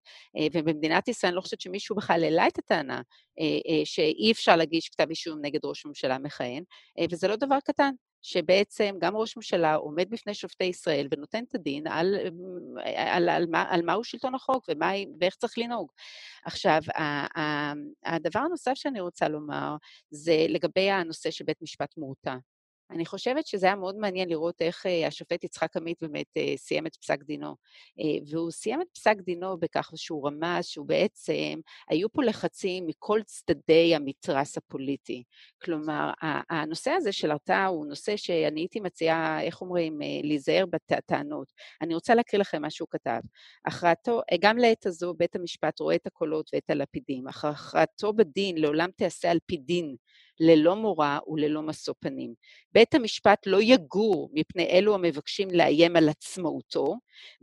ובמדינת 0.53 1.09
ישראל 1.09 1.31
אני 1.31 1.37
לא 1.37 1.41
חושבת 1.41 1.61
שמישהו 1.61 1.97
בכלל 1.97 2.25
העלה 2.25 2.47
את 2.47 2.59
הטענה 2.59 3.03
שאי 3.85 4.33
אפשר 4.33 4.57
להגיש 4.57 4.89
כתב 4.89 5.07
אישום 5.11 5.39
נגד 5.43 5.65
ראש 5.65 5.87
ממשלה 5.87 6.19
מכהן, 6.19 6.63
וזה 7.11 7.29
לא 7.29 7.37
דבר 7.37 7.59
קטן. 7.65 7.91
שבעצם 8.29 8.97
גם 9.01 9.17
ראש 9.17 9.37
ממשלה 9.37 9.75
עומד 9.75 10.11
בפני 10.11 10.35
שופטי 10.35 10.65
ישראל 10.65 11.09
ונותן 11.11 11.45
את 11.49 11.55
הדין 11.55 11.87
על, 11.87 12.15
על, 12.85 13.29
על, 13.29 13.29
על, 13.29 13.47
מה, 13.51 13.73
מהו 13.85 14.05
שלטון 14.05 14.35
החוק 14.35 14.65
ומה, 14.69 14.91
ואיך 15.21 15.37
צריך 15.37 15.59
לנהוג. 15.59 15.93
עכשיו, 16.45 16.81
הדבר 18.05 18.41
הנוסף 18.41 18.73
שאני 18.75 19.01
רוצה 19.01 19.29
לומר 19.29 19.77
זה 20.11 20.47
לגבי 20.49 20.91
הנושא 20.91 21.31
של 21.31 21.45
בית 21.45 21.63
משפט 21.63 21.97
מורתע. 21.97 22.37
אני 22.91 23.07
חושבת 23.07 23.47
שזה 23.47 23.67
היה 23.67 23.77
מאוד 23.77 23.97
מעניין 23.97 24.29
לראות 24.29 24.63
איך 24.63 24.87
אה, 24.87 25.07
השופט 25.07 25.45
יצחק 25.45 25.77
עמית 25.77 25.99
באמת 26.01 26.27
אה, 26.37 26.55
סיים 26.57 26.87
את 26.87 26.97
פסק 26.97 27.23
דינו. 27.23 27.57
אה, 28.01 28.19
והוא 28.31 28.51
סיים 28.51 28.83
את 28.83 28.87
פסק 28.95 29.17
דינו 29.21 29.59
בכך 29.59 29.91
שהוא 29.97 30.27
רמז 30.29 30.65
שהוא 30.65 30.87
בעצם, 30.87 31.61
היו 31.89 32.13
פה 32.13 32.23
לחצים 32.23 32.87
מכל 32.87 33.21
צדדי 33.27 33.95
המתרס 33.95 34.57
הפוליטי. 34.57 35.23
כלומר, 35.63 36.11
הנושא 36.51 36.91
הזה 36.91 37.13
של 37.13 37.31
הרתעה 37.31 37.67
הוא 37.67 37.87
נושא 37.87 38.17
שאני 38.17 38.61
הייתי 38.61 38.81
מציעה, 38.81 39.43
איך 39.43 39.61
אומרים, 39.61 39.99
להיזהר 40.23 40.65
בטענות. 40.67 41.53
אני 41.83 41.95
רוצה 41.95 42.15
להקריא 42.15 42.41
לכם 42.41 42.63
מה 42.63 42.71
שהוא 42.71 42.89
כתב. 42.91 43.21
הכרעתו, 43.67 44.21
גם 44.41 44.59
לעת 44.59 44.87
הזו 44.87 45.15
בית 45.15 45.37
המשפט 45.37 45.81
רואה 45.81 45.95
את 45.95 46.07
הקולות 46.07 46.51
ואת 46.55 46.71
הלפידים. 46.71 47.29
הכרעתו 47.29 48.13
בדין 48.13 48.59
לעולם 48.59 48.91
תיעשה 48.97 49.31
על 49.31 49.39
פי 49.47 49.57
דין. 49.57 49.97
ללא 50.41 50.77
מורא 50.77 51.19
וללא 51.27 51.63
משוא 51.63 51.95
פנים. 52.01 52.35
בית 52.73 52.95
המשפט 52.95 53.47
לא 53.47 53.59
יגור 53.63 54.31
מפני 54.33 54.67
אלו 54.71 54.95
המבקשים 54.95 55.49
לאיים 55.51 55.97
על 55.97 56.09
עצמאותו, 56.09 56.95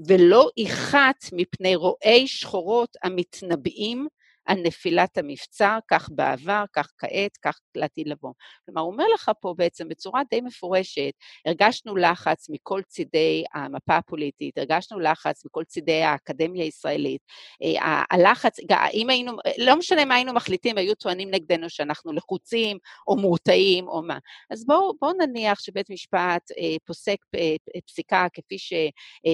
ולא 0.07 0.49
יחת 0.57 1.25
מפני 1.33 1.75
רועי 1.75 2.27
שחורות 2.27 2.97
המתנבאים 3.03 4.07
על 4.45 4.57
נפילת 4.63 5.17
המבצר, 5.17 5.77
כך 5.87 6.09
בעבר, 6.11 6.63
כך 6.73 6.91
כעת, 6.97 7.37
כך 7.37 7.59
לעתיד 7.75 8.07
לבוא. 8.07 8.33
כלומר, 8.65 8.81
הוא 8.81 8.91
אומר 8.91 9.05
לך 9.13 9.31
פה 9.41 9.53
בעצם 9.57 9.89
בצורה 9.89 10.21
די 10.29 10.41
מפורשת, 10.41 11.11
הרגשנו 11.45 11.95
לחץ 11.95 12.49
מכל 12.49 12.81
צידי 12.87 13.43
המפה 13.53 13.97
הפוליטית, 13.97 14.57
הרגשנו 14.57 14.99
לחץ 14.99 15.45
מכל 15.45 15.63
צידי 15.63 16.01
האקדמיה 16.01 16.63
הישראלית. 16.63 17.21
אה, 17.63 18.03
הלחץ, 18.11 18.57
אם 18.93 19.09
היינו, 19.09 19.31
לא 19.57 19.75
משנה 19.75 20.05
מה 20.05 20.15
היינו 20.15 20.33
מחליטים, 20.33 20.77
היו 20.77 20.95
טוענים 20.95 21.31
נגדנו 21.31 21.69
שאנחנו 21.69 22.13
לחוצים 22.13 22.77
או 23.07 23.15
מורתעים 23.15 23.87
או 23.87 24.01
מה. 24.01 24.17
אז 24.49 24.65
בואו 24.65 24.93
בוא 25.01 25.13
נניח 25.19 25.59
שבית 25.59 25.89
משפט 25.89 26.51
אה, 26.57 26.75
פוסק 26.85 27.17
אה, 27.35 27.55
פסיקה 27.85 28.27
כפי 28.33 28.57
ש... 28.57 28.73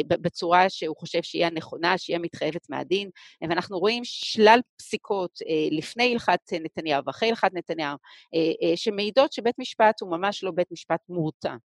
בצורה 0.08 0.70
שהוא 0.70 0.96
חושב 1.00 1.24
שהיא 1.24 1.46
הנכונה, 1.46 1.98
שהיא 1.98 2.16
המתחייבת 2.16 2.70
מהדין, 2.70 3.10
ואנחנו 3.42 3.80
רואים 3.80 4.04
שלל 4.06 4.60
פסיקות 4.78 4.99
פסיקות 5.00 5.40
אה, 5.50 5.68
לפני 5.72 6.14
הלכת 6.14 6.40
נתניהו 6.64 7.04
ואחרי 7.06 7.30
הלכת 7.30 7.54
נתניהו, 7.54 7.98
אה, 8.36 8.52
אה, 8.62 8.78
שמעידות 8.78 9.34
שבית 9.34 9.60
משפט 9.60 10.02
הוא 10.02 10.12
ממש 10.12 10.44
לא 10.44 10.52
בית 10.52 10.72
משפט 10.72 11.00
מורתע. 11.10 11.56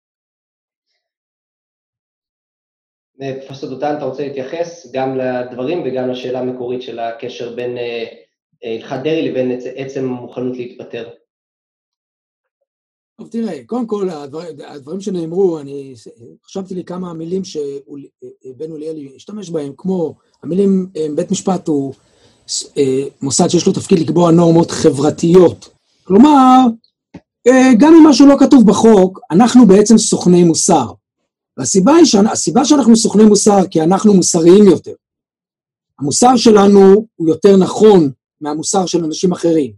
פרופסור 3.47 3.71
דותן, 3.71 3.95
אתה 3.97 4.05
רוצה 4.05 4.27
להתייחס 4.27 4.93
גם 4.93 5.19
לדברים 5.19 5.83
וגם 5.85 6.11
לשאלה 6.11 6.41
המקורית 6.41 6.83
של 6.83 6.99
הקשר 6.99 7.57
בין 7.57 7.77
הלכת 8.63 8.97
דרעי 9.05 9.31
לבין 9.31 9.59
עצם 9.77 10.05
המוכנות 10.05 10.57
להתפטר? 10.57 11.11
טוב, 13.19 13.29
תראה, 13.29 13.65
קודם 13.67 13.87
כל, 13.87 14.09
הדברים, 14.11 14.49
הדברים 14.67 15.01
שנאמרו, 15.01 15.61
אני 15.61 15.95
חשבתי 16.45 16.75
לי 16.75 16.85
כמה 16.85 17.15
מילים 17.15 17.43
שבן 17.45 18.71
אוליאל 18.71 18.97
השתמש 19.17 19.51
בהם, 19.51 19.73
כמו 19.77 20.15
המילים 20.43 20.87
בית 21.15 21.31
משפט 21.31 21.69
הוא 21.69 21.95
מוסד 23.23 23.49
שיש 23.49 23.67
לו 23.67 23.73
תפקיד 23.73 23.99
לקבוע 23.99 24.31
נורמות 24.31 24.71
חברתיות. 24.71 25.69
כלומר, 26.05 26.59
אה, 27.47 27.71
גם 27.79 27.95
אם 27.95 28.07
משהו 28.07 28.27
לא 28.27 28.37
כתוב 28.41 28.67
בחוק, 28.67 29.21
אנחנו 29.31 29.67
בעצם 29.67 29.99
סוכני 29.99 30.45
מוסר. 30.45 30.87
והסיבה 31.57 31.95
היא, 31.95 32.31
הסיבה 32.33 32.65
שאנחנו 32.65 32.97
סוכני 32.97 33.25
מוסר, 33.25 33.67
כי 33.71 33.83
אנחנו 33.83 34.15
מוסריים 34.15 34.65
יותר. 34.65 34.95
המוסר 36.01 36.37
שלנו 36.37 37.07
הוא 37.15 37.29
יותר 37.29 37.57
נכון 37.57 38.11
מהמוסר 38.41 38.87
של 38.87 39.05
אנשים 39.05 39.33
אחרים. 39.33 39.73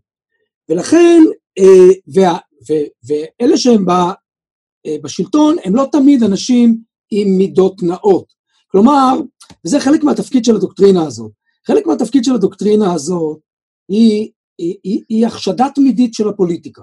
ולכן, 0.68 1.22
אה, 1.59 1.94
וה, 2.14 2.38
ו, 2.70 2.72
ואלה 3.06 3.56
שהם 3.56 3.84
בשלטון, 5.02 5.56
הם 5.64 5.76
לא 5.76 5.88
תמיד 5.93 6.22
אנשים 6.22 6.78
עם 7.10 7.28
מידות 7.38 7.82
נאות. 7.82 8.24
כלומר, 8.70 9.20
וזה 9.64 9.80
חלק 9.80 10.05
מהתפקיד 10.05 10.44
של 10.44 10.56
הדוקטרינה 10.56 11.06
הזאת. 11.06 11.30
חלק 11.66 11.86
מהתפקיד 11.86 12.24
של 12.24 12.34
הדוקטרינה 12.34 12.94
הזאת 12.94 13.38
היא, 13.88 14.30
היא, 14.59 14.76
היא, 14.84 15.02
היא 15.09 15.26
החשדה 15.26 15.66
תמידית 15.74 16.14
של 16.14 16.28
הפוליטיקה. 16.28 16.82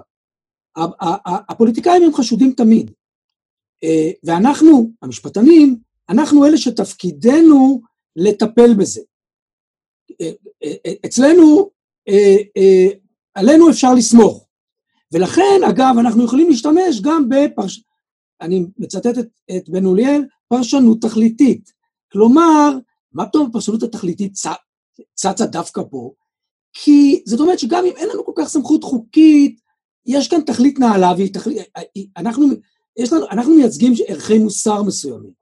הפוליטיקאים 1.48 2.02
הם 2.02 2.14
חשודים 2.14 2.52
תמיד, 2.52 2.90
אה, 3.84 4.10
ואנחנו, 4.24 4.90
המשפטנים, 5.02 5.78
אנחנו 6.08 6.46
אלה 6.46 6.58
שתפקידנו 6.58 7.80
לטפל 8.16 8.74
בזה. 8.78 9.00
אה, 10.20 10.30
אה, 10.64 10.92
אצלנו, 11.06 11.70
עלינו 13.34 13.70
אפשר 13.70 13.94
לסמוך. 13.94 14.46
ולכן, 15.12 15.60
אגב, 15.68 15.94
אנחנו 16.00 16.24
יכולים 16.24 16.50
להשתמש 16.50 17.00
גם 17.02 17.28
בפרש... 17.28 17.82
אני 18.40 18.66
מצטט 18.78 19.18
את, 19.18 19.28
את 19.56 19.68
בן 19.68 19.84
אוליאל, 19.84 20.22
פרשנות 20.48 21.02
תכליתית. 21.02 21.72
כלומר, 22.12 22.78
מה 23.12 23.26
פתאום 23.26 23.46
הפרשנות 23.46 23.82
התכליתית 23.82 24.32
צצה 25.14 25.46
דווקא 25.46 25.82
פה, 25.90 26.12
כי 26.72 27.22
זאת 27.26 27.40
אומרת 27.40 27.58
שגם 27.58 27.84
אם 27.84 27.92
אין 27.96 28.08
לנו 28.08 28.24
כל 28.24 28.32
כך 28.36 28.48
סמכות 28.48 28.84
חוקית, 28.84 29.60
יש 30.06 30.28
כאן 30.28 30.40
תכלית 30.40 30.78
נעלה 30.78 31.12
והיא 31.16 31.34
תכלית, 31.34 31.58
אנחנו, 32.16 32.46
יש 32.96 33.12
לנו, 33.12 33.26
אנחנו 33.30 33.54
מייצגים 33.54 33.92
ערכי 34.08 34.38
מוסר 34.38 34.82
מסוימים. 34.82 35.32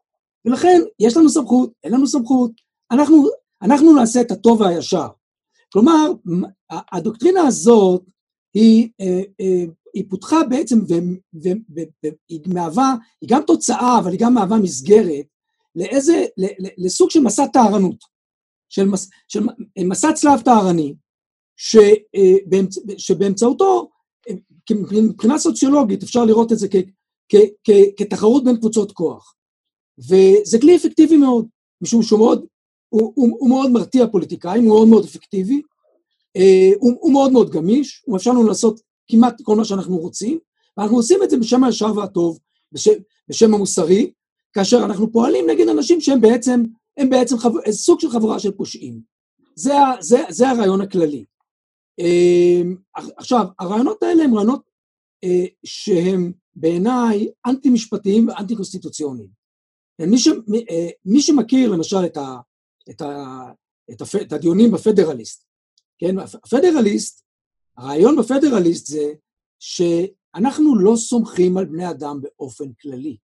ולכן 0.45 0.81
יש 0.99 1.17
לנו 1.17 1.29
סמכות, 1.29 1.73
אין 1.85 1.93
לנו 1.93 2.07
סמכות, 2.07 2.51
אנחנו, 2.91 3.25
אנחנו 3.63 3.93
נעשה 3.93 4.21
את 4.21 4.31
הטוב 4.31 4.61
והישר. 4.61 5.09
כלומר, 5.73 6.13
הדוקטרינה 6.71 7.41
הזאת 7.41 8.03
היא, 8.55 8.89
אה, 9.01 9.23
אה, 9.41 9.65
היא 9.95 10.05
פותחה 10.09 10.37
בעצם 10.51 10.79
והיא 11.33 12.41
מהווה, 12.47 12.95
היא 13.21 13.29
גם 13.31 13.43
תוצאה, 13.47 13.99
אבל 13.99 14.11
היא 14.11 14.21
גם 14.21 14.35
מהווה 14.35 14.59
מסגרת 14.59 15.27
לאיזה, 15.77 16.25
לסוג 16.79 17.11
של 17.11 17.21
מסע 17.21 17.47
טהרנות, 17.47 18.05
של, 18.73 18.85
מס, 18.85 19.11
של 19.29 19.41
מסע 19.79 20.13
צלב 20.13 20.41
טהרני, 20.41 20.95
שבאמצ, 21.57 22.79
שבאמצעותו, 22.99 23.91
מבחינה 24.71 25.39
סוציולוגית 25.39 26.03
אפשר 26.03 26.25
לראות 26.25 26.53
את 26.53 26.59
זה 26.59 26.69
כ, 26.69 26.77
כ, 27.29 27.35
כ, 27.65 27.71
כתחרות 27.97 28.45
בין 28.45 28.57
קבוצות 28.57 28.93
כוח. 28.93 29.35
וזה 29.99 30.59
כלי 30.61 30.77
אפקטיבי 30.77 31.17
מאוד, 31.17 31.47
משום 31.81 32.03
שהוא 32.03 32.19
מאוד, 32.19 32.47
הוא, 32.89 33.13
הוא, 33.15 33.37
הוא 33.39 33.49
מאוד 33.49 33.71
מרתיע 33.71 34.07
פוליטיקאים, 34.07 34.63
הוא 34.63 34.69
מאוד 34.69 34.89
מאוד 34.89 35.05
אפקטיבי, 35.05 35.63
אה, 36.37 36.71
הוא, 36.81 36.93
הוא 37.01 37.13
מאוד 37.13 37.33
מאוד 37.33 37.51
גמיש, 37.51 38.03
הוא 38.05 38.13
מאפשר 38.13 38.31
לנו 38.31 38.47
לעשות 38.47 38.81
כמעט 39.09 39.43
כל 39.43 39.57
מה 39.57 39.65
שאנחנו 39.65 39.97
רוצים, 39.97 40.39
ואנחנו 40.77 40.97
עושים 40.97 41.23
את 41.23 41.31
זה 41.31 41.37
בשם 41.37 41.65
הישר 41.65 41.97
והטוב, 41.97 42.39
בשם, 42.73 42.93
בשם 43.29 43.55
המוסרי, 43.55 44.13
כאשר 44.53 44.85
אנחנו 44.85 45.13
פועלים 45.13 45.51
נגד 45.51 45.69
אנשים 45.69 46.01
שהם 46.01 46.21
בעצם, 46.21 46.63
הם 46.97 47.11
בעצם 47.11 47.39
חב... 47.39 47.51
סוג 47.71 48.01
של 48.01 48.11
חבורה 48.11 48.39
של 48.39 48.53
פושעים. 48.53 49.01
זה, 49.55 49.73
זה, 50.01 50.19
זה 50.29 50.51
הרעיון 50.51 50.81
הכללי. 50.81 51.25
אה, 52.01 52.63
עכשיו, 53.17 53.47
הרעיונות 53.59 54.03
האלה 54.03 54.25
הם 54.25 54.35
רעיונות 54.35 54.63
אה, 55.25 55.45
שהם 55.65 56.33
בעיניי 56.55 57.29
אנטי-משפטיים 57.47 58.29
ואנטי-קונסטיטוציוניים. 58.29 59.29
מי, 60.01 60.19
ש, 60.19 60.29
מי 61.05 61.23
שמכיר 61.23 61.71
למשל 61.71 62.05
את, 62.07 62.17
ה, 62.17 62.37
את, 62.91 63.03
ה, 63.03 63.43
את, 63.91 64.01
הפ, 64.01 64.15
את 64.17 64.33
הדיונים 64.33 64.71
בפדרליסט, 64.71 65.45
כן, 65.99 66.19
הפדרליסט, 66.19 67.25
הרעיון 67.77 68.17
בפדרליסט 68.17 68.87
זה 68.87 69.13
שאנחנו 69.59 70.79
לא 70.79 70.97
סומכים 70.97 71.57
על 71.57 71.65
בני 71.65 71.91
אדם 71.91 72.21
באופן 72.21 72.73
כללי, 72.73 73.17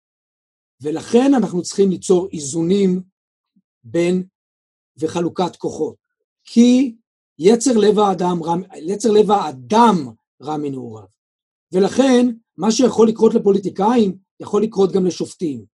ולכן 0.80 1.34
אנחנו 1.34 1.62
צריכים 1.62 1.90
ליצור 1.90 2.28
איזונים 2.32 3.02
בין 3.86 4.24
וחלוקת 4.98 5.56
כוחות. 5.56 5.96
כי 6.44 6.94
יצר 7.38 7.76
לב 7.76 7.98
האדם 7.98 8.42
רע, 8.42 8.54
יצר 8.76 9.10
לב 9.10 9.30
האדם 9.30 10.08
רע 10.42 10.56
מנעוריו. 10.56 11.06
ולכן, 11.72 12.26
מה 12.56 12.70
שיכול 12.70 13.08
לקרות 13.08 13.34
לפוליטיקאים, 13.34 14.16
יכול 14.40 14.62
לקרות 14.62 14.92
גם 14.92 15.06
לשופטים, 15.06 15.64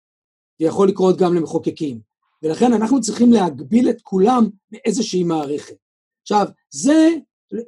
ויכול 0.60 0.88
לקרות 0.88 1.18
גם 1.18 1.34
למחוקקים. 1.34 2.00
ולכן 2.42 2.72
אנחנו 2.72 3.00
צריכים 3.00 3.32
להגביל 3.32 3.90
את 3.90 4.02
כולם 4.02 4.48
באיזושהי 4.70 5.24
מערכת. 5.24 5.76
עכשיו, 6.22 6.46
זה, 6.70 7.08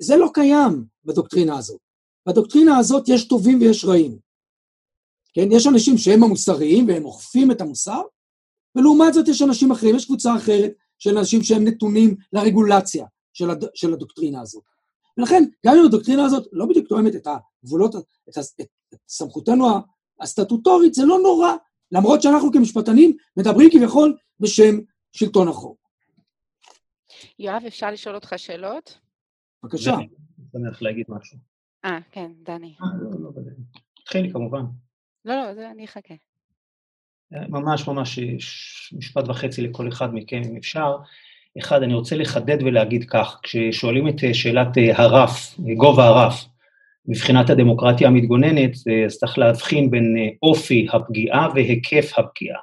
זה 0.00 0.16
לא 0.16 0.30
קיים 0.34 0.84
בדוקטרינה 1.04 1.58
הזאת. 1.58 1.80
בדוקטרינה 2.28 2.78
הזאת 2.78 3.08
יש 3.08 3.28
טובים 3.28 3.60
ויש 3.60 3.84
רעים. 3.84 4.18
כן, 5.34 5.48
יש 5.52 5.66
אנשים 5.66 5.98
שהם 5.98 6.24
המוסריים 6.24 6.88
והם 6.88 7.04
אוכפים 7.04 7.50
את 7.50 7.60
המוסר, 7.60 8.02
ולעומת 8.74 9.14
זאת 9.14 9.28
יש 9.28 9.42
אנשים 9.42 9.70
אחרים, 9.70 9.96
יש 9.96 10.04
קבוצה 10.04 10.36
אחרת 10.36 10.72
של 10.98 11.18
אנשים 11.18 11.42
שהם 11.42 11.64
נתונים 11.64 12.16
לרגולציה 12.32 13.06
של, 13.32 13.50
הד... 13.50 13.64
של 13.74 13.92
הדוקטרינה 13.92 14.40
הזאת. 14.40 14.64
ולכן, 15.18 15.44
גם 15.66 15.74
אם 15.76 15.84
הדוקטרינה 15.86 16.24
הזאת 16.24 16.46
לא 16.52 16.66
בדיוק 16.66 16.88
תואמת 16.88 17.14
את 17.14 17.26
הגבולות, 17.26 17.94
את, 17.94 18.02
את, 18.38 18.66
את 18.94 18.98
סמכותנו 19.08 19.66
הסטטוטורית, 20.20 20.94
זה 20.94 21.04
לא 21.06 21.18
נורא, 21.22 21.52
למרות 21.92 22.22
שאנחנו 22.22 22.52
כמשפטנים 22.52 23.16
מדברים 23.36 23.70
כביכול 23.72 24.16
בשם 24.40 24.74
שלטון 25.12 25.48
החוק. 25.48 25.78
יואב, 27.38 27.62
אפשר 27.66 27.90
לשאול 27.90 28.14
אותך 28.14 28.34
שאלות? 28.36 28.98
בבקשה. 29.62 29.94
אני 29.94 30.08
שמח 30.52 30.82
להגיד 30.82 31.06
משהו. 31.08 31.38
אה, 31.84 31.98
כן, 32.12 32.32
דני. 32.42 32.74
אה, 32.82 32.86
לא, 33.00 33.20
לא, 33.20 33.30
תתחילי 34.02 34.32
כמובן. 34.32 34.62
לא, 35.24 35.34
לא, 35.34 35.54
זה 35.54 35.70
אני 35.70 35.84
אחכה. 35.84 36.14
אה, 37.34 37.40
ממש 37.48 37.88
ממש 37.88 38.18
משפט 38.92 39.28
וחצי 39.28 39.62
לכל 39.62 39.88
אחד 39.88 40.14
מכם, 40.14 40.42
אם 40.50 40.56
אפשר. 40.56 40.96
אחד, 41.58 41.82
אני 41.82 41.94
רוצה 41.94 42.16
לחדד 42.16 42.62
ולהגיד 42.62 43.04
כך, 43.10 43.40
כששואלים 43.42 44.08
את 44.08 44.24
אה, 44.24 44.34
שאלת 44.34 44.68
הרף, 44.94 45.54
גובה 45.76 46.06
הרף, 46.06 46.44
מבחינת 47.08 47.50
הדמוקרטיה 47.50 48.08
המתגוננת, 48.08 48.70
אז 49.06 49.18
צריך 49.18 49.38
להבחין 49.38 49.90
בין 49.90 50.16
אופי 50.42 50.86
הפגיעה 50.92 51.48
והיקף 51.54 52.12
הפגיעה. 52.18 52.58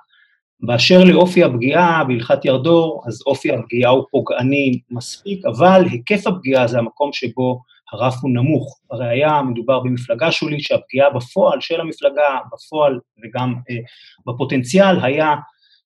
באשר 0.60 1.03
לאופי 1.03 1.43
הפגיעה 1.43 2.03
בהלכת 2.03 2.45
ירדור, 2.45 3.03
אז 3.07 3.22
אופי 3.26 3.52
הפגיעה 3.52 3.91
הוא 3.91 4.03
פוגעני 4.11 4.80
מספיק, 4.91 5.45
אבל 5.45 5.85
היקף 5.91 6.27
הפגיעה 6.27 6.68
זה 6.68 6.80
המקום 6.80 7.14
שבו 7.14 7.61
הרף 7.92 8.16
הוא 8.22 8.32
נמוך. 8.32 8.80
הראיה, 8.92 9.42
מדובר 9.42 9.80
במפלגה 9.80 10.32
שולית 10.32 10.62
שהפגיעה 10.62 11.10
בפועל 11.10 11.62
של 11.62 11.82
המפלגה, 11.82 12.38
בפועל 12.54 13.00
וגם 13.24 13.56
אה, 13.70 13.76
בפוטנציאל, 14.28 15.00
היה 15.04 15.36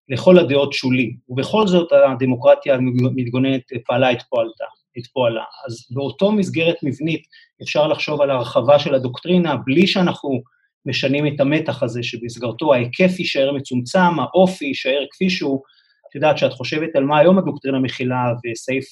לכל 0.09 0.39
הדעות 0.39 0.73
שולי. 0.73 1.15
ובכל 1.29 1.67
זאת 1.67 1.91
הדמוקרטיה 1.91 2.75
המתגוננת 2.75 3.61
פעלה 3.85 4.11
את 4.11 4.21
פועלתה, 4.29 4.65
את 4.97 5.07
פועלה. 5.07 5.43
אז 5.67 5.87
באותו 5.91 6.31
מסגרת 6.31 6.75
מבנית 6.83 7.23
אפשר 7.61 7.87
לחשוב 7.87 8.21
על 8.21 8.31
הרחבה 8.31 8.79
של 8.79 8.95
הדוקטרינה 8.95 9.55
בלי 9.55 9.87
שאנחנו 9.87 10.41
משנים 10.85 11.27
את 11.27 11.39
המתח 11.39 11.83
הזה 11.83 12.03
שבמסגרתו 12.03 12.73
ההיקף 12.73 13.19
יישאר 13.19 13.51
מצומצם, 13.51 14.19
האופי 14.19 14.65
יישאר 14.65 15.05
כפי 15.11 15.29
שהוא. 15.29 15.61
את 16.09 16.15
יודעת, 16.15 16.35
כשאת 16.35 16.53
חושבת 16.53 16.95
על 16.95 17.03
מה 17.03 17.19
היום 17.19 17.37
הדוקטרינה 17.37 17.79
מכילה, 17.79 18.33
וסעיף 18.45 18.85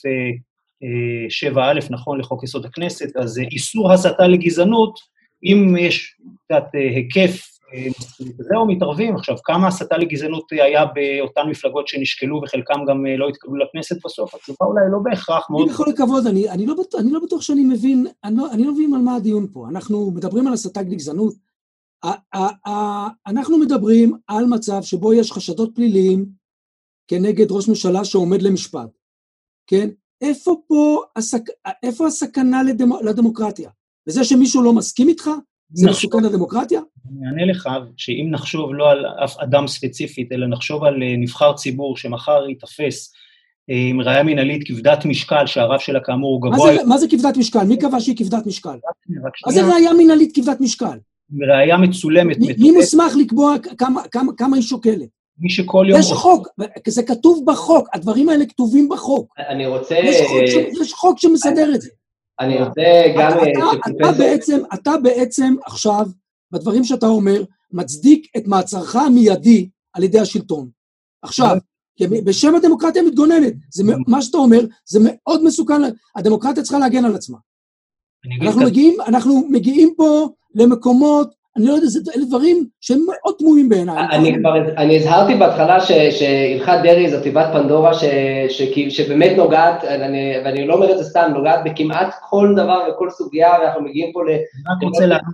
7א, 1.29 1.57
אה, 1.57 1.71
אה, 1.71 1.73
נכון, 1.89 2.19
לחוק 2.19 2.43
יסוד 2.43 2.65
הכנסת, 2.65 3.17
אז 3.17 3.39
אה, 3.39 3.43
איסור 3.43 3.91
הסתה 3.91 4.27
לגזענות, 4.27 4.99
אם 5.43 5.75
יש, 5.79 6.15
את 6.21 6.51
יודעת, 6.51 6.73
היקף 6.73 7.49
זהו, 8.37 8.67
מתערבים. 8.67 9.15
עכשיו, 9.15 9.35
כמה 9.43 9.67
הסתה 9.67 9.97
לגזענות 9.97 10.51
היה 10.51 10.85
באותן 10.85 11.41
מפלגות 11.49 11.87
שנשקלו 11.87 12.41
וחלקם 12.43 12.85
גם 12.87 13.05
לא 13.05 13.29
התקבלו 13.29 13.57
לכנסת 13.57 14.05
בסוף? 14.05 14.35
התשובה 14.35 14.65
אולי 14.65 14.81
לא 14.91 14.99
בהכרח 15.03 15.49
מאוד... 15.49 15.69
בכל 15.69 15.89
הכבוד, 15.89 16.27
אני, 16.27 16.49
אני, 16.49 16.65
לא 16.65 16.73
בטוח, 16.73 17.01
אני 17.01 17.11
לא 17.11 17.19
בטוח 17.19 17.41
שאני 17.41 17.63
מבין, 17.63 18.07
אני 18.23 18.37
לא, 18.37 18.51
אני 18.51 18.63
לא 18.63 18.73
מבין 18.73 18.93
על 18.93 19.01
מה 19.01 19.15
הדיון 19.15 19.47
פה. 19.53 19.67
אנחנו 19.69 20.11
מדברים 20.11 20.47
על 20.47 20.53
הסתה 20.53 20.81
לגזענות, 20.81 21.33
אנחנו 23.27 23.57
מדברים 23.57 24.13
על 24.27 24.45
מצב 24.45 24.81
שבו 24.81 25.13
יש 25.13 25.31
חשדות 25.31 25.75
פליליים 25.75 26.25
כנגד 27.07 27.51
ראש 27.51 27.69
ממשלה 27.69 28.05
שעומד 28.05 28.41
למשפט, 28.41 28.89
כן? 29.67 29.89
איפה 30.23 30.55
פה, 30.67 31.03
הסק... 31.15 31.41
איפה 31.83 32.07
הסכנה 32.07 32.63
לדמ... 32.63 32.89
לדמוקרטיה? 33.05 33.69
וזה 34.07 34.23
שמישהו 34.23 34.63
לא 34.63 34.73
מסכים 34.73 35.09
איתך? 35.09 35.29
זה 35.73 35.89
מסוכן 35.89 36.23
לדמוקרטיה? 36.23 36.81
אני 37.11 37.27
אענה 37.27 37.45
לך 37.45 37.69
שאם 37.97 38.27
נחשוב 38.31 38.73
לא 38.73 38.91
על 38.91 39.05
אף 39.23 39.37
אדם 39.37 39.67
ספציפית, 39.67 40.31
אלא 40.31 40.47
נחשוב 40.47 40.83
על 40.83 41.03
אה, 41.03 41.15
נבחר 41.17 41.53
ציבור 41.53 41.97
שמחר 41.97 42.45
ייתפס 42.49 43.13
אה, 43.69 43.75
עם 43.89 44.01
ראייה 44.01 44.23
מינהלית 44.23 44.67
כבדת 44.67 45.05
משקל, 45.05 45.45
שהרף 45.45 45.81
שלה 45.81 45.99
כאמור 45.99 46.33
הוא 46.33 46.41
גבוה... 46.41 46.71
מה 46.71 46.77
זה, 46.77 46.83
מה 46.85 46.97
זה 46.97 47.07
כבדת 47.09 47.37
משקל? 47.37 47.63
מי 47.63 47.77
קבע 47.77 47.99
שהיא 47.99 48.17
כבדת 48.17 48.45
משקל? 48.45 48.77
מה 49.45 49.51
זה 49.51 49.73
ראייה 49.73 49.93
מינהלית 49.93 50.35
כבדת 50.35 50.61
משקל? 50.61 50.97
ראייה 51.49 51.77
מצולמת. 51.77 52.37
מי, 52.37 52.47
מי 52.59 52.71
מוסמך 52.71 53.13
לקבוע 53.19 53.55
כמה, 53.77 54.01
כמה, 54.11 54.31
כמה 54.37 54.55
היא 54.55 54.63
שוקלת? 54.63 55.09
מי 55.37 55.49
שכל 55.49 55.85
יום... 55.89 55.99
יש 55.99 56.11
חוק, 56.11 56.47
זה 56.87 57.03
כתוב 57.03 57.43
בחוק, 57.45 57.87
הדברים 57.93 58.29
האלה 58.29 58.45
כתובים 58.45 58.89
בחוק. 58.89 59.33
אני 59.49 59.65
רוצה... 59.65 59.95
יש 59.95 60.17
חוק, 60.27 60.45
ש, 60.47 60.81
יש 60.81 60.93
חוק 60.93 61.19
שמסדר 61.19 61.75
את 61.75 61.81
זה. 61.81 61.89
אני 62.39 62.63
רוצה 62.63 62.81
גם... 63.17 63.31
אתה, 63.31 63.41
אתה, 63.41 63.89
אתה, 63.89 64.11
בעצם, 64.17 64.59
אתה 64.73 64.91
בעצם 65.03 65.55
עכשיו, 65.65 66.05
בדברים 66.51 66.83
שאתה 66.83 67.07
אומר, 67.07 67.43
מצדיק 67.71 68.27
את 68.37 68.47
מעצרך 68.47 68.95
המיידי 68.95 69.69
על 69.93 70.03
ידי 70.03 70.19
השלטון. 70.19 70.69
עכשיו, 71.21 71.57
בשם 72.01 72.55
הדמוקרטיה 72.55 73.01
המתגוננת, 73.01 73.53
זה, 73.73 73.83
מה 74.07 74.21
שאתה 74.21 74.37
אומר, 74.37 74.59
זה 74.85 74.99
מאוד 75.03 75.43
מסוכן, 75.43 75.81
הדמוקרטיה 76.15 76.63
צריכה 76.63 76.79
להגן 76.79 77.05
על 77.05 77.15
עצמה. 77.15 77.37
אנחנו 78.41 78.61
מגיעים, 78.61 79.01
אנחנו 79.07 79.47
מגיעים 79.49 79.93
פה 79.97 80.29
למקומות, 80.55 81.33
אני 81.57 81.65
לא 81.67 81.73
יודע, 81.73 81.87
זה, 81.87 81.99
אלה 82.15 82.25
דברים 82.25 82.65
שהם 82.81 82.99
מאוד 83.05 83.35
תמוהים 83.39 83.69
בעיניי. 83.69 84.05
אני 84.11 84.35
כבר, 84.39 84.55
אני 84.77 84.97
הזהרתי 84.97 85.35
בהתחלה 85.35 85.81
שהלכת 86.11 86.77
דרעי 86.83 87.11
זו 87.11 87.21
תיבת 87.21 87.45
פנדורה 87.53 87.93
ש, 87.93 88.03
ש, 88.49 88.61
ש, 88.61 88.97
שבאמת 88.97 89.37
נוגעת, 89.37 89.83
אני, 89.83 90.33
ואני 90.45 90.67
לא 90.67 90.73
אומר 90.73 90.91
את 90.91 90.97
זה 90.97 91.03
סתם, 91.03 91.31
נוגעת 91.33 91.59
בכמעט 91.65 92.15
כל 92.29 92.53
דבר 92.55 92.79
וכל 92.89 93.09
סוגיה, 93.09 93.51
ואנחנו 93.61 93.81
מגיעים 93.81 94.13
פה 94.13 94.23
ל... 94.23 94.29
אני 94.29 94.37
רק 94.75 94.83
רוצה 94.83 95.05
לענות 95.05 95.33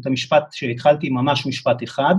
את 0.00 0.06
המשפט 0.06 0.44
שהתחלתי 0.52 1.10
ממש 1.10 1.46
משפט 1.46 1.82
אחד. 1.82 2.14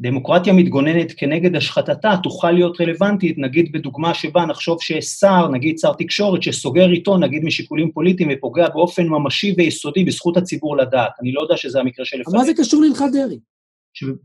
דמוקרטיה 0.00 0.52
מתגוננת 0.52 1.12
כנגד 1.16 1.56
השחתתה 1.56 2.14
תוכל 2.22 2.50
להיות 2.50 2.80
רלוונטית, 2.80 3.38
נגיד 3.38 3.72
בדוגמה 3.72 4.14
שבה 4.14 4.46
נחשוב 4.46 4.82
שיש 4.82 5.04
שר, 5.04 5.48
נגיד 5.48 5.78
שר 5.78 5.92
תקשורת, 5.92 6.42
שסוגר 6.42 6.88
עיתון, 6.88 7.24
נגיד 7.24 7.44
משיקולים 7.44 7.92
פוליטיים, 7.92 8.28
ופוגע 8.32 8.68
באופן 8.68 9.06
ממשי 9.06 9.54
ויסודי 9.56 10.04
בזכות 10.04 10.36
הציבור 10.36 10.76
לדעת. 10.76 11.10
אני 11.20 11.32
לא 11.32 11.42
יודע 11.42 11.56
שזה 11.56 11.80
המקרה 11.80 12.04
של 12.04 12.16
מה 12.32 12.44
זה 12.44 12.52
קשור 12.54 12.82
להלכת 12.82 13.04
דרעי? 13.12 13.38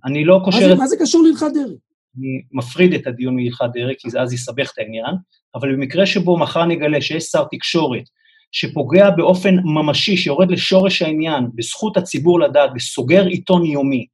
אני 0.06 0.26
לא 0.26 0.42
קושר... 0.46 0.76
מה 0.76 0.88
זה 0.88 0.96
קשור 1.00 1.24
להלכת 1.24 1.48
דרעי? 1.54 1.76
אני 2.18 2.42
מפריד 2.52 2.94
את 2.94 3.08
הדיון 3.08 3.36
מהלכת 3.36 3.66
דרעי, 3.74 3.94
כי 4.00 4.10
זה 4.10 4.22
אז 4.22 4.34
יסבך 4.34 4.72
את 4.74 4.80
העניין, 4.80 5.16
אבל 5.56 5.76
במקרה 5.76 6.06
שבו 6.06 6.38
מחר 6.38 6.66
נגלה 6.66 7.02
שיש 7.02 7.24
שר 7.24 7.44
תקשורת 7.52 8.04
שפוגע 8.52 9.10
באופן 9.10 9.56
ממשי, 9.64 10.18
שיורד 10.18 10.52
לשורש 10.52 11.02
העניין, 11.02 11.48
בזכות 11.56 11.98
הציבור 11.98 12.40
לדעת, 12.40 12.70
וסוגר 12.76 13.26
עיתון 13.26 13.66
יומי, 13.66 14.06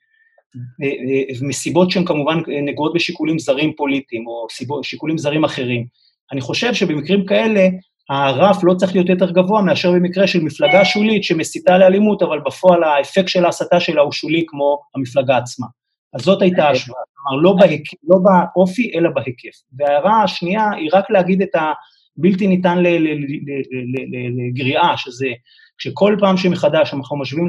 מסיבות 1.41 1.91
שהן 1.91 2.05
כמובן 2.05 2.37
נגועות 2.65 2.93
בשיקולים 2.93 3.39
זרים 3.39 3.73
פוליטיים, 3.77 4.27
או 4.27 4.47
סיבות, 4.51 4.83
שיקולים 4.83 5.17
זרים 5.17 5.43
אחרים. 5.43 5.85
אני 6.31 6.41
חושב 6.41 6.73
שבמקרים 6.73 7.25
כאלה, 7.25 7.67
הרף 8.09 8.63
לא 8.63 8.73
צריך 8.73 8.95
להיות 8.95 9.09
יותר 9.09 9.31
גבוה 9.31 9.61
מאשר 9.61 9.91
במקרה 9.91 10.27
של 10.27 10.39
מפלגה 10.41 10.85
שולית 10.85 11.23
שמסיתה 11.23 11.77
לאלימות, 11.77 12.21
אבל 12.21 12.39
בפועל 12.45 12.83
האפקט 12.83 13.27
של 13.27 13.45
ההסתה 13.45 13.79
שלה 13.79 14.01
הוא 14.01 14.11
שולי 14.11 14.43
כמו 14.47 14.79
המפלגה 14.95 15.37
עצמה. 15.37 15.67
אז 16.13 16.21
זאת 16.21 16.41
הייתה 16.41 16.67
ההשוואה, 16.67 17.01
כלומר, 17.13 17.41
לא, 17.41 17.53
בהיקף, 17.59 17.97
לא 18.03 18.17
באופי, 18.23 18.91
אלא 18.95 19.09
בהיקף. 19.09 19.57
וההערה 19.77 20.23
השנייה 20.23 20.69
היא 20.77 20.89
רק 20.93 21.09
להגיד 21.09 21.41
את 21.41 21.55
הבלתי 22.17 22.47
ניתן 22.47 22.77
לגריעה, 24.37 24.97
שזה 24.97 25.27
כשכל 25.77 26.15
פעם 26.19 26.37
שמחדש 26.37 26.93
אנחנו 26.93 27.17
משווים 27.17 27.47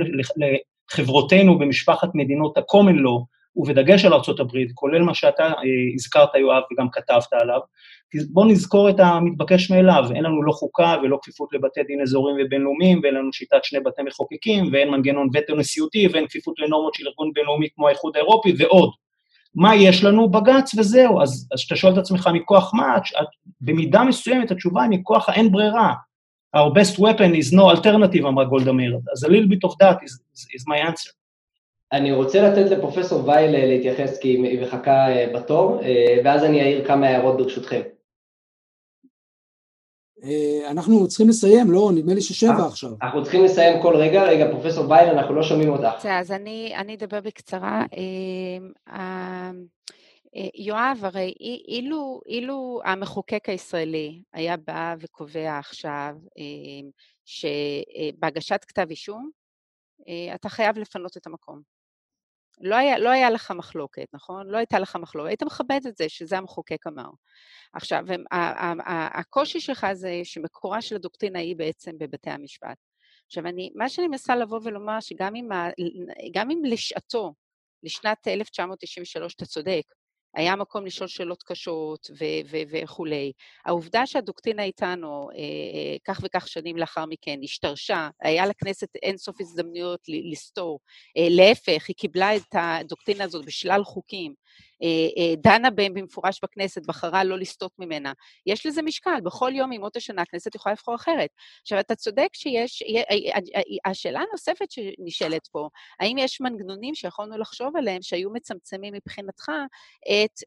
לחברותינו 0.92 1.58
במשפחת 1.58 2.08
מדינות 2.14 2.58
ה-common 2.58 2.98
law, 2.98 3.24
ובדגש 3.56 4.04
על 4.04 4.12
ארה"ב, 4.12 4.56
כולל 4.74 5.02
מה 5.02 5.14
שאתה 5.14 5.44
אה, 5.44 5.54
הזכרת, 5.94 6.34
יואב, 6.34 6.62
וגם 6.72 6.86
כתבת 6.92 7.32
עליו, 7.32 7.60
בואו 8.32 8.46
נזכור 8.46 8.90
את 8.90 9.00
המתבקש 9.00 9.70
מאליו, 9.70 10.04
אין 10.14 10.24
לנו 10.24 10.42
לא 10.42 10.52
חוקה 10.52 10.96
ולא 11.02 11.18
כפיפות 11.22 11.48
לבתי 11.52 11.82
דין 11.82 12.00
אזוריים 12.02 12.36
ובינלאומיים, 12.40 13.00
ואין 13.02 13.14
לנו 13.14 13.32
שיטת 13.32 13.64
שני 13.64 13.80
בתי 13.80 14.02
מחוקקים, 14.02 14.68
ואין 14.72 14.90
מנגנון 14.90 15.28
וטו 15.34 15.56
נשיאותי, 15.56 16.08
ואין 16.12 16.26
כפיפות 16.26 16.54
לנורמות 16.58 16.94
של 16.94 17.06
ארגון 17.08 17.30
בינלאומי 17.34 17.68
כמו 17.74 17.88
האיחוד 17.88 18.16
האירופי, 18.16 18.52
ועוד. 18.58 18.90
מה 19.54 19.76
יש 19.76 20.04
לנו? 20.04 20.30
בג"ץ 20.30 20.74
וזהו. 20.78 21.22
אז 21.22 21.48
כשאתה 21.56 21.76
שואל 21.76 21.92
את 21.92 21.98
עצמך 21.98 22.28
מכוח 22.34 22.74
מה, 22.74 22.98
במידה 23.60 24.04
מסוימת 24.04 24.50
התשובה 24.50 24.82
היא 24.82 24.90
מכוח 24.90 25.28
האין 25.28 25.52
ברירה. 25.52 25.92
Our 26.56 26.70
best 26.72 26.98
weapon 26.98 27.34
is 27.34 27.52
no 27.52 27.70
alternative, 27.70 28.26
אמרה 28.26 28.44
גולדה 28.44 28.72
מאיר. 28.72 28.98
אז 29.12 29.24
a 29.24 29.28
little 29.28 29.48
bit 29.48 29.70
of 29.70 29.72
that 29.72 29.96
is, 30.04 30.12
is, 30.34 30.60
is 30.60 30.64
my 30.68 30.90
answer. 30.90 31.20
אני 31.92 32.12
רוצה 32.12 32.48
לתת 32.48 32.70
לפרופסור 32.70 33.28
וייל 33.28 33.54
אה, 33.54 33.66
להתייחס 33.66 34.18
כי 34.18 34.28
היא 34.28 34.62
מחכה 34.62 35.08
אה, 35.08 35.32
בתור, 35.34 35.80
אה, 35.82 36.16
ואז 36.24 36.44
אני 36.44 36.60
אעיר 36.60 36.86
כמה 36.86 37.06
הערות 37.06 37.36
ברשותכם. 37.36 37.80
אנחנו 40.70 41.08
צריכים 41.08 41.28
לסיים, 41.28 41.70
לא? 41.70 41.90
נדמה 41.94 42.14
לי 42.14 42.20
ששבע 42.20 42.66
עכשיו. 42.66 42.90
אנחנו 43.02 43.22
צריכים 43.22 43.44
לסיים 43.44 43.82
כל 43.82 43.96
רגע. 43.96 44.24
רגע, 44.24 44.50
פרופסור 44.50 44.90
וייל, 44.90 45.08
אנחנו 45.08 45.34
לא 45.34 45.42
שומעים 45.42 45.68
אותך. 45.68 46.06
אז 46.06 46.32
אני, 46.32 46.72
אני 46.76 46.94
אדבר 46.94 47.20
בקצרה. 47.20 47.84
יואב, 50.54 51.00
הרי 51.02 51.34
אילו, 51.68 52.20
אילו 52.26 52.80
המחוקק 52.84 53.48
הישראלי 53.48 54.22
היה 54.32 54.56
בא 54.56 54.94
וקובע 55.00 55.58
עכשיו 55.58 56.14
שבהגשת 57.24 58.64
כתב 58.68 58.86
אישום, 58.90 59.30
אתה 60.34 60.48
חייב 60.48 60.78
לפנות 60.78 61.16
את 61.16 61.26
המקום. 61.26 61.62
לא 62.60 62.76
היה, 62.76 62.98
לא 62.98 63.10
היה 63.10 63.30
לך 63.30 63.50
מחלוקת, 63.50 64.06
נכון? 64.12 64.46
לא 64.46 64.56
הייתה 64.56 64.78
לך 64.78 64.96
מחלוקת, 64.96 65.28
היית 65.28 65.42
מכבד 65.42 65.80
את 65.88 65.96
זה 65.96 66.08
שזה 66.08 66.38
המחוקק 66.38 66.86
אמר. 66.86 67.10
עכשיו, 67.72 68.04
הקושי 69.14 69.60
שלך 69.60 69.86
זה 69.92 70.20
שמקורה 70.24 70.82
של 70.82 70.96
הדוקטרינה 70.96 71.38
היא 71.38 71.56
בעצם 71.56 71.98
בבתי 71.98 72.30
המשפט. 72.30 72.76
עכשיו, 73.26 73.46
אני, 73.46 73.70
מה 73.74 73.88
שאני 73.88 74.08
מנסה 74.08 74.36
לבוא 74.36 74.60
ולומר, 74.64 75.00
שגם 75.00 75.34
אם, 75.34 75.48
אם 76.50 76.62
לשעתו, 76.64 77.34
לשנת 77.82 78.28
1993, 78.28 79.34
אתה 79.34 79.46
צודק, 79.46 79.82
היה 80.34 80.56
מקום 80.56 80.86
לשאול 80.86 81.08
שאלות 81.08 81.42
קשות 81.42 82.10
וכולי. 82.70 83.32
העובדה 83.64 84.06
שהדוקטרינה 84.06 84.62
איתנו, 84.62 85.28
אה, 85.32 85.38
אה, 85.38 85.96
כך 86.04 86.20
וכך 86.22 86.48
שנים 86.48 86.76
לאחר 86.76 87.06
מכן, 87.06 87.40
השתרשה, 87.44 88.08
היה 88.20 88.46
לכנסת 88.46 88.88
אינסוף 89.02 89.40
הזדמנויות 89.40 90.00
לסתור. 90.08 90.80
אה, 91.16 91.26
להפך, 91.30 91.88
היא 91.88 91.96
קיבלה 91.96 92.36
את 92.36 92.54
הדוקטרינה 92.54 93.24
הזאת 93.24 93.44
בשלל 93.44 93.84
חוקים. 93.84 94.34
אה, 94.82 95.22
אה, 95.22 95.34
דנה 95.36 95.70
בהם 95.70 95.94
במפורש 95.94 96.40
בכנסת, 96.42 96.86
בחרה 96.86 97.24
לא 97.24 97.38
לסטות 97.38 97.72
ממנה. 97.78 98.12
יש 98.46 98.66
לזה 98.66 98.82
משקל, 98.82 99.20
בכל 99.24 99.52
יום 99.54 99.72
ימות 99.72 99.96
השנה 99.96 100.22
הכנסת 100.22 100.54
יכולה 100.54 100.72
לבחור 100.72 100.94
אחרת. 100.94 101.30
עכשיו, 101.62 101.80
אתה 101.80 101.94
צודק 101.94 102.28
שיש, 102.32 102.82
אה, 102.82 103.90
השאלה 103.90 104.20
הנוספת 104.20 104.70
שנשאלת 104.70 105.46
פה, 105.46 105.68
האם 106.00 106.18
יש 106.18 106.40
מנגנונים 106.40 106.94
שיכולנו 106.94 107.38
לחשוב 107.38 107.76
עליהם 107.76 108.02
שהיו 108.02 108.30
מצמצמים 108.30 108.94
מבחינתך 108.94 109.48
את, 110.02 110.40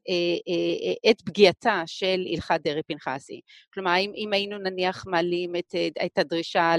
את 1.10 1.22
פגיעתה 1.22 1.84
של 1.86 2.26
הלכת 2.34 2.60
דרעי-פנחסי? 2.64 3.42
כלומר, 3.74 3.98
אם, 4.00 4.12
אם 4.16 4.34
היינו 4.34 4.58
נניח 4.58 5.06
מעלים 5.08 5.56
את, 5.56 5.76
את 6.06 6.18
הדרישה 6.18 6.76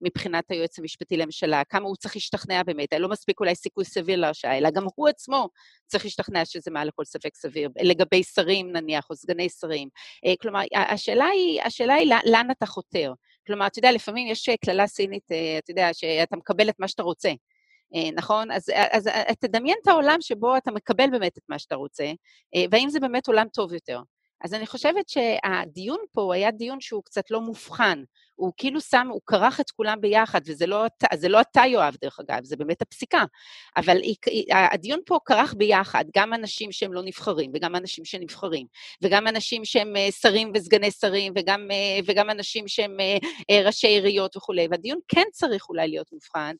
מבחינת 0.00 0.50
היועץ 0.50 0.78
המשפטי 0.78 1.16
לממשלה, 1.16 1.62
כמה 1.64 1.86
הוא 1.86 1.96
צריך 1.96 2.16
להשתכנע 2.16 2.62
באמת, 2.62 2.92
לא 2.92 3.08
מספיק 3.08 3.40
אולי 3.40 3.54
סיכוי 3.54 3.84
סביר 3.84 4.20
להרשעה, 4.20 4.58
אלא 4.58 4.70
גם 4.70 4.86
הוא 4.94 5.08
עצמו 5.08 5.48
צריך 5.92 6.04
להשתכנע 6.04 6.44
שזה 6.44 6.70
מעל 6.70 6.88
לכל 6.88 7.04
ספק 7.04 7.36
סביר, 7.36 7.70
לגבי 7.82 8.22
שרים 8.24 8.72
נניח, 8.72 9.10
או 9.10 9.16
סגני 9.16 9.48
שרים. 9.48 9.88
אה, 10.26 10.34
כלומר, 10.40 10.60
השאלה 10.74 11.26
היא, 11.26 11.62
השאלה 11.62 11.94
היא 11.94 12.14
לאן 12.24 12.50
אתה 12.50 12.66
חותר. 12.66 13.12
כלומר, 13.46 13.66
אתה 13.66 13.78
יודע, 13.78 13.92
לפעמים 13.92 14.28
יש 14.28 14.48
אה, 14.48 14.54
קללה 14.64 14.86
סינית, 14.86 15.32
אה, 15.32 15.58
אתה 15.58 15.70
יודע, 15.70 15.88
שאתה 15.92 16.36
מקבל 16.36 16.68
את 16.68 16.80
מה 16.80 16.88
שאתה 16.88 17.02
רוצה. 17.02 17.30
נכון? 18.14 18.50
אז, 18.50 18.70
אז 18.90 19.08
תדמיין 19.40 19.76
את 19.82 19.88
העולם 19.88 20.16
שבו 20.20 20.56
אתה 20.56 20.70
מקבל 20.70 21.10
באמת 21.10 21.38
את 21.38 21.42
מה 21.48 21.58
שאתה 21.58 21.74
רוצה, 21.74 22.12
והאם 22.70 22.90
זה 22.90 23.00
באמת 23.00 23.26
עולם 23.28 23.46
טוב 23.48 23.72
יותר. 23.72 24.00
אז 24.44 24.54
אני 24.54 24.66
חושבת 24.66 25.08
שהדיון 25.08 25.98
פה 26.12 26.34
היה 26.34 26.50
דיון 26.50 26.80
שהוא 26.80 27.02
קצת 27.04 27.30
לא 27.30 27.40
מובחן. 27.40 28.02
הוא 28.34 28.52
כאילו 28.56 28.80
שם, 28.80 29.08
הוא 29.10 29.20
כרך 29.26 29.60
את 29.60 29.70
כולם 29.70 30.00
ביחד, 30.00 30.40
וזה 30.46 30.66
לא, 30.66 30.84
לא 31.28 31.40
אתה, 31.40 31.62
יואב, 31.66 31.96
דרך 32.00 32.20
אגב, 32.20 32.44
זה 32.44 32.56
באמת 32.56 32.82
הפסיקה. 32.82 33.24
אבל 33.76 33.96
הדיון 34.50 35.00
פה 35.06 35.18
כרך 35.24 35.54
ביחד, 35.56 36.04
גם 36.16 36.34
אנשים 36.34 36.72
שהם 36.72 36.92
לא 36.92 37.02
נבחרים, 37.02 37.50
וגם 37.54 37.76
אנשים 37.76 38.04
שנבחרים, 38.04 38.66
וגם 39.02 39.26
אנשים 39.26 39.64
שהם 39.64 39.96
אה, 39.96 40.08
שרים 40.10 40.52
וסגני 40.54 40.90
שרים, 40.90 41.32
וגם, 41.36 41.68
אה, 41.70 41.98
וגם 42.06 42.30
אנשים 42.30 42.68
שהם 42.68 42.96
אה, 43.00 43.62
ראשי 43.64 43.86
עיריות 43.86 44.36
וכולי. 44.36 44.66
והדיון 44.70 44.98
כן 45.08 45.24
צריך 45.32 45.68
אולי 45.68 45.88
להיות 45.88 46.12
מובחן, 46.12 46.54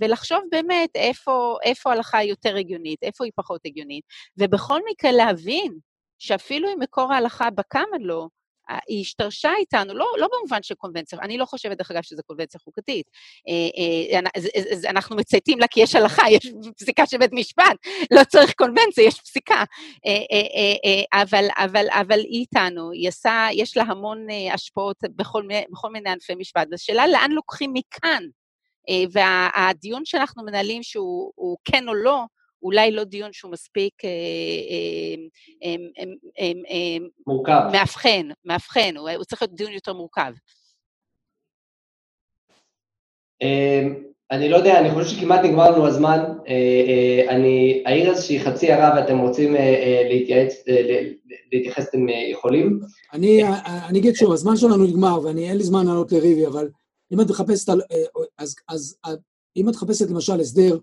ולחשוב 0.00 0.38
באמת 0.50 0.90
איפה, 0.94 1.56
איפה 1.62 1.92
הלכה 1.92 2.24
יותר 2.24 2.56
הגיונית, 2.56 3.02
איפה 3.02 3.24
היא 3.24 3.32
פחות 3.36 3.60
הגיונית, 3.66 4.04
ובכל 4.38 4.80
מקרה 4.90 5.12
להבין 5.12 5.78
שאפילו 6.18 6.68
אם 6.72 6.78
מקור 6.80 7.12
ההלכה 7.12 7.50
בקמה 7.50 7.98
לו, 8.00 8.28
היא 8.88 9.00
השתרשה 9.00 9.50
איתנו, 9.58 9.94
לא, 9.94 10.06
לא 10.18 10.28
במובן 10.32 10.62
של 10.62 10.74
קונבנציה, 10.74 11.18
אני 11.22 11.38
לא 11.38 11.44
חושבת, 11.44 11.78
דרך 11.78 11.90
אגב, 11.90 12.02
שזו 12.02 12.22
קונבנציה 12.26 12.60
חוקתית. 12.60 13.06
אה, 13.48 14.14
אה, 14.14 14.90
אנחנו 14.90 15.16
מצייתים 15.16 15.58
לה 15.58 15.66
כי 15.68 15.80
יש 15.80 15.94
הלכה, 15.94 16.22
יש 16.36 16.52
פסיקה 16.78 17.06
של 17.06 17.18
בית 17.18 17.32
משפט, 17.32 17.76
לא 18.10 18.24
צריך 18.24 18.52
קונבנציה, 18.56 19.04
יש 19.04 19.20
פסיקה. 19.20 19.64
אה, 20.06 21.20
אבל, 21.22 21.44
אבל, 21.56 21.86
אבל 21.90 22.18
היא 22.18 22.40
איתנו, 22.40 22.90
היא 22.90 23.08
עשה, 23.08 23.46
יש 23.52 23.76
לה 23.76 23.82
המון 23.82 24.26
השפעות 24.52 24.96
בכל, 25.16 25.42
בכל 25.72 25.90
מיני 25.90 26.10
ענפי 26.10 26.34
משפט. 26.34 26.68
השאלה 26.72 27.06
לאן 27.06 27.30
לוקחים 27.32 27.72
מכאן? 27.72 28.24
והדיון 29.12 30.04
שאנחנו 30.04 30.44
מנהלים, 30.44 30.82
שהוא 30.82 31.56
כן 31.64 31.88
או 31.88 31.94
לא, 31.94 32.24
אולי 32.62 32.90
לא 32.90 33.04
דיון 33.04 33.32
שהוא 33.32 33.52
מספיק 33.52 34.04
אה, 34.04 34.10
אה, 35.64 35.74
אה, 36.70 36.96
מורכב. 37.26 37.60
מאבחן, 37.72 38.28
מאבחן, 38.44 38.96
הוא 38.96 39.24
צריך 39.24 39.42
להיות 39.42 39.54
דיון 39.54 39.72
יותר 39.72 39.92
מורכב. 39.92 40.32
אני 44.30 44.48
לא 44.48 44.56
יודע, 44.56 44.80
אני 44.80 44.90
חושב 44.90 45.16
שכמעט 45.16 45.40
נגמר 45.44 45.70
לנו 45.70 45.86
הזמן. 45.86 46.24
אני 47.28 47.82
אעיר 47.86 48.10
איזושהי 48.10 48.40
חצי 48.40 48.72
הערה 48.72 48.96
ואתם 48.96 49.18
רוצים 49.18 49.54
להתייעץ, 50.08 50.64
להתייחס, 51.52 51.88
אתם 51.88 52.06
יכולים. 52.32 52.80
אני 53.12 53.98
אגיד 53.98 54.14
שוב, 54.14 54.32
הזמן 54.32 54.56
שלנו 54.56 54.86
נגמר 54.86 55.20
ואין 55.20 55.56
לי 55.56 55.64
זמן 55.64 55.86
לענות 55.86 56.12
לריבי, 56.12 56.46
אבל 56.46 56.68
אם 57.12 57.20
את 57.20 57.26
מחפשת, 57.30 57.72
אז 58.68 58.96
אם 59.56 59.68
את 59.68 59.74
מחפשת 59.74 60.10
למשל 60.10 60.40
הסדר 60.40 60.78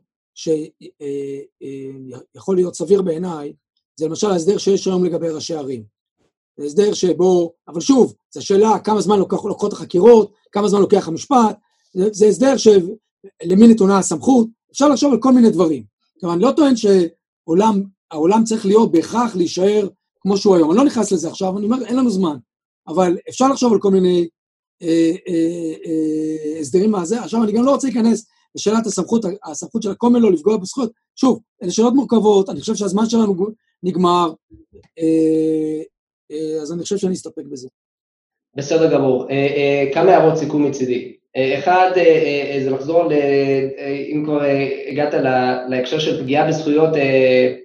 שיכול 2.33 2.55
להיות 2.55 2.75
סביר 2.75 3.01
בעיניי, 3.01 3.53
זה 3.95 4.07
למשל 4.07 4.31
ההסדר 4.31 4.57
שיש 4.57 4.87
היום 4.87 5.05
לגבי 5.05 5.29
ראשי 5.29 5.55
ערים. 5.55 5.83
זה 6.57 6.65
הסדר 6.65 6.93
שבו, 6.93 7.53
אבל 7.67 7.81
שוב, 7.81 8.13
זו 8.33 8.45
שאלה 8.45 8.79
כמה 8.79 9.01
זמן 9.01 9.19
לוקח, 9.19 9.45
לוקחות 9.45 9.73
החקירות, 9.73 10.33
כמה 10.51 10.67
זמן 10.67 10.79
לוקח 10.81 11.07
המשפט, 11.07 11.57
זה, 11.93 12.09
זה 12.11 12.27
הסדר 12.27 12.57
שלמי 12.57 13.67
נתונה 13.67 13.97
הסמכות, 13.97 14.47
אפשר 14.71 14.89
לחשוב 14.89 15.13
על 15.13 15.19
כל 15.19 15.31
מיני 15.31 15.49
דברים. 15.49 15.83
כלומר, 16.19 16.35
אני 16.35 16.43
לא 16.43 16.51
טוען 16.51 16.73
שהעולם 16.75 18.43
צריך 18.43 18.65
להיות 18.65 18.91
בהכרח 18.91 19.35
להישאר 19.35 19.87
כמו 20.19 20.37
שהוא 20.37 20.55
היום. 20.55 20.71
אני 20.71 20.77
לא 20.77 20.85
נכנס 20.85 21.11
לזה 21.11 21.29
עכשיו, 21.29 21.57
אני 21.57 21.65
אומר, 21.65 21.85
אין 21.85 21.95
לנו 21.95 22.09
זמן. 22.09 22.37
אבל 22.87 23.17
אפשר 23.29 23.47
לחשוב 23.49 23.73
על 23.73 23.79
כל 23.79 23.91
מיני 23.91 24.27
אה, 24.81 25.11
אה, 25.27 25.73
אה, 25.85 26.59
הסדרים 26.59 26.91
מהזה. 26.91 27.21
עכשיו, 27.21 27.43
אני 27.43 27.51
גם 27.51 27.65
לא 27.65 27.71
רוצה 27.71 27.87
להיכנס 27.87 28.25
לשאלת 28.55 28.85
הסמכות, 28.85 29.25
הסמכות 29.45 29.83
של 29.83 29.91
הקומל 29.91 30.19
לא 30.19 30.31
לפגוע 30.31 30.57
בזכויות. 30.57 30.91
שוב, 31.15 31.39
אלה 31.63 31.71
שאלות 31.71 31.93
מורכבות, 31.93 32.49
אני 32.49 32.59
חושב 32.59 32.75
שהזמן 32.75 33.05
שלנו 33.05 33.35
נגמר, 33.83 34.33
אה, 34.99 35.81
אה, 36.31 36.61
אז 36.61 36.73
אני 36.73 36.81
חושב 36.83 36.97
שאני 36.97 37.13
אסתפק 37.13 37.43
בזה. 37.51 37.67
בסדר 38.55 38.93
גמור. 38.93 39.29
אה, 39.29 39.89
כמה 39.93 40.11
הערות 40.11 40.37
סיכום 40.37 40.67
מצידי. 40.67 41.15
אחד, 41.59 41.91
זה 42.63 42.69
לחזור, 42.69 43.11
אם 44.11 44.21
כבר 44.25 44.41
הגעת 44.91 45.13
להקשר 45.69 45.99
של 45.99 46.23
פגיעה 46.23 46.47
בזכויות 46.47 46.89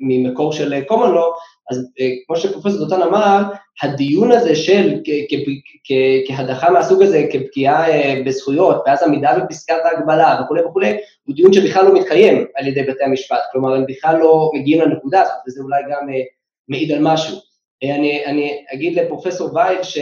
ממקור 0.00 0.52
של 0.52 0.74
common 0.90 1.14
law, 1.14 1.32
אז 1.70 1.88
כמו 2.26 2.36
שפרופסור 2.36 2.78
דותן 2.78 3.02
אמר, 3.02 3.42
הדיון 3.82 4.32
הזה 4.32 4.56
של 4.56 5.00
כהדחה 6.28 6.70
מהסוג 6.70 7.02
הזה, 7.02 7.26
כפגיעה 7.32 7.86
בזכויות, 8.26 8.82
ואז 8.86 9.02
עמידה 9.02 9.38
בפסקת 9.38 9.74
ההגבלה 9.84 10.40
וכולי 10.44 10.62
וכולי, 10.62 10.96
הוא 11.24 11.36
דיון 11.36 11.52
שבכלל 11.52 11.84
לא 11.84 11.94
מתקיים 11.94 12.44
על 12.56 12.66
ידי 12.66 12.82
בתי 12.82 13.04
המשפט, 13.04 13.40
כלומר 13.52 13.74
הם 13.74 13.84
בכלל 13.88 14.18
לא 14.18 14.50
מגיעים 14.54 14.80
לנקודה 14.80 15.20
הזאת, 15.20 15.34
וזה 15.46 15.62
אולי 15.62 15.82
גם 15.90 16.08
מעיד 16.68 16.92
על 16.92 16.98
משהו. 17.02 17.36
אני, 17.84 18.26
אני 18.26 18.64
אגיד 18.74 18.98
לפרופסור 18.98 19.54
וייל, 19.54 19.82
ש... 19.82 19.98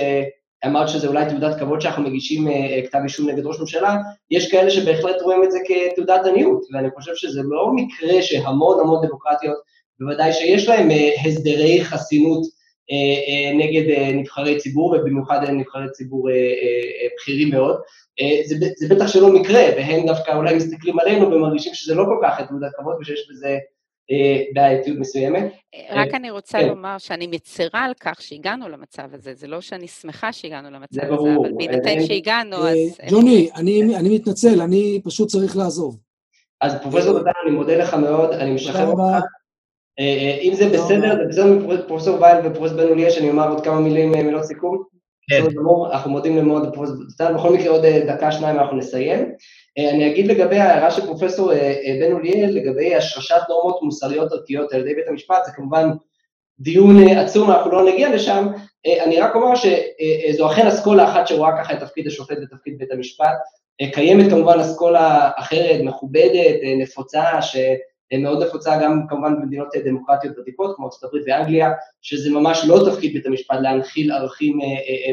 אמרת 0.66 0.88
שזה 0.88 1.08
אולי 1.08 1.24
תעודת 1.28 1.58
כבוד 1.58 1.80
שאנחנו 1.80 2.02
מגישים 2.02 2.48
אה, 2.48 2.80
כתב 2.86 2.98
אישום 3.04 3.30
נגד 3.30 3.46
ראש 3.46 3.60
ממשלה, 3.60 3.96
יש 4.30 4.50
כאלה 4.50 4.70
שבהחלט 4.70 5.22
רואים 5.22 5.44
את 5.44 5.50
זה 5.50 5.58
כתעודת 5.66 6.26
עניות, 6.26 6.64
ואני 6.72 6.88
חושב 6.90 7.12
שזה 7.14 7.40
לא 7.44 7.70
מקרה 7.74 8.22
שהמון 8.22 8.80
המון 8.80 9.06
דמוקרטיות, 9.06 9.56
בוודאי 10.00 10.32
שיש 10.32 10.68
להם 10.68 10.90
אה, 10.90 11.10
הסדרי 11.24 11.84
חסינות 11.84 12.42
אה, 12.90 13.52
נגד 13.54 14.14
נבחרי 14.14 14.58
ציבור, 14.58 14.90
ובמיוחד 14.90 15.40
נבחרי 15.50 15.90
ציבור 15.92 16.28
בכירים 17.16 17.50
מאוד. 17.50 17.76
זה, 18.44 18.56
זה 18.76 18.94
בטח 18.94 19.06
שלא 19.06 19.32
מקרה, 19.32 19.62
והם 19.76 20.06
דווקא 20.06 20.36
אולי 20.36 20.54
מסתכלים 20.54 20.98
עלינו 20.98 21.30
ומרגישים 21.30 21.74
שזה 21.74 21.94
לא 21.94 22.04
כל 22.04 22.18
כך 22.22 22.40
תעודת 22.48 22.70
כבוד 22.76 22.96
ושיש 23.00 23.28
בזה 23.30 23.58
אה, 24.10 24.42
בעייתיות 24.54 24.98
מסוימת. 24.98 25.52
רק 25.90 26.14
אני 26.14 26.30
רוצה 26.30 26.58
כן. 26.58 26.68
לומר 26.68 26.98
שאני 26.98 27.26
מצרה 27.26 27.84
על 27.84 27.92
כך 28.00 28.22
שהגענו 28.22 28.68
למצב 28.68 29.02
הזה, 29.12 29.34
זה 29.34 29.46
לא 29.46 29.60
שאני 29.60 29.88
שמחה 29.88 30.32
שהגענו 30.32 30.70
למצב 30.70 31.00
הזה. 31.02 31.34
אבל 31.42 31.52
בהינתן 31.56 32.06
שהגענו, 32.06 32.56
אז... 32.56 32.76
אה, 33.02 33.08
ג'וני, 33.10 33.48
אני, 33.56 33.96
אני 33.96 34.14
מתנצל, 34.14 34.60
אני 34.60 35.00
פשוט 35.04 35.28
צריך 35.28 35.56
לעזוב. 35.56 35.98
אז 36.60 36.74
פרופסור 36.82 37.12
דותן, 37.12 37.30
אני 37.46 37.56
מודה 37.56 37.76
לך 37.76 37.94
מאוד, 37.94 38.32
אני 38.32 38.54
משחרר 38.54 38.86
אותך. 38.86 39.24
אה, 39.98 40.38
אם 40.42 40.54
זה 40.54 40.68
בסדר, 40.68 41.16
זה 41.16 41.24
בסדר 41.28 41.46
מפרופסור 41.46 42.20
וייל 42.20 42.46
ופרופסור 42.46 42.76
בן 42.76 42.88
אוליאש, 42.88 43.18
אני 43.18 43.30
אומר 43.30 43.48
עוד 43.48 43.64
כמה 43.64 43.80
מילים, 43.80 44.12
מילות 44.12 44.44
סיכום. 44.44 44.82
כן. 45.30 45.42
אנחנו 45.92 46.10
מודים 46.10 46.48
מאוד 46.48 46.66
לפרופסור 46.68 46.96
דותן, 46.96 47.34
בכל 47.34 47.52
מקרה 47.52 47.70
עוד 47.70 47.86
דקה, 47.86 48.32
שניים 48.32 48.58
אנחנו 48.58 48.76
נסיים. 48.76 49.32
אה, 49.78 49.90
אני 49.90 50.10
אגיד 50.10 50.26
לגבי 50.26 50.58
ההערה 50.58 50.90
של 50.90 51.06
פרופסור 51.06 51.52
אה, 51.52 51.58
אה, 51.58 51.96
בן 52.00 52.12
אוליאל, 52.12 52.50
לגבי 52.50 52.94
השרשת 52.94 53.40
נורמות 53.48 53.82
מוסריות 53.82 54.32
ערכיות 54.32 54.72
על 54.72 54.80
ידי 54.80 54.94
בית 54.94 55.08
המשפט, 55.08 55.44
זה 55.46 55.52
כמובן 55.52 55.90
דיון 56.60 57.08
עצום, 57.08 57.50
אנחנו 57.50 57.70
לא 57.70 57.92
נגיע 57.92 58.14
לשם, 58.14 58.48
אני 59.04 59.20
רק 59.20 59.34
אומר 59.34 59.52
שזו 59.54 60.46
אכן 60.46 60.66
אסכולה 60.66 61.04
אחת 61.04 61.26
שרואה 61.26 61.62
ככה 61.62 61.72
את 61.72 61.80
תפקיד 61.80 62.06
השופט 62.06 62.36
ותפקיד 62.42 62.78
בית 62.78 62.92
המשפט, 62.92 63.36
קיימת 63.92 64.30
כמובן 64.30 64.60
אסכולה 64.60 65.30
אחרת, 65.36 65.80
מכובדת, 65.80 66.56
נפוצה, 66.78 67.42
שמאוד 68.12 68.42
נפוצה 68.42 68.82
גם 68.82 69.06
כמובן 69.08 69.34
במדינות 69.40 69.68
דמוקרטיות 69.84 70.38
ותיקות, 70.38 70.76
כמו 70.76 70.88
הברית 71.02 71.24
ואנגליה, 71.26 71.70
שזה 72.02 72.30
ממש 72.30 72.64
לא 72.66 72.90
תפקיד 72.90 73.12
בית 73.12 73.26
המשפט 73.26 73.56
להנחיל 73.60 74.12
ערכים 74.12 74.58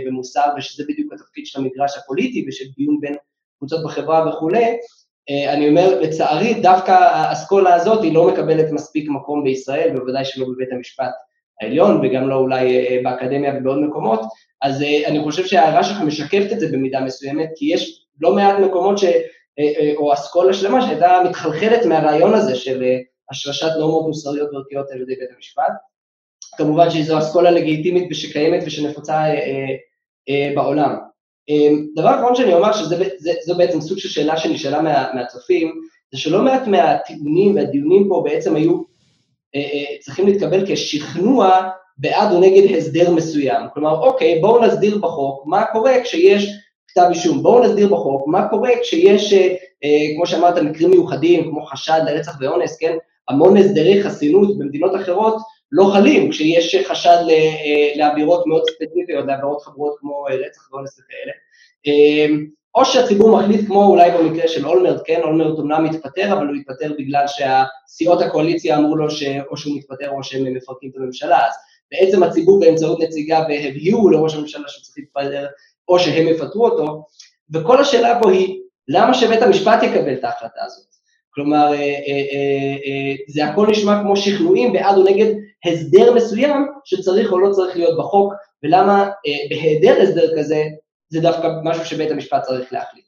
ומוסר, 0.08 0.46
ושזה 0.58 0.84
בדיוק 0.88 1.14
התפקיד 1.14 1.46
של 1.46 1.60
המגרש 1.60 1.98
הפוליטי 1.98 2.46
ושל 2.48 2.66
דיון 2.78 2.98
בין 3.02 3.16
קבוצות 3.58 3.84
בחברה 3.84 4.30
וכולי, 4.30 4.78
אה, 5.30 5.54
אני 5.54 5.70
אומר, 5.70 6.02
לצערי, 6.02 6.54
דווקא 6.54 6.92
האסכולה 6.92 7.76
הזאת 7.76 8.04
היא 8.04 8.14
לא 8.14 8.28
מקבלת 8.28 8.72
מספיק 8.72 9.10
מקום 9.10 9.44
בישראל, 9.44 9.90
בוודאי 9.98 10.26
שלא 10.26 10.46
בבית 10.46 10.72
המשפט 10.72 11.12
העליון, 11.62 12.02
וגם 12.04 12.30
לא 12.30 12.36
אולי 12.36 12.78
אה, 12.78 13.00
באקדמיה 13.04 13.54
ובעוד 13.58 13.80
מקומות, 13.80 14.22
אז 14.62 14.82
אה, 14.82 15.08
אני 15.08 15.24
חושב 15.24 15.46
שההערה 15.46 15.84
שלך 15.84 16.02
משקפת 16.02 16.52
את 16.52 16.60
זה 16.60 16.68
במידה 16.72 17.02
מסוימת, 17.02 17.50
כי 17.56 17.74
יש 17.74 18.06
לא 18.22 18.36
מעט 18.36 18.60
מקומות, 18.60 18.98
ש, 18.98 19.04
או 19.96 20.14
אסכולה 20.14 20.54
שלמה 20.54 20.82
שהייתה 20.82 21.22
מתחלחלת 21.30 21.86
מהרעיון 21.86 22.34
הזה 22.34 22.56
של 22.56 22.84
השרשת 23.32 23.72
נורמות 23.80 24.08
מוסריות 24.08 24.50
וערכיות 24.54 24.92
על 24.92 25.02
ידי 25.02 25.16
בית 25.16 25.30
המשפט. 25.36 25.74
כמובן 26.58 26.90
שזו 26.90 27.20
אסכולה 27.20 27.52
לגיטימית 27.52 28.08
ושקיימת 28.12 28.64
ושנפוצה 28.66 29.24
בעולם. 30.56 30.96
דבר 31.96 32.16
אחרון 32.16 32.36
שאני 32.36 32.54
אומר, 32.54 32.74
שזו 32.74 33.56
בעצם 33.58 33.82
סוג 33.82 33.98
של 33.98 34.10
שאלה 34.10 34.38
שנשאלה 34.38 34.82
מה, 34.82 35.14
מהצופים, 35.14 35.82
זה 36.14 36.20
שלא 36.20 36.42
מעט 36.42 36.68
מהטיעונים 36.68 37.56
והדיונים 37.56 38.06
פה 38.10 38.22
בעצם 38.26 38.56
היו 38.56 38.82
אה, 39.56 39.60
אה, 39.60 39.98
צריכים 40.00 40.28
להתקבל 40.28 40.64
כשכנוע 40.68 41.70
בעד 41.98 42.32
או 42.32 42.40
נגד 42.40 42.76
הסדר 42.78 43.12
מסוים. 43.12 43.62
כלומר, 43.74 44.00
אוקיי, 44.00 44.40
בואו 44.42 44.66
נסדיר 44.66 44.98
בחוק 44.98 45.44
מה 45.46 45.66
קורה 45.72 45.94
כשיש 46.04 46.50
כתב 46.94 47.08
אישום, 47.10 47.44
בואו 47.44 47.64
נסדיר 47.64 47.88
בחוק 47.88 48.28
מה 48.28 48.48
קורה 48.50 48.70
כשיש, 48.82 49.34
אה, 49.34 50.16
כמו 50.16 50.28
שאמרת, 50.28 50.58
מקרים 50.58 50.90
מיוחדים, 50.90 51.44
כמו 51.44 51.66
חשד 51.66 52.02
לרצח 52.06 52.38
ואונס, 52.42 52.78
כן? 52.78 52.98
המון 53.30 53.58
הסדרי 53.58 54.04
חסינות 54.04 54.58
במדינות 54.58 54.96
אחרות 54.96 55.36
לא 55.72 55.90
חלים 55.94 56.32
כשיש 56.32 56.76
חשד 56.88 57.18
אה, 57.30 57.92
לעבירות 57.96 58.48
מאוד 58.48 58.64
ספציפיות, 58.70 59.26
לעבירות 59.28 59.62
חבורות 59.62 59.96
כמו 60.00 60.28
אה, 60.30 60.36
רצח 60.36 60.74
ואונס 60.74 61.00
וכאלה. 61.00 61.32
אמ, 61.86 62.46
או 62.76 62.86
שהציבור 62.86 63.40
מחליט 63.40 63.68
כמו 63.68 63.86
אולי 63.86 64.12
במקרה 64.12 64.48
של 64.48 64.66
אולמרט, 64.66 65.02
כן, 65.06 65.22
אולמרט 65.24 65.60
אומנם 65.60 65.84
מתפטר, 65.84 66.34
אבל 66.34 66.48
הוא 66.48 66.56
מתפטר 66.56 66.94
בגלל 66.98 67.26
שהסיעות 67.28 68.22
הקואליציה 68.22 68.78
אמרו 68.78 68.96
לו 68.96 69.12
שאו 69.12 69.58
שהוא 69.58 69.78
מתפטר 69.78 70.10
או 70.10 70.24
שהם 70.24 70.54
מפרקים 70.54 70.90
את 70.90 70.96
הממשלה, 70.96 71.48
אז 71.48 71.54
בעצם 71.92 72.24
הציבור 72.24 72.60
באמצעות 72.60 73.00
נציגיו 73.00 73.42
הבהירו 73.42 74.10
לראש 74.10 74.36
הממשלה 74.36 74.68
שהוא 74.68 74.84
צריך 74.84 74.98
להתפטר, 74.98 75.46
או 75.88 76.00
שהם 76.00 76.28
יפטרו 76.28 76.66
אותו, 76.66 77.06
וכל 77.54 77.82
השאלה 77.82 78.20
פה 78.22 78.32
היא, 78.32 78.60
למה 78.88 79.14
שבית 79.14 79.42
המשפט 79.42 79.84
יקבל 79.84 80.14
את 80.14 80.24
ההחלטה 80.24 80.62
הזאת? 80.66 80.94
כלומר, 81.30 81.74
אה, 81.74 81.80
אה, 81.80 82.76
אה, 82.86 83.16
זה 83.28 83.46
הכל 83.46 83.68
נשמע 83.68 84.02
כמו 84.02 84.18
שכנועים 84.18 84.74
בעד 84.74 84.98
או 84.98 85.04
נגד 85.04 85.34
הסדר 85.66 86.14
מסוים 86.14 86.68
שצריך 86.86 87.32
או 87.32 87.40
לא 87.40 87.52
צריך 87.52 87.78
להיות 87.78 87.98
בחוק, 88.00 88.34
ולמה 88.64 89.10
בהיעדר 89.50 90.02
הסדר 90.02 90.40
כזה, 90.40 90.64
זה 91.10 91.22
דווקא 91.22 91.48
משהו 91.64 91.86
שבית 91.86 92.12
המשפט 92.12 92.42
צריך 92.42 92.74
להחליט. 92.74 93.06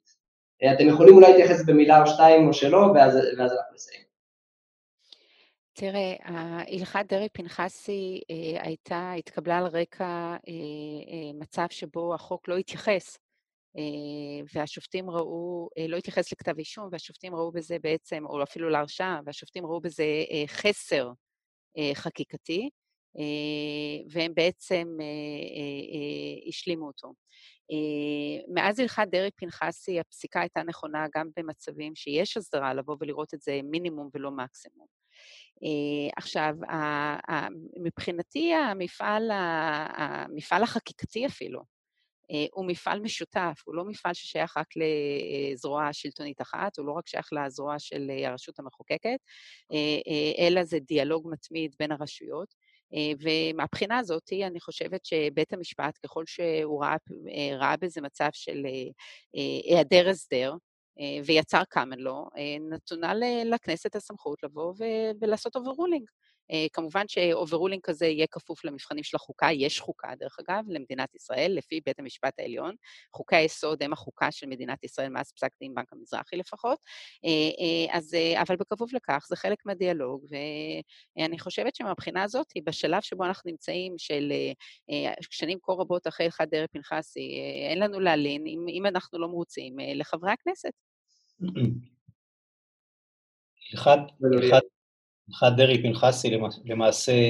אתם 0.75 0.87
יכולים 0.87 1.15
אולי 1.15 1.31
להתייחס 1.31 1.65
במילה 1.65 2.01
או 2.01 2.07
שתיים 2.07 2.47
או 2.47 2.53
שלא, 2.53 2.77
ואז, 2.77 3.15
ואז 3.15 3.51
אנחנו 3.51 3.75
נסיים. 3.75 4.04
תראה, 5.77 6.15
הלכת 6.23 7.05
דרעי-פנחסי 7.07 8.21
הייתה, 8.59 9.13
התקבלה 9.13 9.57
על 9.57 9.65
רקע 9.67 10.35
מצב 11.33 11.65
שבו 11.69 12.15
החוק 12.15 12.47
לא 12.47 12.57
התייחס 12.57 13.17
אה, 13.77 14.45
והשופטים 14.53 15.09
ראו, 15.09 15.69
אה, 15.77 15.87
לא 15.87 15.97
התייחס 15.97 16.31
לכתב 16.31 16.57
אישום, 16.59 16.89
והשופטים 16.91 17.35
ראו 17.35 17.51
בזה 17.51 17.77
בעצם, 17.81 18.25
או 18.25 18.43
אפילו 18.43 18.69
להרשעה, 18.69 19.19
והשופטים 19.25 19.65
ראו 19.65 19.81
בזה 19.81 20.03
אה, 20.31 20.43
חסר 20.47 21.11
חקיקתי, 21.93 22.69
והם 24.11 24.33
בעצם 24.35 24.97
השלימו 26.47 26.87
אותו. 26.87 27.13
מאז 28.53 28.79
הלכת 28.79 29.07
דרעי-פנחסי 29.11 29.99
הפסיקה 29.99 30.39
הייתה 30.39 30.63
נכונה 30.63 31.05
גם 31.15 31.29
במצבים 31.37 31.95
שיש 31.95 32.37
הסדרה, 32.37 32.73
לבוא 32.73 32.95
ולראות 32.99 33.33
את 33.33 33.41
זה 33.41 33.59
מינימום 33.63 34.09
ולא 34.13 34.31
מקסימום. 34.31 35.04
עכשיו, 36.15 36.55
מבחינתי 37.83 38.53
המפעל, 38.53 39.31
המפעל 39.31 40.63
החקיקתי 40.63 41.25
אפילו, 41.25 41.75
אה, 42.31 42.45
הוא 42.51 42.65
מפעל 42.65 42.99
משותף, 42.99 43.61
הוא 43.65 43.75
לא 43.75 43.85
מפעל 43.85 44.13
ששייך 44.13 44.57
רק 44.57 44.67
לזרוע 44.75 45.93
שלטונית 45.93 46.41
אחת, 46.41 46.77
הוא 46.77 46.85
לא 46.85 46.91
רק 46.91 47.07
שייך 47.07 47.29
לזרוע 47.33 47.79
של 47.79 48.11
אה, 48.11 48.29
הרשות 48.29 48.59
המחוקקת, 48.59 49.19
אה, 49.71 50.47
אלא 50.47 50.63
זה 50.63 50.79
דיאלוג 50.79 51.27
מתמיד 51.31 51.75
בין 51.79 51.91
הרשויות. 51.91 52.55
ומהבחינה 53.19 53.97
הזאת, 53.97 54.33
אני 54.47 54.59
חושבת 54.59 55.05
שבית 55.05 55.53
המשפט, 55.53 55.99
ככל 56.03 56.23
שהוא 56.25 56.83
ראה, 56.83 56.95
ראה 57.59 57.77
בזה 57.77 58.01
מצב 58.01 58.29
של 58.33 58.63
היעדר 59.33 60.09
הסדר, 60.09 60.53
ויצר 61.25 61.63
קאמן 61.63 61.99
לו, 61.99 62.29
נתונה 62.69 63.13
לכנסת 63.45 63.95
הסמכות 63.95 64.43
לבוא 64.43 64.73
ולעשות 65.21 65.55
overruling. 65.55 66.09
אה, 66.51 66.65
כמובן 66.73 67.07
ש 67.07 67.20
overruling 67.20 67.81
כזה 67.83 68.05
יהיה 68.05 68.27
כפוף 68.27 68.65
למבחנים 68.65 69.03
של 69.03 69.15
החוקה, 69.15 69.51
יש 69.51 69.79
חוקה 69.79 70.15
דרך 70.19 70.37
אגב 70.39 70.63
למדינת 70.67 71.15
ישראל, 71.15 71.51
לפי 71.57 71.79
בית 71.85 71.99
המשפט 71.99 72.39
העליון. 72.39 72.75
חוקי 73.13 73.35
היסוד 73.35 73.83
הם 73.83 73.93
החוקה 73.93 74.31
של 74.31 74.47
מדינת 74.47 74.83
ישראל 74.83 75.09
מאז 75.09 75.31
פסק 75.31 75.49
דין 75.59 75.75
בנק 75.75 75.93
המזרחי 75.93 76.35
לפחות. 76.35 76.79
אז, 77.91 78.17
אבל 78.41 78.55
בכפוף 78.55 78.93
לכך, 78.93 79.25
זה 79.29 79.35
חלק 79.35 79.57
מהדיאלוג, 79.65 80.25
ואני 81.17 81.39
חושבת 81.39 81.75
שמבחינה 81.75 82.23
הזאת, 82.23 82.47
בשלב 82.63 83.01
שבו 83.01 83.25
אנחנו 83.25 83.51
נמצאים, 83.51 83.93
של 83.97 84.33
שנים 85.21 85.57
כה 85.61 85.73
רבות 85.73 86.07
אחרי 86.07 86.25
הלכת 86.25 86.47
דרעי 86.51 86.67
פנחסי, 86.67 87.39
אין 87.69 87.79
לנו 87.79 87.99
להלין, 87.99 88.47
אם, 88.47 88.65
אם 88.69 88.85
אנחנו 88.85 89.19
לא 89.19 89.27
מרוצים, 89.27 89.75
לחברי 89.95 90.31
הכנסת. 90.31 90.71
הלכת 94.23 94.74
דרעי 95.55 95.81
פנחסי 95.81 96.29
למעשה 96.65 97.29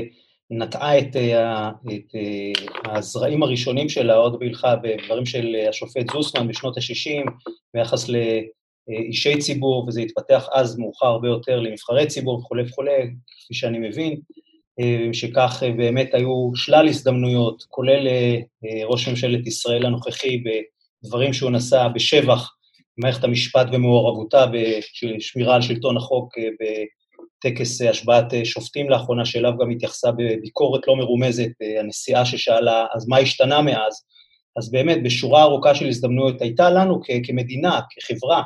נטעה 0.49 0.99
את, 0.99 1.15
אה, 1.15 1.69
את 1.69 2.15
אה, 2.15 2.97
הזרעים 2.97 3.43
הראשונים 3.43 3.89
שלה 3.89 4.15
עוד 4.15 4.39
בהלכה 4.39 4.75
בדברים 4.75 5.25
של 5.25 5.55
השופט 5.69 6.11
זוסמן 6.13 6.47
בשנות 6.47 6.77
ה-60 6.77 7.31
ביחס 7.73 8.09
לאישי 8.09 9.37
ציבור, 9.37 9.85
וזה 9.87 10.01
התפתח 10.01 10.47
אז 10.53 10.77
מאוחר 10.77 11.07
הרבה 11.07 11.27
יותר 11.27 11.59
לנבחרי 11.59 12.07
ציבור 12.07 12.39
וכולי 12.39 12.63
וכולי, 12.63 13.13
כפי 13.43 13.53
שאני 13.53 13.79
מבין, 13.89 14.19
אה, 14.79 15.13
שכך 15.13 15.63
באמת 15.77 16.13
היו 16.13 16.51
שלל 16.55 16.87
הזדמנויות, 16.87 17.63
כולל 17.69 18.07
ראש 18.85 19.07
ממשלת 19.07 19.47
ישראל 19.47 19.85
הנוכחי 19.85 20.43
בדברים 20.43 21.33
שהוא 21.33 21.51
נשא 21.51 21.87
בשבח 21.95 22.51
מערכת 22.97 23.23
המשפט 23.23 23.67
ומעורבותה 23.71 24.45
בשמירה 24.45 25.55
על 25.55 25.61
שלטון 25.61 25.97
החוק 25.97 26.33
בטקס 27.37 27.81
השבעת 27.81 28.25
שופטים 28.43 28.89
לאחרונה, 28.89 29.25
שאליו 29.25 29.51
גם 29.59 29.69
התייחסה 29.69 30.11
בביקורת 30.11 30.87
לא 30.87 30.95
מרומזת 30.95 31.51
הנשיאה 31.79 32.25
ששאלה, 32.25 32.85
אז 32.93 33.07
מה 33.07 33.17
השתנה 33.17 33.61
מאז? 33.61 34.03
אז 34.57 34.71
באמת, 34.71 35.03
בשורה 35.03 35.43
ארוכה 35.43 35.75
של 35.75 35.87
הזדמנויות 35.87 36.41
הייתה 36.41 36.69
לנו 36.69 36.99
כמדינה, 37.23 37.79
כחברה, 37.89 38.43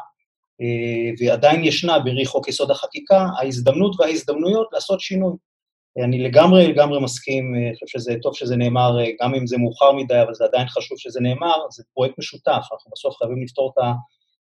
ועדיין 1.19 1.63
ישנה 1.63 1.99
ברי 1.99 2.25
חוק 2.25 2.47
יסוד 2.47 2.71
החקיקה, 2.71 3.27
ההזדמנות 3.39 3.99
וההזדמנויות 3.99 4.67
לעשות 4.73 4.99
שינוי. 4.99 5.33
אני 6.03 6.23
לגמרי 6.23 6.67
לגמרי 6.67 6.99
מסכים, 6.99 7.55
אני 7.55 7.73
חושב 7.73 7.99
שזה 7.99 8.15
טוב 8.21 8.35
שזה 8.35 8.55
נאמר, 8.55 8.97
גם 9.21 9.35
אם 9.35 9.47
זה 9.47 9.57
מאוחר 9.57 9.91
מדי, 9.91 10.21
אבל 10.21 10.33
זה 10.33 10.45
עדיין 10.45 10.67
חשוב 10.67 10.97
שזה 10.97 11.19
נאמר, 11.21 11.55
זה 11.69 11.83
פרויקט 11.93 12.19
משותף, 12.19 12.67
אנחנו 12.71 12.91
בסוף 12.91 13.15
חייבים 13.17 13.43
לפתור 13.43 13.73
את 13.73 13.83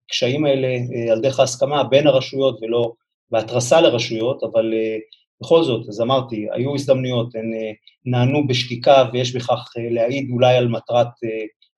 הקשיים 0.08 0.44
האלה 0.44 0.68
אה, 0.68 1.12
על 1.12 1.20
דרך 1.20 1.40
ההסכמה 1.40 1.84
בין 1.84 2.06
הרשויות 2.06 2.58
ולא 2.62 2.92
בהתרסה 3.30 3.80
לרשויות, 3.80 4.42
אבל 4.42 4.74
אה, 4.74 4.96
בכל 5.42 5.62
זאת, 5.62 5.88
אז 5.88 6.00
אמרתי, 6.00 6.46
היו 6.52 6.74
הזדמנויות, 6.74 7.34
הן 7.34 7.54
אה, 7.54 7.72
נענו 8.06 8.46
בשתיקה 8.46 9.04
ויש 9.12 9.36
בכך 9.36 9.72
להעיד 9.90 10.30
אולי 10.30 10.56
על 10.56 10.68
מטרת, 10.68 11.08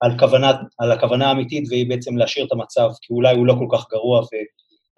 על, 0.01 0.19
כוונת, 0.19 0.57
על 0.79 0.93
הכוונה 0.93 1.29
האמיתית 1.29 1.65
והיא 1.70 1.89
בעצם 1.89 2.16
להשאיר 2.16 2.47
את 2.47 2.53
המצב, 2.53 2.91
כי 3.03 3.12
אולי 3.12 3.37
הוא 3.37 3.47
לא 3.47 3.55
כל 3.59 3.77
כך 3.77 3.87
גרוע, 3.91 4.23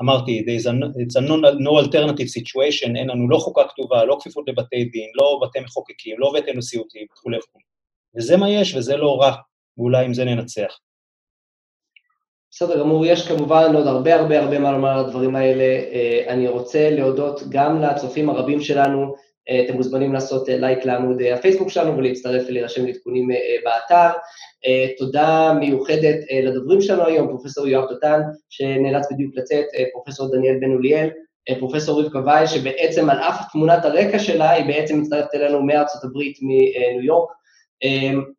ואמרתי, 0.00 0.44
it's 0.48 1.16
a 1.16 1.28
no 1.60 1.84
alternative 1.84 2.28
situation, 2.38 2.96
אין 2.96 3.10
לנו 3.10 3.28
לא 3.28 3.38
חוקה 3.38 3.62
כתובה, 3.68 4.04
לא 4.04 4.16
כפיפות 4.20 4.48
לבתי 4.48 4.84
דין, 4.84 5.08
לא 5.14 5.40
בתי 5.42 5.60
מחוקקים, 5.60 6.16
לא 6.18 6.32
בתי 6.36 6.52
נשיאותיים 6.52 7.06
וכולי 7.12 7.38
וכולי. 7.38 7.64
וזה 8.16 8.36
מה 8.36 8.50
יש 8.50 8.74
וזה 8.74 8.96
לא 8.96 9.20
רע, 9.20 9.34
ואולי 9.78 10.04
עם 10.04 10.14
זה 10.14 10.24
ננצח. 10.24 10.78
בסדר 12.56 12.80
גמור, 12.80 13.06
יש 13.06 13.28
כמובן 13.28 13.74
עוד 13.74 13.86
הרבה 13.86 14.14
הרבה 14.14 14.40
הרבה 14.40 14.58
מה 14.58 14.72
לומר 14.72 14.88
על 14.88 15.04
הדברים 15.04 15.36
האלה. 15.36 15.64
אה, 15.64 16.24
אני 16.28 16.48
רוצה 16.48 16.90
להודות 16.90 17.42
גם 17.48 17.82
לצופים 17.82 18.30
הרבים 18.30 18.60
שלנו, 18.60 19.14
אה, 19.48 19.64
אתם 19.64 19.74
מוזמנים 19.76 20.12
לעשות 20.12 20.48
אה, 20.48 20.56
לייק 20.56 20.84
לעמוד 20.84 21.22
הפייסבוק 21.22 21.70
שלנו 21.70 21.96
ולהצטרף 21.96 22.42
ולהירשם 22.48 22.86
לעדכונים 22.86 23.28
באתר. 23.64 24.18
תודה 24.98 25.52
מיוחדת 25.60 26.16
לדוברים 26.42 26.80
שלנו 26.80 27.06
היום, 27.06 27.28
פרופ' 27.28 27.66
יואב 27.66 27.88
דותן, 27.88 28.20
שנאלץ 28.50 29.12
בדיוק 29.12 29.36
לצאת, 29.36 29.64
פרופ' 29.92 30.32
דניאל 30.32 30.56
בן 30.60 30.72
אוליאל, 30.72 31.10
פרופ' 31.58 31.88
רבקה 31.88 32.18
ווייל, 32.18 32.46
שבעצם 32.46 33.10
על 33.10 33.18
אף 33.18 33.52
תמונת 33.52 33.84
הרקע 33.84 34.18
שלה, 34.18 34.50
היא 34.50 34.66
בעצם 34.66 35.00
מצטרפת 35.00 35.34
אלינו 35.34 35.62
מארצות 35.62 36.04
הברית, 36.04 36.38
מניו 36.42 37.04
יורק. 37.04 37.28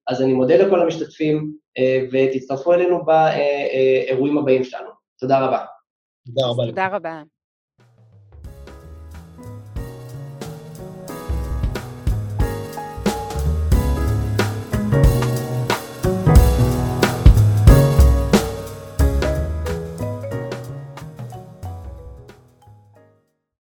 אז 0.08 0.22
אני 0.22 0.34
מודה 0.34 0.58
לכל 0.58 0.82
המשתתפים, 0.82 1.65
ותצטרפו 2.11 2.73
אלינו 2.73 3.06
באירועים 3.06 4.38
הבאים 4.38 4.64
שלנו. 4.64 4.89
תודה 5.19 5.39
רבה. 5.39 5.65
תודה 6.26 6.47
רבה. 6.47 6.65
תודה 6.65 6.88
רבה. 6.88 7.35